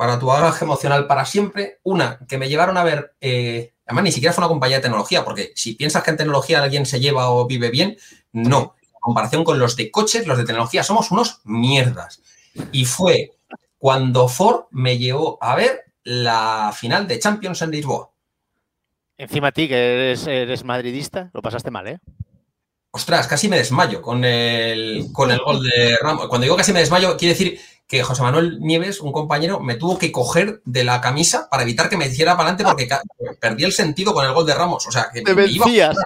para 0.00 0.18
tu 0.18 0.24
bagaje 0.24 0.64
emocional 0.64 1.06
para 1.06 1.26
siempre. 1.26 1.78
Una, 1.82 2.20
que 2.26 2.38
me 2.38 2.48
llevaron 2.48 2.78
a 2.78 2.84
ver, 2.84 3.14
eh, 3.20 3.74
además 3.90 4.04
ni 4.04 4.12
siquiera 4.12 4.32
fue 4.32 4.42
una 4.42 4.48
compañía 4.48 4.76
de 4.76 4.82
tecnología, 4.82 5.24
porque 5.24 5.52
si 5.56 5.74
piensas 5.74 6.04
que 6.04 6.10
en 6.12 6.16
tecnología 6.16 6.62
alguien 6.62 6.86
se 6.86 7.00
lleva 7.00 7.30
o 7.30 7.44
vive 7.46 7.70
bien, 7.70 7.96
no. 8.32 8.76
En 8.84 9.00
comparación 9.00 9.42
con 9.42 9.58
los 9.58 9.74
de 9.74 9.90
coches, 9.90 10.28
los 10.28 10.38
de 10.38 10.44
tecnología 10.44 10.84
somos 10.84 11.10
unos 11.10 11.40
mierdas. 11.42 12.22
Y 12.70 12.84
fue 12.84 13.32
cuando 13.78 14.28
Ford 14.28 14.66
me 14.70 14.96
llevó 14.96 15.38
a 15.40 15.56
ver 15.56 15.86
la 16.04 16.72
final 16.72 17.08
de 17.08 17.18
Champions 17.18 17.62
en 17.62 17.72
Lisboa. 17.72 18.10
Encima 19.18 19.48
a 19.48 19.52
ti, 19.52 19.66
que 19.66 20.12
eres, 20.12 20.64
madridista, 20.64 21.30
lo 21.34 21.42
pasaste 21.42 21.72
mal, 21.72 21.88
¿eh? 21.88 21.98
Ostras, 22.92 23.26
casi 23.26 23.48
me 23.48 23.56
desmayo 23.56 24.00
con 24.00 24.24
el, 24.24 25.08
con 25.12 25.32
el 25.32 25.40
gol 25.40 25.62
de 25.62 25.96
Ramos. 26.00 26.28
Cuando 26.28 26.44
digo 26.44 26.56
casi 26.56 26.72
me 26.72 26.80
desmayo, 26.80 27.16
quiere 27.16 27.34
decir 27.34 27.60
que 27.90 28.04
José 28.04 28.22
Manuel 28.22 28.60
Nieves, 28.60 29.00
un 29.00 29.10
compañero, 29.10 29.58
me 29.58 29.74
tuvo 29.74 29.98
que 29.98 30.12
coger 30.12 30.62
de 30.64 30.84
la 30.84 31.00
camisa 31.00 31.48
para 31.50 31.64
evitar 31.64 31.88
que 31.88 31.96
me 31.96 32.06
hiciera 32.06 32.36
para 32.36 32.50
adelante 32.50 32.62
porque 32.62 33.34
perdí 33.40 33.64
el 33.64 33.72
sentido 33.72 34.14
con 34.14 34.24
el 34.24 34.32
gol 34.32 34.46
de 34.46 34.54
Ramos. 34.54 34.86
O 34.86 34.92
sea, 34.92 35.08
que 35.12 35.22
me, 35.22 35.34
vencías. 35.34 35.96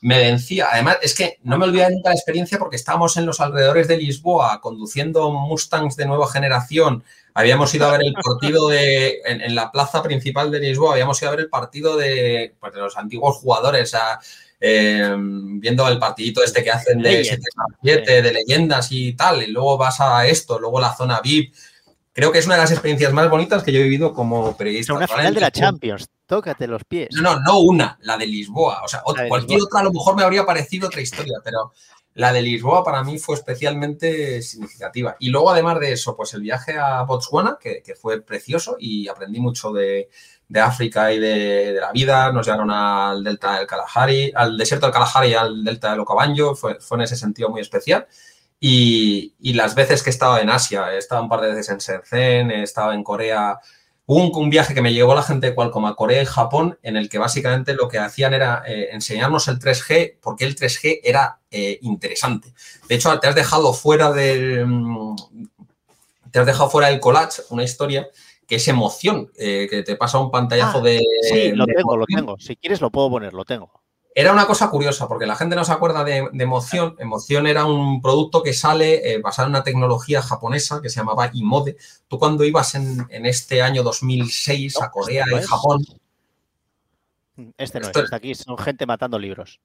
me 0.00 0.18
vencía. 0.18 0.70
Además, 0.72 0.96
es 1.02 1.14
que 1.14 1.38
no 1.44 1.56
me 1.56 1.66
olvidé 1.66 1.88
nunca 1.88 2.08
la 2.08 2.16
experiencia 2.16 2.58
porque 2.58 2.74
estábamos 2.74 3.16
en 3.16 3.26
los 3.26 3.38
alrededores 3.38 3.86
de 3.86 3.96
Lisboa 3.96 4.60
conduciendo 4.60 5.30
Mustangs 5.30 5.94
de 5.94 6.06
nueva 6.06 6.26
generación. 6.26 7.04
Habíamos 7.32 7.72
ido 7.76 7.86
a 7.86 7.92
ver 7.92 8.02
el 8.02 8.14
partido 8.14 8.68
de, 8.68 9.20
en, 9.24 9.54
la 9.54 9.70
plaza 9.70 10.02
principal 10.02 10.50
de 10.50 10.58
Lisboa, 10.58 10.94
habíamos 10.94 11.22
ido 11.22 11.28
a 11.28 11.36
ver 11.36 11.44
el 11.44 11.48
partido 11.48 11.96
de, 11.96 12.56
pues, 12.58 12.74
de 12.74 12.80
los 12.80 12.96
antiguos 12.96 13.36
jugadores. 13.36 13.94
A, 13.94 14.18
Em, 14.66 15.60
viendo 15.60 15.86
el 15.88 15.98
partidito 15.98 16.42
este 16.42 16.64
que 16.64 16.70
hacen 16.70 17.02
de 17.02 17.22
7 17.82 18.22
de 18.22 18.32
leyendas 18.32 18.90
y 18.92 19.12
tal, 19.12 19.42
y 19.42 19.48
luego 19.48 19.76
vas 19.76 20.00
a 20.00 20.26
esto, 20.26 20.58
luego 20.58 20.80
la 20.80 20.96
zona 20.96 21.20
VIP. 21.20 21.52
Creo 22.14 22.32
que 22.32 22.38
es 22.38 22.46
una 22.46 22.54
de 22.54 22.62
las 22.62 22.70
experiencias 22.70 23.12
más 23.12 23.28
bonitas 23.28 23.62
que 23.62 23.72
yo 23.72 23.80
he 23.80 23.82
vivido 23.82 24.14
como 24.14 24.56
periodista. 24.56 24.94
una 24.94 25.06
final 25.06 25.34
de 25.34 25.40
la 25.42 25.50
Champions, 25.50 26.08
tócate 26.24 26.66
los 26.66 26.82
pies. 26.84 27.10
No, 27.12 27.34
no, 27.34 27.40
no 27.40 27.58
una, 27.58 27.98
la 28.00 28.16
de 28.16 28.26
Lisboa. 28.26 28.80
O 28.82 28.88
sea, 28.88 29.02
cualquier 29.28 29.60
otra 29.60 29.80
a 29.80 29.84
lo 29.84 29.92
mejor 29.92 30.16
me 30.16 30.22
habría 30.22 30.46
parecido 30.46 30.86
otra 30.86 31.02
historia, 31.02 31.36
pero 31.44 31.74
la 32.14 32.32
de 32.32 32.40
Lisboa 32.40 32.82
para 32.82 33.04
mí 33.04 33.18
fue 33.18 33.34
especialmente 33.34 34.40
significativa. 34.40 35.14
Y 35.18 35.28
luego, 35.28 35.50
además 35.50 35.78
de 35.78 35.92
eso, 35.92 36.16
pues 36.16 36.32
el 36.32 36.40
viaje 36.40 36.78
a 36.78 37.02
Botswana, 37.02 37.58
que 37.60 37.94
fue 38.00 38.22
precioso 38.22 38.76
y 38.78 39.08
aprendí 39.08 39.40
mucho 39.40 39.72
de, 39.72 40.08
de 40.48 40.60
África 40.60 41.12
y 41.12 41.18
de, 41.18 41.78
la 41.80 41.92
vida, 41.92 42.32
nos 42.32 42.46
llevaron 42.46 42.70
al 42.70 43.24
delta 43.24 43.58
del 43.58 43.66
Kalahari, 43.66 44.32
al 44.34 44.56
desierto 44.56 44.86
del 44.86 44.92
Kalahari 44.92 45.30
y 45.30 45.34
al 45.34 45.64
delta 45.64 45.90
del 45.90 46.00
Okavango, 46.00 46.54
fue, 46.54 46.80
fue 46.80 46.98
en 46.98 47.02
ese 47.02 47.16
sentido 47.16 47.48
muy 47.48 47.60
especial. 47.60 48.06
Y, 48.66 49.52
las 49.52 49.74
veces 49.74 50.02
que 50.02 50.08
he 50.08 50.12
estado 50.12 50.38
en 50.38 50.48
Asia, 50.48 50.94
he 50.94 50.96
estado 50.96 51.22
un 51.22 51.28
par 51.28 51.42
de 51.42 51.48
veces 51.48 51.68
en 51.68 51.78
Shenzhen, 51.78 52.50
he 52.50 52.64
en 52.94 53.04
Corea, 53.04 53.58
hubo 54.06 54.38
un, 54.38 54.48
viaje 54.48 54.72
que 54.72 54.80
me 54.80 54.94
llevó 54.94 55.14
la 55.14 55.22
gente 55.22 55.48
de 55.48 55.54
Qualcomm 55.54 55.84
a 55.84 55.94
Corea 55.94 56.22
y 56.22 56.24
Japón, 56.26 56.78
en 56.82 56.96
el 56.96 57.10
que 57.10 57.18
básicamente 57.18 57.74
lo 57.74 57.88
que 57.88 57.98
hacían 57.98 58.32
era 58.32 58.62
eh, 58.66 58.88
enseñarnos 58.92 59.48
el 59.48 59.58
3G, 59.58 60.16
porque 60.18 60.46
el 60.46 60.56
3G 60.56 61.00
era 61.04 61.40
eh, 61.50 61.78
interesante. 61.82 62.54
De 62.88 62.94
hecho, 62.94 63.18
te 63.20 63.28
has 63.28 63.34
dejado 63.34 63.74
fuera 63.74 64.12
del... 64.12 64.66
Te 66.30 66.38
has 66.40 66.46
dejado 66.46 66.70
fuera 66.70 66.88
del 66.88 67.00
collage 67.00 67.42
una 67.50 67.64
historia 67.64 68.08
que 68.46 68.56
es 68.56 68.68
emoción, 68.68 69.30
eh, 69.36 69.66
que 69.68 69.82
te 69.82 69.96
pasa 69.96 70.18
un 70.18 70.30
pantallazo 70.30 70.78
ah, 70.78 70.82
de... 70.82 71.02
Sí, 71.22 71.52
lo 71.52 71.66
tengo, 71.66 71.96
lo 71.96 72.06
tengo. 72.06 72.36
Si 72.38 72.56
quieres 72.56 72.80
lo 72.80 72.90
puedo 72.90 73.10
poner, 73.10 73.32
lo 73.32 73.44
tengo. 73.44 73.70
era 74.14 74.32
una 74.32 74.46
cosa 74.46 74.70
curiosa, 74.70 75.08
porque 75.08 75.26
la 75.26 75.36
gente 75.36 75.56
no 75.56 75.64
se 75.64 75.72
acuerda 75.72 76.04
de, 76.04 76.28
Emoción. 76.32 76.96
Emoción 76.98 77.46
era 77.46 77.64
un 77.64 78.00
producto 78.00 78.42
que 78.42 78.52
sale 78.52 79.12
eh, 79.12 79.18
basado 79.18 79.46
en 79.46 79.50
una 79.50 79.64
tecnología 79.64 80.22
japonesa 80.22 80.80
que 80.82 80.88
se 80.88 81.00
llamaba 81.00 81.30
Imode. 81.32 81.76
Tú 82.08 82.18
cuando 82.18 82.44
ibas 82.44 82.74
en, 82.74 83.06
este 83.26 83.62
año 83.62 83.82
2006 83.82 84.80
a 84.80 84.90
Corea 84.90 85.24
y 85.30 85.42
Japón... 85.42 85.84
Este 87.58 87.80
no 87.80 87.88
es, 87.88 87.96
este 87.96 88.14
aquí 88.14 88.34
son 88.34 88.56
gente 88.56 88.86
matando 88.86 89.18
libros. 89.18 89.60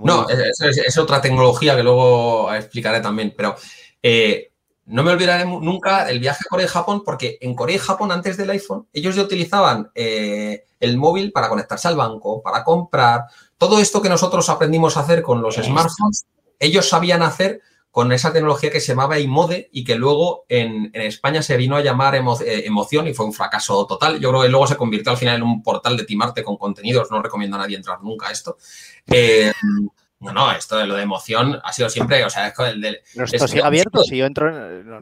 No, 0.00 0.26
es, 0.28 0.98
otra 0.98 1.20
tecnología 1.20 1.76
que 1.76 1.82
luego 1.82 2.52
explicaré 2.54 3.00
también, 3.00 3.34
pero 3.36 3.56
eh, 4.02 4.52
no 4.86 5.02
me 5.02 5.12
olvidaré 5.12 5.46
nunca 5.46 6.08
el 6.10 6.20
viaje 6.20 6.42
a 6.44 6.48
Corea 6.48 6.66
y 6.66 6.68
Japón, 6.68 7.02
porque 7.04 7.38
en 7.40 7.54
Corea 7.54 7.76
y 7.76 7.78
Japón, 7.78 8.12
antes 8.12 8.36
del 8.36 8.50
iPhone, 8.50 8.86
ellos 8.92 9.14
ya 9.16 9.22
utilizaban 9.22 9.90
eh, 9.94 10.64
el 10.80 10.98
móvil 10.98 11.32
para 11.32 11.48
conectarse 11.48 11.88
al 11.88 11.96
banco, 11.96 12.42
para 12.42 12.62
comprar. 12.64 13.24
Todo 13.56 13.78
esto 13.78 14.02
que 14.02 14.08
nosotros 14.08 14.48
aprendimos 14.50 14.96
a 14.96 15.00
hacer 15.00 15.22
con 15.22 15.40
los 15.40 15.56
smartphones, 15.56 16.26
ellos 16.58 16.88
sabían 16.88 17.22
hacer 17.22 17.62
con 17.90 18.10
esa 18.10 18.32
tecnología 18.32 18.72
que 18.72 18.80
se 18.80 18.88
llamaba 18.88 19.20
iMode 19.20 19.68
y 19.72 19.84
que 19.84 19.94
luego 19.94 20.46
en, 20.48 20.90
España 20.94 21.42
se 21.42 21.56
vino 21.56 21.76
a 21.76 21.80
llamar 21.80 22.16
eh, 22.16 22.66
Emoción 22.66 23.06
y 23.06 23.14
fue 23.14 23.24
un 23.24 23.32
fracaso 23.32 23.86
total. 23.86 24.18
Yo 24.18 24.30
creo 24.30 24.42
que 24.42 24.48
luego 24.48 24.66
se 24.66 24.76
convirtió 24.76 25.12
al 25.12 25.18
final 25.18 25.36
en 25.36 25.44
un 25.44 25.62
portal 25.62 25.96
de 25.96 26.04
timarte 26.04 26.42
con 26.42 26.56
contenidos. 26.56 27.10
No 27.12 27.22
recomiendo 27.22 27.56
a 27.56 27.60
nadie 27.60 27.76
entrar 27.76 28.02
nunca 28.02 28.28
a 28.28 28.32
esto. 28.32 28.58
Eh, 29.06 29.52
no, 30.24 30.32
no, 30.32 30.52
esto 30.52 30.76
de 30.78 30.86
lo 30.86 30.94
de 30.94 31.02
emoción 31.02 31.60
ha 31.62 31.72
sido 31.72 31.90
siempre, 31.90 32.24
o 32.24 32.30
sea, 32.30 32.48
es 32.48 32.58
el 32.58 32.80
de... 32.80 33.02
esto 33.14 33.46
sigue 33.46 33.62
abierto, 33.62 34.02
si 34.02 34.16
yo 34.16 34.24
entro... 34.24 34.50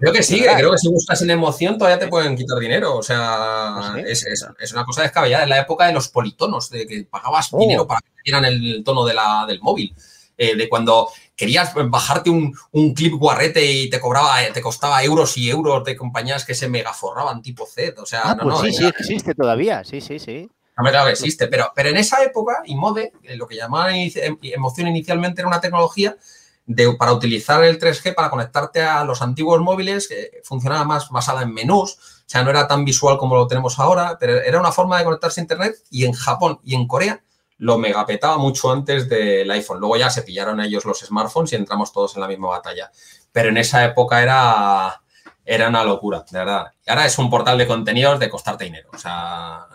creo 0.01 0.13
que 0.13 0.23
sigue, 0.23 0.49
creo 0.57 0.73
que 0.73 0.79
si 0.79 0.89
buscas 0.89 1.23
en 1.23 1.31
emoción 1.31 1.79
todavía 1.79 1.99
te 1.99 2.09
pueden 2.09 2.37
quitar 2.37 2.59
dinero, 2.59 2.97
o 2.97 3.03
sea, 3.03 3.95
es, 4.05 4.73
una 4.73 4.85
cosa 4.85 5.03
descabellada. 5.03 5.45
Es 5.45 5.49
la 5.49 5.61
época 5.61 5.87
de 5.87 5.93
los 5.93 6.09
politonos, 6.09 6.71
de 6.71 6.87
que 6.87 7.05
pagabas 7.05 7.49
oh. 7.53 7.59
dinero 7.59 7.87
para 7.87 8.01
que 8.01 8.11
te 8.11 8.23
dieran 8.25 8.45
el 8.45 8.83
tono 8.85 9.05
de 9.05 9.15
la, 9.15 9.45
del 9.47 9.61
móvil. 9.61 9.95
Eh, 10.37 10.57
de 10.57 10.69
cuando 10.69 11.09
querías 11.37 11.73
bajarte 11.75 12.31
un, 12.31 12.55
clip 12.95 13.15
guarrete 13.15 13.65
y 13.65 13.91
te 13.91 14.01
cobraba, 14.01 14.39
te 14.53 14.61
costaba 14.61 15.05
euros 15.05 15.37
y 15.37 15.49
euros 15.49 15.85
de 15.85 15.95
compañías 15.95 16.45
que 16.45 16.55
se 16.55 16.69
megaforraban 16.69 17.43
tipo 17.43 17.67
Z, 17.67 18.01
o 18.01 18.07
sea, 18.07 18.23
ah, 18.25 18.35
no, 18.35 18.45
pues 18.45 18.55
no, 18.55 18.63
sí, 18.63 18.73
sí, 18.73 18.87
existe 18.87 19.35
todavía, 19.35 19.85
sí, 19.85 20.01
sí, 20.01 20.19
sí. 20.19 20.51
No, 20.77 20.89
claro 20.89 21.07
que 21.07 21.13
existe, 21.13 21.49
pero, 21.49 21.71
pero 21.75 21.91
en 21.91 21.97
esa 21.97 22.23
época, 22.23 22.63
IMODE, 22.65 23.13
eh, 23.23 23.37
lo 23.37 23.47
que 23.47 23.57
llamaban 23.57 23.95
em, 23.95 24.39
emoción 24.43 24.89
inicialmente 24.89 25.43
era 25.43 25.49
una 25.49 25.61
tecnología 25.61 26.17
de, 26.65 26.95
para 26.95 27.13
utilizar 27.13 27.63
el 27.65 27.79
3G 27.79 28.15
para 28.15 28.31
conectarte 28.31 28.83
a 28.83 29.05
los 29.05 29.21
antiguos 29.21 29.61
móviles, 29.61 30.09
que 30.09 30.41
funcionaba 30.45 30.85
más 30.85 31.11
basada 31.11 31.43
en 31.43 31.53
menús, 31.53 31.93
o 31.95 32.25
sea, 32.27 32.43
no 32.43 32.51
era 32.51 32.67
tan 32.67 32.85
visual 32.85 33.19
como 33.19 33.37
lo 33.37 33.47
tenemos 33.47 33.79
ahora, 33.79 34.17
pero 34.19 34.39
era 34.41 34.59
una 34.59 34.73
forma 34.73 34.99
de 34.99 35.05
conectarse 35.05 35.41
a 35.41 35.43
Internet 35.43 35.77
y 35.91 36.07
en 36.07 36.13
Japón 36.13 36.61
y 36.65 36.75
en 36.75 36.87
Corea 36.87 37.23
lo 37.59 37.79
megapetaba 37.79 38.39
mucho 38.39 38.73
antes 38.73 39.09
del 39.09 39.49
iPhone. 39.51 39.79
Luego 39.79 39.97
ya 39.97 40.11
se 40.11 40.23
pillaron 40.23 40.61
ellos 40.61 40.85
los 40.85 40.99
smartphones 40.99 41.53
y 41.53 41.57
entramos 41.57 41.93
todos 41.93 42.17
en 42.17 42.23
la 42.23 42.27
misma 42.27 42.49
batalla. 42.49 42.91
Pero 43.31 43.51
en 43.51 43.57
esa 43.57 43.85
época 43.85 44.21
era, 44.21 45.01
era 45.45 45.69
una 45.69 45.85
locura, 45.85 46.25
de 46.31 46.39
verdad. 46.39 46.67
Y 46.87 46.91
ahora 46.91 47.07
es 47.07 47.19
un 47.19 47.29
portal 47.29 47.59
de 47.59 47.67
contenidos 47.67 48.19
de 48.21 48.31
costarte 48.31 48.65
dinero. 48.65 48.89
O 48.93 48.99
sea, 48.99 49.67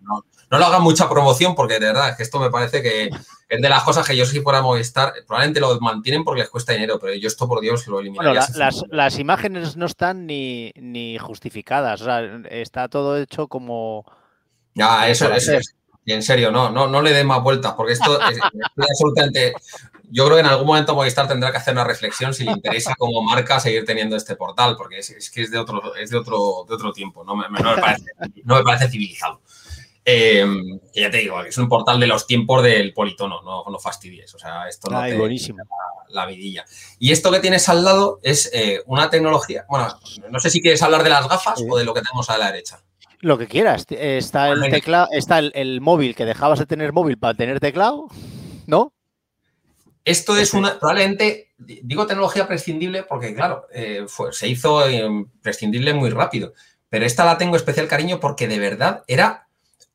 No, 0.00 0.24
no, 0.50 0.58
lo 0.58 0.64
hagan 0.64 0.82
mucha 0.82 1.08
promoción 1.08 1.54
porque 1.54 1.74
de 1.74 1.86
verdad 1.86 2.16
que 2.16 2.22
esto 2.22 2.40
me 2.40 2.50
parece 2.50 2.82
que 2.82 3.10
es 3.48 3.62
de 3.62 3.68
las 3.68 3.82
cosas 3.82 4.06
que 4.06 4.16
yo 4.16 4.24
si 4.24 4.40
fuera 4.40 4.62
Movistar, 4.62 5.12
probablemente 5.26 5.60
lo 5.60 5.78
mantienen 5.80 6.24
porque 6.24 6.42
les 6.42 6.50
cuesta 6.50 6.72
dinero, 6.72 6.98
pero 6.98 7.14
yo 7.14 7.28
esto 7.28 7.46
por 7.46 7.60
Dios 7.60 7.86
lo 7.86 8.00
eliminaría. 8.00 8.40
Bueno, 8.40 8.70
las, 8.90 9.18
imágenes 9.18 9.76
no 9.76 9.86
están 9.86 10.26
ni, 10.26 10.72
ni, 10.76 11.18
justificadas, 11.18 12.00
o 12.00 12.04
sea, 12.04 12.20
está 12.50 12.88
todo 12.88 13.18
hecho 13.18 13.48
como... 13.48 14.04
Ya, 14.74 15.08
eso, 15.08 15.32
eso 15.32 15.54
es 15.54 15.77
en 16.12 16.22
serio, 16.22 16.50
no, 16.50 16.70
no, 16.70 16.86
no 16.88 17.02
le 17.02 17.12
den 17.12 17.26
más 17.26 17.42
vueltas, 17.42 17.74
porque 17.74 17.92
esto 17.92 18.20
es, 18.28 18.38
absolutamente. 18.76 19.52
Yo 20.10 20.24
creo 20.24 20.36
que 20.36 20.40
en 20.40 20.46
algún 20.46 20.66
momento 20.66 20.94
Movistar 20.94 21.28
tendrá 21.28 21.50
que 21.50 21.58
hacer 21.58 21.74
una 21.74 21.84
reflexión 21.84 22.32
si 22.32 22.44
le 22.44 22.52
interesa 22.52 22.94
como 22.96 23.22
marca 23.22 23.60
seguir 23.60 23.84
teniendo 23.84 24.16
este 24.16 24.36
portal, 24.36 24.74
porque 24.76 24.98
es, 24.98 25.30
que 25.30 25.42
es 25.42 25.50
de 25.50 25.58
otro, 25.58 25.94
es 25.96 26.10
de 26.10 26.16
otro, 26.16 26.64
de 26.66 26.74
otro 26.74 26.92
tiempo, 26.92 27.24
no 27.24 27.36
me, 27.36 27.44
parece, 28.62 28.88
civilizado. 28.88 29.42
Em, 30.10 30.80
que 30.90 31.02
ya 31.02 31.10
te 31.10 31.18
digo, 31.18 31.42
es 31.42 31.58
un 31.58 31.68
portal 31.68 32.00
de 32.00 32.06
los 32.06 32.26
tiempos 32.26 32.62
del 32.62 32.94
politono, 32.94 33.42
no, 33.42 33.64
no 33.70 33.78
fastidies. 33.78 34.34
O 34.34 34.38
sea, 34.38 34.66
esto 34.66 34.90
no 34.90 35.02
te 35.02 35.14
buenísimo. 35.18 35.62
La, 36.08 36.24
vidilla. 36.24 36.64
Y 36.98 37.12
esto 37.12 37.30
que 37.30 37.40
tienes 37.40 37.68
al 37.68 37.84
lado 37.84 38.18
es 38.22 38.50
eh, 38.54 38.82
una 38.86 39.10
tecnología. 39.10 39.66
Bueno, 39.68 39.88
no 40.30 40.40
sé 40.40 40.48
si 40.48 40.62
quieres 40.62 40.82
hablar 40.82 41.02
de 41.02 41.10
las 41.10 41.28
gafas 41.28 41.62
o 41.68 41.76
de 41.76 41.84
lo 41.84 41.92
que 41.92 42.00
tenemos 42.00 42.30
a 42.30 42.38
la 42.38 42.46
derecha. 42.46 42.80
Lo 43.20 43.38
que 43.38 43.46
quieras. 43.46 43.86
Está 43.90 44.50
el 44.50 44.70
teclado, 44.70 45.08
está 45.12 45.38
el, 45.38 45.80
móvil 45.80 46.14
que 46.14 46.24
dejabas 46.24 46.58
de 46.58 46.66
tener 46.66 46.92
móvil 46.92 47.18
para 47.18 47.34
tener 47.34 47.58
teclado, 47.60 48.08
¿no? 48.66 48.92
Esto 50.04 50.36
es 50.36 50.54
una, 50.54 50.78
probablemente, 50.78 51.52
digo 51.58 52.06
tecnología 52.06 52.46
prescindible 52.46 53.02
porque, 53.02 53.34
claro, 53.34 53.66
eh, 53.72 54.06
se 54.30 54.48
hizo 54.48 54.88
eh, 54.88 55.06
prescindible 55.42 55.92
muy 55.92 56.10
rápido. 56.10 56.54
Pero 56.88 57.04
esta 57.04 57.24
la 57.24 57.36
tengo 57.36 57.56
especial 57.56 57.88
cariño 57.88 58.18
porque 58.20 58.48
de 58.48 58.58
verdad 58.58 59.02
era 59.06 59.48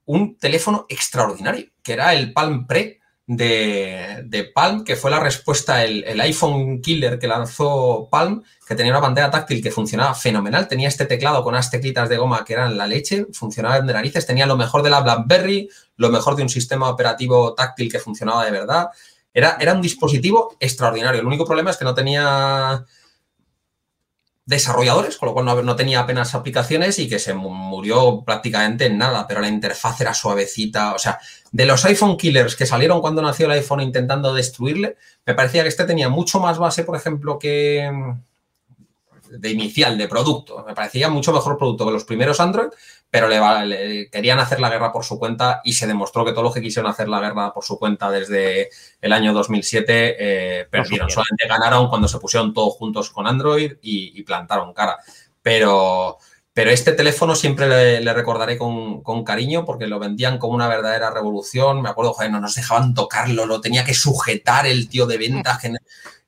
un 0.06 0.38
teléfono 0.38 0.86
extraordinario, 0.90 1.68
que 1.82 1.94
era 1.94 2.14
el 2.14 2.34
Palm 2.34 2.68
Pre 2.68 3.00
de, 3.26 4.52
Palm, 4.54 4.84
que 4.84 4.96
fue 4.96 5.12
la 5.12 5.20
respuesta, 5.20 5.84
el, 5.84 6.20
iPhone 6.20 6.82
Killer 6.82 7.20
que 7.20 7.28
lanzó 7.28 8.08
Palm, 8.12 8.44
que 8.68 8.76
tenía 8.76 8.92
una 8.92 9.02
pantalla 9.02 9.32
táctil 9.32 9.62
que 9.62 9.72
funcionaba 9.72 10.14
fenomenal, 10.14 10.68
tenía 10.68 10.88
este 10.88 11.06
teclado 11.06 11.44
con 11.44 11.54
unas 11.54 11.72
teclitas 11.72 12.10
de 12.10 12.18
goma 12.18 12.44
que 12.44 12.54
eran 12.54 12.78
la 12.78 12.88
leche, 12.88 13.28
funcionaba 13.32 13.80
de 13.80 13.94
narices, 13.94 14.26
tenía 14.26 14.46
lo 14.46 14.58
mejor 14.58 14.84
de 14.84 14.90
la 14.90 15.02
BlackBerry, 15.02 15.70
lo 15.98 16.10
mejor 16.10 16.36
de 16.36 16.44
un 16.44 16.50
sistema 16.50 16.90
operativo 16.90 17.54
táctil 17.54 17.92
que 17.92 18.00
funcionaba 18.00 18.46
de 18.46 18.52
verdad. 18.52 18.90
Era, 19.34 19.58
era 19.60 19.74
un 19.74 19.82
dispositivo 19.82 20.56
extraordinario. 20.60 21.22
El 21.22 21.28
único 21.28 21.46
problema 21.46 21.72
es 21.72 21.78
que 21.78 21.86
no 21.86 21.96
tenía 21.96 22.86
desarrolladores, 24.46 25.18
con 25.18 25.28
lo 25.28 25.34
cual 25.34 25.66
no, 25.66 25.76
tenía 25.76 26.02
apenas 26.02 26.36
aplicaciones 26.36 27.00
y 27.00 27.08
que 27.08 27.20
se 27.20 27.34
murió 27.34 28.24
prácticamente 28.26 28.86
en 28.86 28.98
nada, 28.98 29.26
pero 29.28 29.40
la 29.40 29.48
interfaz 29.48 30.02
era 30.02 30.14
suavecita. 30.14 30.94
O 30.94 31.00
sea, 31.00 31.20
de 31.52 31.66
los 31.66 31.86
iPhone 31.86 32.18
killers 32.18 32.56
que 32.56 32.66
salieron 32.66 33.02
cuando 33.02 33.22
nació 33.22 33.46
el 33.46 33.54
iPhone 33.54 33.82
intentando 33.82 34.34
destruirle, 34.34 34.98
me 35.26 35.34
parecía 35.34 35.64
que 35.64 35.70
este 35.70 35.86
tenía 35.86 36.10
mucho 36.10 36.40
más 36.40 36.58
base, 36.58 36.84
por 36.84 36.98
ejemplo, 36.98 37.40
que 37.40 37.90
de 39.40 39.50
inicial, 39.50 39.98
de 39.98 40.08
producto. 40.08 40.64
Me 40.66 40.74
parecía 40.74 41.10
mucho 41.10 41.34
mejor 41.34 41.58
producto 41.58 41.86
que 41.86 41.92
los 41.92 42.06
primeros 42.06 42.40
Android, 42.40 42.70
pero 43.10 43.28
le, 43.28 44.10
querían 44.10 44.40
hacer 44.40 44.60
la 44.60 44.70
guerra 44.70 44.92
por 44.92 45.04
su 45.04 45.20
cuenta 45.20 45.62
y 45.64 45.74
se 45.74 45.88
demostró 45.88 46.26
que 46.26 46.32
todos 46.32 46.44
los 46.44 46.54
que 46.54 46.62
quisieron 46.62 46.90
hacer 46.92 47.08
la 47.10 47.20
guerra 47.20 47.54
por 47.54 47.64
su 47.64 47.78
cuenta 47.78 48.10
desde 48.10 48.70
el 49.02 49.14
año 49.14 49.34
2007 49.34 50.16
eh, 50.20 50.68
perdieron. 50.70 51.10
Solamente 51.10 51.48
ganaron 51.48 51.90
cuando 51.90 52.08
se 52.08 52.20
pusieron 52.20 52.54
todos 52.54 52.74
juntos 52.76 53.10
con 53.10 53.28
Android 53.28 53.74
y, 53.82 54.22
plantaron 54.24 54.74
cara. 54.74 54.98
Pero, 55.42 56.18
pero 56.54 56.70
este 56.70 56.92
teléfono 56.92 57.36
siempre 57.36 58.02
le, 58.02 58.14
recordaré 58.14 58.58
con, 58.58 59.24
cariño 59.24 59.66
porque 59.66 59.88
lo 59.88 60.00
vendían 60.00 60.38
como 60.38 60.54
una 60.54 60.68
verdadera 60.68 61.10
revolución. 61.12 61.82
Me 61.82 61.90
acuerdo, 61.90 62.14
joder, 62.14 62.32
no 62.32 62.40
nos 62.40 62.56
dejaban 62.56 62.94
tocarlo, 62.94 63.46
lo 63.46 63.60
tenía 63.62 63.84
que 63.84 63.94
sujetar 63.94 64.68
el 64.68 64.88
tío 64.88 65.06
de 65.08 65.18
ventas. 65.18 65.60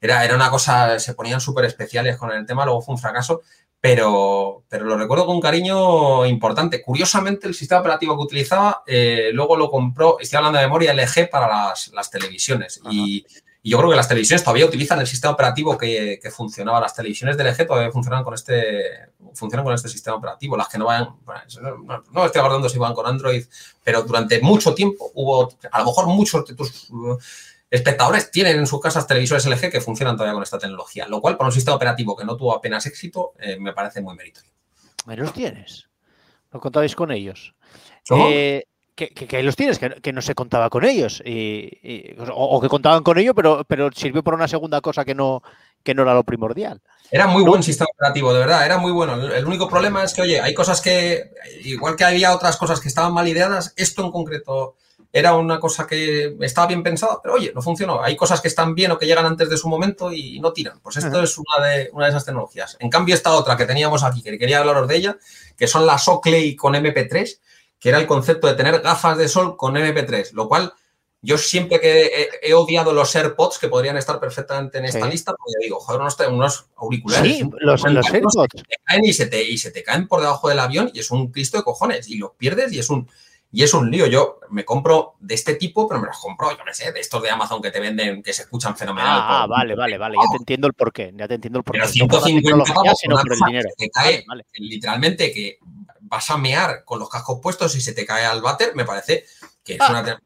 Era, 0.02 0.26
era 0.26 0.36
una 0.36 0.50
cosa, 0.50 1.00
se 1.00 1.14
ponían 1.14 1.42
súper 1.42 1.66
especiales 1.66 2.18
con 2.18 2.32
el 2.32 2.46
tema, 2.46 2.66
luego 2.66 2.82
fue 2.82 2.96
un 2.96 3.02
fracaso 3.02 3.42
pero, 3.86 4.64
pero 4.68 4.86
lo 4.86 4.98
recuerdo 4.98 5.28
con 5.28 5.40
cariño 5.40 6.26
importante. 6.26 6.82
Curiosamente, 6.82 7.48
el 7.48 7.54
sistema 7.54 7.82
operativo 7.82 8.18
que 8.18 8.24
utilizaba, 8.24 8.82
eh, 8.88 9.30
luego 9.32 9.56
lo 9.56 9.70
compró, 9.70 10.18
estoy 10.20 10.38
hablando 10.38 10.58
de 10.58 10.66
memoria, 10.66 10.92
LG 10.92 11.30
para 11.30 11.72
las, 11.94 12.10
televisiones. 12.10 12.82
Y, 12.90 13.24
yo 13.70 13.78
creo 13.80 13.90
que 13.90 13.96
las 13.96 14.08
televisiones 14.08 14.44
todavía 14.44 14.66
utilizan 14.66 15.00
el 15.00 15.08
sistema 15.08 15.34
operativo 15.34 15.78
que, 15.78 16.20
funcionaba. 16.32 16.80
Las 16.80 16.94
televisiones 16.94 17.36
de 17.36 17.44
LG 17.44 17.66
todavía 17.66 17.92
funcionan 17.92 18.24
con 18.24 18.36
este, 18.36 19.10
funcionan 19.34 19.66
con 19.66 19.74
este 19.74 19.90
sistema 19.90 20.18
operativo. 20.18 20.56
Las 20.56 20.70
que 20.70 20.78
no 20.78 20.86
van, 20.86 21.10
no, 21.62 22.04
no 22.12 22.26
estoy 22.26 22.40
acordando 22.40 22.70
si 22.70 22.78
van 22.78 22.94
con 22.94 23.08
Android, 23.08 23.44
pero 23.84 24.04
durante 24.04 24.40
mucho 24.40 24.76
tiempo 24.76 25.12
hubo, 25.16 25.52
a 25.72 25.80
lo 25.80 25.86
mejor 25.86 26.06
muchos 26.08 26.46
de 26.46 26.54
tus 26.54 26.90
espectadores 27.70 28.30
tienen 28.30 28.58
en 28.60 28.68
sus 28.68 28.80
casas 28.80 29.08
televisores 29.08 29.46
LG 29.48 29.72
que 29.72 29.82
funcionan 29.82 30.16
todavía 30.16 30.34
con 30.34 30.44
esta 30.44 30.60
tecnología, 30.60 31.08
lo 31.08 31.20
cual 31.20 31.36
para 31.36 31.48
un 31.48 31.54
sistema 31.54 31.76
operativo 31.76 32.16
que 32.16 32.24
no 32.24 32.38
tuvo 32.38 32.56
apenas 32.56 32.86
éxito 32.86 33.34
eh, 33.40 33.58
me 33.60 33.74
parece 33.74 34.00
muy 34.00 34.16
meritorio. 34.16 34.52
los 35.08 35.34
tienes? 35.34 35.90
¿No 36.54 36.60
contabais 36.60 36.96
con 36.96 37.12
ellos? 37.12 37.56
Eh, 38.12 38.64
que, 38.96 39.44
los 39.44 39.56
tienes, 39.56 39.80
que, 39.80 40.14
no 40.14 40.22
se 40.22 40.36
contaba 40.36 40.70
con 40.70 40.86
ellos, 40.86 41.22
o, 41.22 42.62
que 42.62 42.70
contaban 42.70 43.04
con 43.04 43.18
ellos, 43.18 43.34
pero, 43.36 43.64
pero 43.68 43.92
sirvió 43.92 44.24
por 44.24 44.34
una 44.34 44.48
segunda 44.48 44.82
cosa 44.82 45.04
que 45.04 45.14
no, 45.14 45.44
que 45.84 45.94
no 45.94 46.04
era 46.04 46.14
lo 46.14 46.24
primordial. 46.24 46.82
Era 47.12 47.28
muy 47.28 47.44
buen 47.44 47.62
sistema 47.62 47.88
operativo, 47.94 48.34
de 48.34 48.40
verdad, 48.40 48.66
era 48.66 48.78
muy 48.78 48.92
bueno. 48.92 49.14
El 49.32 49.46
único 49.46 49.70
problema 49.70 50.04
es 50.04 50.14
que, 50.14 50.22
oye, 50.22 50.42
hay 50.42 50.54
cosas 50.54 50.82
que, 50.82 51.32
igual 51.64 51.96
que 51.96 52.06
había 52.06 52.34
otras 52.34 52.58
cosas 52.58 52.80
que 52.80 52.88
estaban 52.88 53.14
mal 53.14 53.28
ideadas, 53.28 53.74
esto 53.76 54.04
en 54.04 54.12
concreto 54.12 54.76
era 55.16 55.36
una 55.36 55.60
cosa 55.62 55.88
que 55.88 56.36
estaba 56.42 56.68
bien 56.68 56.84
pensada, 56.84 57.20
pero 57.24 57.36
oye, 57.36 57.54
no 57.56 57.62
funcionó. 57.62 58.04
Hay 58.04 58.18
cosas 58.18 58.42
que 58.42 58.50
están 58.50 58.76
bien 58.76 58.92
o 58.92 58.98
que 58.98 59.06
llegan 59.06 59.26
antes 59.26 59.50
de 59.50 59.56
su 59.56 59.70
momento 59.70 60.12
y 60.12 60.42
no 60.42 60.52
tiran. 60.52 60.82
Pues 60.82 60.98
esto 60.98 61.24
es 61.24 61.38
una 61.38 61.66
de, 61.66 61.90
una 61.94 62.06
de 62.06 62.10
esas 62.10 62.26
tecnologías. 62.26 62.76
En 62.82 62.90
cambio, 62.90 63.16
esta 63.16 63.32
otra 63.32 63.56
que 63.56 63.66
teníamos 63.66 64.04
aquí, 64.04 64.22
que 64.22 64.38
quería 64.38 64.60
hablaros 64.60 64.90
de 64.90 64.98
ella, 64.98 65.18
que 65.56 65.68
son 65.68 65.86
las 65.86 66.06
Oakley 66.10 66.58
con 66.58 66.74
MP3, 66.74 67.40
que 67.80 67.90
era 67.90 68.00
el 68.00 68.08
concepto 68.08 68.48
de 68.48 68.56
tener 68.56 68.80
gafas 68.82 69.18
de 69.18 69.28
sol 69.28 69.58
con 69.58 69.76
MP3, 69.76 70.32
lo 70.32 70.48
cual 70.48 70.74
Yo 71.22 71.40
siempre 71.40 71.80
que 71.80 72.30
he, 72.44 72.54
odiado 72.54 72.94
los 72.94 73.16
AirPods, 73.16 73.58
que 73.58 73.68
podrían 73.68 73.98
estar 73.98 74.20
perfectamente 74.20 74.78
en 74.78 74.86
esta 74.86 75.08
lista, 75.08 75.34
porque 75.36 75.54
digo, 75.60 75.80
joder, 75.80 76.02
unos, 76.02 76.20
unos 76.20 76.66
auriculares. 76.76 77.38
Sí, 77.38 77.50
los, 77.62 77.82
los 77.84 78.14
AirPods. 78.14 78.54
te 78.54 78.76
caen 78.84 79.06
y 79.06 79.12
se 79.12 79.26
te, 79.26 79.42
y 79.42 79.58
se 79.58 79.72
te 79.72 79.82
caen 79.82 80.08
por 80.08 80.22
debajo 80.22 80.50
del 80.50 80.60
avión 80.60 80.92
y 80.94 81.00
es 81.00 81.10
un 81.10 81.32
cristo 81.32 81.58
de 81.58 81.64
cojones. 81.64 82.08
Y 82.10 82.18
los 82.18 82.34
pierdes 82.38 82.72
y 82.74 82.80
es 82.80 82.92
un. 82.92 83.10
Y 83.52 83.64
es 83.64 83.74
un 83.74 83.90
lío. 83.90 84.06
Yo 84.06 84.40
me 84.52 84.66
compro 84.66 85.16
de 85.20 85.34
este 85.34 85.56
tipo, 85.56 85.88
pero 85.88 86.00
me 86.00 86.08
los 86.08 86.18
compro, 86.20 86.52
yo 86.52 86.64
qué 86.64 86.74
sé, 86.76 86.92
de 86.92 87.00
estos 87.00 87.24
de 87.24 87.30
Amazon 87.32 87.60
que 87.60 87.72
te 87.72 87.80
venden, 87.80 88.22
que 88.22 88.34
se 88.34 88.44
escuchan 88.44 88.76
fenomenal. 88.76 89.18
Ah, 89.20 89.48
vale, 89.50 89.76
vale, 89.76 89.98
vale. 89.98 90.18
Ya 90.22 90.30
te 90.30 90.38
entiendo 90.38 90.68
el 90.68 90.74
porqué. 90.74 91.12
Ya 91.16 91.28
te 91.28 91.36
entiendo 91.36 91.60
el 91.60 91.64
porqué. 91.64 91.80
Pero 91.80 91.92
150 91.92 92.74
pavos, 92.74 93.00
sino 93.00 93.16
por 93.16 93.34
el 93.34 93.40
dinero. 93.48 93.70
te 93.78 93.90
cae, 93.90 94.24
literalmente, 94.60 95.32
que 95.32 95.58
vas 96.08 96.30
a 96.30 96.38
mear 96.38 96.84
con 96.86 97.00
los 97.00 97.10
cascos 97.10 97.40
puestos 97.42 97.76
y 97.76 97.82
se 97.82 97.94
te 97.94 98.06
cae 98.06 98.26
al 98.26 98.42
váter, 98.42 98.76
me 98.76 98.86
parece 98.86 99.26
que 99.64 99.74
es 99.76 99.82
ah. 99.82 99.90
una 99.90 100.20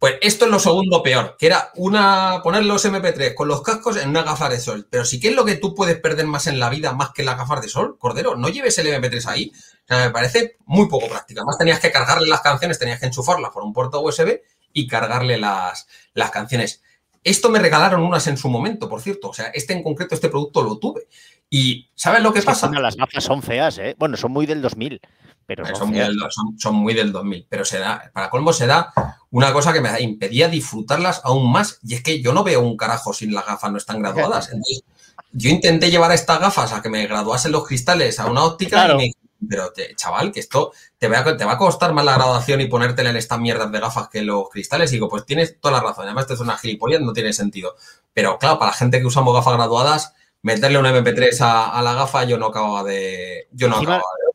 pues 0.00 0.14
esto 0.22 0.46
es 0.46 0.50
lo 0.50 0.58
segundo 0.58 1.02
peor, 1.02 1.36
que 1.38 1.44
era 1.44 1.72
una 1.74 2.40
poner 2.42 2.64
los 2.64 2.86
MP3 2.86 3.34
con 3.34 3.48
los 3.48 3.60
cascos 3.60 3.98
en 3.98 4.08
una 4.08 4.22
gafas 4.22 4.48
de 4.48 4.58
sol. 4.58 4.88
Pero 4.90 5.04
sí 5.04 5.20
que 5.20 5.28
es 5.28 5.34
lo 5.34 5.44
que 5.44 5.56
tú 5.56 5.74
puedes 5.74 6.00
perder 6.00 6.26
más 6.26 6.46
en 6.46 6.58
la 6.58 6.70
vida 6.70 6.94
más 6.94 7.10
que 7.10 7.22
las 7.22 7.36
gafas 7.36 7.60
de 7.60 7.68
sol, 7.68 7.98
Cordero. 7.98 8.34
No 8.34 8.48
lleves 8.48 8.78
el 8.78 8.86
MP3 8.86 9.26
ahí. 9.26 9.52
O 9.54 9.86
sea, 9.86 10.06
me 10.06 10.10
parece 10.10 10.56
muy 10.64 10.88
poco 10.88 11.06
práctico. 11.06 11.40
Además 11.40 11.58
tenías 11.58 11.80
que 11.80 11.92
cargarle 11.92 12.30
las 12.30 12.40
canciones, 12.40 12.78
tenías 12.78 12.98
que 12.98 13.04
enchufarlas 13.04 13.50
por 13.50 13.62
un 13.62 13.74
puerto 13.74 14.00
USB 14.00 14.40
y 14.72 14.86
cargarle 14.86 15.36
las, 15.36 15.86
las 16.14 16.30
canciones. 16.30 16.80
Esto 17.22 17.50
me 17.50 17.58
regalaron 17.58 18.02
unas 18.02 18.26
en 18.26 18.38
su 18.38 18.48
momento, 18.48 18.88
por 18.88 19.02
cierto. 19.02 19.28
O 19.28 19.34
sea, 19.34 19.48
este 19.48 19.74
en 19.74 19.82
concreto, 19.82 20.14
este 20.14 20.30
producto 20.30 20.62
lo 20.62 20.78
tuve. 20.78 21.08
Y 21.50 21.90
¿sabes 21.96 22.22
lo 22.22 22.32
que 22.32 22.42
pasa? 22.42 22.70
las 22.70 22.96
gafas 22.96 23.24
son 23.24 23.42
feas, 23.42 23.76
¿eh? 23.78 23.96
Bueno, 23.98 24.16
son 24.16 24.32
muy 24.32 24.46
del 24.46 24.62
2000. 24.62 25.00
Pero 25.46 25.66
son, 25.74 25.88
muy 25.90 25.98
del, 25.98 26.16
son, 26.58 26.76
muy 26.76 26.94
del, 26.94 27.10
2000, 27.10 27.46
pero 27.48 27.64
se 27.64 27.80
da, 27.80 28.08
para 28.14 28.30
colmo 28.30 28.52
se 28.52 28.68
da 28.68 28.92
una 29.30 29.52
cosa 29.52 29.72
que 29.72 29.80
me 29.80 30.00
impedía 30.00 30.46
disfrutarlas 30.46 31.22
aún 31.24 31.50
más, 31.50 31.80
y 31.82 31.94
es 31.94 32.04
que 32.04 32.22
yo 32.22 32.32
no 32.32 32.44
veo 32.44 32.60
un 32.60 32.76
carajo 32.76 33.12
sin 33.12 33.34
las 33.34 33.44
gafas 33.44 33.72
no 33.72 33.78
están 33.78 34.00
graduadas. 34.00 34.46
Entonces, 34.52 34.84
yo 35.32 35.50
intenté 35.50 35.90
llevar 35.90 36.12
estas 36.12 36.38
gafas 36.38 36.72
a 36.72 36.80
que 36.80 36.88
me 36.88 37.04
graduasen 37.04 37.50
los 37.50 37.66
cristales 37.66 38.20
a 38.20 38.30
una 38.30 38.44
óptica 38.44 38.92
y 38.92 38.96
me 38.96 39.12
pero 39.48 39.72
chaval, 39.96 40.32
que 40.32 40.40
esto 40.40 40.72
te 40.98 41.08
va, 41.08 41.20
a, 41.20 41.36
te 41.36 41.44
va 41.44 41.52
a 41.52 41.58
costar 41.58 41.92
más 41.94 42.04
la 42.04 42.14
graduación 42.14 42.60
y 42.60 42.66
ponértela 42.66 43.10
en 43.10 43.16
estas 43.16 43.40
mierdas 43.40 43.72
de 43.72 43.80
gafas 43.80 44.08
que 44.08 44.22
los 44.22 44.48
cristales. 44.50 44.90
Y 44.92 44.96
digo, 44.96 45.08
pues 45.08 45.24
tienes 45.24 45.58
toda 45.60 45.78
la 45.78 45.80
razón. 45.80 46.04
Además, 46.04 46.24
esto 46.24 46.34
es 46.34 46.40
una 46.40 46.58
gilipollas, 46.58 47.00
no 47.00 47.12
tiene 47.12 47.32
sentido. 47.32 47.74
Pero 48.12 48.38
claro, 48.38 48.58
para 48.58 48.72
la 48.72 48.76
gente 48.76 49.00
que 49.00 49.06
usamos 49.06 49.34
gafas 49.34 49.54
graduadas, 49.54 50.14
meterle 50.42 50.78
un 50.78 50.86
MP3 50.86 51.38
a, 51.40 51.82
la 51.82 51.94
gafa, 51.94 52.24
yo 52.24 52.38
no 52.38 52.46
acabo 52.46 52.82
de. 52.84 53.48
Yo 53.52 53.68
no 53.68 53.76
acabo 53.76 53.92
de 53.96 54.30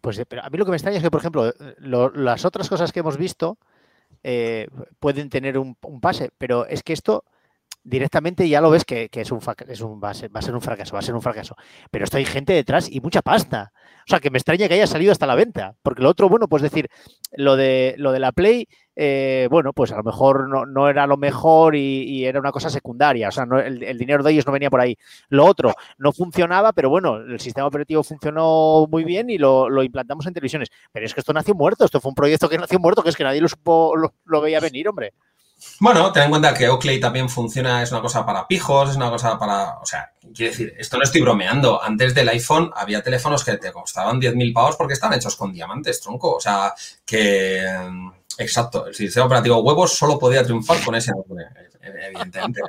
pues 0.00 0.18
eh, 0.18 0.26
pero 0.26 0.42
a 0.42 0.50
mí 0.50 0.58
lo 0.58 0.64
que 0.64 0.70
me 0.70 0.76
extraña 0.76 0.96
es 0.96 1.02
que, 1.02 1.10
por 1.10 1.20
ejemplo, 1.20 1.52
las 1.78 2.44
otras 2.44 2.68
cosas 2.68 2.92
que 2.92 3.00
hemos 3.00 3.16
visto 3.16 3.58
eh, 4.22 4.68
pueden 4.98 5.28
tener 5.28 5.58
un, 5.58 5.76
pase, 6.00 6.30
pero 6.38 6.66
es 6.66 6.82
que 6.82 6.92
esto 6.92 7.24
directamente 7.82 8.48
ya 8.48 8.60
lo 8.60 8.70
ves 8.70 8.84
que, 8.84 9.08
es 9.10 9.32
un, 9.32 9.40
es 9.68 9.80
un 9.80 10.00
va, 10.02 10.10
a 10.10 10.14
ser, 10.14 10.54
un 10.54 10.60
fracaso, 10.60 10.92
va 10.92 10.98
a 10.98 11.02
ser 11.02 11.14
un 11.14 11.22
fracaso. 11.22 11.56
Pero 11.90 12.04
esto 12.04 12.16
hay 12.16 12.24
gente 12.24 12.52
detrás 12.52 12.90
y 12.90 13.00
mucha 13.00 13.22
pasta. 13.22 13.72
O 14.06 14.10
sea, 14.10 14.20
que 14.20 14.30
me 14.30 14.38
extraña 14.38 14.68
que 14.68 14.74
haya 14.74 14.86
salido 14.86 15.12
hasta 15.12 15.26
la 15.26 15.34
venta. 15.34 15.74
Porque 15.82 16.02
lo 16.02 16.08
otro, 16.08 16.28
bueno, 16.28 16.48
pues 16.48 16.62
decir, 16.62 16.88
lo 17.32 17.56
de, 17.56 17.94
lo 17.98 18.12
de 18.12 18.18
la 18.18 18.32
Play, 18.32 18.66
eh, 18.96 19.48
bueno, 19.50 19.72
pues 19.72 19.92
a 19.92 19.96
lo 19.96 20.02
mejor 20.02 20.48
no, 20.68 20.88
era 20.88 21.06
lo 21.06 21.16
mejor 21.16 21.76
y, 21.76 22.24
era 22.24 22.40
una 22.40 22.52
cosa 22.52 22.70
secundaria. 22.70 23.28
O 23.28 23.30
sea, 23.30 23.44
el, 23.44 23.98
dinero 23.98 24.22
de 24.22 24.32
ellos 24.32 24.46
no 24.46 24.52
venía 24.52 24.70
por 24.70 24.80
ahí. 24.80 24.96
Lo 25.28 25.46
otro, 25.46 25.74
no 25.98 26.12
funcionaba, 26.12 26.72
pero 26.72 26.90
bueno, 26.90 27.16
el 27.16 27.40
sistema 27.40 27.66
operativo 27.66 28.02
funcionó 28.02 28.86
muy 28.90 29.04
bien 29.04 29.30
y 29.30 29.38
lo, 29.38 29.82
implantamos 29.82 30.26
en 30.26 30.34
televisiones. 30.34 30.70
Pero 30.92 31.06
es 31.06 31.14
que 31.14 31.20
esto 31.20 31.32
nació 31.32 31.54
muerto. 31.54 31.84
Esto 31.84 32.00
fue 32.00 32.10
un 32.10 32.14
proyecto 32.14 32.48
que 32.48 32.58
nació 32.58 32.78
muerto, 32.78 33.02
que 33.02 33.10
es 33.10 33.16
que 33.16 33.24
nadie 33.24 33.40
lo, 33.40 33.48
supo, 33.48 33.94
lo 33.96 34.40
veía 34.40 34.60
venir, 34.60 34.88
hombre. 34.88 35.14
Bueno, 35.78 36.12
ten 36.12 36.24
en 36.24 36.30
cuenta 36.30 36.54
que 36.54 36.68
Oakley 36.68 37.00
también 37.00 37.28
funciona, 37.28 37.82
es 37.82 37.90
una 37.92 38.00
cosa 38.00 38.24
para 38.24 38.46
pijos, 38.46 38.90
es 38.90 38.96
una 38.96 39.10
cosa 39.10 39.38
para. 39.38 39.78
O 39.78 39.86
sea, 39.86 40.12
quiero 40.34 40.52
decir, 40.52 40.74
esto 40.78 40.96
no 40.96 41.02
estoy 41.02 41.20
bromeando. 41.20 41.82
Antes 41.82 42.14
del 42.14 42.28
iPhone 42.28 42.70
había 42.74 43.02
teléfonos 43.02 43.44
que 43.44 43.56
te 43.56 43.72
costaban 43.72 44.20
10.000 44.20 44.52
pavos 44.52 44.76
porque 44.76 44.94
estaban 44.94 45.18
hechos 45.18 45.36
con 45.36 45.52
diamantes, 45.52 46.00
tronco. 46.00 46.34
O 46.36 46.40
sea, 46.40 46.74
que. 47.04 47.66
Exacto, 48.38 48.86
el 48.86 48.94
sistema 48.94 49.26
operativo 49.26 49.60
huevos 49.60 49.92
solo 49.92 50.18
podía 50.18 50.42
triunfar 50.42 50.82
con 50.82 50.94
ese 50.94 51.12
nombre, 51.12 51.44
evidentemente. 51.82 52.60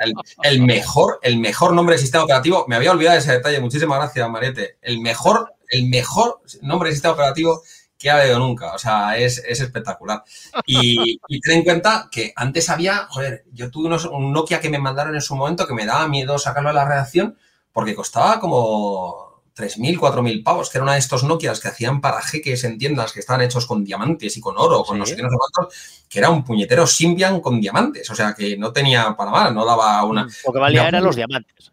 El, 0.44 0.62
mejor, 0.64 1.20
el 1.22 1.38
mejor 1.38 1.74
nombre 1.74 1.96
de 1.96 2.02
sistema 2.02 2.26
operativo, 2.26 2.66
me 2.68 2.76
había 2.76 2.92
olvidado 2.92 3.18
ese 3.18 3.32
detalle, 3.32 3.62
muchísimas 3.62 3.98
gracias, 4.00 4.30
Mariette. 4.30 4.78
El 4.82 5.00
mejor, 5.00 5.54
el 5.70 5.88
mejor 5.88 6.42
nombre 6.62 6.90
de 6.90 6.96
sistema 6.96 7.14
operativo 7.14 7.62
que 8.02 8.10
ha 8.10 8.20
habido 8.20 8.40
nunca. 8.40 8.74
O 8.74 8.80
sea, 8.80 9.16
es, 9.16 9.38
espectacular. 9.38 10.24
Y, 10.66 11.20
ten 11.40 11.60
en 11.60 11.64
cuenta 11.64 12.10
que 12.12 12.34
antes 12.36 12.70
había, 12.70 13.06
joder, 13.10 13.46
yo 13.54 13.70
tuve 13.70 13.88
unos, 13.88 14.06
un 14.06 14.34
Nokia 14.34 14.60
que 14.60 14.72
me 14.72 14.80
mandaron 14.80 15.14
en 15.14 15.22
su 15.22 15.36
momento 15.36 15.68
que 15.68 15.76
me 15.76 15.86
daba 15.86 16.08
miedo 16.08 16.40
sacarlo 16.40 16.70
a 16.70 16.74
la 16.74 16.86
redacción 16.86 17.38
porque 17.72 17.94
costaba 17.94 18.40
como 18.40 19.44
3.000, 19.56 20.00
4.000 20.00 20.44
pavos, 20.44 20.70
que 20.70 20.80
era 20.80 20.84
una 20.84 20.94
de 20.94 21.00
estos 21.00 21.24
Nokias 21.24 21.60
que 21.60 21.68
hacían 21.68 22.02
para 22.02 22.22
jeques 22.24 22.64
en 22.64 22.80
tiendas 22.80 23.14
que 23.14 23.20
estaban 23.20 23.42
hechos 23.42 23.68
con 23.68 23.84
diamantes 23.84 24.36
y 24.36 24.42
con 24.42 24.58
oro, 24.58 24.84
con 24.84 24.98
no 24.98 25.06
sé 25.06 25.16
qué, 25.16 25.22
no 25.22 25.30
sé 25.30 25.36
cuántos, 25.38 25.76
que 26.10 26.18
era 26.18 26.32
un 26.32 26.44
puñetero 26.44 26.88
Symbian 26.88 27.40
con 27.40 27.62
diamantes. 27.62 28.10
O 28.10 28.16
sea, 28.16 28.34
que 28.34 28.58
no 28.58 28.74
tenía 28.74 29.16
para 29.16 29.30
mal, 29.30 29.54
no 29.54 29.64
daba 29.64 30.04
una... 30.06 30.28
Lo 30.46 30.52
que 30.52 30.60
valía 30.60 30.88
eran 30.88 31.04
los 31.04 31.16
diamantes. 31.16 31.70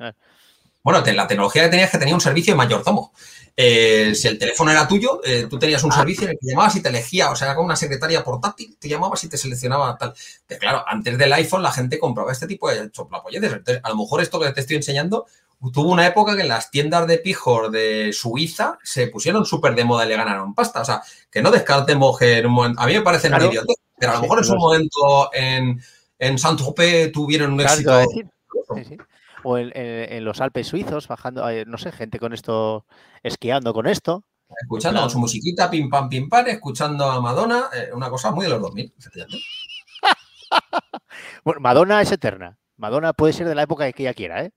Bueno, 0.82 1.02
la 1.04 1.26
tecnología 1.26 1.64
que 1.64 1.68
tenías 1.68 1.88
es 1.88 1.92
que 1.92 1.98
tenía 1.98 2.14
un 2.14 2.20
servicio 2.20 2.52
de 2.52 2.58
mayordomo. 2.58 3.12
Eh, 3.60 4.14
si 4.14 4.28
el 4.28 4.38
teléfono 4.38 4.70
era 4.70 4.86
tuyo, 4.86 5.20
eh, 5.24 5.48
tú 5.50 5.58
tenías 5.58 5.82
un 5.82 5.90
ah. 5.90 5.96
servicio 5.96 6.26
en 6.26 6.30
el 6.30 6.38
que 6.40 6.46
llamabas 6.46 6.76
y 6.76 6.80
te 6.80 6.90
elegía, 6.90 7.32
o 7.32 7.34
sea, 7.34 7.56
como 7.56 7.66
una 7.66 7.74
secretaria 7.74 8.22
portátil, 8.22 8.76
te 8.78 8.88
llamabas 8.88 9.24
y 9.24 9.28
te 9.28 9.36
seleccionaba 9.36 9.98
tal. 9.98 10.14
Pero 10.46 10.60
claro, 10.60 10.84
antes 10.86 11.18
del 11.18 11.32
iPhone 11.32 11.64
la 11.64 11.72
gente 11.72 11.98
compraba 11.98 12.30
este 12.30 12.46
tipo 12.46 12.70
de 12.70 12.88
choplapolletes. 12.92 13.52
Entonces, 13.52 13.80
a 13.82 13.88
lo 13.88 13.96
mejor 13.96 14.22
esto 14.22 14.38
que 14.38 14.52
te 14.52 14.60
estoy 14.60 14.76
enseñando 14.76 15.26
tuvo 15.72 15.90
una 15.90 16.06
época 16.06 16.36
que 16.36 16.42
en 16.42 16.48
las 16.48 16.70
tiendas 16.70 17.08
de 17.08 17.18
pijor 17.18 17.72
de 17.72 18.12
Suiza 18.12 18.78
se 18.84 19.08
pusieron 19.08 19.44
súper 19.44 19.74
de 19.74 19.84
moda 19.84 20.06
y 20.06 20.08
le 20.10 20.16
ganaron 20.16 20.54
pasta. 20.54 20.82
O 20.82 20.84
sea, 20.84 21.02
que 21.28 21.42
no 21.42 21.50
descartemos 21.50 22.16
que 22.16 22.38
en 22.38 22.46
un 22.46 22.52
momento, 22.52 22.80
a 22.80 22.86
mí 22.86 22.94
me 22.94 23.02
parece 23.02 23.26
claro. 23.26 23.50
pero 23.98 24.12
a 24.12 24.14
lo 24.14 24.22
mejor 24.22 24.38
en 24.38 24.44
su 24.44 24.54
momento 24.54 25.30
en, 25.32 25.82
en 26.16 26.38
Saint-Tropez 26.38 27.10
tuvieron 27.10 27.54
un 27.54 27.62
éxito. 27.62 28.06
O 29.44 29.58
en, 29.58 30.24
los 30.24 30.40
Alpes 30.40 30.68
suizos, 30.68 31.08
bajando, 31.08 31.48
eh, 31.48 31.64
no 31.66 31.78
sé, 31.78 31.92
gente 31.92 32.18
con 32.18 32.32
esto, 32.32 32.86
esquiando 33.22 33.72
con 33.72 33.86
esto. 33.86 34.24
Escuchando 34.62 35.08
su 35.10 35.18
musiquita, 35.18 35.70
pim 35.70 35.90
pam, 35.90 36.08
pim 36.08 36.28
pam, 36.28 36.46
escuchando 36.48 37.04
a 37.04 37.20
Madonna, 37.20 37.68
eh, 37.74 37.90
una 37.92 38.08
cosa 38.08 38.30
muy 38.30 38.44
de 38.44 38.50
los 38.50 38.62
2000, 38.62 38.94
efectivamente. 38.98 39.44
bueno, 41.44 41.60
Madonna 41.60 42.00
es 42.00 42.12
eterna. 42.12 42.58
Madonna 42.76 43.12
puede 43.12 43.32
ser 43.32 43.46
de 43.46 43.54
la 43.54 43.62
época 43.62 43.90
que 43.92 44.02
ella 44.04 44.14
quiera, 44.14 44.44
¿eh? 44.44 44.52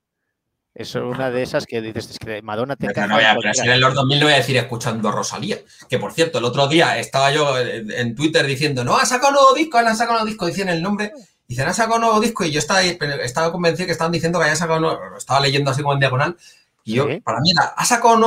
Es 0.74 0.94
una 0.94 1.30
de 1.30 1.42
esas 1.42 1.66
que 1.66 1.82
dices, 1.82 2.10
es 2.10 2.18
que 2.18 2.40
Madonna 2.40 2.76
te 2.76 2.86
No, 2.86 2.92
pero 2.94 3.52
si 3.52 3.68
en 3.68 3.80
los 3.80 3.94
2000 3.94 4.20
no 4.20 4.26
voy 4.26 4.32
a 4.32 4.38
decir 4.38 4.56
escuchando 4.56 5.10
a 5.10 5.12
Rosalía. 5.12 5.58
Que 5.88 5.98
por 5.98 6.14
cierto, 6.14 6.38
el 6.38 6.44
otro 6.46 6.66
día 6.66 6.98
estaba 6.98 7.30
yo 7.30 7.58
en 7.58 8.14
Twitter 8.14 8.46
diciendo, 8.46 8.82
no, 8.82 8.96
ha 8.96 9.04
sacado 9.04 9.28
un 9.28 9.34
nuevo 9.34 9.54
disco, 9.54 9.76
ha 9.76 9.94
sacado 9.94 10.12
un 10.12 10.14
nuevo 10.14 10.26
disco, 10.26 10.46
decían 10.46 10.70
el 10.70 10.82
nombre. 10.82 11.12
Dicen, 11.52 11.68
ha 11.68 11.74
sacado 11.74 11.96
un 11.96 12.00
nuevo 12.00 12.18
disco 12.18 12.44
y 12.44 12.50
yo 12.50 12.60
estaba, 12.60 12.80
estaba 12.80 13.52
convencido 13.52 13.84
que 13.84 13.92
estaban 13.92 14.10
diciendo 14.10 14.38
que 14.38 14.46
había 14.46 14.56
sacado 14.56 14.78
un 14.78 14.84
nuevo, 14.84 15.18
estaba 15.18 15.38
leyendo 15.38 15.70
así 15.70 15.82
como 15.82 15.92
en 15.92 16.00
diagonal. 16.00 16.34
Y 16.82 16.94
yo, 16.94 17.06
para 17.22 17.40
mí 17.40 17.50
era, 17.50 17.74
ha 17.76 17.84
sacado 17.84 18.14
un 18.14 18.20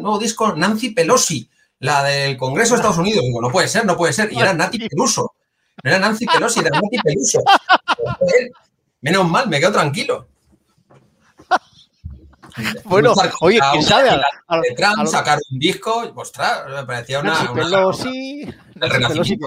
nuevo, 0.00 0.18
disco 0.20 0.54
Nancy 0.54 0.90
Pelosi, 0.90 1.50
la 1.80 2.04
del 2.04 2.36
Congreso 2.36 2.74
de 2.74 2.76
Estados 2.76 2.98
Unidos. 2.98 3.24
Digo, 3.24 3.42
no 3.42 3.50
puede 3.50 3.66
ser, 3.66 3.84
no 3.84 3.96
puede 3.96 4.12
ser. 4.12 4.32
Y 4.32 4.38
era 4.38 4.54
Nati 4.54 4.78
Peluso. 4.78 5.34
No 5.82 5.90
era 5.90 5.98
Nancy 5.98 6.24
Pelosi, 6.24 6.60
era 6.60 6.70
Nati 6.70 6.98
Peluso. 7.02 7.42
Menos 9.00 9.28
mal, 9.28 9.48
me 9.48 9.58
quedo 9.58 9.72
tranquilo. 9.72 10.28
Bueno, 12.84 13.12
oye, 13.40 13.58
¿quién 13.72 13.82
sabe? 13.82 14.10
A, 14.46 15.06
sacar 15.06 15.40
un 15.50 15.58
disco, 15.58 16.12
ostras, 16.14 16.62
me 16.68 16.84
parecía 16.84 17.18
una. 17.18 17.42
Nancy 17.42 17.54
Pelosi, 17.54 18.54
Nancy 18.76 18.98
Pelosi 19.08 19.38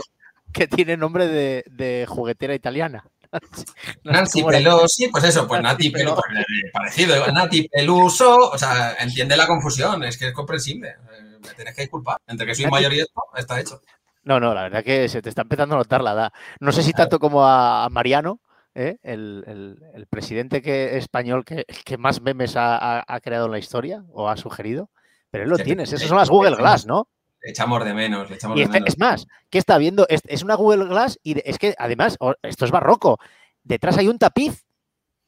que, 0.52 0.68
tiene 0.68 0.98
nombre 0.98 1.30
de, 1.30 1.64
de 1.72 2.06
juguetera 2.10 2.54
italiana. 2.54 3.06
Nancy 4.04 4.44
Pelosi, 4.44 5.08
pues 5.08 5.24
eso, 5.24 5.48
pues 5.48 5.62
Nati 5.62 5.90
Peluso, 5.90 6.16
pues, 6.16 6.40
eh, 6.40 6.72
parecido, 6.74 7.28
Nati 7.32 7.68
Peluso, 7.70 8.52
o 8.52 8.58
sea, 8.58 8.96
entiende 9.00 9.38
la 9.38 9.48
confusión, 9.48 10.04
es 10.04 10.18
que 10.18 10.28
es 10.28 10.34
comprensible. 10.34 10.90
Eh, 10.90 11.40
me 11.42 11.54
tienes 11.56 11.76
que 11.76 11.82
disculpar. 11.82 12.18
Entre 12.28 12.46
que 12.46 12.56
soy 12.56 12.68
mayor 12.68 12.94
y 12.94 13.00
esto, 13.00 13.22
está 13.36 13.60
hecho. 13.60 13.82
No, 14.24 14.40
no, 14.40 14.54
la 14.54 14.64
verdad 14.64 14.84
que 14.84 15.10
se 15.10 15.22
te 15.22 15.30
está 15.30 15.42
empezando 15.42 15.76
a 15.76 15.80
notar 15.80 16.04
la 16.04 16.14
edad. 16.14 16.34
No 16.60 16.72
sé 16.72 16.84
si 16.84 16.94
tanto 16.94 17.20
como 17.20 17.48
a 17.48 17.88
Mariano, 17.90 18.40
¿eh? 18.76 18.98
el, 19.04 20.08
presidente 20.10 20.62
que, 20.62 20.98
español 20.98 21.44
que, 21.44 21.66
que 21.86 21.98
más 21.98 22.22
memes 22.22 22.54
ha, 22.56 23.04
creado 23.24 23.46
en 23.46 23.52
la 23.52 23.60
historia 23.60 24.04
o 24.12 24.30
ha 24.30 24.38
sugerido, 24.38 24.90
pero 25.32 25.44
él 25.44 25.50
lo 25.50 25.58
tienes. 25.58 25.92
Esas 25.92 26.08
son 26.08 26.18
las 26.18 26.30
Google 26.30 26.56
Glass, 26.56 26.86
¿no? 26.86 27.08
Le 27.42 27.52
echamos 27.52 27.84
de 27.84 27.94
menos, 27.94 28.30
le 28.30 28.36
echamos 28.36 28.58
de 28.58 28.64
este, 28.64 28.74
menos. 28.74 28.90
Es 28.90 29.00
más, 29.00 29.28
¿qué 29.50 29.58
está 29.58 29.78
viendo? 29.78 30.06
Es, 30.10 30.44
una 30.44 30.56
Google 30.56 30.86
Glass 30.86 31.20
y 31.24 31.38
es 31.48 31.58
que 31.58 31.76
además, 31.78 32.18
esto 32.44 32.66
es 32.66 32.72
barroco. 32.72 33.20
Detrás 33.64 33.98
hay 33.98 34.08
un 34.08 34.20
tapiz. 34.20 34.66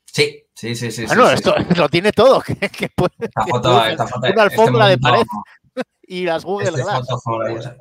Sí, 0.05 0.43
sí, 0.53 0.75
sí, 0.75 0.91
sí. 0.91 1.05
Bueno, 1.05 1.29
esto 1.29 1.55
lo 1.75 1.89
tiene 1.89 2.11
todo. 2.11 2.43
esta 2.47 3.45
foto, 3.47 3.85
esta 3.85 4.07
foto, 4.07 4.19
una 4.19 4.29
este 4.29 4.41
alfombra 4.41 4.87
de 4.87 4.97
pared. 4.97 5.23
y 6.03 6.25
las 6.25 6.45
Google 6.45 6.69
este 6.69 6.81
Glass. 6.81 7.07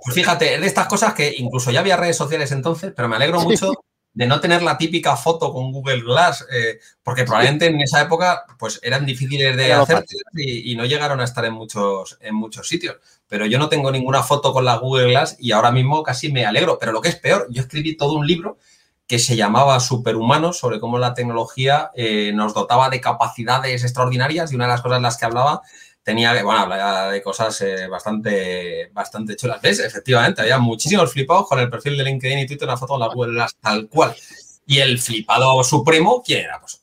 pues 0.03 0.15
fíjate, 0.15 0.55
es 0.55 0.61
de 0.61 0.67
estas 0.67 0.87
cosas 0.87 1.13
que 1.15 1.35
incluso 1.37 1.71
ya 1.71 1.81
había 1.81 1.97
redes 1.97 2.17
sociales 2.17 2.53
entonces, 2.53 2.93
pero 2.97 3.09
me 3.09 3.17
alegro 3.17 3.41
mucho 3.41 3.73
de 4.15 4.27
no 4.27 4.41
tener 4.41 4.63
la 4.63 4.77
típica 4.77 5.17
foto 5.17 5.53
con 5.53 5.73
Google 5.73 6.03
Glass, 6.03 6.47
eh, 6.53 6.79
porque 7.03 7.25
probablemente 7.25 7.67
en 7.67 7.81
esa 7.81 8.03
época 8.03 8.45
pues 8.59 8.79
eran 8.83 9.07
difíciles 9.07 9.57
de 9.57 9.73
hacer 9.73 10.05
y, 10.35 10.75
no 10.77 10.85
llegaron 10.85 11.21
a 11.21 11.25
estar 11.25 11.45
en 11.45 11.55
muchos, 11.55 12.19
en 12.21 12.35
muchos 12.35 12.69
sitios. 12.69 12.97
Pero 13.27 13.47
yo 13.47 13.59
no 13.59 13.69
tengo 13.69 13.91
ninguna 13.91 14.23
foto 14.23 14.53
con 14.53 14.65
la 14.65 14.77
Google 14.77 15.11
Glass 15.11 15.37
y 15.39 15.53
ahora 15.53 15.71
mismo 15.71 16.03
casi 16.03 16.31
me 16.31 16.45
alegro. 16.45 16.79
Pero 16.79 16.93
lo 16.93 17.01
que 17.01 17.09
es 17.09 17.17
peor, 17.17 17.47
yo 17.51 17.63
escribí 17.63 17.97
todo 17.97 18.13
un 18.13 18.27
libro 18.27 18.59
que 19.07 19.19
se 19.19 19.37
llamaba 19.37 19.81
Superhumanos, 19.81 20.59
sobre 20.59 20.81
cómo 20.81 20.99
la 20.99 21.15
tecnología 21.15 21.91
eh, 21.95 22.33
nos 22.35 22.55
dotaba 22.55 22.89
de 22.89 23.01
capacidades 23.01 23.83
extraordinarias 23.83 24.53
y 24.53 24.55
una 24.55 24.65
de 24.65 24.73
las 24.73 24.83
cosas 24.83 24.99
en 24.99 25.03
las 25.03 25.17
que 25.17 25.25
hablaba 25.25 25.63
tenía 26.03 26.35
que, 26.35 26.43
bueno, 26.43 26.61
hablaba 26.61 27.11
de 27.11 27.23
cosas 27.23 27.61
eh, 27.63 27.87
bastante, 27.89 28.91
bastante 28.93 29.37
chulas. 29.37 29.61
¿Ves? 29.61 29.81
Efectivamente, 29.81 30.43
había 30.43 30.59
muchísimos 30.59 31.13
flipados 31.13 31.49
con 31.49 31.59
el 31.61 31.71
perfil 31.71 31.97
de 31.97 32.05
LinkedIn 32.05 32.41
y 32.41 32.47
Twitter, 32.47 32.69
una 32.69 32.77
foto 32.77 32.95
de 32.95 33.01
la 33.01 33.09
Google 33.09 33.47
tal 33.61 33.89
cual. 33.89 34.15
Y 34.67 34.79
el 34.79 34.99
flipado 34.99 35.63
supremo, 35.65 36.23
¿quién 36.25 36.45
era? 36.45 36.61
Pues 36.61 36.83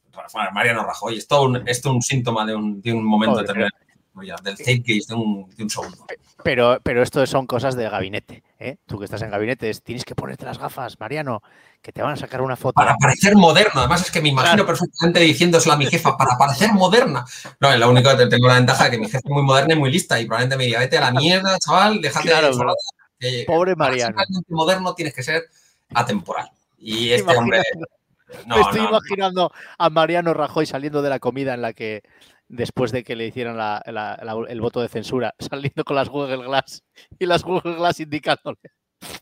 Mariano 0.53 0.83
Rajoy. 0.83 1.17
Esto, 1.17 1.43
un, 1.43 1.67
esto 1.67 1.89
es 1.89 1.95
un 1.95 2.01
síntoma 2.01 2.45
de 2.45 2.55
un, 2.55 2.81
de 2.81 2.93
un 2.93 3.03
momento 3.03 3.39
determinado 3.39 3.71
del 4.19 4.57
zeitgeist 4.57 5.09
de 5.09 5.15
un, 5.15 5.49
de 5.55 5.63
un 5.63 5.69
segundo. 5.69 6.05
Pero, 6.43 6.79
pero 6.83 7.03
esto 7.03 7.25
son 7.25 7.47
cosas 7.47 7.75
de 7.75 7.89
gabinete. 7.89 8.43
¿eh? 8.59 8.77
Tú 8.85 8.97
que 8.97 9.05
estás 9.05 9.21
en 9.21 9.31
gabinete, 9.31 9.71
tienes 9.83 10.05
que 10.05 10.15
ponerte 10.15 10.45
las 10.45 10.57
gafas, 10.57 10.99
Mariano, 10.99 11.41
que 11.81 11.91
te 11.91 12.01
van 12.01 12.13
a 12.13 12.15
sacar 12.15 12.41
una 12.41 12.55
foto. 12.55 12.73
Para 12.75 12.95
parecer 12.95 13.35
moderno. 13.35 13.81
Además, 13.81 14.01
es 14.01 14.11
que 14.11 14.21
me 14.21 14.29
imagino 14.29 14.65
perfectamente 14.65 15.19
diciéndoselo 15.21 15.73
a 15.73 15.77
mi 15.77 15.85
jefa, 15.87 16.17
para 16.17 16.37
parecer 16.37 16.71
moderna. 16.73 17.25
No, 17.59 17.75
lo 17.75 17.89
único 17.89 18.15
que 18.15 18.27
tengo 18.27 18.47
la 18.47 18.55
ventaja 18.55 18.85
es 18.85 18.91
que 18.91 18.97
mi 18.97 19.05
jefa 19.05 19.19
es 19.19 19.31
muy 19.31 19.43
moderna 19.43 19.73
y 19.73 19.77
muy 19.77 19.91
lista 19.91 20.19
y 20.19 20.25
probablemente 20.25 20.57
me 20.57 20.65
diga, 20.65 20.79
vete 20.79 20.97
a 20.97 21.01
la 21.01 21.11
mierda, 21.11 21.57
chaval, 21.59 22.01
déjate 22.01 22.27
claro, 22.27 22.51
de 23.19 23.43
Pobre 23.45 23.75
Mariano. 23.75 24.15
Para 24.15 24.27
ser 24.27 24.43
moderno 24.47 24.95
tienes 24.95 25.13
que 25.13 25.23
ser 25.23 25.49
atemporal. 25.93 26.49
Y 26.77 27.11
este 27.11 27.35
hombre. 27.35 27.61
No, 28.45 28.55
me 28.55 28.61
estoy 28.61 28.81
imaginando 28.81 29.51
a 29.77 29.89
Mariano 29.89 30.33
Rajoy 30.33 30.65
saliendo 30.65 31.01
de 31.01 31.09
la 31.09 31.19
comida 31.19 31.53
en 31.53 31.61
la 31.61 31.73
que 31.73 32.03
después 32.49 32.91
de 32.91 33.03
que 33.03 33.15
le 33.15 33.27
hicieran 33.27 33.57
el 33.85 34.61
voto 34.61 34.81
de 34.81 34.89
censura, 34.89 35.33
saliendo 35.39 35.85
con 35.85 35.95
las 35.95 36.09
Google 36.09 36.43
Glass 36.43 36.83
y 37.17 37.25
las 37.25 37.43
Google 37.43 37.75
Glass 37.75 37.99
indicándole 38.01 38.59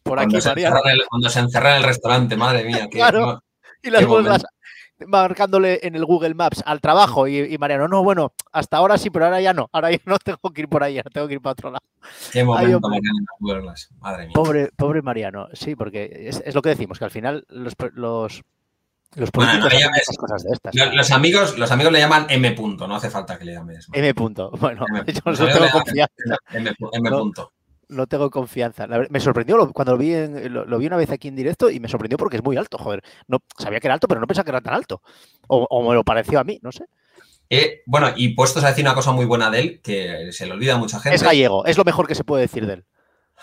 por 0.01 0.19
aquí, 0.19 0.37
cuando 0.41 1.05
cuando 1.07 1.29
se 1.29 1.39
encerra 1.39 1.71
en 1.71 1.77
el 1.77 1.83
restaurante, 1.83 2.35
madre 2.35 2.63
mía. 2.63 2.87
claro, 2.91 3.43
y 3.83 3.91
las 3.91 4.05
Google 4.05 4.23
Glass 4.23 4.45
marcándole 5.05 5.79
en 5.83 5.95
el 5.95 6.05
Google 6.05 6.33
Maps 6.33 6.63
al 6.65 6.81
trabajo 6.81 7.27
y, 7.27 7.55
Mariano, 7.59 7.87
no, 7.87 8.03
bueno, 8.03 8.33
hasta 8.51 8.77
ahora 8.77 8.97
sí, 8.97 9.11
pero 9.11 9.25
ahora 9.25 9.39
ya 9.39 9.53
no, 9.53 9.69
ahora 9.71 9.91
ya 9.91 9.99
no 10.05 10.17
tengo 10.17 10.51
que 10.53 10.61
ir 10.61 10.67
por 10.67 10.83
ahí, 10.83 10.97
ahora 10.97 11.11
tengo 11.11 11.27
que 11.27 11.35
ir 11.35 11.41
para 11.41 11.51
otro 11.51 11.71
lado. 11.71 11.85
Qué 12.31 12.43
momento, 12.43 12.89
Mariano, 12.89 13.25
Google 13.39 13.61
Glass, 13.61 13.89
madre 13.99 14.25
mía. 14.25 14.33
Pobre, 14.33 14.71
pobre 14.75 15.01
Mariano, 15.01 15.49
sí, 15.53 15.75
porque 15.75 16.29
es, 16.29 16.55
lo 16.55 16.61
que 16.61 16.69
decimos, 16.69 16.97
que 16.97 17.05
al 17.05 17.11
final 17.11 17.45
los, 17.49 17.73
los 17.93 18.43
políticos 19.31 19.73
cosas 20.17 20.43
de 20.43 20.53
estas. 20.53 20.75
Los, 20.93 21.11
amigos, 21.11 21.57
los 21.57 21.71
amigos 21.71 21.93
le 21.93 21.99
llaman 21.99 22.27
M. 22.29 22.51
Punto, 22.51 22.87
no 22.87 22.95
hace 22.95 23.09
falta 23.09 23.37
que 23.37 23.45
le 23.45 23.53
llames. 23.53 23.87
M. 23.93 24.13
Punto. 24.13 24.51
Bueno, 24.59 24.85
yo 25.07 25.21
no 25.25 25.47
tengo 25.47 25.69
confianza. 25.71 26.13
M. 26.51 26.73
punto. 27.09 27.53
No, 27.89 28.05
tengo 28.05 28.29
confianza. 28.29 28.85
me 29.09 29.19
sorprendió 29.19 29.71
cuando 29.71 29.93
lo 29.93 29.97
vi, 29.97 30.13
lo, 30.49 30.77
vi 30.77 30.87
una 30.87 30.97
vez 30.97 31.09
aquí 31.09 31.29
en 31.29 31.35
directo 31.35 31.69
y 31.69 31.79
me 31.79 31.87
sorprendió 31.87 32.17
porque 32.17 32.37
es 32.37 32.43
muy 32.43 32.57
alto, 32.57 32.77
joder. 32.77 33.01
No, 33.27 33.39
sabía 33.57 33.79
que 33.79 33.87
era 33.87 33.93
alto, 33.93 34.07
pero 34.07 34.19
no 34.19 34.27
pensaba 34.27 34.43
que 34.43 34.51
era 34.51 34.61
tan 34.61 34.73
alto. 34.73 35.01
O, 35.47 35.87
me 35.87 35.95
lo 35.95 36.03
pareció 36.03 36.39
a 36.39 36.43
mí, 36.43 36.59
no 36.61 36.71
sé. 36.71 36.85
Eh, 37.49 37.81
bueno, 37.85 38.11
y 38.13 38.35
puestos 38.35 38.63
a 38.65 38.69
decir 38.69 38.83
una 38.83 38.93
cosa 38.93 39.13
muy 39.13 39.25
buena 39.25 39.49
de 39.49 39.59
él, 39.59 39.81
que 39.81 40.33
se 40.33 40.45
le 40.45 40.51
olvida 40.51 40.75
a 40.75 40.77
mucha 40.77 40.99
gente. 40.99 41.15
Es 41.15 41.23
gallego, 41.23 41.65
es 41.65 41.77
lo 41.77 41.85
mejor 41.85 42.07
que 42.07 42.15
se 42.15 42.25
puede 42.25 42.41
decir 42.41 42.67
de 42.67 42.73
él. 42.73 42.85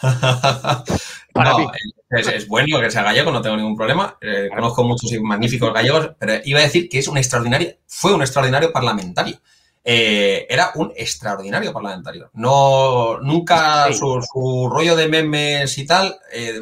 no, 1.35 1.73
Es, 2.11 2.49
bueno 2.49 2.81
que 2.81 2.91
sea 2.91 3.03
gallego, 3.03 3.31
no 3.31 3.41
tengo 3.41 3.57
ningún 3.57 3.77
problema. 3.77 4.17
Eh, 4.21 4.49
conozco 4.55 4.85
muchos 4.85 5.13
y 5.13 5.21
magníficos 5.21 5.73
gallegos, 5.73 6.11
pero 6.19 6.35
iba 6.45 6.61
a 6.61 6.65
decir 6.65 6.89
que 6.89 6.99
es 6.99 7.09
un 7.09 7.19
extraordinario, 7.19 7.77
fue 7.87 8.15
un 8.15 8.23
extraordinario 8.23 8.73
parlamentario. 8.73 9.39
Eh, 9.87 10.47
era 10.49 10.73
un 10.77 10.93
extraordinario 10.97 11.73
parlamentario. 11.73 12.31
No, 12.33 13.19
nunca 13.21 13.93
su, 13.93 14.71
rollo 14.71 14.97
de 14.97 15.09
memes 15.09 15.77
y 15.77 15.85
tal. 15.85 16.17
Eh, 16.33 16.59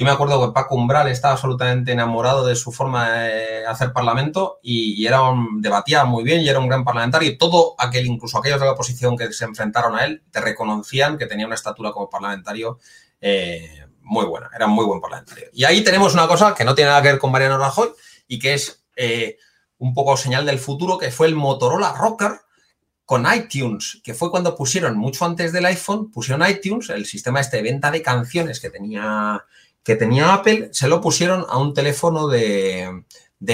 yo 0.00 0.06
me 0.06 0.12
acuerdo 0.12 0.46
que 0.46 0.54
Paco 0.54 0.76
Umbral 0.76 1.08
estaba 1.08 1.34
absolutamente 1.34 1.92
enamorado 1.92 2.46
de 2.46 2.56
su 2.56 2.72
forma 2.72 3.18
de 3.18 3.66
hacer 3.66 3.92
parlamento 3.92 4.58
y, 4.62 5.04
era 5.04 5.20
un, 5.20 5.60
debatía 5.60 6.06
muy 6.06 6.24
bien 6.24 6.40
y 6.40 6.48
era 6.48 6.58
un 6.58 6.68
gran 6.68 6.84
parlamentario. 6.84 7.28
Y 7.28 7.36
todo 7.36 7.74
aquel, 7.76 8.06
incluso 8.06 8.38
aquellos 8.38 8.58
de 8.60 8.64
la 8.64 8.72
oposición 8.72 9.14
que 9.14 9.30
se 9.34 9.44
enfrentaron 9.44 9.94
a 9.96 10.06
él, 10.06 10.22
te 10.30 10.40
reconocían 10.40 11.18
que 11.18 11.26
tenía 11.26 11.44
una 11.44 11.54
estatura 11.54 11.92
como 11.92 12.08
parlamentario 12.08 12.78
eh, 13.20 13.84
muy 14.00 14.24
buena. 14.24 14.48
Era 14.56 14.68
muy 14.68 14.86
buen 14.86 15.02
parlamentario. 15.02 15.48
Y 15.52 15.64
ahí 15.64 15.84
tenemos 15.84 16.14
una 16.14 16.26
cosa 16.26 16.54
que 16.54 16.64
no 16.64 16.74
tiene 16.74 16.88
nada 16.88 17.02
que 17.02 17.08
ver 17.08 17.18
con 17.18 17.30
Mariano 17.30 17.58
Rajoy 17.58 17.90
y 18.26 18.38
que 18.38 18.54
es 18.54 18.86
eh, 18.96 19.36
un 19.76 19.92
poco 19.92 20.16
señal 20.16 20.46
del 20.46 20.60
futuro, 20.60 20.96
que 20.96 21.10
fue 21.10 21.26
el 21.26 21.34
Motorola 21.34 21.92
Rocker 21.92 22.40
con 23.04 23.26
iTunes, 23.30 24.00
que 24.02 24.14
fue 24.14 24.30
cuando 24.30 24.56
pusieron, 24.56 24.96
mucho 24.96 25.26
antes 25.26 25.52
del 25.52 25.66
iPhone, 25.66 26.10
pusieron 26.10 26.48
iTunes, 26.48 26.88
el 26.88 27.04
sistema 27.04 27.40
este 27.40 27.58
de 27.58 27.64
venta 27.64 27.90
de 27.90 28.00
canciones 28.00 28.60
que 28.60 28.70
tenía 28.70 29.44
que 29.82 29.96
tenía 29.96 30.34
Apple, 30.34 30.70
se 30.72 30.88
lo 30.88 31.00
pusieron 31.00 31.44
a 31.48 31.58
un 31.58 31.74
teléfono 31.74 32.28
de, 32.28 33.04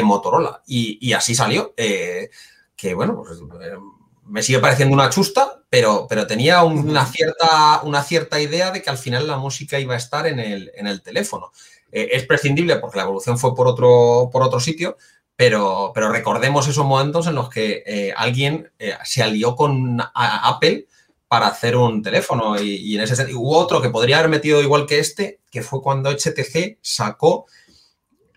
Motorola. 0.03 0.63
Y, 0.67 1.13
así 1.13 1.35
salió. 1.35 1.75
Eh, 1.77 2.31
que 2.75 2.95
bueno, 2.95 3.23
pues, 3.25 3.39
eh, 3.39 3.77
me 4.25 4.43
sigue 4.43 4.59
pareciendo 4.59 4.95
una 4.95 5.11
chusta, 5.11 5.63
pero, 5.71 6.07
pero 6.09 6.27
tenía 6.27 6.63
una 6.65 7.07
cierta, 7.07 7.81
una 7.85 8.03
cierta 8.03 8.41
idea 8.41 8.71
de 8.71 8.83
que 8.83 8.91
al 8.91 8.99
final 8.99 9.27
la 9.27 9.39
música 9.39 9.79
iba 9.79 9.95
a 9.95 9.99
estar 9.99 10.27
en 10.27 10.41
el, 10.41 10.73
en 10.75 10.87
el 10.87 11.03
teléfono. 11.03 11.53
Eh, 11.93 12.09
es 12.13 12.27
prescindible 12.27 12.77
porque 12.77 12.99
la 12.99 13.05
evolución 13.05 13.39
fue 13.39 13.55
por 13.55 13.69
otro, 13.69 14.29
por 14.33 14.43
otro 14.43 14.61
sitio, 14.61 14.97
pero, 15.37 15.93
pero 15.95 16.11
recordemos 16.11 16.67
esos 16.67 16.85
momentos 16.85 17.27
en 17.27 17.35
los 17.35 17.51
que 17.51 18.13
alguien 18.17 18.73
se 19.05 19.23
alió 19.23 19.55
con 19.55 19.99
Apple 20.15 20.87
para 21.29 21.49
hacer 21.49 21.77
un 21.77 22.03
teléfono. 22.03 22.61
Y, 22.61 22.95
en 22.95 23.03
ese 23.03 23.17
sentido, 23.17 23.41
hubo 23.41 23.57
otro 23.59 23.81
que 23.83 23.91
podría 23.91 24.19
haber 24.19 24.31
metido 24.31 24.63
igual 24.63 24.87
que 24.87 24.99
este, 24.99 25.41
que 25.51 25.63
fue 25.63 25.83
cuando 25.83 26.11
HTC 26.11 26.79
sacó 26.81 27.47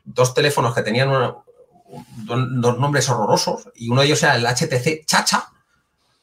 dos 0.03 0.33
teléfonos 0.33 0.73
que 0.73 0.81
tenían 0.81 1.09
dos 1.09 2.77
nombres 2.79 3.09
horrorosos, 3.09 3.69
y 3.75 3.89
uno 3.89 4.01
de 4.01 4.07
ellos 4.07 4.23
era 4.23 4.35
el 4.35 4.45
HTC 4.45 5.05
Chacha, 5.05 5.51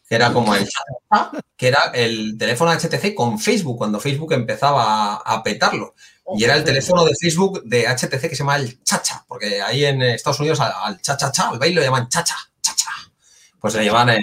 que 0.09 0.15
era 0.15 0.33
como 0.33 0.55
el 0.55 0.69
que 1.57 1.69
era 1.69 1.91
el 1.95 2.37
teléfono 2.39 2.73
HTC 2.73 3.15
con 3.15 3.39
Facebook, 3.39 3.79
cuando 3.79 3.99
Facebook 3.99 4.33
empezaba 4.33 5.17
a, 5.17 5.43
petarlo. 5.43 5.95
Y 6.37 6.45
era 6.45 6.57
el 6.57 6.65
teléfono 6.65 7.05
de 7.05 7.13
Facebook 7.21 7.63
de 7.65 7.87
HTC 7.87 8.21
que 8.23 8.31
se 8.31 8.37
llama 8.37 8.57
el 8.57 8.83
Chacha, 8.83 9.25
porque 9.27 9.63
ahí 9.63 9.85
en 9.85 10.03
Estados 10.03 10.41
Unidos 10.41 10.61
al, 10.61 10.73
al 10.83 11.01
cha-cha-cha, 11.01 11.49
al 11.49 11.59
baile 11.59 11.77
lo 11.77 11.83
llaman 11.83 12.09
Chacha, 12.09 12.37
Chacha 12.61 12.91
pues 13.61 13.75
le 13.75 13.85
llevan 13.85 14.11
el, 14.11 14.23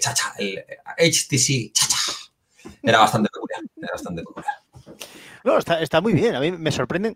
chacha, 0.00 0.34
el 0.38 0.64
HTC 0.98 1.72
chacha. 1.72 1.98
Era 2.82 2.98
bastante 2.98 3.28
peculiar, 3.32 3.60
era 3.76 3.92
bastante 3.92 4.22
peculiar. 4.22 4.54
No, 5.44 5.58
está, 5.58 6.00
muy 6.00 6.14
bien. 6.14 6.34
A 6.34 6.40
mí 6.40 6.52
me 6.52 6.72
sorprenden. 6.72 7.14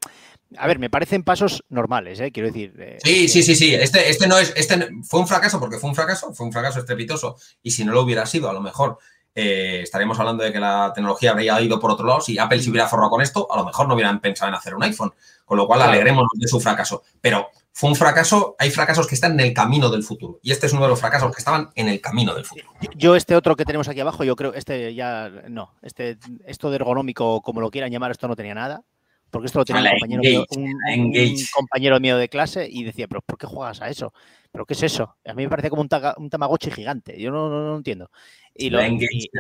A 0.58 0.66
ver, 0.66 0.78
me 0.78 0.90
parecen 0.90 1.22
pasos 1.22 1.64
normales, 1.70 2.20
¿eh? 2.20 2.30
quiero 2.30 2.48
decir. 2.48 2.74
Eh, 2.78 2.98
sí, 3.02 3.28
sí, 3.28 3.42
sí, 3.42 3.56
sí. 3.56 3.74
Este, 3.74 4.10
este 4.10 4.28
no 4.28 4.38
es. 4.38 4.52
Este 4.54 4.88
fue 5.02 5.20
un 5.20 5.26
fracaso 5.26 5.58
porque 5.58 5.78
fue 5.78 5.88
un 5.88 5.96
fracaso, 5.96 6.34
fue 6.34 6.46
un 6.46 6.52
fracaso 6.52 6.80
estrepitoso. 6.80 7.36
Y 7.62 7.70
si 7.70 7.84
no 7.84 7.92
lo 7.92 8.02
hubiera 8.02 8.26
sido, 8.26 8.50
a 8.50 8.52
lo 8.52 8.60
mejor 8.60 8.98
eh, 9.34 9.80
estaríamos 9.82 10.18
hablando 10.18 10.44
de 10.44 10.52
que 10.52 10.60
la 10.60 10.92
tecnología 10.94 11.30
habría 11.30 11.58
ido 11.60 11.80
por 11.80 11.90
otro 11.90 12.06
lado. 12.06 12.20
Si 12.20 12.38
Apple 12.38 12.60
se 12.60 12.68
hubiera 12.68 12.86
forrado 12.86 13.10
con 13.10 13.22
esto, 13.22 13.50
a 13.50 13.56
lo 13.56 13.64
mejor 13.64 13.88
no 13.88 13.94
hubieran 13.94 14.20
pensado 14.20 14.50
en 14.50 14.56
hacer 14.56 14.74
un 14.74 14.82
iPhone. 14.82 15.14
Con 15.46 15.56
lo 15.56 15.66
cual, 15.66 15.80
alegremos 15.80 16.26
de 16.34 16.48
su 16.48 16.60
fracaso. 16.60 17.02
Pero 17.22 17.48
fue 17.78 17.90
un 17.90 17.94
fracaso, 17.94 18.56
hay 18.58 18.72
fracasos 18.72 19.06
que 19.06 19.14
están 19.14 19.34
en 19.34 19.40
el 19.46 19.54
camino 19.54 19.88
del 19.88 20.02
futuro. 20.02 20.40
Y 20.42 20.50
este 20.50 20.66
es 20.66 20.72
uno 20.72 20.82
de 20.82 20.88
los 20.88 20.98
fracasos 20.98 21.30
que 21.32 21.38
estaban 21.38 21.70
en 21.76 21.86
el 21.88 22.00
camino 22.00 22.34
del 22.34 22.44
futuro. 22.44 22.72
Yo, 22.96 23.14
este 23.14 23.36
otro 23.36 23.54
que 23.54 23.64
tenemos 23.64 23.86
aquí 23.86 24.00
abajo, 24.00 24.24
yo 24.24 24.34
creo, 24.34 24.52
este 24.52 24.96
ya 24.96 25.30
no, 25.48 25.76
este, 25.82 26.18
esto 26.44 26.70
de 26.70 26.76
ergonómico, 26.76 27.40
como 27.40 27.60
lo 27.60 27.70
quieran 27.70 27.92
llamar, 27.92 28.10
esto 28.10 28.26
no 28.26 28.34
tenía 28.34 28.52
nada. 28.52 28.82
Porque 29.30 29.46
esto 29.46 29.60
lo 29.60 29.64
tenía 29.64 29.92
un, 29.92 31.36
compañero 31.54 32.00
mío, 32.00 32.16
de 32.16 32.28
clase 32.28 32.66
y 32.68 32.82
decía, 32.82 33.06
pero 33.06 33.20
¿por 33.20 33.38
qué 33.38 33.46
juegas 33.46 33.80
a 33.80 33.88
eso? 33.88 34.12
¿Pero 34.50 34.66
qué 34.66 34.74
es 34.74 34.82
eso? 34.82 35.14
A 35.24 35.34
mí 35.34 35.44
me 35.44 35.48
parece 35.48 35.70
como 35.70 35.82
un, 35.82 35.88
un 36.16 36.30
Tamagotchi 36.30 36.72
gigante. 36.72 37.20
Yo 37.20 37.30
no, 37.30 37.48
no, 37.48 37.76
entiendo. 37.76 38.10
Y, 38.56 38.70
lo, 38.70 38.80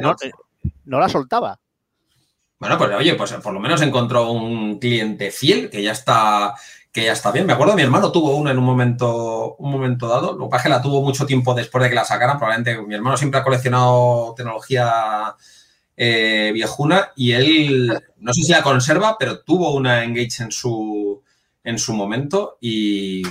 no, 0.00 0.14
no 0.84 1.00
la 1.00 1.08
soltaba. 1.08 1.58
Bueno, 2.58 2.76
pues 2.76 2.90
oye, 2.94 3.14
pues 3.14 3.32
por 3.34 3.52
lo 3.52 3.60
menos 3.60 3.80
encontró 3.82 4.32
un 4.32 4.78
cliente 4.78 5.30
fiel 5.30 5.70
que 5.70 5.82
ya 5.82 5.92
está 5.92 6.54
que 6.92 7.04
ya 7.04 7.12
está 7.12 7.30
bien. 7.30 7.46
Me 7.46 7.52
acuerdo, 7.52 7.74
mi 7.74 7.82
hermano 7.82 8.10
tuvo 8.10 8.36
una 8.36 8.50
en 8.50 8.58
un 8.58 8.64
momento, 8.64 9.56
un 9.56 9.70
momento 9.70 10.08
dado. 10.08 10.32
Lo 10.36 10.46
que 10.46 10.50
pasa 10.50 10.56
es 10.56 10.62
que 10.64 10.68
la 10.70 10.82
tuvo 10.82 11.02
mucho 11.02 11.26
tiempo 11.26 11.54
después 11.54 11.82
de 11.84 11.90
que 11.90 11.94
la 11.94 12.04
sacaran. 12.04 12.38
Probablemente 12.38 12.80
mi 12.82 12.94
hermano 12.94 13.16
siempre 13.16 13.40
ha 13.40 13.44
coleccionado 13.44 14.34
tecnología 14.36 15.36
eh, 15.96 16.50
viejuna 16.54 17.12
y 17.16 17.32
él, 17.32 18.00
no 18.18 18.32
sé 18.32 18.42
si 18.42 18.52
la 18.52 18.62
conserva, 18.62 19.16
pero 19.18 19.40
tuvo 19.42 19.74
una 19.74 20.04
Engage 20.04 20.42
en 20.42 20.52
su, 20.52 21.22
en 21.64 21.78
su 21.78 21.92
momento 21.92 22.58
y, 22.60 23.22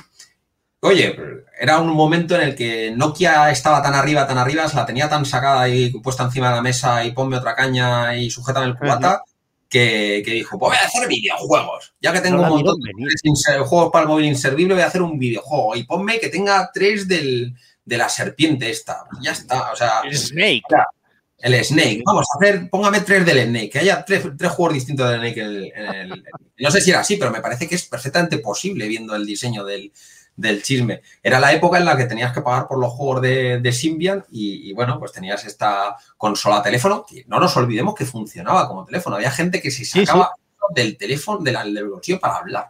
oye, 0.82 1.16
era 1.60 1.80
un 1.80 1.90
momento 1.90 2.36
en 2.36 2.42
el 2.42 2.56
que 2.56 2.92
Nokia 2.96 3.52
estaba 3.52 3.82
tan 3.82 3.94
arriba, 3.94 4.28
tan 4.28 4.38
arriba, 4.38 4.68
se 4.68 4.76
la 4.76 4.86
tenía 4.86 5.10
tan 5.10 5.26
sacada 5.26 5.68
y 5.70 5.90
puesta 5.90 6.24
encima 6.24 6.50
de 6.50 6.56
la 6.56 6.62
mesa 6.62 7.04
y 7.04 7.12
ponme 7.12 7.38
otra 7.38 7.56
caña 7.56 8.16
y 8.16 8.30
sujeta 8.30 8.64
en 8.64 8.70
el 8.70 8.78
cubata 8.78 9.24
que, 9.70 10.24
dijo, 10.26 10.58
pues 10.58 10.72
voy 10.72 10.78
a 10.78 10.88
hacer 10.88 11.08
videojuegos. 11.08 11.94
Ya 12.02 12.14
que 12.14 12.22
tengo 12.22 12.42
un 12.42 12.50
montón 12.50 12.80
de 12.82 13.60
juegos 13.66 13.92
para 13.92 14.04
el 14.04 14.10
móvil 14.10 14.26
inservible, 14.26 14.76
voy 14.76 14.84
a 14.84 14.88
hacer 14.88 15.02
un 15.02 15.20
videojuego. 15.20 15.76
Y 15.76 15.84
ponme 15.84 16.20
que 16.20 16.30
tenga 16.30 16.70
tres 16.74 17.08
del, 17.08 17.54
de 17.84 17.98
la 17.98 18.10
serpiente 18.10 18.70
esta. 18.70 19.04
Ya 19.22 19.32
está. 19.32 19.72
O 19.72 19.76
sea, 19.76 20.02
el 20.06 20.18
Snake. 20.18 20.64
El 21.38 21.64
Snake. 21.64 22.02
Vamos 22.06 22.26
a 22.34 22.38
hacer, 22.38 22.70
póngame 22.70 23.02
tres 23.02 23.26
del 23.26 23.48
Snake, 23.48 23.70
que 23.70 23.80
haya 23.80 24.04
tres, 24.06 24.24
juegos 24.24 24.74
distintos 24.74 25.10
del 25.10 25.20
Snake. 25.20 25.74
no 26.60 26.72
sé 26.72 26.82
si 26.82 26.90
era 26.90 27.02
así, 27.02 27.18
pero 27.18 27.32
me 27.32 27.42
parece 27.42 27.68
que 27.68 27.76
es 27.76 27.84
perfectamente 27.86 28.40
posible 28.40 28.88
viendo 28.88 29.16
el 29.16 29.26
diseño 29.26 29.64
del, 29.64 29.92
chisme. 30.62 31.02
Era 31.22 31.40
la 31.40 31.54
época 31.54 31.78
en 31.78 31.86
la 31.86 31.98
que 31.98 32.06
tenías 32.06 32.34
que 32.34 32.42
pagar 32.42 32.68
por 32.68 32.80
los 32.80 32.92
juegos 32.94 33.22
de, 33.22 33.72
Symbian 33.72 34.26
y, 34.30 34.74
bueno, 34.74 35.00
pues 35.00 35.12
tenías 35.12 35.46
esta 35.46 35.96
consola 36.18 36.62
teléfono 36.62 37.06
que 37.08 37.26
no 37.28 37.40
nos 37.40 37.56
olvidemos 37.58 37.96
que 37.96 38.06
funcionaba 38.06 38.68
como 38.68 38.86
teléfono. 38.86 39.16
Había 39.16 39.32
gente 39.32 39.62
que 39.62 39.72
se 39.72 39.86
sacaba 39.86 40.32
del 40.74 40.98
teléfono, 40.98 41.40
del, 41.40 41.74
del 41.74 41.90
bolsillo 41.90 42.20
para 42.20 42.38
hablar. 42.38 42.70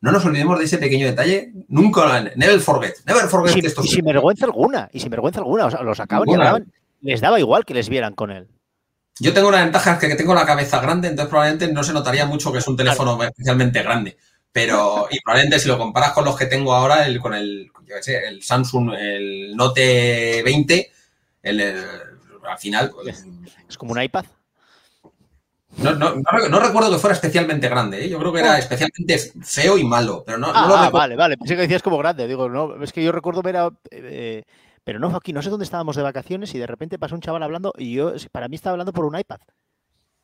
No 0.00 0.12
nos 0.12 0.24
olvidemos 0.24 0.58
de 0.58 0.66
ese 0.66 0.78
pequeño 0.78 1.06
detalle. 1.06 1.52
Nunca, 1.68 2.20
never 2.36 2.60
forget, 2.60 2.94
never 3.06 3.24
forget 3.24 3.56
y, 3.56 3.62
que 3.62 3.70
sin 3.70 4.04
vergüenza 4.04 4.44
alguna, 4.44 4.88
y 4.92 5.00
sin 5.00 5.10
vergüenza 5.10 5.40
alguna. 5.40 5.66
O 5.66 5.70
sea, 5.70 5.82
los 5.82 5.96
sacaban 5.96 6.28
y 6.28 7.06
les 7.06 7.20
daba 7.20 7.40
igual 7.40 7.64
que 7.64 7.74
les 7.74 7.88
vieran 7.88 8.14
con 8.14 8.30
él. 8.30 8.48
Yo 9.18 9.32
tengo 9.32 9.48
una 9.48 9.62
ventaja, 9.62 9.94
es 9.94 9.98
que 9.98 10.14
tengo 10.14 10.34
la 10.34 10.44
cabeza 10.44 10.78
grande, 10.80 11.08
entonces 11.08 11.30
probablemente 11.30 11.72
no 11.72 11.82
se 11.82 11.94
notaría 11.94 12.26
mucho 12.26 12.52
que 12.52 12.58
es 12.58 12.68
un 12.68 12.76
teléfono 12.76 13.22
especialmente 13.22 13.82
grande. 13.82 14.18
Pero, 14.56 15.06
y 15.10 15.20
probablemente 15.20 15.58
si 15.58 15.68
lo 15.68 15.76
comparas 15.76 16.12
con 16.12 16.24
los 16.24 16.34
que 16.34 16.46
tengo 16.46 16.72
ahora, 16.72 17.06
el, 17.06 17.20
con 17.20 17.34
el, 17.34 17.70
yo 17.84 17.94
sé, 18.00 18.26
el 18.26 18.42
Samsung, 18.42 18.90
el 18.94 19.54
Note 19.54 20.42
20, 20.42 20.92
el, 21.42 21.60
al 21.60 22.58
final. 22.58 22.90
es 23.68 23.76
como 23.76 23.92
un 23.92 24.02
iPad. 24.02 24.24
No, 25.76 25.92
no, 25.92 26.14
no, 26.14 26.58
recuerdo 26.58 26.90
que 26.90 26.96
fuera 26.96 27.14
especialmente 27.14 27.68
grande, 27.68 28.02
¿eh? 28.02 28.08
yo 28.08 28.18
creo 28.18 28.32
que 28.32 28.40
era 28.40 28.54
ah. 28.54 28.58
especialmente 28.58 29.18
feo 29.42 29.76
y 29.76 29.84
malo, 29.84 30.22
pero 30.24 30.38
no, 30.38 30.46
ah, 30.46 30.86
ah 30.86 30.88
vale, 30.88 31.16
vale, 31.16 31.36
pensé 31.36 31.54
que 31.54 31.60
decías 31.60 31.82
como 31.82 31.98
grande, 31.98 32.26
digo, 32.26 32.48
no, 32.48 32.82
es 32.82 32.94
que 32.94 33.04
yo 33.04 33.12
recuerdo 33.12 33.42
ver 33.42 33.58
a, 33.58 33.68
eh, 33.90 34.42
pero 34.84 34.98
no, 34.98 35.14
aquí 35.14 35.34
no 35.34 35.42
sé 35.42 35.50
dónde 35.50 35.66
estábamos 35.66 35.96
de 35.96 36.02
vacaciones 36.02 36.54
y 36.54 36.58
de 36.58 36.66
repente 36.66 36.98
pasó 36.98 37.14
un 37.14 37.20
chaval 37.20 37.42
hablando 37.42 37.74
y 37.76 37.92
yo, 37.92 38.14
para 38.32 38.48
mí 38.48 38.56
estaba 38.56 38.72
hablando 38.72 38.94
por 38.94 39.04
un 39.04 39.18
iPad, 39.18 39.40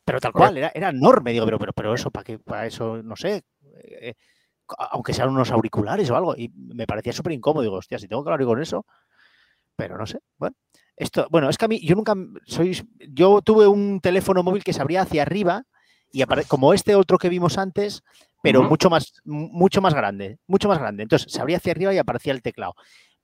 pero 0.07 0.21
tal 0.21 0.33
cual, 0.33 0.57
era, 0.57 0.73
era 0.75 0.89
enorme, 0.89 1.33
digo, 1.33 1.45
pero, 1.45 1.59
pero, 1.59 1.75
pero 1.75 1.95
eso, 1.95 2.11
¿para 2.11 2.25
qué? 2.25 2.39
Para 2.39 2.65
eso, 2.65 3.03
no 3.03 3.15
sé, 3.15 3.45
eh, 3.85 4.15
aunque 4.91 5.13
sean 5.15 5.31
unos 5.31 5.51
auriculares 5.51 6.09
o 6.11 6.17
algo, 6.17 6.35
y 6.37 6.51
me 6.55 6.87
parecía 6.87 7.13
súper 7.13 7.33
incómodo, 7.33 7.63
digo, 7.63 7.77
hostia, 7.77 7.99
si 7.99 8.09
tengo 8.09 8.25
que 8.25 8.31
hablar 8.31 8.47
con 8.47 8.63
eso, 8.63 8.87
pero 9.77 9.97
no 9.99 10.07
sé, 10.07 10.21
bueno. 10.39 10.57
Esto, 10.97 11.27
bueno, 11.31 11.49
es 11.49 11.57
que 11.57 11.65
a 11.65 11.69
mí, 11.69 11.81
yo 11.81 11.97
nunca 11.97 12.15
soy. 12.45 12.87
Yo 13.09 13.41
tuve 13.41 13.67
un 13.67 14.01
teléfono 14.01 14.43
móvil 14.43 14.63
que 14.63 14.73
se 14.75 14.83
abría 14.83 15.03
hacia 15.03 15.23
arriba 15.23 15.65
y 16.13 16.23
como 16.47 16.75
este 16.75 16.95
otro 16.95 17.17
que 17.17 17.31
vimos 17.31 17.57
antes, 17.57 18.03
pero 18.43 18.63
mucho 18.63 18.91
más, 18.91 19.15
mucho 19.25 19.81
más 19.81 19.95
grande, 19.95 20.39
mucho 20.47 20.69
más 20.69 20.79
grande. 20.79 21.03
Entonces 21.03 21.33
se 21.33 21.41
abría 21.41 21.57
hacia 21.57 21.73
arriba 21.73 21.95
y 21.95 21.99
aparecía 21.99 22.35
el 22.35 22.43
teclado. 22.43 22.75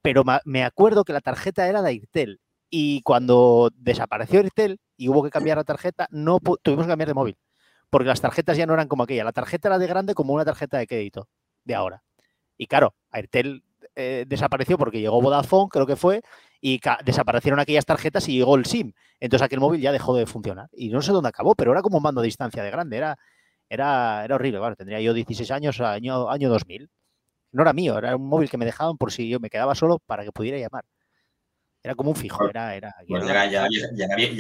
Pero 0.01 0.24
me 0.44 0.64
acuerdo 0.64 1.05
que 1.05 1.12
la 1.12 1.20
tarjeta 1.20 1.68
era 1.68 1.82
de 1.82 1.90
Airtel 1.90 2.40
y 2.70 3.02
cuando 3.02 3.70
desapareció 3.74 4.40
Airtel 4.40 4.80
y 4.97 5.09
hubo 5.09 5.22
que 5.22 5.30
cambiar 5.30 5.59
la 5.59 5.64
tarjeta, 5.64 6.09
no 6.10 6.39
tuvimos 6.62 6.86
que 6.86 6.90
cambiar 6.90 7.09
de 7.09 7.14
móvil, 7.14 7.36
porque 7.90 8.09
las 8.09 8.20
tarjetas 8.20 8.56
ya 8.56 8.66
no 8.66 8.74
eran 8.74 8.89
como 8.89 9.02
aquella. 9.02 9.24
La 9.24 9.32
tarjeta 9.32 9.69
era 9.69 9.78
de 9.78 9.86
grande 9.86 10.15
como 10.15 10.35
una 10.35 10.44
tarjeta 10.44 10.78
de 10.78 10.86
crédito 10.86 11.28
de 11.65 11.74
ahora. 11.74 12.02
Y 12.56 12.66
claro, 12.66 12.94
Airtel 13.10 13.62
eh, 13.94 14.24
desapareció 14.27 14.77
porque 14.78 15.01
llegó 15.01 15.20
Vodafone, 15.20 15.69
creo 15.70 15.86
que 15.86 15.97
fue, 15.97 16.23
y 16.60 16.81
desaparecieron 17.05 17.60
aquellas 17.60 17.86
tarjetas 17.86 18.28
y 18.28 18.36
llegó 18.36 18.56
el 18.56 18.66
SIM. 18.66 18.93
Entonces 19.20 19.44
aquel 19.44 19.60
móvil 19.60 19.81
ya 19.81 19.93
dejó 19.93 20.15
de 20.16 20.27
funcionar. 20.27 20.69
Y 20.73 20.90
no 20.90 21.02
sé 21.02 21.12
dónde 21.12 21.28
acabó, 21.28 21.55
pero 21.55 21.73
era 21.73 21.82
como 21.82 21.98
un 21.98 22.02
mando 22.02 22.20
a 22.20 22.24
distancia 22.24 22.62
de 22.62 22.70
grande. 22.70 22.97
Era, 22.97 23.19
era, 23.69 24.24
era 24.24 24.35
horrible. 24.35 24.59
Bueno, 24.59 24.77
tendría 24.77 25.01
yo 25.01 25.15
16 25.15 25.51
años, 25.51 25.81
año, 25.81 26.31
año 26.31 26.48
2000. 26.48 26.90
No 27.52 27.62
era 27.62 27.73
mío, 27.73 27.97
era 27.97 28.15
un 28.16 28.28
móvil 28.28 28.51
que 28.51 28.59
me 28.59 28.66
dejaban 28.66 28.98
por 28.98 29.10
si 29.10 29.28
yo 29.28 29.40
me 29.40 29.48
quedaba 29.48 29.74
solo 29.74 29.98
para 30.05 30.24
que 30.24 30.32
pudiera 30.32 30.59
llamar. 30.59 30.85
Era 31.82 31.94
como 31.94 32.10
un 32.10 32.16
fijo. 32.16 32.48
Era, 32.48 32.74
era, 32.74 32.94
pues 33.06 33.27
ya, 33.27 33.47
ya, 33.51 33.66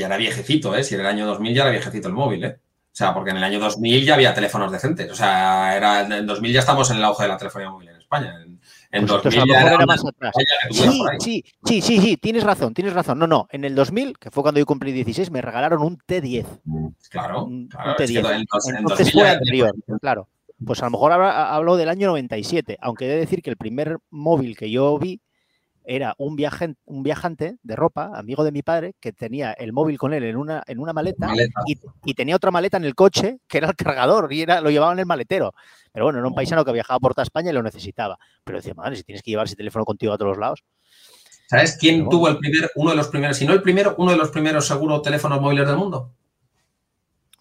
era, 0.06 0.16
viejecito, 0.16 0.74
¿eh? 0.74 0.84
Si 0.84 0.94
en 0.94 1.00
el 1.00 1.06
año 1.06 1.26
2000 1.26 1.54
ya 1.54 1.62
era 1.62 1.70
viejecito 1.70 2.08
el 2.08 2.14
móvil, 2.14 2.44
¿eh? 2.44 2.60
O 2.90 2.96
sea, 2.98 3.14
porque 3.14 3.30
en 3.30 3.36
el 3.36 3.44
año 3.44 3.60
2000 3.60 4.04
ya 4.04 4.14
había 4.14 4.34
teléfonos 4.34 4.72
decentes. 4.72 5.10
O 5.10 5.14
sea, 5.14 5.76
era, 5.76 6.00
en 6.00 6.26
2000 6.26 6.52
ya 6.52 6.60
estamos 6.60 6.90
en 6.90 6.96
el 6.96 7.04
auge 7.04 7.24
de 7.24 7.28
la 7.28 7.36
telefonía 7.36 7.70
móvil 7.70 7.90
en 7.90 7.96
España. 7.96 8.34
En 8.90 9.06
pues 9.06 9.22
2000 9.22 9.54
era, 9.54 9.86
más 9.86 10.04
atrás. 10.04 10.34
Sí, 10.70 11.04
sí, 11.20 11.44
sí, 11.64 11.80
sí, 11.80 12.00
sí, 12.00 12.16
tienes 12.16 12.42
razón, 12.42 12.74
tienes 12.74 12.94
razón. 12.94 13.18
No, 13.18 13.26
no, 13.26 13.46
en 13.50 13.64
el 13.64 13.74
2000, 13.74 14.18
que 14.18 14.30
fue 14.30 14.42
cuando 14.42 14.58
yo 14.58 14.66
cumplí 14.66 14.92
16, 14.92 15.30
me 15.30 15.42
regalaron 15.42 15.82
un 15.82 15.98
T10. 15.98 16.46
Claro, 17.10 17.44
un, 17.44 17.68
claro, 17.68 17.96
T10. 17.96 18.46
Entonces 18.78 19.12
fue 19.12 19.28
anterior, 19.28 19.72
claro. 20.00 20.28
Pues 20.64 20.82
a 20.82 20.86
lo 20.86 20.90
mejor 20.90 21.12
hablo 21.12 21.76
del 21.76 21.88
año 21.88 22.08
97, 22.08 22.78
aunque 22.80 23.04
he 23.04 23.08
de 23.08 23.18
decir 23.18 23.42
que 23.42 23.50
el 23.50 23.56
primer 23.56 23.98
móvil 24.10 24.56
que 24.56 24.70
yo 24.70 24.98
vi 24.98 25.20
era 25.88 26.14
un, 26.18 26.36
viajante, 26.36 26.78
un 26.84 27.02
viajante 27.02 27.56
de 27.62 27.74
ropa, 27.74 28.10
amigo 28.14 28.44
de 28.44 28.52
mi 28.52 28.62
padre, 28.62 28.94
que 29.00 29.14
tenía 29.14 29.52
el 29.52 29.72
móvil 29.72 29.96
con 29.96 30.12
él 30.12 30.22
en 30.22 30.36
una, 30.36 30.62
en 30.66 30.80
una 30.80 30.92
maleta, 30.92 31.32
Y, 32.04 32.12
tenía 32.12 32.36
otra 32.36 32.50
maleta 32.50 32.76
en 32.76 32.84
el 32.84 32.94
coche 32.94 33.38
que 33.48 33.56
era 33.56 33.68
el 33.68 33.74
cargador 33.74 34.30
y 34.30 34.42
era, 34.42 34.60
lo 34.60 34.68
llevaba 34.68 34.92
en 34.92 34.98
el 34.98 35.06
maletero. 35.06 35.54
Pero 35.90 36.04
bueno, 36.04 36.18
era 36.18 36.28
un 36.28 36.34
paisano 36.34 36.62
que 36.62 36.72
viajaba 36.72 37.00
por 37.00 37.14
toda 37.14 37.22
España 37.22 37.50
y 37.50 37.54
lo 37.54 37.62
necesitaba. 37.62 38.18
Pero 38.44 38.58
decía, 38.58 38.74
madre, 38.74 38.96
si 38.96 39.02
tienes 39.02 39.22
que 39.22 39.30
llevar 39.30 39.46
ese 39.46 39.56
teléfono 39.56 39.86
contigo 39.86 40.12
a 40.12 40.18
todos 40.18 40.36
lados. 40.36 40.62
¿Sabes 41.48 41.78
quién 41.80 42.06
tuvo 42.10 42.28
el 42.28 42.36
primer, 42.36 42.70
uno 42.76 42.90
de 42.90 42.96
los 42.96 43.08
primeros, 43.08 43.38
si 43.38 43.46
no 43.46 43.54
el 43.54 43.62
primero, 43.62 43.94
uno 43.96 44.10
de 44.10 44.18
los 44.18 44.30
primeros 44.30 44.66
seguro 44.66 45.00
teléfonos 45.00 45.40
móviles 45.40 45.66
del 45.66 45.78
mundo? 45.78 46.12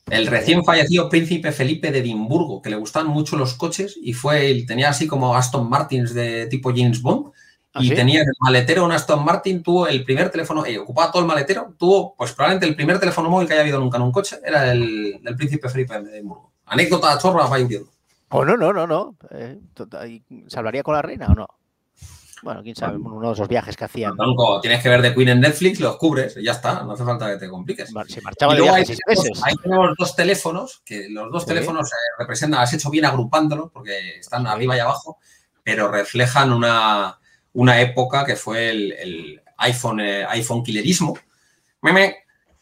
El 0.09 0.25
recién 0.25 0.63
fallecido 0.63 1.09
príncipe 1.09 1.51
Felipe 1.51 1.91
de 1.91 1.99
Edimburgo, 1.99 2.61
que 2.61 2.69
le 2.69 2.77
gustaban 2.77 3.09
mucho 3.09 3.35
los 3.35 3.55
coches 3.55 3.99
y 4.01 4.13
fue, 4.13 4.63
tenía 4.65 4.87
así 4.87 5.05
como 5.05 5.35
Aston 5.35 5.69
Martins 5.69 6.13
de 6.13 6.47
tipo 6.47 6.71
James 6.73 7.01
Bond 7.01 7.33
¿Ah, 7.77 7.83
y 7.83 7.89
tenía 7.93 8.21
el 8.21 8.27
maletero 8.39 8.85
un 8.85 8.91
Aston 8.91 9.23
Martin, 9.23 9.61
tuvo 9.61 9.87
el 9.87 10.03
primer 10.03 10.29
teléfono, 10.31 10.65
eh, 10.65 10.79
ocupaba 10.79 11.11
todo 11.11 11.21
el 11.21 11.27
maletero, 11.27 11.73
tuvo 11.77 12.15
pues 12.15 12.33
probablemente 12.33 12.65
el 12.65 12.75
primer 12.75 12.99
teléfono 12.99 13.29
móvil 13.29 13.47
que 13.47 13.53
haya 13.53 13.61
habido 13.61 13.79
nunca 13.79 13.97
en 13.97 14.03
un 14.03 14.11
coche, 14.11 14.39
era 14.43 14.71
el 14.71 15.19
del 15.21 15.35
príncipe 15.35 15.69
Felipe 15.69 16.01
de 16.01 16.17
Edimburgo. 16.17 16.51
Anécdota 16.65 17.17
chorra, 17.19 17.45
va 17.45 17.57
huyendo. 17.57 17.89
Oh, 18.29 18.43
no, 18.43 18.57
no, 18.57 18.73
no, 18.73 18.87
no. 18.87 19.15
Eh, 19.31 19.59
¿Se 20.47 20.59
hablaría 20.59 20.83
con 20.83 20.95
la 20.95 21.01
reina 21.01 21.27
o 21.27 21.35
no? 21.35 21.47
Bueno, 22.43 22.61
quién 22.61 22.75
sabe, 22.75 22.97
uno 22.97 23.27
de 23.27 23.33
esos 23.33 23.47
viajes 23.47 23.75
que 23.75 23.85
hacían. 23.85 24.15
tienes 24.61 24.83
que 24.83 24.89
ver 24.89 25.01
de 25.01 25.13
Queen 25.13 25.29
en 25.29 25.41
Netflix, 25.41 25.79
los 25.79 25.97
cubres, 25.97 26.37
y 26.37 26.43
ya 26.43 26.51
está, 26.51 26.83
no 26.83 26.93
hace 26.93 27.03
falta 27.03 27.31
que 27.31 27.37
te 27.37 27.49
compliques. 27.49 27.89
se 28.07 28.21
marchaba 28.21 28.53
de 28.53 28.61
viaje 28.61 28.85
seis 28.85 28.99
meses. 29.07 29.41
Ahí 29.43 29.55
tenemos 29.61 29.95
dos 29.97 30.15
teléfonos, 30.15 30.81
que 30.85 31.09
los 31.09 31.31
dos 31.31 31.45
teléfonos 31.45 31.89
representan, 32.17 32.61
has 32.61 32.73
hecho 32.73 32.89
bien 32.89 33.05
agrupándolos, 33.05 33.71
porque 33.71 34.19
están 34.19 34.45
arriba 34.45 34.75
y 34.77 34.79
abajo, 34.79 35.17
pero 35.63 35.89
reflejan 35.89 36.53
una, 36.53 37.19
una 37.57 37.81
época 37.81 38.23
que 38.23 38.35
fue 38.35 38.69
el, 38.69 39.41
iPhone, 39.57 39.99
eh, 39.99 40.23
iPhone 40.29 40.63
killerismo, 40.63 41.17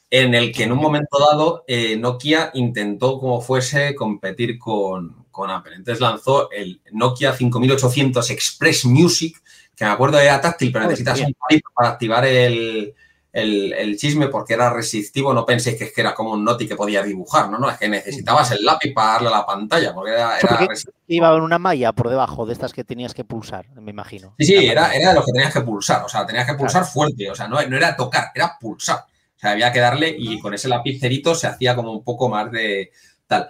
en 0.10 0.34
el 0.34 0.54
que 0.54 0.64
en 0.64 0.72
un 0.72 0.78
momento 0.78 1.20
dado 1.20 1.66
eh, 1.68 1.98
Nokia 1.98 2.52
intentó, 2.54 3.20
como 3.20 3.42
fuese, 3.42 3.94
competir 3.94 4.58
con, 4.58 5.26
Apple. 5.50 5.76
Entonces 5.76 6.00
lanzó 6.00 6.50
el 6.50 6.80
Nokia 6.94 7.34
5800 7.34 8.30
Express 8.30 8.86
Music, 8.86 9.36
que 9.76 9.84
me 9.84 9.92
acuerdo 9.92 10.18
era 10.18 10.40
táctil, 10.40 10.72
pero 10.72 10.86
necesitas 10.86 11.20
un 11.20 11.34
palito 11.34 11.70
para 11.76 11.90
activar 11.90 12.24
el, 12.24 12.94
el, 13.36 13.98
chisme 13.98 14.30
porque 14.30 14.54
era 14.54 14.70
resistivo, 14.70 15.34
no 15.34 15.46
penséis 15.46 15.78
que, 15.78 15.86
es 15.86 15.94
que 15.94 16.02
era 16.02 16.14
como 16.14 16.32
un 16.32 16.44
noti 16.44 16.68
que 16.68 16.76
podía 16.76 17.04
dibujar, 17.04 17.50
¿no? 17.50 17.58
No, 17.58 17.70
es 17.70 17.78
que 17.78 17.90
necesitabas 17.90 18.52
el 18.52 18.64
lápiz 18.64 18.94
para 18.94 19.14
darle 19.14 19.28
a 19.28 19.32
la 19.32 19.46
pantalla, 19.46 19.94
porque 19.94 20.12
era, 20.12 20.40
era 20.40 20.68
Iba 21.08 21.36
en 21.36 21.42
una 21.42 21.60
malla 21.60 21.92
por 21.92 22.10
debajo 22.10 22.46
de 22.46 22.54
estas 22.54 22.72
que 22.72 22.86
tenías 22.86 23.14
que 23.14 23.26
pulsar, 23.26 23.68
me 23.76 23.92
imagino. 23.92 24.36
Sí, 24.40 24.46
sí, 24.46 24.68
era, 24.68 24.94
era 24.94 25.10
de 25.10 25.16
lo 25.16 25.24
que 25.26 25.34
tenías 25.34 25.54
que 25.54 25.62
pulsar, 25.62 26.04
o 26.06 26.10
sea, 26.10 26.26
tenías 26.26 26.46
que 26.48 26.54
pulsar 26.54 26.86
fuerte, 26.86 27.30
o 27.30 27.36
sea, 27.36 27.48
no, 27.50 27.62
no 27.62 27.78
era 27.78 27.96
tocar, 27.96 28.32
era 28.34 28.58
pulsar. 28.60 29.00
O 29.00 29.40
sea, 29.40 29.52
había 29.52 29.72
que 29.74 29.80
darle 29.80 30.16
y 30.18 30.40
con 30.40 30.54
ese 30.54 30.70
lapicerito 30.70 31.36
se 31.36 31.48
hacía 31.48 31.76
como 31.76 31.92
un 31.92 32.06
poco 32.06 32.30
más 32.30 32.50
de 32.52 32.92
tal. 33.28 33.50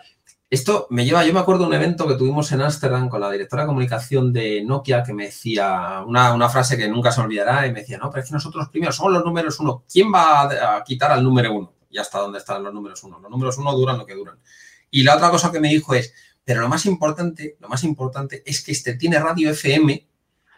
Esto 0.49 0.85
me 0.91 1.03
lleva, 1.03 1.25
yo 1.25 1.33
me 1.33 1.39
acuerdo 1.39 1.63
de 1.63 1.69
un 1.69 1.73
evento 1.73 2.07
que 2.07 2.15
tuvimos 2.15 2.51
en 2.51 2.61
Ámsterdam 2.61 3.09
con 3.09 3.19
la 3.19 3.31
directora 3.31 3.63
de 3.63 3.67
comunicación 3.67 4.31
de 4.31 4.63
Nokia 4.63 5.01
que 5.01 5.11
me 5.13 5.25
decía 5.25 6.03
una, 6.05 6.49
frase 6.49 6.77
que 6.77 6.87
nunca 6.87 7.11
se 7.11 7.21
olvidará 7.21 7.65
y 7.65 7.71
me 7.71 7.79
decía, 7.79 7.97
no, 7.97 8.11
pero 8.11 8.21
es 8.21 8.29
que 8.29 8.35
nosotros 8.35 8.69
primero 8.69 8.91
somos 8.91 9.13
los 9.13 9.25
números 9.25 9.59
uno. 9.59 9.83
¿Quién 9.91 10.13
va 10.13 10.77
a, 10.77 10.83
quitar 10.83 11.11
al 11.11 11.23
número 11.23 11.51
uno? 11.51 11.73
Y 11.89 11.97
hasta 11.97 12.19
dónde 12.19 12.37
están 12.37 12.63
los 12.63 12.73
números 12.73 13.03
uno. 13.03 13.19
Los 13.19 13.31
números 13.31 13.57
uno 13.57 13.73
duran 13.73 13.97
lo 13.97 14.05
que 14.05 14.13
duran. 14.13 14.37
Y 14.91 15.01
la 15.01 15.15
otra 15.15 15.31
cosa 15.31 15.51
que 15.51 15.59
me 15.59 15.69
dijo 15.69 15.95
es, 15.95 16.13
pero 16.43 16.61
lo 16.61 16.69
más 16.69 16.85
importante, 16.85 17.57
lo 17.59 17.67
más 17.67 17.83
importante 17.83 18.43
es 18.45 18.63
que 18.63 18.71
este 18.71 18.95
tiene 18.95 19.19
radio 19.19 19.49
FM. 19.49 20.07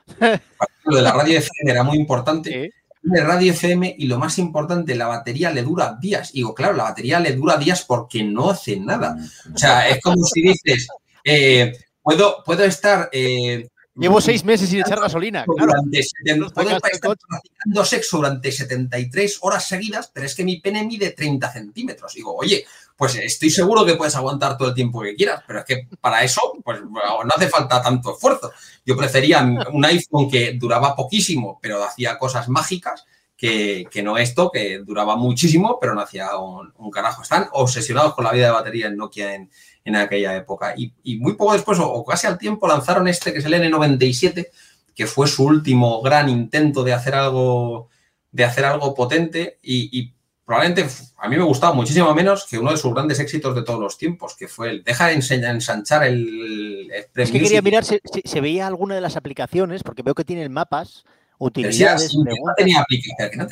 lo 0.83 0.95
de 0.97 1.01
la 1.01 1.13
radio 1.13 1.39
FM 1.39 1.71
era 1.71 1.83
muy 1.83 1.97
importante 1.97 2.73
de 3.11 3.23
radio 3.23 3.51
FM 3.51 3.95
y 3.97 4.07
lo 4.07 4.19
más 4.19 4.37
importante, 4.37 4.95
la 4.95 5.07
batería 5.07 5.51
le 5.51 5.63
dura 5.63 5.97
días. 5.99 6.31
Y 6.33 6.37
digo, 6.37 6.53
claro, 6.53 6.73
la 6.75 6.83
batería 6.83 7.19
le 7.19 7.33
dura 7.33 7.57
días 7.57 7.83
porque 7.83 8.23
no 8.23 8.49
hace 8.49 8.79
nada. 8.79 9.17
O 9.53 9.57
sea, 9.57 9.87
es 9.89 10.01
como 10.01 10.23
si 10.25 10.41
dices, 10.41 10.87
eh, 11.23 11.73
puedo, 12.01 12.43
puedo 12.43 12.63
estar 12.63 13.09
eh, 13.11 13.67
Llevo 13.99 14.21
seis 14.21 14.43
meses 14.43 14.69
sin 14.69 14.79
echar 14.79 14.99
gasolina. 14.99 15.43
Claro. 15.43 15.73
Durante, 15.73 16.05
puedo 16.53 16.69
estar 16.69 17.17
practicando 17.27 17.83
sexo 17.83 18.17
durante 18.17 18.51
73 18.51 19.39
horas 19.41 19.67
seguidas, 19.67 20.11
pero 20.13 20.27
es 20.27 20.35
que 20.35 20.43
mi 20.43 20.59
pene 20.59 20.85
mide 20.85 21.11
30 21.11 21.51
centímetros. 21.51 22.13
Digo, 22.13 22.35
oye, 22.35 22.63
pues 22.97 23.15
estoy 23.15 23.51
seguro 23.51 23.85
que 23.85 23.93
puedes 23.93 24.15
aguantar 24.15 24.57
todo 24.57 24.69
el 24.69 24.73
tiempo 24.73 25.01
que 25.01 25.15
quieras, 25.15 25.43
pero 25.45 25.59
es 25.59 25.65
que 25.65 25.87
para 26.01 26.23
eso 26.23 26.41
pues, 26.63 26.81
no 26.81 27.33
hace 27.35 27.47
falta 27.47 27.79
tanto 27.81 28.13
esfuerzo. 28.13 28.51
Yo 28.83 28.97
prefería 28.97 29.47
un 29.71 29.85
iPhone 29.85 30.29
que 30.29 30.53
duraba 30.53 30.95
poquísimo, 30.95 31.59
pero 31.61 31.83
hacía 31.83 32.17
cosas 32.17 32.49
mágicas, 32.49 33.05
que, 33.37 33.87
no 34.03 34.17
esto, 34.17 34.49
que 34.49 34.79
duraba 34.79 35.15
muchísimo, 35.15 35.77
pero 35.79 35.93
no 35.93 36.01
hacía 36.01 36.35
un, 36.37 36.89
carajo. 36.91 37.21
Están 37.21 37.47
obsesionados 37.51 38.15
con 38.15 38.23
la 38.23 38.31
vida 38.31 38.47
de 38.47 38.51
batería 38.51 38.87
en 38.87 38.97
Nokia 38.97 39.35
en, 39.35 39.51
en 39.85 39.95
aquella 39.95 40.35
época. 40.35 40.73
Y, 40.75 41.19
muy 41.19 41.33
poco 41.33 41.53
después, 41.53 41.77
o, 41.79 42.03
casi 42.03 42.25
al 42.25 42.39
tiempo, 42.39 42.67
lanzaron 42.67 43.07
este, 43.07 43.31
que 43.31 43.39
es 43.39 43.45
el 43.45 43.53
N97, 43.53 44.47
que 44.95 45.05
fue 45.05 45.27
su 45.27 45.45
último 45.45 46.01
gran 46.01 46.29
intento 46.29 46.83
de 46.83 46.93
hacer 46.93 47.13
algo, 47.13 47.89
de 48.31 48.43
hacer 48.43 48.65
algo 48.65 48.95
potente 48.95 49.59
y 49.61 50.16
probablemente 50.47 50.89
a 51.17 51.27
mí 51.27 51.35
me 51.35 51.43
gustaba 51.43 51.73
muchísimo 51.73 52.15
menos 52.15 52.45
que 52.45 52.57
uno 52.57 52.71
de 52.71 52.77
sus 52.77 52.93
grandes 52.93 53.19
éxitos 53.19 53.53
de 53.53 53.63
todos 53.63 53.81
los 53.81 53.97
tiempos, 53.97 54.33
que 54.33 54.47
fue 54.47 54.69
el 54.69 54.83
deja 54.83 55.07
de 55.07 55.15
ensanchar 55.15 56.05
el... 56.05 56.89
es 56.89 57.31
que 57.31 57.39
quería 57.41 57.61
mirar 57.61 57.83
si, 57.83 57.99
se 58.23 58.39
veía 58.39 58.65
alguna 58.65 58.95
de 58.95 59.01
las 59.01 59.17
aplicaciones, 59.17 59.83
porque 59.83 60.03
veo 60.03 60.15
que 60.15 60.23
tienen 60.23 60.53
mapas, 60.53 61.03
utilidades. 61.37 62.15
no 62.15 62.53
tenía 62.55 62.85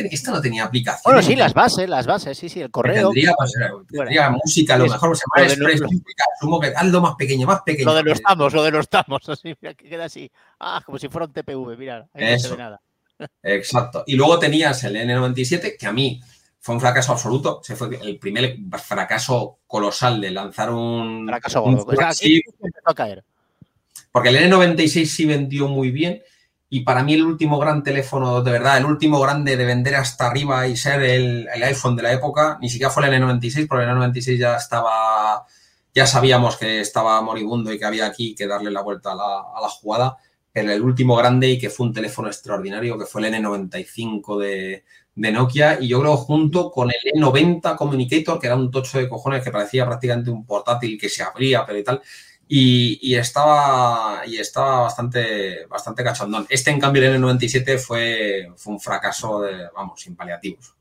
esto 0.09 0.31
no 0.31 0.39
tenía 0.39 0.63
aplicación. 0.63 1.01
Bueno, 1.03 1.21
sí, 1.21 1.35
las 1.35 1.53
bases, 1.53 1.89
las 1.89 2.07
bases, 2.07 2.37
sí, 2.37 2.47
sí, 2.47 2.61
el 2.61 2.71
correo. 2.71 3.09
Tendría, 3.09 3.33
pues, 3.37 3.51
tendría 3.91 4.29
música, 4.29 4.75
a 4.75 4.77
lo 4.77 4.87
mejor 4.87 5.17
se 5.17 5.23
llama 5.35 5.47
Express, 5.49 5.81
asumo 6.37 6.61
que 6.61 6.67
algo 6.73 7.01
más 7.01 7.15
pequeño, 7.15 7.45
más 7.45 7.59
pequeño. 7.63 7.91
Lo 7.91 7.95
de 7.95 8.03
los 8.03 8.21
tamos, 8.21 8.53
lo 8.53 8.63
de 8.63 8.71
los 8.71 8.87
tamos, 8.87 9.27
así, 9.27 9.53
mira, 9.61 9.73
que 9.73 9.89
queda 9.89 10.05
así. 10.05 10.31
Ah, 10.61 10.81
como 10.85 10.97
si 10.97 11.09
fuera 11.09 11.25
un 11.25 11.33
TPV, 11.33 11.77
mira, 11.77 12.07
ahí 12.13 12.31
no 12.31 12.39
se 12.39 12.49
ve 12.51 12.57
nada. 12.57 12.81
Exacto. 13.43 14.05
Y 14.07 14.15
luego 14.15 14.39
tenías 14.39 14.81
el 14.85 14.95
N97, 14.95 15.77
que 15.77 15.87
a 15.87 15.91
mí 15.91 16.21
fue 16.65 16.73
un 16.73 16.81
fracaso 16.81 17.11
absoluto. 17.11 17.61
Se 17.63 17.75
fue 17.75 17.95
el 18.01 18.17
primer 18.17 18.57
fracaso 18.83 19.59
colosal 19.67 20.19
de 20.19 20.31
lanzar 20.31 20.71
un. 20.71 21.27
Fracaso 21.27 21.63
empezó 21.63 21.99
a 22.85 22.95
caer. 22.95 23.23
Porque 24.11 24.29
el 24.29 24.51
N96 24.51 25.05
sí 25.05 25.25
vendió 25.27 25.67
muy 25.67 25.91
bien. 25.91 26.23
Y 26.67 26.79
para 26.79 27.03
mí 27.03 27.13
el 27.13 27.23
último 27.23 27.59
gran 27.59 27.83
teléfono, 27.83 28.41
de 28.41 28.51
verdad, 28.51 28.79
el 28.79 28.85
último 28.85 29.19
grande 29.19 29.57
de 29.57 29.63
vender 29.63 29.93
hasta 29.93 30.25
arriba 30.25 30.65
y 30.65 30.75
ser 30.75 31.03
el, 31.03 31.47
iPhone 31.63 31.95
de 31.95 32.01
la 32.01 32.13
época, 32.13 32.57
ni 32.59 32.67
siquiera 32.67 32.89
fue 32.89 33.05
el 33.05 33.13
N96, 33.13 33.67
porque 33.67 33.85
el 33.85 33.91
N96 33.91 34.37
ya 34.39 34.55
estaba, 34.55 35.45
ya 35.93 36.07
sabíamos 36.07 36.57
que 36.57 36.79
estaba 36.79 37.21
moribundo 37.21 37.71
y 37.71 37.77
que 37.77 37.85
había 37.85 38.07
aquí 38.07 38.33
que 38.33 38.47
darle 38.47 38.71
la 38.71 38.81
vuelta 38.81 39.11
a 39.11 39.15
la, 39.15 39.41
a 39.55 39.61
la 39.61 39.69
jugada. 39.69 40.17
Pero 40.51 40.71
el 40.71 40.81
último 40.81 41.15
grande 41.15 41.47
y 41.47 41.59
que 41.59 41.69
fue 41.69 41.85
un 41.85 41.93
teléfono 41.93 42.27
extraordinario, 42.27 42.97
que 42.97 43.05
fue 43.05 43.27
el 43.27 43.35
N95 43.35 44.39
de, 44.39 44.83
de 45.15 45.31
Nokia 45.31 45.77
y 45.79 45.87
yo 45.87 46.01
creo 46.01 46.17
junto 46.17 46.69
con 46.69 46.89
el 46.91 47.13
E90 47.13 47.75
Communicator, 47.77 48.39
que 48.39 48.47
era 48.47 48.55
un 48.55 48.69
tocho 48.69 48.99
de 48.99 49.07
cojones 49.07 49.43
que 49.43 49.51
parecía 49.51 49.85
prácticamente 49.85 50.29
un 50.29 50.45
portátil 50.45 50.97
que 50.99 51.09
se 51.09 51.23
abría, 51.23 51.65
pero 51.65 51.79
y 51.79 51.83
tal. 51.83 52.01
Y, 52.47 53.15
estaba, 53.15 54.21
y 54.27 54.37
estaba 54.37 54.81
bastante, 54.81 55.65
bastante 55.65 56.03
cachondón. 56.03 56.45
Este, 56.47 56.69
en 56.69 56.79
cambio, 56.79 57.01
el 57.03 57.19
N97 57.19 57.79
fue, 57.79 58.51
fue 58.55 58.73
un 58.73 58.79
fracaso 58.79 59.41
de, 59.41 59.67
vamos, 59.73 59.99
sin 59.99 60.15
paliativos. 60.15 60.75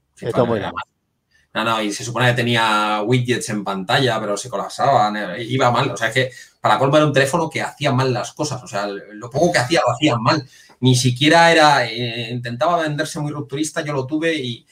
no, 1.55 1.65
no, 1.65 1.81
y 1.81 1.91
se 1.91 2.05
supone 2.05 2.27
que 2.27 2.35
tenía 2.35 3.01
widgets 3.03 3.49
en 3.49 3.65
pantalla, 3.65 4.21
pero 4.21 4.37
se 4.37 4.51
colapsaban, 4.51 5.17
eh, 5.17 5.43
iba 5.45 5.71
mal. 5.71 5.93
O 5.93 5.97
sea, 5.97 6.09
es 6.09 6.15
que 6.15 6.31
para 6.61 6.79
colmo 6.79 6.97
era 6.97 7.07
un 7.07 7.15
teléfono 7.15 7.49
que 7.49 7.63
hacía 7.63 7.93
mal 7.93 8.13
las 8.13 8.33
cosas. 8.33 8.63
O 8.63 8.67
sea, 8.67 8.87
lo 8.87 9.31
poco 9.31 9.53
que 9.53 9.59
hacía 9.61 9.81
lo 9.87 9.95
hacían 9.95 10.21
mal 10.21 10.47
ni 10.85 10.95
siquiera 10.95 11.51
era, 11.51 11.87
eh, 11.87 12.29
intentaba 12.31 12.83
venderse 12.83 13.19
muy 13.19 13.33
rupturista, 13.33 13.81
yo 13.81 13.95
lo 13.95 14.07
tuve 14.07 14.35
y, 14.35 14.67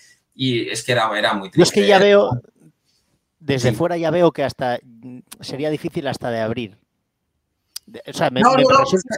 es 0.71 0.85
que 0.85 0.93
era, 0.93 1.11
era 1.19 1.33
muy 1.33 1.51
triste. 1.51 1.59
Yo 1.59 1.63
es 1.63 1.73
que 1.73 1.87
ya 1.87 1.99
veo, 1.99 2.39
desde 3.41 3.73
fuera 3.73 3.97
ya 3.97 4.11
veo 4.11 4.31
que 4.31 4.45
hasta 4.45 4.79
sería 5.41 5.71
difícil 5.71 6.07
hasta 6.07 6.31
de 6.31 6.41
abrir. 6.43 6.77
O 8.07 8.13
sea, 8.13 8.29
me, 8.29 8.43
no, 8.43 8.55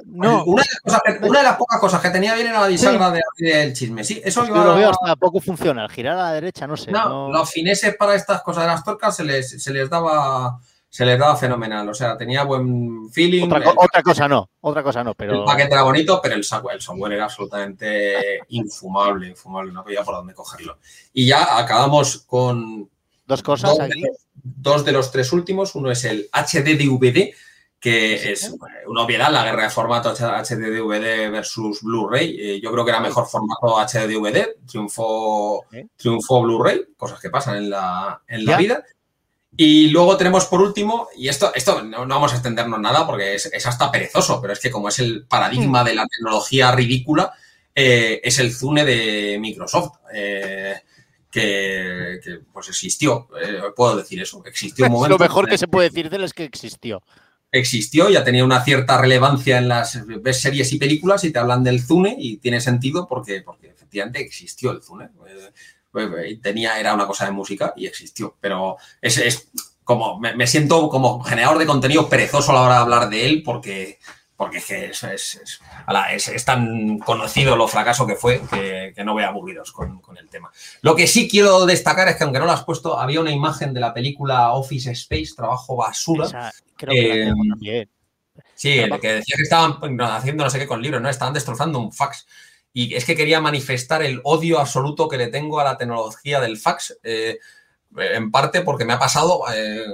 no, 0.07 0.45
Una, 0.45 0.63
de 1.03 1.43
las 1.43 1.57
pocas 1.57 1.81
cosas 1.81 2.01
que 2.01 2.11
tenía 2.11 2.33
bien 2.35 2.47
era 2.47 2.61
la 2.61 2.69
bisagra 2.69 3.13
del 3.39 3.73
chisme. 3.73 4.05
Sí, 4.05 4.23
eso 4.25 4.47
yo 4.47 4.55
lo 4.55 4.77
veo 4.77 4.91
hasta 4.91 5.17
poco 5.17 5.41
funciona. 5.41 5.89
Girar 5.89 6.17
a 6.17 6.23
la 6.23 6.33
derecha, 6.33 6.69
no 6.69 6.77
sé. 6.77 6.93
No, 6.93 7.29
los 7.29 7.51
fineses 7.51 7.97
para 7.97 8.15
estas 8.15 8.41
cosas 8.43 8.63
de 8.63 8.69
las 8.69 8.85
torcas 8.85 9.17
se 9.17 9.25
les, 9.25 9.61
se 9.61 9.73
les 9.73 9.91
daba 9.91 10.61
se 10.95 11.05
les 11.05 11.19
daba 11.19 11.35
fenomenal. 11.35 11.89
O 11.89 11.93
sea, 11.93 12.17
tenía 12.17 12.45
buen 12.45 13.11
feeling. 13.11 13.51
Otra, 13.51 14.01
cosa 14.01 14.29
no, 14.29 14.49
otra 14.61 14.81
cosa 14.85 15.03
no, 15.03 15.13
pero. 15.15 15.41
El 15.41 15.45
paquete 15.45 15.75
era 15.75 15.83
bonito, 15.83 16.21
pero 16.23 16.37
el 16.37 16.45
software, 16.45 16.77
el 16.77 16.81
software 16.81 17.15
era 17.15 17.25
absolutamente 17.25 18.39
infumable, 18.51 19.27
infumable, 19.31 19.73
no 19.73 19.81
había 19.81 20.05
por 20.05 20.15
dónde 20.15 20.35
cogerlo. 20.35 20.79
Y 21.13 21.27
ya 21.27 21.59
acabamos 21.59 22.19
con. 22.19 22.89
Dos 23.27 23.43
cosas 23.43 23.71
dos, 23.71 23.81
aquí. 23.81 24.03
De 24.03 24.07
los, 24.07 24.19
dos 24.35 24.85
de 24.85 24.93
los 24.93 25.11
tres 25.11 25.33
últimos. 25.33 25.75
Uno 25.75 25.91
es 25.91 26.05
el 26.05 26.29
HDDVD, 26.33 27.35
que 27.81 28.31
es 28.31 28.55
una 28.87 29.03
obviedad, 29.03 29.33
la 29.33 29.43
guerra 29.43 29.65
de 29.65 29.71
formato 29.71 30.15
HDDVD 30.15 31.29
versus 31.33 31.83
Blu-ray. 31.83 32.37
Eh, 32.39 32.61
yo 32.61 32.71
creo 32.71 32.85
que 32.85 32.93
era 32.93 33.01
mejor 33.01 33.27
formato 33.27 33.81
HDDVD, 33.85 34.65
triunfó, 34.65 35.65
triunfó 35.97 36.43
Blu-ray, 36.43 36.83
cosas 36.97 37.19
que 37.19 37.31
pasan 37.31 37.57
en 37.57 37.71
la, 37.71 38.23
en 38.29 38.45
la 38.45 38.57
vida. 38.57 38.85
Y 39.57 39.89
luego 39.89 40.17
tenemos 40.17 40.47
por 40.47 40.61
último, 40.61 41.09
y 41.17 41.29
esto, 41.29 41.53
esto 41.55 41.83
no, 41.83 42.07
vamos 42.07 42.33
a 42.33 42.37
extendernos 42.37 42.81
nada 42.81 43.07
porque 43.07 43.37
es, 43.37 43.67
hasta 43.67 43.91
perezoso, 43.91 44.41
pero 44.41 44.53
es 44.53 44.61
que 44.61 44.71
como 44.71 44.89
es 44.89 44.99
el 44.99 45.27
paradigma 45.27 45.85
de 45.85 45.95
la 45.95 46.07
tecnología 46.07 46.73
ridícula, 46.73 47.33
eh, 47.75 48.21
es 48.23 48.39
el 48.39 48.53
Zune 48.53 48.85
de 48.85 49.39
Microsoft. 49.41 49.99
Eh, 50.13 50.75
que, 51.35 52.21
pues 52.53 52.69
existió, 52.69 53.29
eh, 53.43 53.61
puedo 53.75 53.97
decir 53.97 54.23
eso, 54.23 54.43
existió 54.47 54.87
un 54.87 54.93
momento. 54.93 55.19
Lo 55.19 55.19
mejor 55.19 55.49
que 55.49 55.59
se 55.59 55.67
puede 55.67 55.89
decir 55.89 56.09
de 56.09 56.17
él 56.17 56.25
es 56.25 56.33
que 56.33 56.45
existió. 56.45 57.03
Existió, 57.51 58.09
ya 58.09 58.23
tenía 58.23 58.45
una 58.45 58.65
cierta 58.65 58.99
relevancia 58.99 59.59
en 59.59 59.69
las 59.69 59.99
series 60.33 60.73
y 60.73 60.79
películas 60.79 61.25
y 61.25 61.33
te 61.33 61.39
hablan 61.39 61.65
del 61.65 61.83
Zune 61.83 62.15
y 62.19 62.37
tiene 62.37 62.61
sentido 62.61 63.07
porque, 63.09 63.43
porque 63.43 63.69
efectivamente 63.69 64.21
existió 64.21 64.71
el 64.71 64.83
Zune. 64.83 65.09
Pues, 65.95 66.09
eh, 66.27 66.41
tenía, 66.43 66.81
era 66.81 66.93
una 66.93 67.07
cosa 67.07 67.25
de 67.25 67.31
música 67.31 67.73
y 67.77 67.87
existió. 67.87 68.37
Pero 68.41 68.79
es, 69.01 69.17
es 69.17 69.49
como, 69.85 70.19
me, 70.19 70.47
siento 70.49 70.89
como 70.89 71.23
generador 71.23 71.57
de 71.57 71.67
contenido 71.67 72.09
perezoso 72.09 72.51
a 72.51 72.55
la 72.57 72.63
hora 72.63 72.75
de 72.75 72.81
hablar 72.81 73.09
de 73.09 73.25
él 73.25 73.43
porque, 73.45 74.01
porque 74.37 74.59
es 74.59 74.65
que 74.65 74.87
es, 74.87 75.05
es, 75.05 75.61
es, 76.29 76.45
tan 76.45 76.99
conocido 76.99 77.55
lo 77.55 77.69
fracaso 77.69 78.09
que 78.09 78.17
fue 78.17 78.43
que, 78.51 79.05
no 79.05 79.13
voy 79.13 79.23
aburridos 79.23 79.71
con, 79.71 80.01
con, 80.01 80.19
el 80.19 80.29
tema. 80.29 80.51
Lo 80.83 80.97
que 80.97 81.07
sí 81.07 81.29
quiero 81.29 81.65
destacar 81.65 82.09
es 82.09 82.17
que 82.17 82.25
aunque 82.25 82.41
no 82.41 82.47
lo 82.47 82.53
has 82.53 82.65
puesto, 82.65 82.99
había 82.99 83.21
una 83.21 83.31
imagen 83.31 83.73
de 83.73 83.79
la 83.79 83.95
película 83.95 84.51
Office 84.51 84.91
Space, 84.91 85.35
Trabajo 85.37 85.77
Basura. 85.77 86.53
Eh, 86.89 87.33
sí, 88.57 88.81
el 88.81 88.99
que 88.99 89.13
decía 89.13 89.37
que 89.37 89.43
estaban 89.45 89.79
haciendo 90.01 90.43
no 90.43 90.51
sé 90.51 90.59
qué 90.59 90.67
con 90.67 90.83
libros, 90.83 91.01
¿no? 91.01 91.09
Estaban 91.09 91.35
destrozando 91.35 91.79
un 91.79 91.93
fax. 91.93 92.27
Y 92.77 92.95
es 92.95 93.05
que 93.05 93.15
quería 93.15 93.41
manifestar 93.41 94.03
el 94.03 94.21
odio 94.25 94.59
absoluto 94.59 95.09
que 95.09 95.17
le 95.17 95.29
tengo 95.29 95.61
a 95.61 95.65
la 95.65 95.79
tecnología 95.79 96.41
del 96.41 96.59
fax, 96.59 96.99
eh, 97.05 97.39
en 97.97 98.31
parte 98.33 98.63
porque 98.63 98.85
me 98.85 98.93
ha 98.93 98.99
pasado 98.99 99.45
eh, 99.55 99.87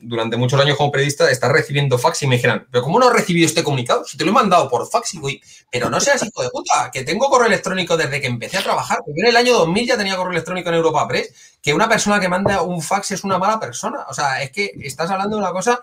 durante 0.00 0.38
muchos 0.38 0.58
años 0.58 0.78
como 0.78 0.90
periodista 0.90 1.30
estar 1.30 1.52
recibiendo 1.52 1.98
fax 1.98 2.22
y 2.22 2.26
me 2.26 2.36
dijeran, 2.36 2.66
pero 2.70 2.82
¿cómo 2.82 2.98
no 2.98 3.08
has 3.08 3.12
recibido 3.12 3.46
este 3.46 3.62
comunicado? 3.62 4.06
Si 4.06 4.16
te 4.16 4.24
lo 4.24 4.30
he 4.30 4.34
mandado 4.34 4.70
por 4.70 4.88
fax 4.88 5.12
y 5.14 5.18
voy, 5.18 5.42
pero 5.70 5.90
no 5.90 6.00
seas 6.00 6.22
hijo 6.24 6.42
de 6.42 6.48
puta, 6.48 6.90
que 6.90 7.04
tengo 7.04 7.28
correo 7.28 7.48
electrónico 7.48 7.94
desde 7.94 8.22
que 8.22 8.26
empecé 8.26 8.56
a 8.56 8.62
trabajar, 8.62 9.00
porque 9.04 9.20
en 9.20 9.26
el 9.26 9.36
año 9.36 9.52
2000 9.52 9.86
ya 9.86 9.98
tenía 9.98 10.16
correo 10.16 10.32
electrónico 10.32 10.70
en 10.70 10.76
Europa 10.76 11.06
Press, 11.06 11.58
que 11.60 11.74
una 11.74 11.88
persona 11.90 12.18
que 12.18 12.28
manda 12.28 12.62
un 12.62 12.80
fax 12.80 13.10
es 13.10 13.22
una 13.22 13.38
mala 13.38 13.60
persona. 13.60 14.06
O 14.08 14.14
sea, 14.14 14.42
es 14.42 14.50
que 14.50 14.72
estás 14.82 15.10
hablando 15.10 15.36
de 15.36 15.42
una 15.42 15.52
cosa 15.52 15.78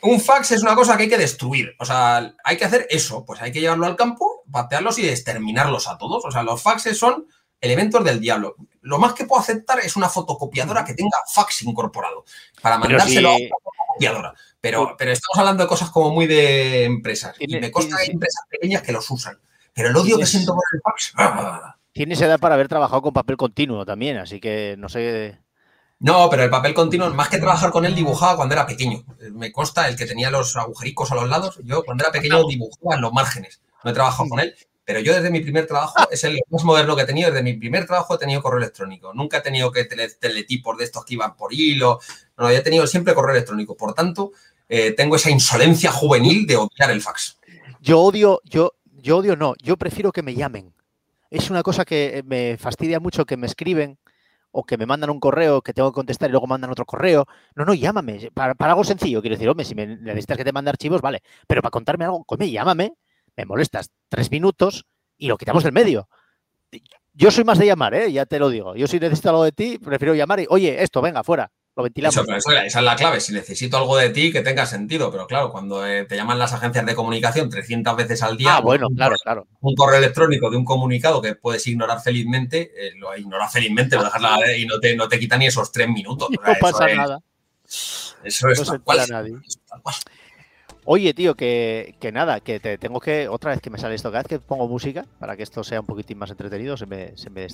un 0.00 0.20
fax 0.20 0.52
es 0.52 0.62
una 0.62 0.74
cosa 0.74 0.96
que 0.96 1.04
hay 1.04 1.08
que 1.08 1.18
destruir. 1.18 1.74
O 1.78 1.84
sea, 1.84 2.34
hay 2.44 2.56
que 2.56 2.64
hacer 2.64 2.86
eso. 2.90 3.24
Pues 3.24 3.40
hay 3.42 3.52
que 3.52 3.60
llevarlo 3.60 3.86
al 3.86 3.96
campo, 3.96 4.37
patearlos 4.50 4.98
y 4.98 5.08
exterminarlos 5.08 5.88
a 5.88 5.98
todos. 5.98 6.24
O 6.24 6.30
sea, 6.30 6.42
los 6.42 6.62
faxes 6.62 6.98
son 6.98 7.26
elementos 7.60 8.04
del 8.04 8.20
diablo. 8.20 8.56
Lo 8.82 8.98
más 8.98 9.12
que 9.14 9.24
puedo 9.24 9.40
aceptar 9.40 9.80
es 9.80 9.96
una 9.96 10.08
fotocopiadora 10.08 10.84
que 10.84 10.94
tenga 10.94 11.18
fax 11.32 11.62
incorporado 11.62 12.24
para 12.62 12.78
mandárselo 12.78 13.30
a 13.30 13.36
una 13.36 13.48
fotocopiadora. 13.48 14.34
Pero, 14.60 14.96
pero 14.98 15.12
estamos 15.12 15.38
hablando 15.38 15.62
de 15.62 15.68
cosas 15.68 15.90
como 15.90 16.10
muy 16.10 16.26
de 16.26 16.84
empresas. 16.84 17.36
Y 17.38 17.58
me 17.58 17.70
consta 17.70 17.96
que 17.96 18.02
hay 18.02 18.10
empresas 18.10 18.44
pequeñas 18.48 18.82
que 18.82 18.92
los 18.92 19.10
usan. 19.10 19.38
Pero 19.72 19.90
el 19.90 19.96
odio 19.96 20.18
que 20.18 20.26
siento 20.26 20.54
por 20.54 20.64
el 20.72 20.80
fax. 20.80 21.12
¡ah! 21.16 21.76
Tienes 21.92 22.20
edad 22.20 22.38
para 22.38 22.54
haber 22.54 22.68
trabajado 22.68 23.02
con 23.02 23.12
papel 23.12 23.36
continuo 23.36 23.84
también, 23.84 24.18
así 24.18 24.40
que 24.40 24.76
no 24.78 24.88
sé. 24.88 25.38
No, 26.00 26.30
pero 26.30 26.44
el 26.44 26.50
papel 26.50 26.74
continuo, 26.74 27.10
más 27.10 27.28
que 27.28 27.38
trabajar 27.38 27.70
con 27.70 27.84
él, 27.84 27.94
dibujaba 27.94 28.36
cuando 28.36 28.54
era 28.54 28.66
pequeño. 28.66 29.02
Me 29.32 29.50
consta 29.50 29.88
el 29.88 29.96
que 29.96 30.06
tenía 30.06 30.30
los 30.30 30.56
agujericos 30.56 31.10
a 31.10 31.16
los 31.16 31.28
lados. 31.28 31.58
Yo 31.64 31.82
cuando 31.82 32.04
era 32.04 32.12
pequeño 32.12 32.46
dibujaba 32.46 32.94
en 32.94 33.00
los 33.00 33.12
márgenes. 33.12 33.60
No 33.84 33.90
he 33.90 33.94
trabajado 33.94 34.28
con 34.28 34.40
él, 34.40 34.54
pero 34.84 35.00
yo 35.00 35.14
desde 35.14 35.30
mi 35.30 35.40
primer 35.40 35.66
trabajo, 35.66 36.08
es 36.10 36.24
el 36.24 36.40
más 36.48 36.64
moderno 36.64 36.96
que 36.96 37.02
he 37.02 37.06
tenido, 37.06 37.30
desde 37.30 37.42
mi 37.42 37.54
primer 37.54 37.86
trabajo 37.86 38.14
he 38.14 38.18
tenido 38.18 38.40
correo 38.40 38.58
electrónico. 38.58 39.12
Nunca 39.12 39.36
he 39.36 39.40
tenido 39.42 39.70
que 39.70 39.84
teletipos 39.84 40.78
de 40.78 40.84
estos 40.84 41.04
que 41.04 41.14
iban 41.14 41.36
por 41.36 41.52
hilo. 41.52 42.00
No, 42.36 42.48
he 42.48 42.60
tenido 42.62 42.86
siempre 42.86 43.14
correo 43.14 43.34
electrónico. 43.34 43.76
Por 43.76 43.92
tanto, 43.92 44.32
eh, 44.68 44.92
tengo 44.92 45.16
esa 45.16 45.30
insolencia 45.30 45.92
juvenil 45.92 46.46
de 46.46 46.56
odiar 46.56 46.90
el 46.90 47.02
fax. 47.02 47.38
Yo 47.80 48.00
odio, 48.00 48.40
yo, 48.44 48.74
yo 48.86 49.18
odio 49.18 49.36
no, 49.36 49.54
yo 49.62 49.76
prefiero 49.76 50.10
que 50.10 50.22
me 50.22 50.34
llamen. 50.34 50.74
Es 51.30 51.50
una 51.50 51.62
cosa 51.62 51.84
que 51.84 52.22
me 52.24 52.56
fastidia 52.56 52.98
mucho 52.98 53.26
que 53.26 53.36
me 53.36 53.46
escriben 53.46 53.98
o 54.50 54.64
que 54.64 54.78
me 54.78 54.86
mandan 54.86 55.10
un 55.10 55.20
correo 55.20 55.60
que 55.60 55.74
tengo 55.74 55.92
que 55.92 55.96
contestar 55.96 56.30
y 56.30 56.32
luego 56.32 56.46
mandan 56.46 56.70
otro 56.70 56.86
correo. 56.86 57.26
No, 57.54 57.64
no, 57.64 57.74
llámame. 57.74 58.30
Para, 58.32 58.54
algo 58.58 58.84
sencillo, 58.84 59.20
quiero 59.20 59.36
decir, 59.36 59.48
hombre, 59.48 59.66
si 59.66 59.74
me 59.74 59.86
necesitas 59.86 60.36
que 60.36 60.44
te 60.44 60.52
mande 60.52 60.70
archivos, 60.70 61.00
vale. 61.00 61.22
Pero 61.46 61.60
para 61.60 61.70
contarme 61.70 62.06
algo, 62.06 62.24
come, 62.24 62.50
llámame, 62.50 62.94
me 63.38 63.46
molestas 63.46 63.90
tres 64.08 64.30
minutos 64.32 64.84
y 65.16 65.28
lo 65.28 65.38
quitamos 65.38 65.62
del 65.62 65.72
medio. 65.72 66.08
Yo 67.14 67.30
soy 67.30 67.44
más 67.44 67.58
de 67.58 67.66
llamar, 67.66 67.94
¿eh? 67.94 68.12
ya 68.12 68.26
te 68.26 68.38
lo 68.38 68.50
digo. 68.50 68.74
Yo 68.74 68.86
si 68.88 68.98
necesito 68.98 69.30
algo 69.30 69.44
de 69.44 69.52
ti, 69.52 69.78
prefiero 69.78 70.14
llamar 70.14 70.40
y, 70.40 70.46
oye, 70.50 70.82
esto, 70.82 71.00
venga, 71.00 71.22
fuera. 71.22 71.50
Lo 71.76 71.84
ventilamos. 71.84 72.16
esa 72.16 72.64
es 72.64 72.74
la 72.74 72.96
clave. 72.96 73.20
Si 73.20 73.32
necesito 73.32 73.76
algo 73.76 73.96
de 73.96 74.10
ti, 74.10 74.32
que 74.32 74.40
tenga 74.40 74.66
sentido. 74.66 75.12
Pero 75.12 75.28
claro, 75.28 75.52
cuando 75.52 75.86
eh, 75.86 76.04
te 76.06 76.16
llaman 76.16 76.36
las 76.36 76.52
agencias 76.52 76.84
de 76.84 76.96
comunicación 76.96 77.48
300 77.48 77.96
veces 77.96 78.22
al 78.24 78.36
día. 78.36 78.56
Ah, 78.56 78.60
bueno, 78.60 78.88
claro, 78.96 79.14
claro. 79.22 79.46
Un 79.60 79.76
correo 79.76 79.98
electrónico 79.98 80.50
de 80.50 80.56
un 80.56 80.64
comunicado 80.64 81.22
que 81.22 81.36
puedes 81.36 81.64
ignorar 81.68 82.00
felizmente, 82.00 82.72
eh, 82.74 82.92
lo 82.96 83.16
ignoras 83.16 83.52
felizmente, 83.52 83.94
lo 83.94 84.02
dejas 84.02 84.20
y 84.58 84.66
no 84.66 84.80
te, 84.80 84.96
no 84.96 85.08
te 85.08 85.20
quita 85.20 85.36
ni 85.36 85.46
esos 85.46 85.70
tres 85.70 85.88
minutos. 85.88 86.28
no 86.30 86.52
pasa 86.60 86.88
nada. 86.88 87.20
Eso 87.64 88.48
es 88.48 88.68
no 88.68 88.80
tal 88.80 89.08
Nadie. 89.08 89.36
Oye, 90.90 91.12
tío, 91.12 91.34
que, 91.34 92.10
nada, 92.14 92.40
que 92.40 92.60
te 92.60 92.78
tengo 92.78 92.98
que, 92.98 93.28
otra 93.28 93.50
vez 93.50 93.60
que 93.60 93.68
me 93.68 93.76
sale 93.76 93.94
esto, 93.94 94.10
cada 94.10 94.22
vez 94.22 94.28
que 94.28 94.38
pongo 94.38 94.66
música, 94.66 95.04
para 95.18 95.36
que 95.36 95.42
esto 95.42 95.62
sea 95.62 95.80
un 95.80 95.86
poquitín 95.86 96.16
más 96.16 96.30
entretenido, 96.30 96.78
se 96.78 96.86
me, 96.86 97.14
se 97.14 97.28
me, 97.28 97.46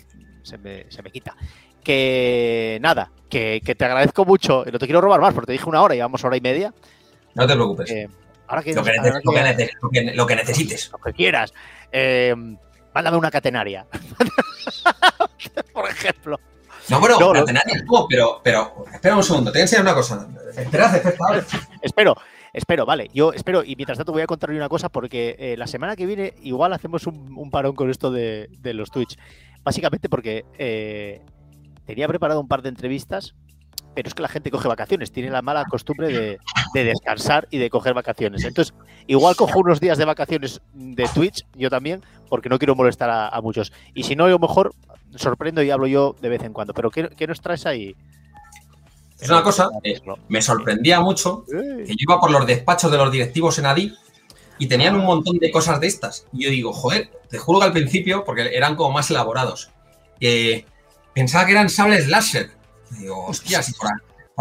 se 0.45 0.57
me, 0.57 0.89
se 0.89 1.03
me 1.03 1.11
quita. 1.11 1.35
Que 1.83 2.79
nada, 2.81 3.11
que, 3.29 3.61
te 3.61 3.85
agradezco 3.85 4.25
mucho, 4.25 4.65
no 4.73 4.79
te 4.79 4.87
quiero 4.87 5.01
robar 5.01 5.21
más, 5.21 5.35
porque 5.35 5.47
te 5.47 5.53
dije 5.55 5.69
una 5.69 5.83
hora 5.83 5.97
y 5.97 5.99
vamos 5.99 6.23
hora 6.23 6.37
y 6.37 6.41
media. 6.41 6.73
No 7.35 7.45
te 7.45 7.55
preocupes. 7.55 8.09
ahora 8.47 8.63
que, 8.63 8.73
lo, 8.73 8.85
que, 8.85 8.93
lo, 10.15 10.27
que, 10.29 10.37
necesites. 10.37 10.93
Lo 10.93 10.99
que 10.99 11.13
quieras. 11.13 11.53
Eh, 11.91 12.37
mándame 12.95 13.17
una 13.17 13.33
catenaria. 13.33 13.85
Por 15.73 15.91
ejemplo. 15.91 16.39
No, 16.89 17.01
bueno, 17.01 17.19
catenaria 17.33 17.83
no, 17.85 18.07
pero, 18.09 18.41
pero 18.45 18.85
espera 18.93 19.17
un 19.17 19.25
segundo, 19.25 19.51
te 19.51 19.59
voy 19.59 19.63
a 19.63 19.65
enseñar 19.65 19.83
una 19.87 19.95
cosa. 19.95 20.29
Espera, 20.57 20.97
espera. 20.97 21.45
Espero. 21.83 22.17
Espero, 22.55 22.87
vale. 22.87 23.11
Yo 23.13 23.33
espero, 23.33 23.65
y 23.65 23.75
mientras 23.75 23.99
tanto 23.99 24.13
voy 24.13 24.23
a 24.23 24.27
contarle 24.27 24.57
una 24.57 24.69
cosa, 24.69 24.89
porque 24.89 25.35
eh, 25.41 25.57
la 25.59 25.67
semana 25.67 25.97
que 25.97 26.07
viene 26.07 26.35
igual 26.41 26.73
hacemos 26.73 27.07
un, 27.09 27.51
parón 27.51 27.75
con 27.75 27.91
esto 27.91 28.13
de, 28.13 28.49
los 28.63 28.93
Twitch. 28.93 29.19
Básicamente 29.65 30.09
porque 30.09 30.45
eh, 30.57 31.21
tenía 31.85 32.07
preparado 32.07 32.41
un 32.41 32.47
par 32.47 32.63
de 32.63 32.69
entrevistas, 32.69 33.35
pero 33.95 34.07
es 34.07 34.15
que 34.15 34.23
la 34.23 34.29
gente 34.29 34.53
coge 34.53 34.69
vacaciones, 34.69 35.11
tiene 35.11 35.31
la 35.31 35.43
mala 35.43 35.65
costumbre 35.65 36.39
de, 36.73 36.85
descansar 36.85 37.49
y 37.51 37.59
de 37.59 37.71
coger 37.71 37.93
vacaciones. 37.93 38.45
Entonces, 38.45 38.73
igual 39.09 39.35
cojo 39.35 39.59
unos 39.59 39.81
días 39.81 39.99
de 39.99 40.05
vacaciones 40.05 40.63
de 40.75 41.09
Twitch, 41.13 41.45
yo 41.57 41.71
también, 41.71 42.03
porque 42.29 42.49
no 42.49 42.59
quiero 42.59 42.77
molestar 42.77 43.11
a, 43.11 43.41
muchos. 43.41 43.73
Y 43.95 44.05
si 44.05 44.15
no, 44.15 44.27
a 44.27 44.29
lo 44.29 44.39
mejor 44.39 44.73
sorprendo 45.17 45.61
y 45.61 45.71
hablo 45.71 45.89
yo 45.89 46.15
de 46.21 46.29
vez 46.29 46.45
en 46.45 46.53
cuando. 46.53 46.73
Pero 46.73 46.93
¿qué, 46.93 47.09
qué 47.17 47.27
nos 47.27 47.41
traes 47.41 47.67
ahí? 47.67 47.97
Es 49.21 49.31
una 49.31 49.43
cosa, 49.43 49.71
me 50.29 50.43
sorprendía 50.43 51.01
mucho 51.01 51.45
que 51.47 51.87
yo 51.87 51.97
iba 51.97 52.21
por 52.21 52.31
los 52.31 52.47
despachos 52.47 52.91
de 52.91 52.99
los 52.99 53.11
directivos 53.11 53.59
en 53.59 53.67
ADI 53.67 53.95
y 54.59 54.67
tenían 54.67 54.97
un 54.97 55.05
montón 55.05 55.39
de 55.39 55.51
cosas 55.51 55.81
de 55.81 55.87
estas. 55.87 56.27
Y 56.33 56.45
yo 56.45 56.51
digo, 56.51 56.73
joder, 56.73 57.11
te 57.29 57.39
juro 57.39 57.61
que 57.61 57.67
al 57.67 57.73
principio, 57.73 58.25
porque 58.25 58.55
eran 58.55 58.77
como 58.77 58.93
más 58.93 59.11
elaborados, 59.11 59.71
pensaba 61.15 61.47
que 61.47 61.53
eran 61.53 61.71
sables 61.71 62.09
láser. 62.09 62.51
Y 62.93 63.03
digo, 63.03 63.25
hostia, 63.27 63.63
si 63.63 63.73
por, 63.73 63.89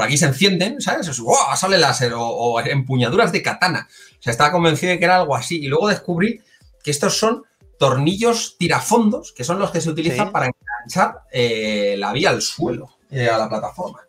aquí 0.04 0.18
se 0.18 0.26
encienden, 0.26 0.82
¿sabes? 0.82 1.18
¡Wow! 1.20 1.36
Sable 1.56 1.78
láser 1.78 2.14
o, 2.16 2.60
empuñaduras 2.60 3.32
de 3.32 3.42
katana. 3.42 3.88
O 4.20 4.22
sea, 4.22 4.32
estaba 4.32 4.52
convencido 4.52 4.92
de 4.92 5.00
que 5.00 5.06
era 5.06 5.18
algo 5.18 5.36
así. 5.36 5.64
Y 5.64 5.68
luego 5.68 5.88
descubrí 5.88 6.42
que 6.84 6.92
estos 6.92 7.18
son 7.18 7.44
tornillos 7.78 8.56
tirafondos, 8.58 9.34
que 9.34 9.44
son 9.44 9.60
los 9.60 9.72
que 9.72 9.82
se 9.82 9.90
utilizan 9.90 10.32
para 10.32 10.48
enganchar 10.48 11.24
eh, 11.32 11.96
la 11.98 12.14
vía 12.14 12.30
al 12.30 12.42
suelo, 12.42 12.98
eh, 13.12 13.30
a 13.30 13.38
la 13.38 13.50
plataforma. 13.50 14.00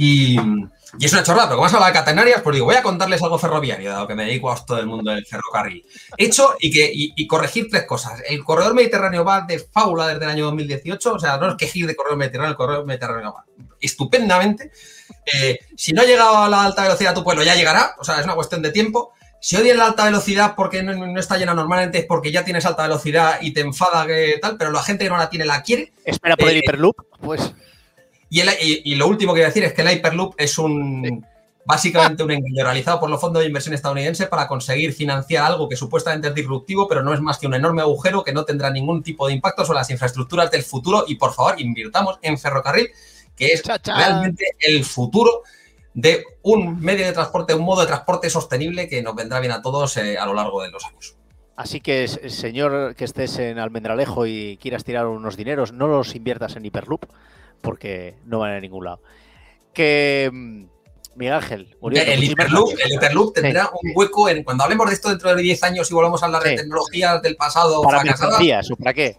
Y, 0.00 0.38
es 1.00 1.12
una 1.12 1.24
chorrada, 1.24 1.48
pero 1.48 1.56
como 1.56 1.66
has 1.66 1.74
hablado 1.74 1.92
de 1.92 1.98
catenarias, 1.98 2.40
pues 2.40 2.54
digo, 2.54 2.66
voy 2.66 2.76
a 2.76 2.82
contarles 2.82 3.20
algo 3.20 3.36
ferroviario, 3.36 3.90
dado 3.90 4.06
que 4.06 4.14
me 4.14 4.24
dedico 4.24 4.50
a 4.50 4.64
todo 4.64 4.78
el 4.78 4.86
mundo 4.86 5.10
del 5.10 5.26
ferrocarril. 5.26 5.84
Hecho 6.16 6.54
y, 6.60 6.70
que, 6.70 6.88
y, 6.92 7.26
corregir 7.26 7.68
tres 7.68 7.84
cosas. 7.84 8.22
El 8.26 8.44
corredor 8.44 8.74
mediterráneo 8.74 9.24
va 9.24 9.40
de 9.40 9.58
fábula 9.58 10.06
desde 10.06 10.24
el 10.24 10.30
año 10.30 10.44
2018, 10.46 11.14
o 11.14 11.18
sea, 11.18 11.36
no 11.36 11.48
es 11.50 11.56
quejir 11.56 11.86
de 11.88 11.96
corredor 11.96 12.16
mediterráneo, 12.16 12.52
el 12.52 12.56
corredor 12.56 12.86
mediterráneo 12.86 13.34
va 13.34 13.44
estupendamente. 13.80 14.70
Eh, 15.34 15.58
si 15.76 15.92
no 15.92 16.02
ha 16.02 16.04
llegado 16.04 16.38
a 16.38 16.48
la 16.48 16.64
alta 16.64 16.84
velocidad 16.84 17.10
a 17.10 17.14
tu 17.14 17.24
pueblo, 17.24 17.42
ya 17.42 17.56
llegará, 17.56 17.96
o 17.98 18.04
sea, 18.04 18.20
es 18.20 18.24
una 18.24 18.36
cuestión 18.36 18.62
de 18.62 18.70
tiempo. 18.70 19.12
Si 19.40 19.56
odias 19.56 19.76
la 19.76 19.86
alta 19.86 20.04
velocidad 20.04 20.54
porque 20.56 20.82
no, 20.82 21.18
está 21.18 21.36
llena 21.36 21.54
normalmente 21.54 21.98
es 21.98 22.06
porque 22.06 22.32
ya 22.32 22.44
tienes 22.44 22.64
alta 22.66 22.84
velocidad 22.84 23.38
y 23.40 23.52
te 23.52 23.60
enfada 23.60 24.06
que 24.06 24.38
tal, 24.40 24.56
pero 24.56 24.70
la 24.70 24.82
gente 24.82 25.04
que 25.04 25.10
no 25.10 25.18
la 25.18 25.28
tiene 25.28 25.44
la 25.44 25.62
quiere. 25.62 25.92
Espera 26.04 26.36
por 26.36 26.48
el 26.48 26.56
eh, 26.56 26.58
hiperloop, 26.60 26.96
pues. 27.20 27.52
Y, 28.30 28.94
lo 28.94 29.06
último 29.06 29.32
que 29.32 29.40
voy 29.40 29.44
a 29.44 29.48
decir 29.48 29.64
es 29.64 29.72
que 29.72 29.82
el 29.82 29.90
Hyperloop 29.90 30.34
es 30.36 30.58
un 30.58 31.24
básicamente 31.64 32.22
un 32.22 32.30
engaño 32.30 32.64
realizado 32.64 32.98
por 32.98 33.10
los 33.10 33.20
fondos 33.20 33.42
de 33.42 33.46
inversión 33.46 33.74
estadounidenses 33.74 34.26
para 34.28 34.48
conseguir 34.48 34.94
financiar 34.94 35.44
algo 35.44 35.68
que 35.68 35.76
supuestamente 35.76 36.28
es 36.28 36.34
disruptivo, 36.34 36.88
pero 36.88 37.02
no 37.02 37.12
es 37.12 37.20
más 37.20 37.36
que 37.36 37.46
un 37.46 37.52
enorme 37.52 37.82
agujero 37.82 38.24
que 38.24 38.32
no 38.32 38.46
tendrá 38.46 38.70
ningún 38.70 39.02
tipo 39.02 39.26
de 39.26 39.34
impacto 39.34 39.66
sobre 39.66 39.80
las 39.80 39.90
infraestructuras 39.90 40.50
del 40.50 40.62
futuro. 40.62 41.04
Y 41.06 41.16
por 41.16 41.34
favor, 41.34 41.60
invirtamos 41.60 42.18
en 42.22 42.38
ferrocarril, 42.38 42.88
que 43.36 43.48
es 43.48 43.62
realmente 43.84 44.46
el 44.60 44.82
futuro 44.82 45.42
de 45.92 46.24
un 46.40 46.80
medio 46.80 47.04
de 47.04 47.12
transporte, 47.12 47.52
un 47.52 47.64
modo 47.64 47.82
de 47.82 47.88
transporte 47.88 48.30
sostenible 48.30 48.88
que 48.88 49.02
nos 49.02 49.14
vendrá 49.14 49.38
bien 49.38 49.52
a 49.52 49.60
todos 49.60 49.94
eh, 49.98 50.16
a 50.16 50.24
lo 50.24 50.32
largo 50.32 50.62
de 50.62 50.70
los 50.70 50.82
años. 50.86 51.16
Así 51.54 51.82
que, 51.82 52.08
señor, 52.08 52.94
que 52.94 53.04
estés 53.04 53.38
en 53.40 53.58
Almendralejo 53.58 54.26
y 54.26 54.58
quieras 54.62 54.84
tirar 54.84 55.06
unos 55.06 55.36
dineros, 55.36 55.72
no 55.72 55.86
los 55.86 56.14
inviertas 56.14 56.56
en 56.56 56.64
Hyperloop 56.64 57.04
porque 57.60 58.16
no 58.24 58.40
van 58.40 58.52
a 58.52 58.60
ningún 58.60 58.84
lado. 58.84 59.00
Que 59.72 60.30
mm, 60.32 60.64
Miguel 61.18 61.34
Ángel. 61.34 61.76
el, 61.90 62.24
Hyperloop, 62.24 63.34
tendrá 63.34 63.70
un 63.82 63.92
hueco 63.94 64.28
en. 64.28 64.44
Cuando 64.44 64.64
hablemos 64.64 64.88
de 64.88 64.94
esto 64.94 65.08
dentro 65.08 65.34
de 65.34 65.42
10 65.42 65.62
años 65.64 65.90
y 65.90 65.94
volvamos 65.94 66.22
a 66.22 66.26
hablar 66.26 66.44
de 66.44 66.56
tecnologías 66.56 67.20
del 67.22 67.36
pasado 67.36 67.82
para 67.82 68.00
fracasadas. 68.00 68.68
¿Para 68.78 68.94
qué? 68.94 69.18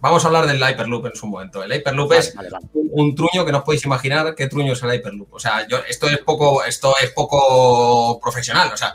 Vamos 0.00 0.24
a 0.24 0.26
hablar 0.26 0.46
del 0.46 0.58
Hyperloop 0.58 1.06
en 1.06 1.14
su 1.14 1.26
momento. 1.26 1.62
El 1.62 1.72
Hyperloop 1.72 2.12
es 2.12 2.34
un 2.74 3.14
truño 3.14 3.46
que 3.46 3.52
no 3.52 3.58
os 3.58 3.64
podéis 3.64 3.84
imaginar 3.84 4.34
qué 4.34 4.46
truño 4.46 4.74
es 4.74 4.82
el 4.82 4.94
Hyperloop. 4.94 5.32
O 5.32 5.38
sea, 5.38 5.66
yo, 5.66 5.78
esto 5.88 6.06
es 6.06 6.18
poco, 6.18 6.62
esto 6.64 6.94
es 7.02 7.10
poco 7.12 8.20
profesional. 8.20 8.70
O 8.74 8.76
sea, 8.76 8.94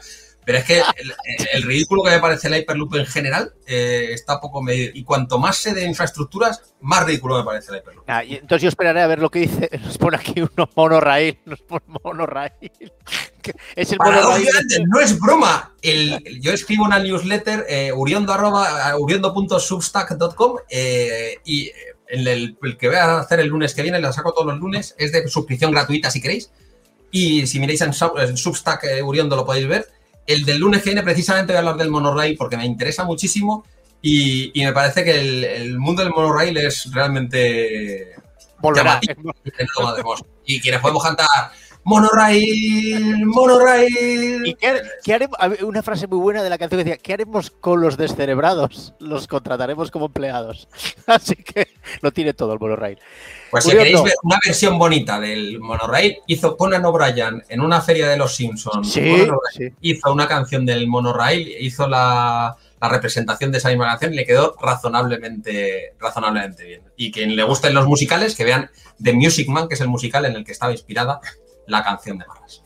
pero 0.52 0.64
es 0.64 0.66
que 0.66 0.82
el, 1.54 1.64
ridículo 1.64 2.04
que 2.04 2.10
me 2.10 2.20
parece 2.20 2.50
el 2.50 2.56
Hyperloop 2.56 2.96
en 2.96 3.06
general 3.06 3.54
eh, 3.66 4.10
está 4.12 4.42
poco 4.42 4.62
medido. 4.62 4.92
Y 4.94 5.06
cuanto 5.06 5.40
más 5.40 5.56
sé 5.56 5.74
de 5.74 5.86
infraestructuras, 5.86 6.74
más 6.82 7.06
ridículo 7.06 7.38
me 7.38 7.46
parece 7.46 7.72
el 7.72 7.78
Hyperloop. 7.78 8.04
Ah, 8.10 8.22
entonces 8.22 8.64
yo 8.64 8.68
esperaré 8.68 9.02
a 9.02 9.08
ver 9.08 9.20
lo 9.20 9.30
que 9.30 9.40
dice. 9.40 9.70
Nos 9.82 9.98
pone 9.98 10.18
aquí 10.18 10.42
uno 10.42 10.70
monorail. 10.76 11.40
Nos 11.46 11.62
pone 11.62 11.86
monorail. 12.04 12.52
es 13.78 13.94
el 13.94 13.98
monorail. 14.00 14.46
No 14.88 15.00
es 15.00 15.18
broma. 15.18 15.74
yo 16.42 16.52
escribo 16.52 16.84
una 16.84 17.00
newsletter 17.00 17.66
eh, 17.70 17.94
uriondo.substack.com 17.94 20.58
eh, 20.70 21.38
y 21.46 21.72
el, 22.08 22.28
el, 22.28 22.58
que 22.78 22.88
voy 22.88 22.98
a 22.98 23.20
hacer 23.20 23.40
el 23.40 23.48
lunes 23.48 23.74
que 23.74 23.84
viene, 23.84 24.02
la 24.02 24.12
saco 24.12 24.34
todos 24.34 24.48
los 24.48 24.60
lunes, 24.60 24.96
es 24.98 25.14
de 25.14 25.26
suscripción 25.30 25.72
gratuita 25.72 26.12
si 26.12 26.22
queréis. 26.22 26.52
Y 27.10 27.48
si 27.48 27.62
miráis 27.62 27.80
en, 27.80 27.94
Substack 27.94 28.86
Uriondo 29.02 29.38
lo 29.38 29.46
podéis 29.46 29.70
ver 29.70 30.01
el 30.28 30.46
del 30.46 30.60
lunes 30.60 30.82
que 30.82 30.92
viene 30.92 31.04
precisamente 31.04 31.54
voy 31.54 31.58
a 31.58 31.60
hablar 31.60 31.78
del 31.78 31.90
monorail 31.90 32.38
porque 32.38 32.58
me 32.58 32.66
interesa 32.66 33.04
muchísimo 33.04 33.66
y, 34.02 34.52
me 34.56 34.74
parece 34.74 35.04
que 35.04 35.56
el, 35.58 35.78
mundo 35.78 36.04
del 36.04 36.12
monorail 36.12 36.58
es 36.58 36.92
realmente. 36.92 38.16
Y 40.46 40.60
quienes 40.60 40.82
podemos 40.82 41.04
cantar 41.04 41.28
monorail, 41.84 43.26
monorail. 43.26 44.46
¿Y 44.46 44.56
qué, 44.56 45.14
haremos? 45.14 45.38
Una 45.64 45.82
frase 45.82 46.08
muy 46.08 46.20
buena 46.20 46.44
de 46.44 46.50
la 46.50 46.58
canción 46.58 46.80
que 46.80 46.84
decía, 46.86 47.02
¿qué 47.02 47.14
haremos 47.14 47.52
con 47.52 47.82
los 47.82 47.98
descerebrados? 47.98 48.94
Los 49.00 49.28
contrataremos 49.28 49.92
como 49.92 50.08
empleados. 50.08 50.68
Así 51.08 51.36
que 51.36 51.68
lo 52.02 52.12
tiene 52.12 52.34
todo 52.34 52.54
el 52.54 52.60
monorail. 52.60 53.00
Pues 53.50 53.66
si 53.66 53.72
queréis 53.72 54.02
ver 54.02 54.14
una 54.24 54.40
versión 54.46 54.80
bonita 54.80 55.20
del 55.20 55.60
monorail, 55.60 56.18
hizo 56.28 56.56
Conan 56.56 56.86
O'Brien 56.86 57.44
en 57.50 57.62
una 57.62 57.82
feria 57.82 58.08
de 58.08 58.18
los 58.18 58.36
Simpsons. 58.36 58.98
Hizo 59.82 60.14
una 60.14 60.28
canción 60.28 60.66
del 60.66 60.88
monorail, 60.88 61.56
hizo 61.60 61.88
la, 61.88 62.56
representación 62.80 63.52
de 63.52 63.60
esa 63.60 63.70
misma 63.70 63.86
canción 63.86 64.12
y 64.14 64.16
le 64.16 64.26
quedó 64.26 64.56
razonablemente, 64.60 65.94
razonablemente 66.00 66.66
bien. 66.66 66.82
Y 66.96 67.12
quien 67.12 67.36
le 67.36 67.44
gusten 67.44 67.76
los 67.76 67.86
musicales, 67.86 68.36
que 68.36 68.44
vean 68.44 68.72
The 69.04 69.14
Music 69.14 69.48
Man, 69.50 69.68
que 69.68 69.76
es 69.76 69.82
el 69.82 69.88
musical 69.88 70.26
en 70.26 70.36
el 70.36 70.44
que 70.44 70.52
estaba 70.52 70.72
inspirada 70.72 71.22
la 71.72 71.84
canción 71.84 72.18
de 72.18 72.26
Barras. 72.26 72.64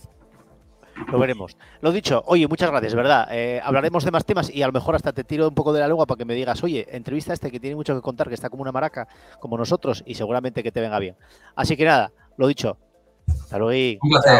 Lo 1.11 1.19
veremos. 1.19 1.57
Lo 1.81 1.91
dicho, 1.91 2.23
oye, 2.25 2.47
muchas 2.47 2.71
gracias, 2.71 2.95
¿verdad? 2.95 3.27
Eh, 3.31 3.61
hablaremos 3.63 4.03
de 4.05 4.11
más 4.11 4.25
temas 4.25 4.49
y 4.49 4.63
a 4.63 4.67
lo 4.67 4.73
mejor 4.73 4.95
hasta 4.95 5.11
te 5.11 5.23
tiro 5.23 5.49
un 5.49 5.53
poco 5.53 5.73
de 5.73 5.81
la 5.81 5.87
lengua 5.87 6.05
para 6.05 6.17
que 6.17 6.25
me 6.25 6.33
digas, 6.33 6.63
oye, 6.63 6.87
entrevista 6.89 7.31
a 7.31 7.35
este 7.35 7.51
que 7.51 7.59
tiene 7.59 7.75
mucho 7.75 7.93
que 7.93 8.01
contar, 8.01 8.29
que 8.29 8.33
está 8.33 8.49
como 8.49 8.61
una 8.61 8.71
maraca, 8.71 9.07
como 9.39 9.57
nosotros, 9.57 10.03
y 10.05 10.15
seguramente 10.15 10.63
que 10.63 10.71
te 10.71 10.79
venga 10.81 10.97
bien. 10.99 11.15
Así 11.55 11.75
que 11.75 11.85
nada, 11.85 12.11
lo 12.37 12.47
dicho. 12.47 12.77
Hasta 13.27 13.57
luego 13.57 13.73
y, 13.73 13.99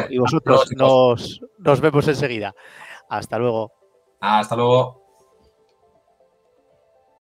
y 0.10 0.18
vosotros 0.18 0.72
nos, 0.76 1.42
nos 1.58 1.82
vemos 1.82 2.08
enseguida. 2.08 2.56
Hasta 3.10 3.38
luego. 3.38 3.72
Hasta 4.22 4.56
luego. 4.56 5.05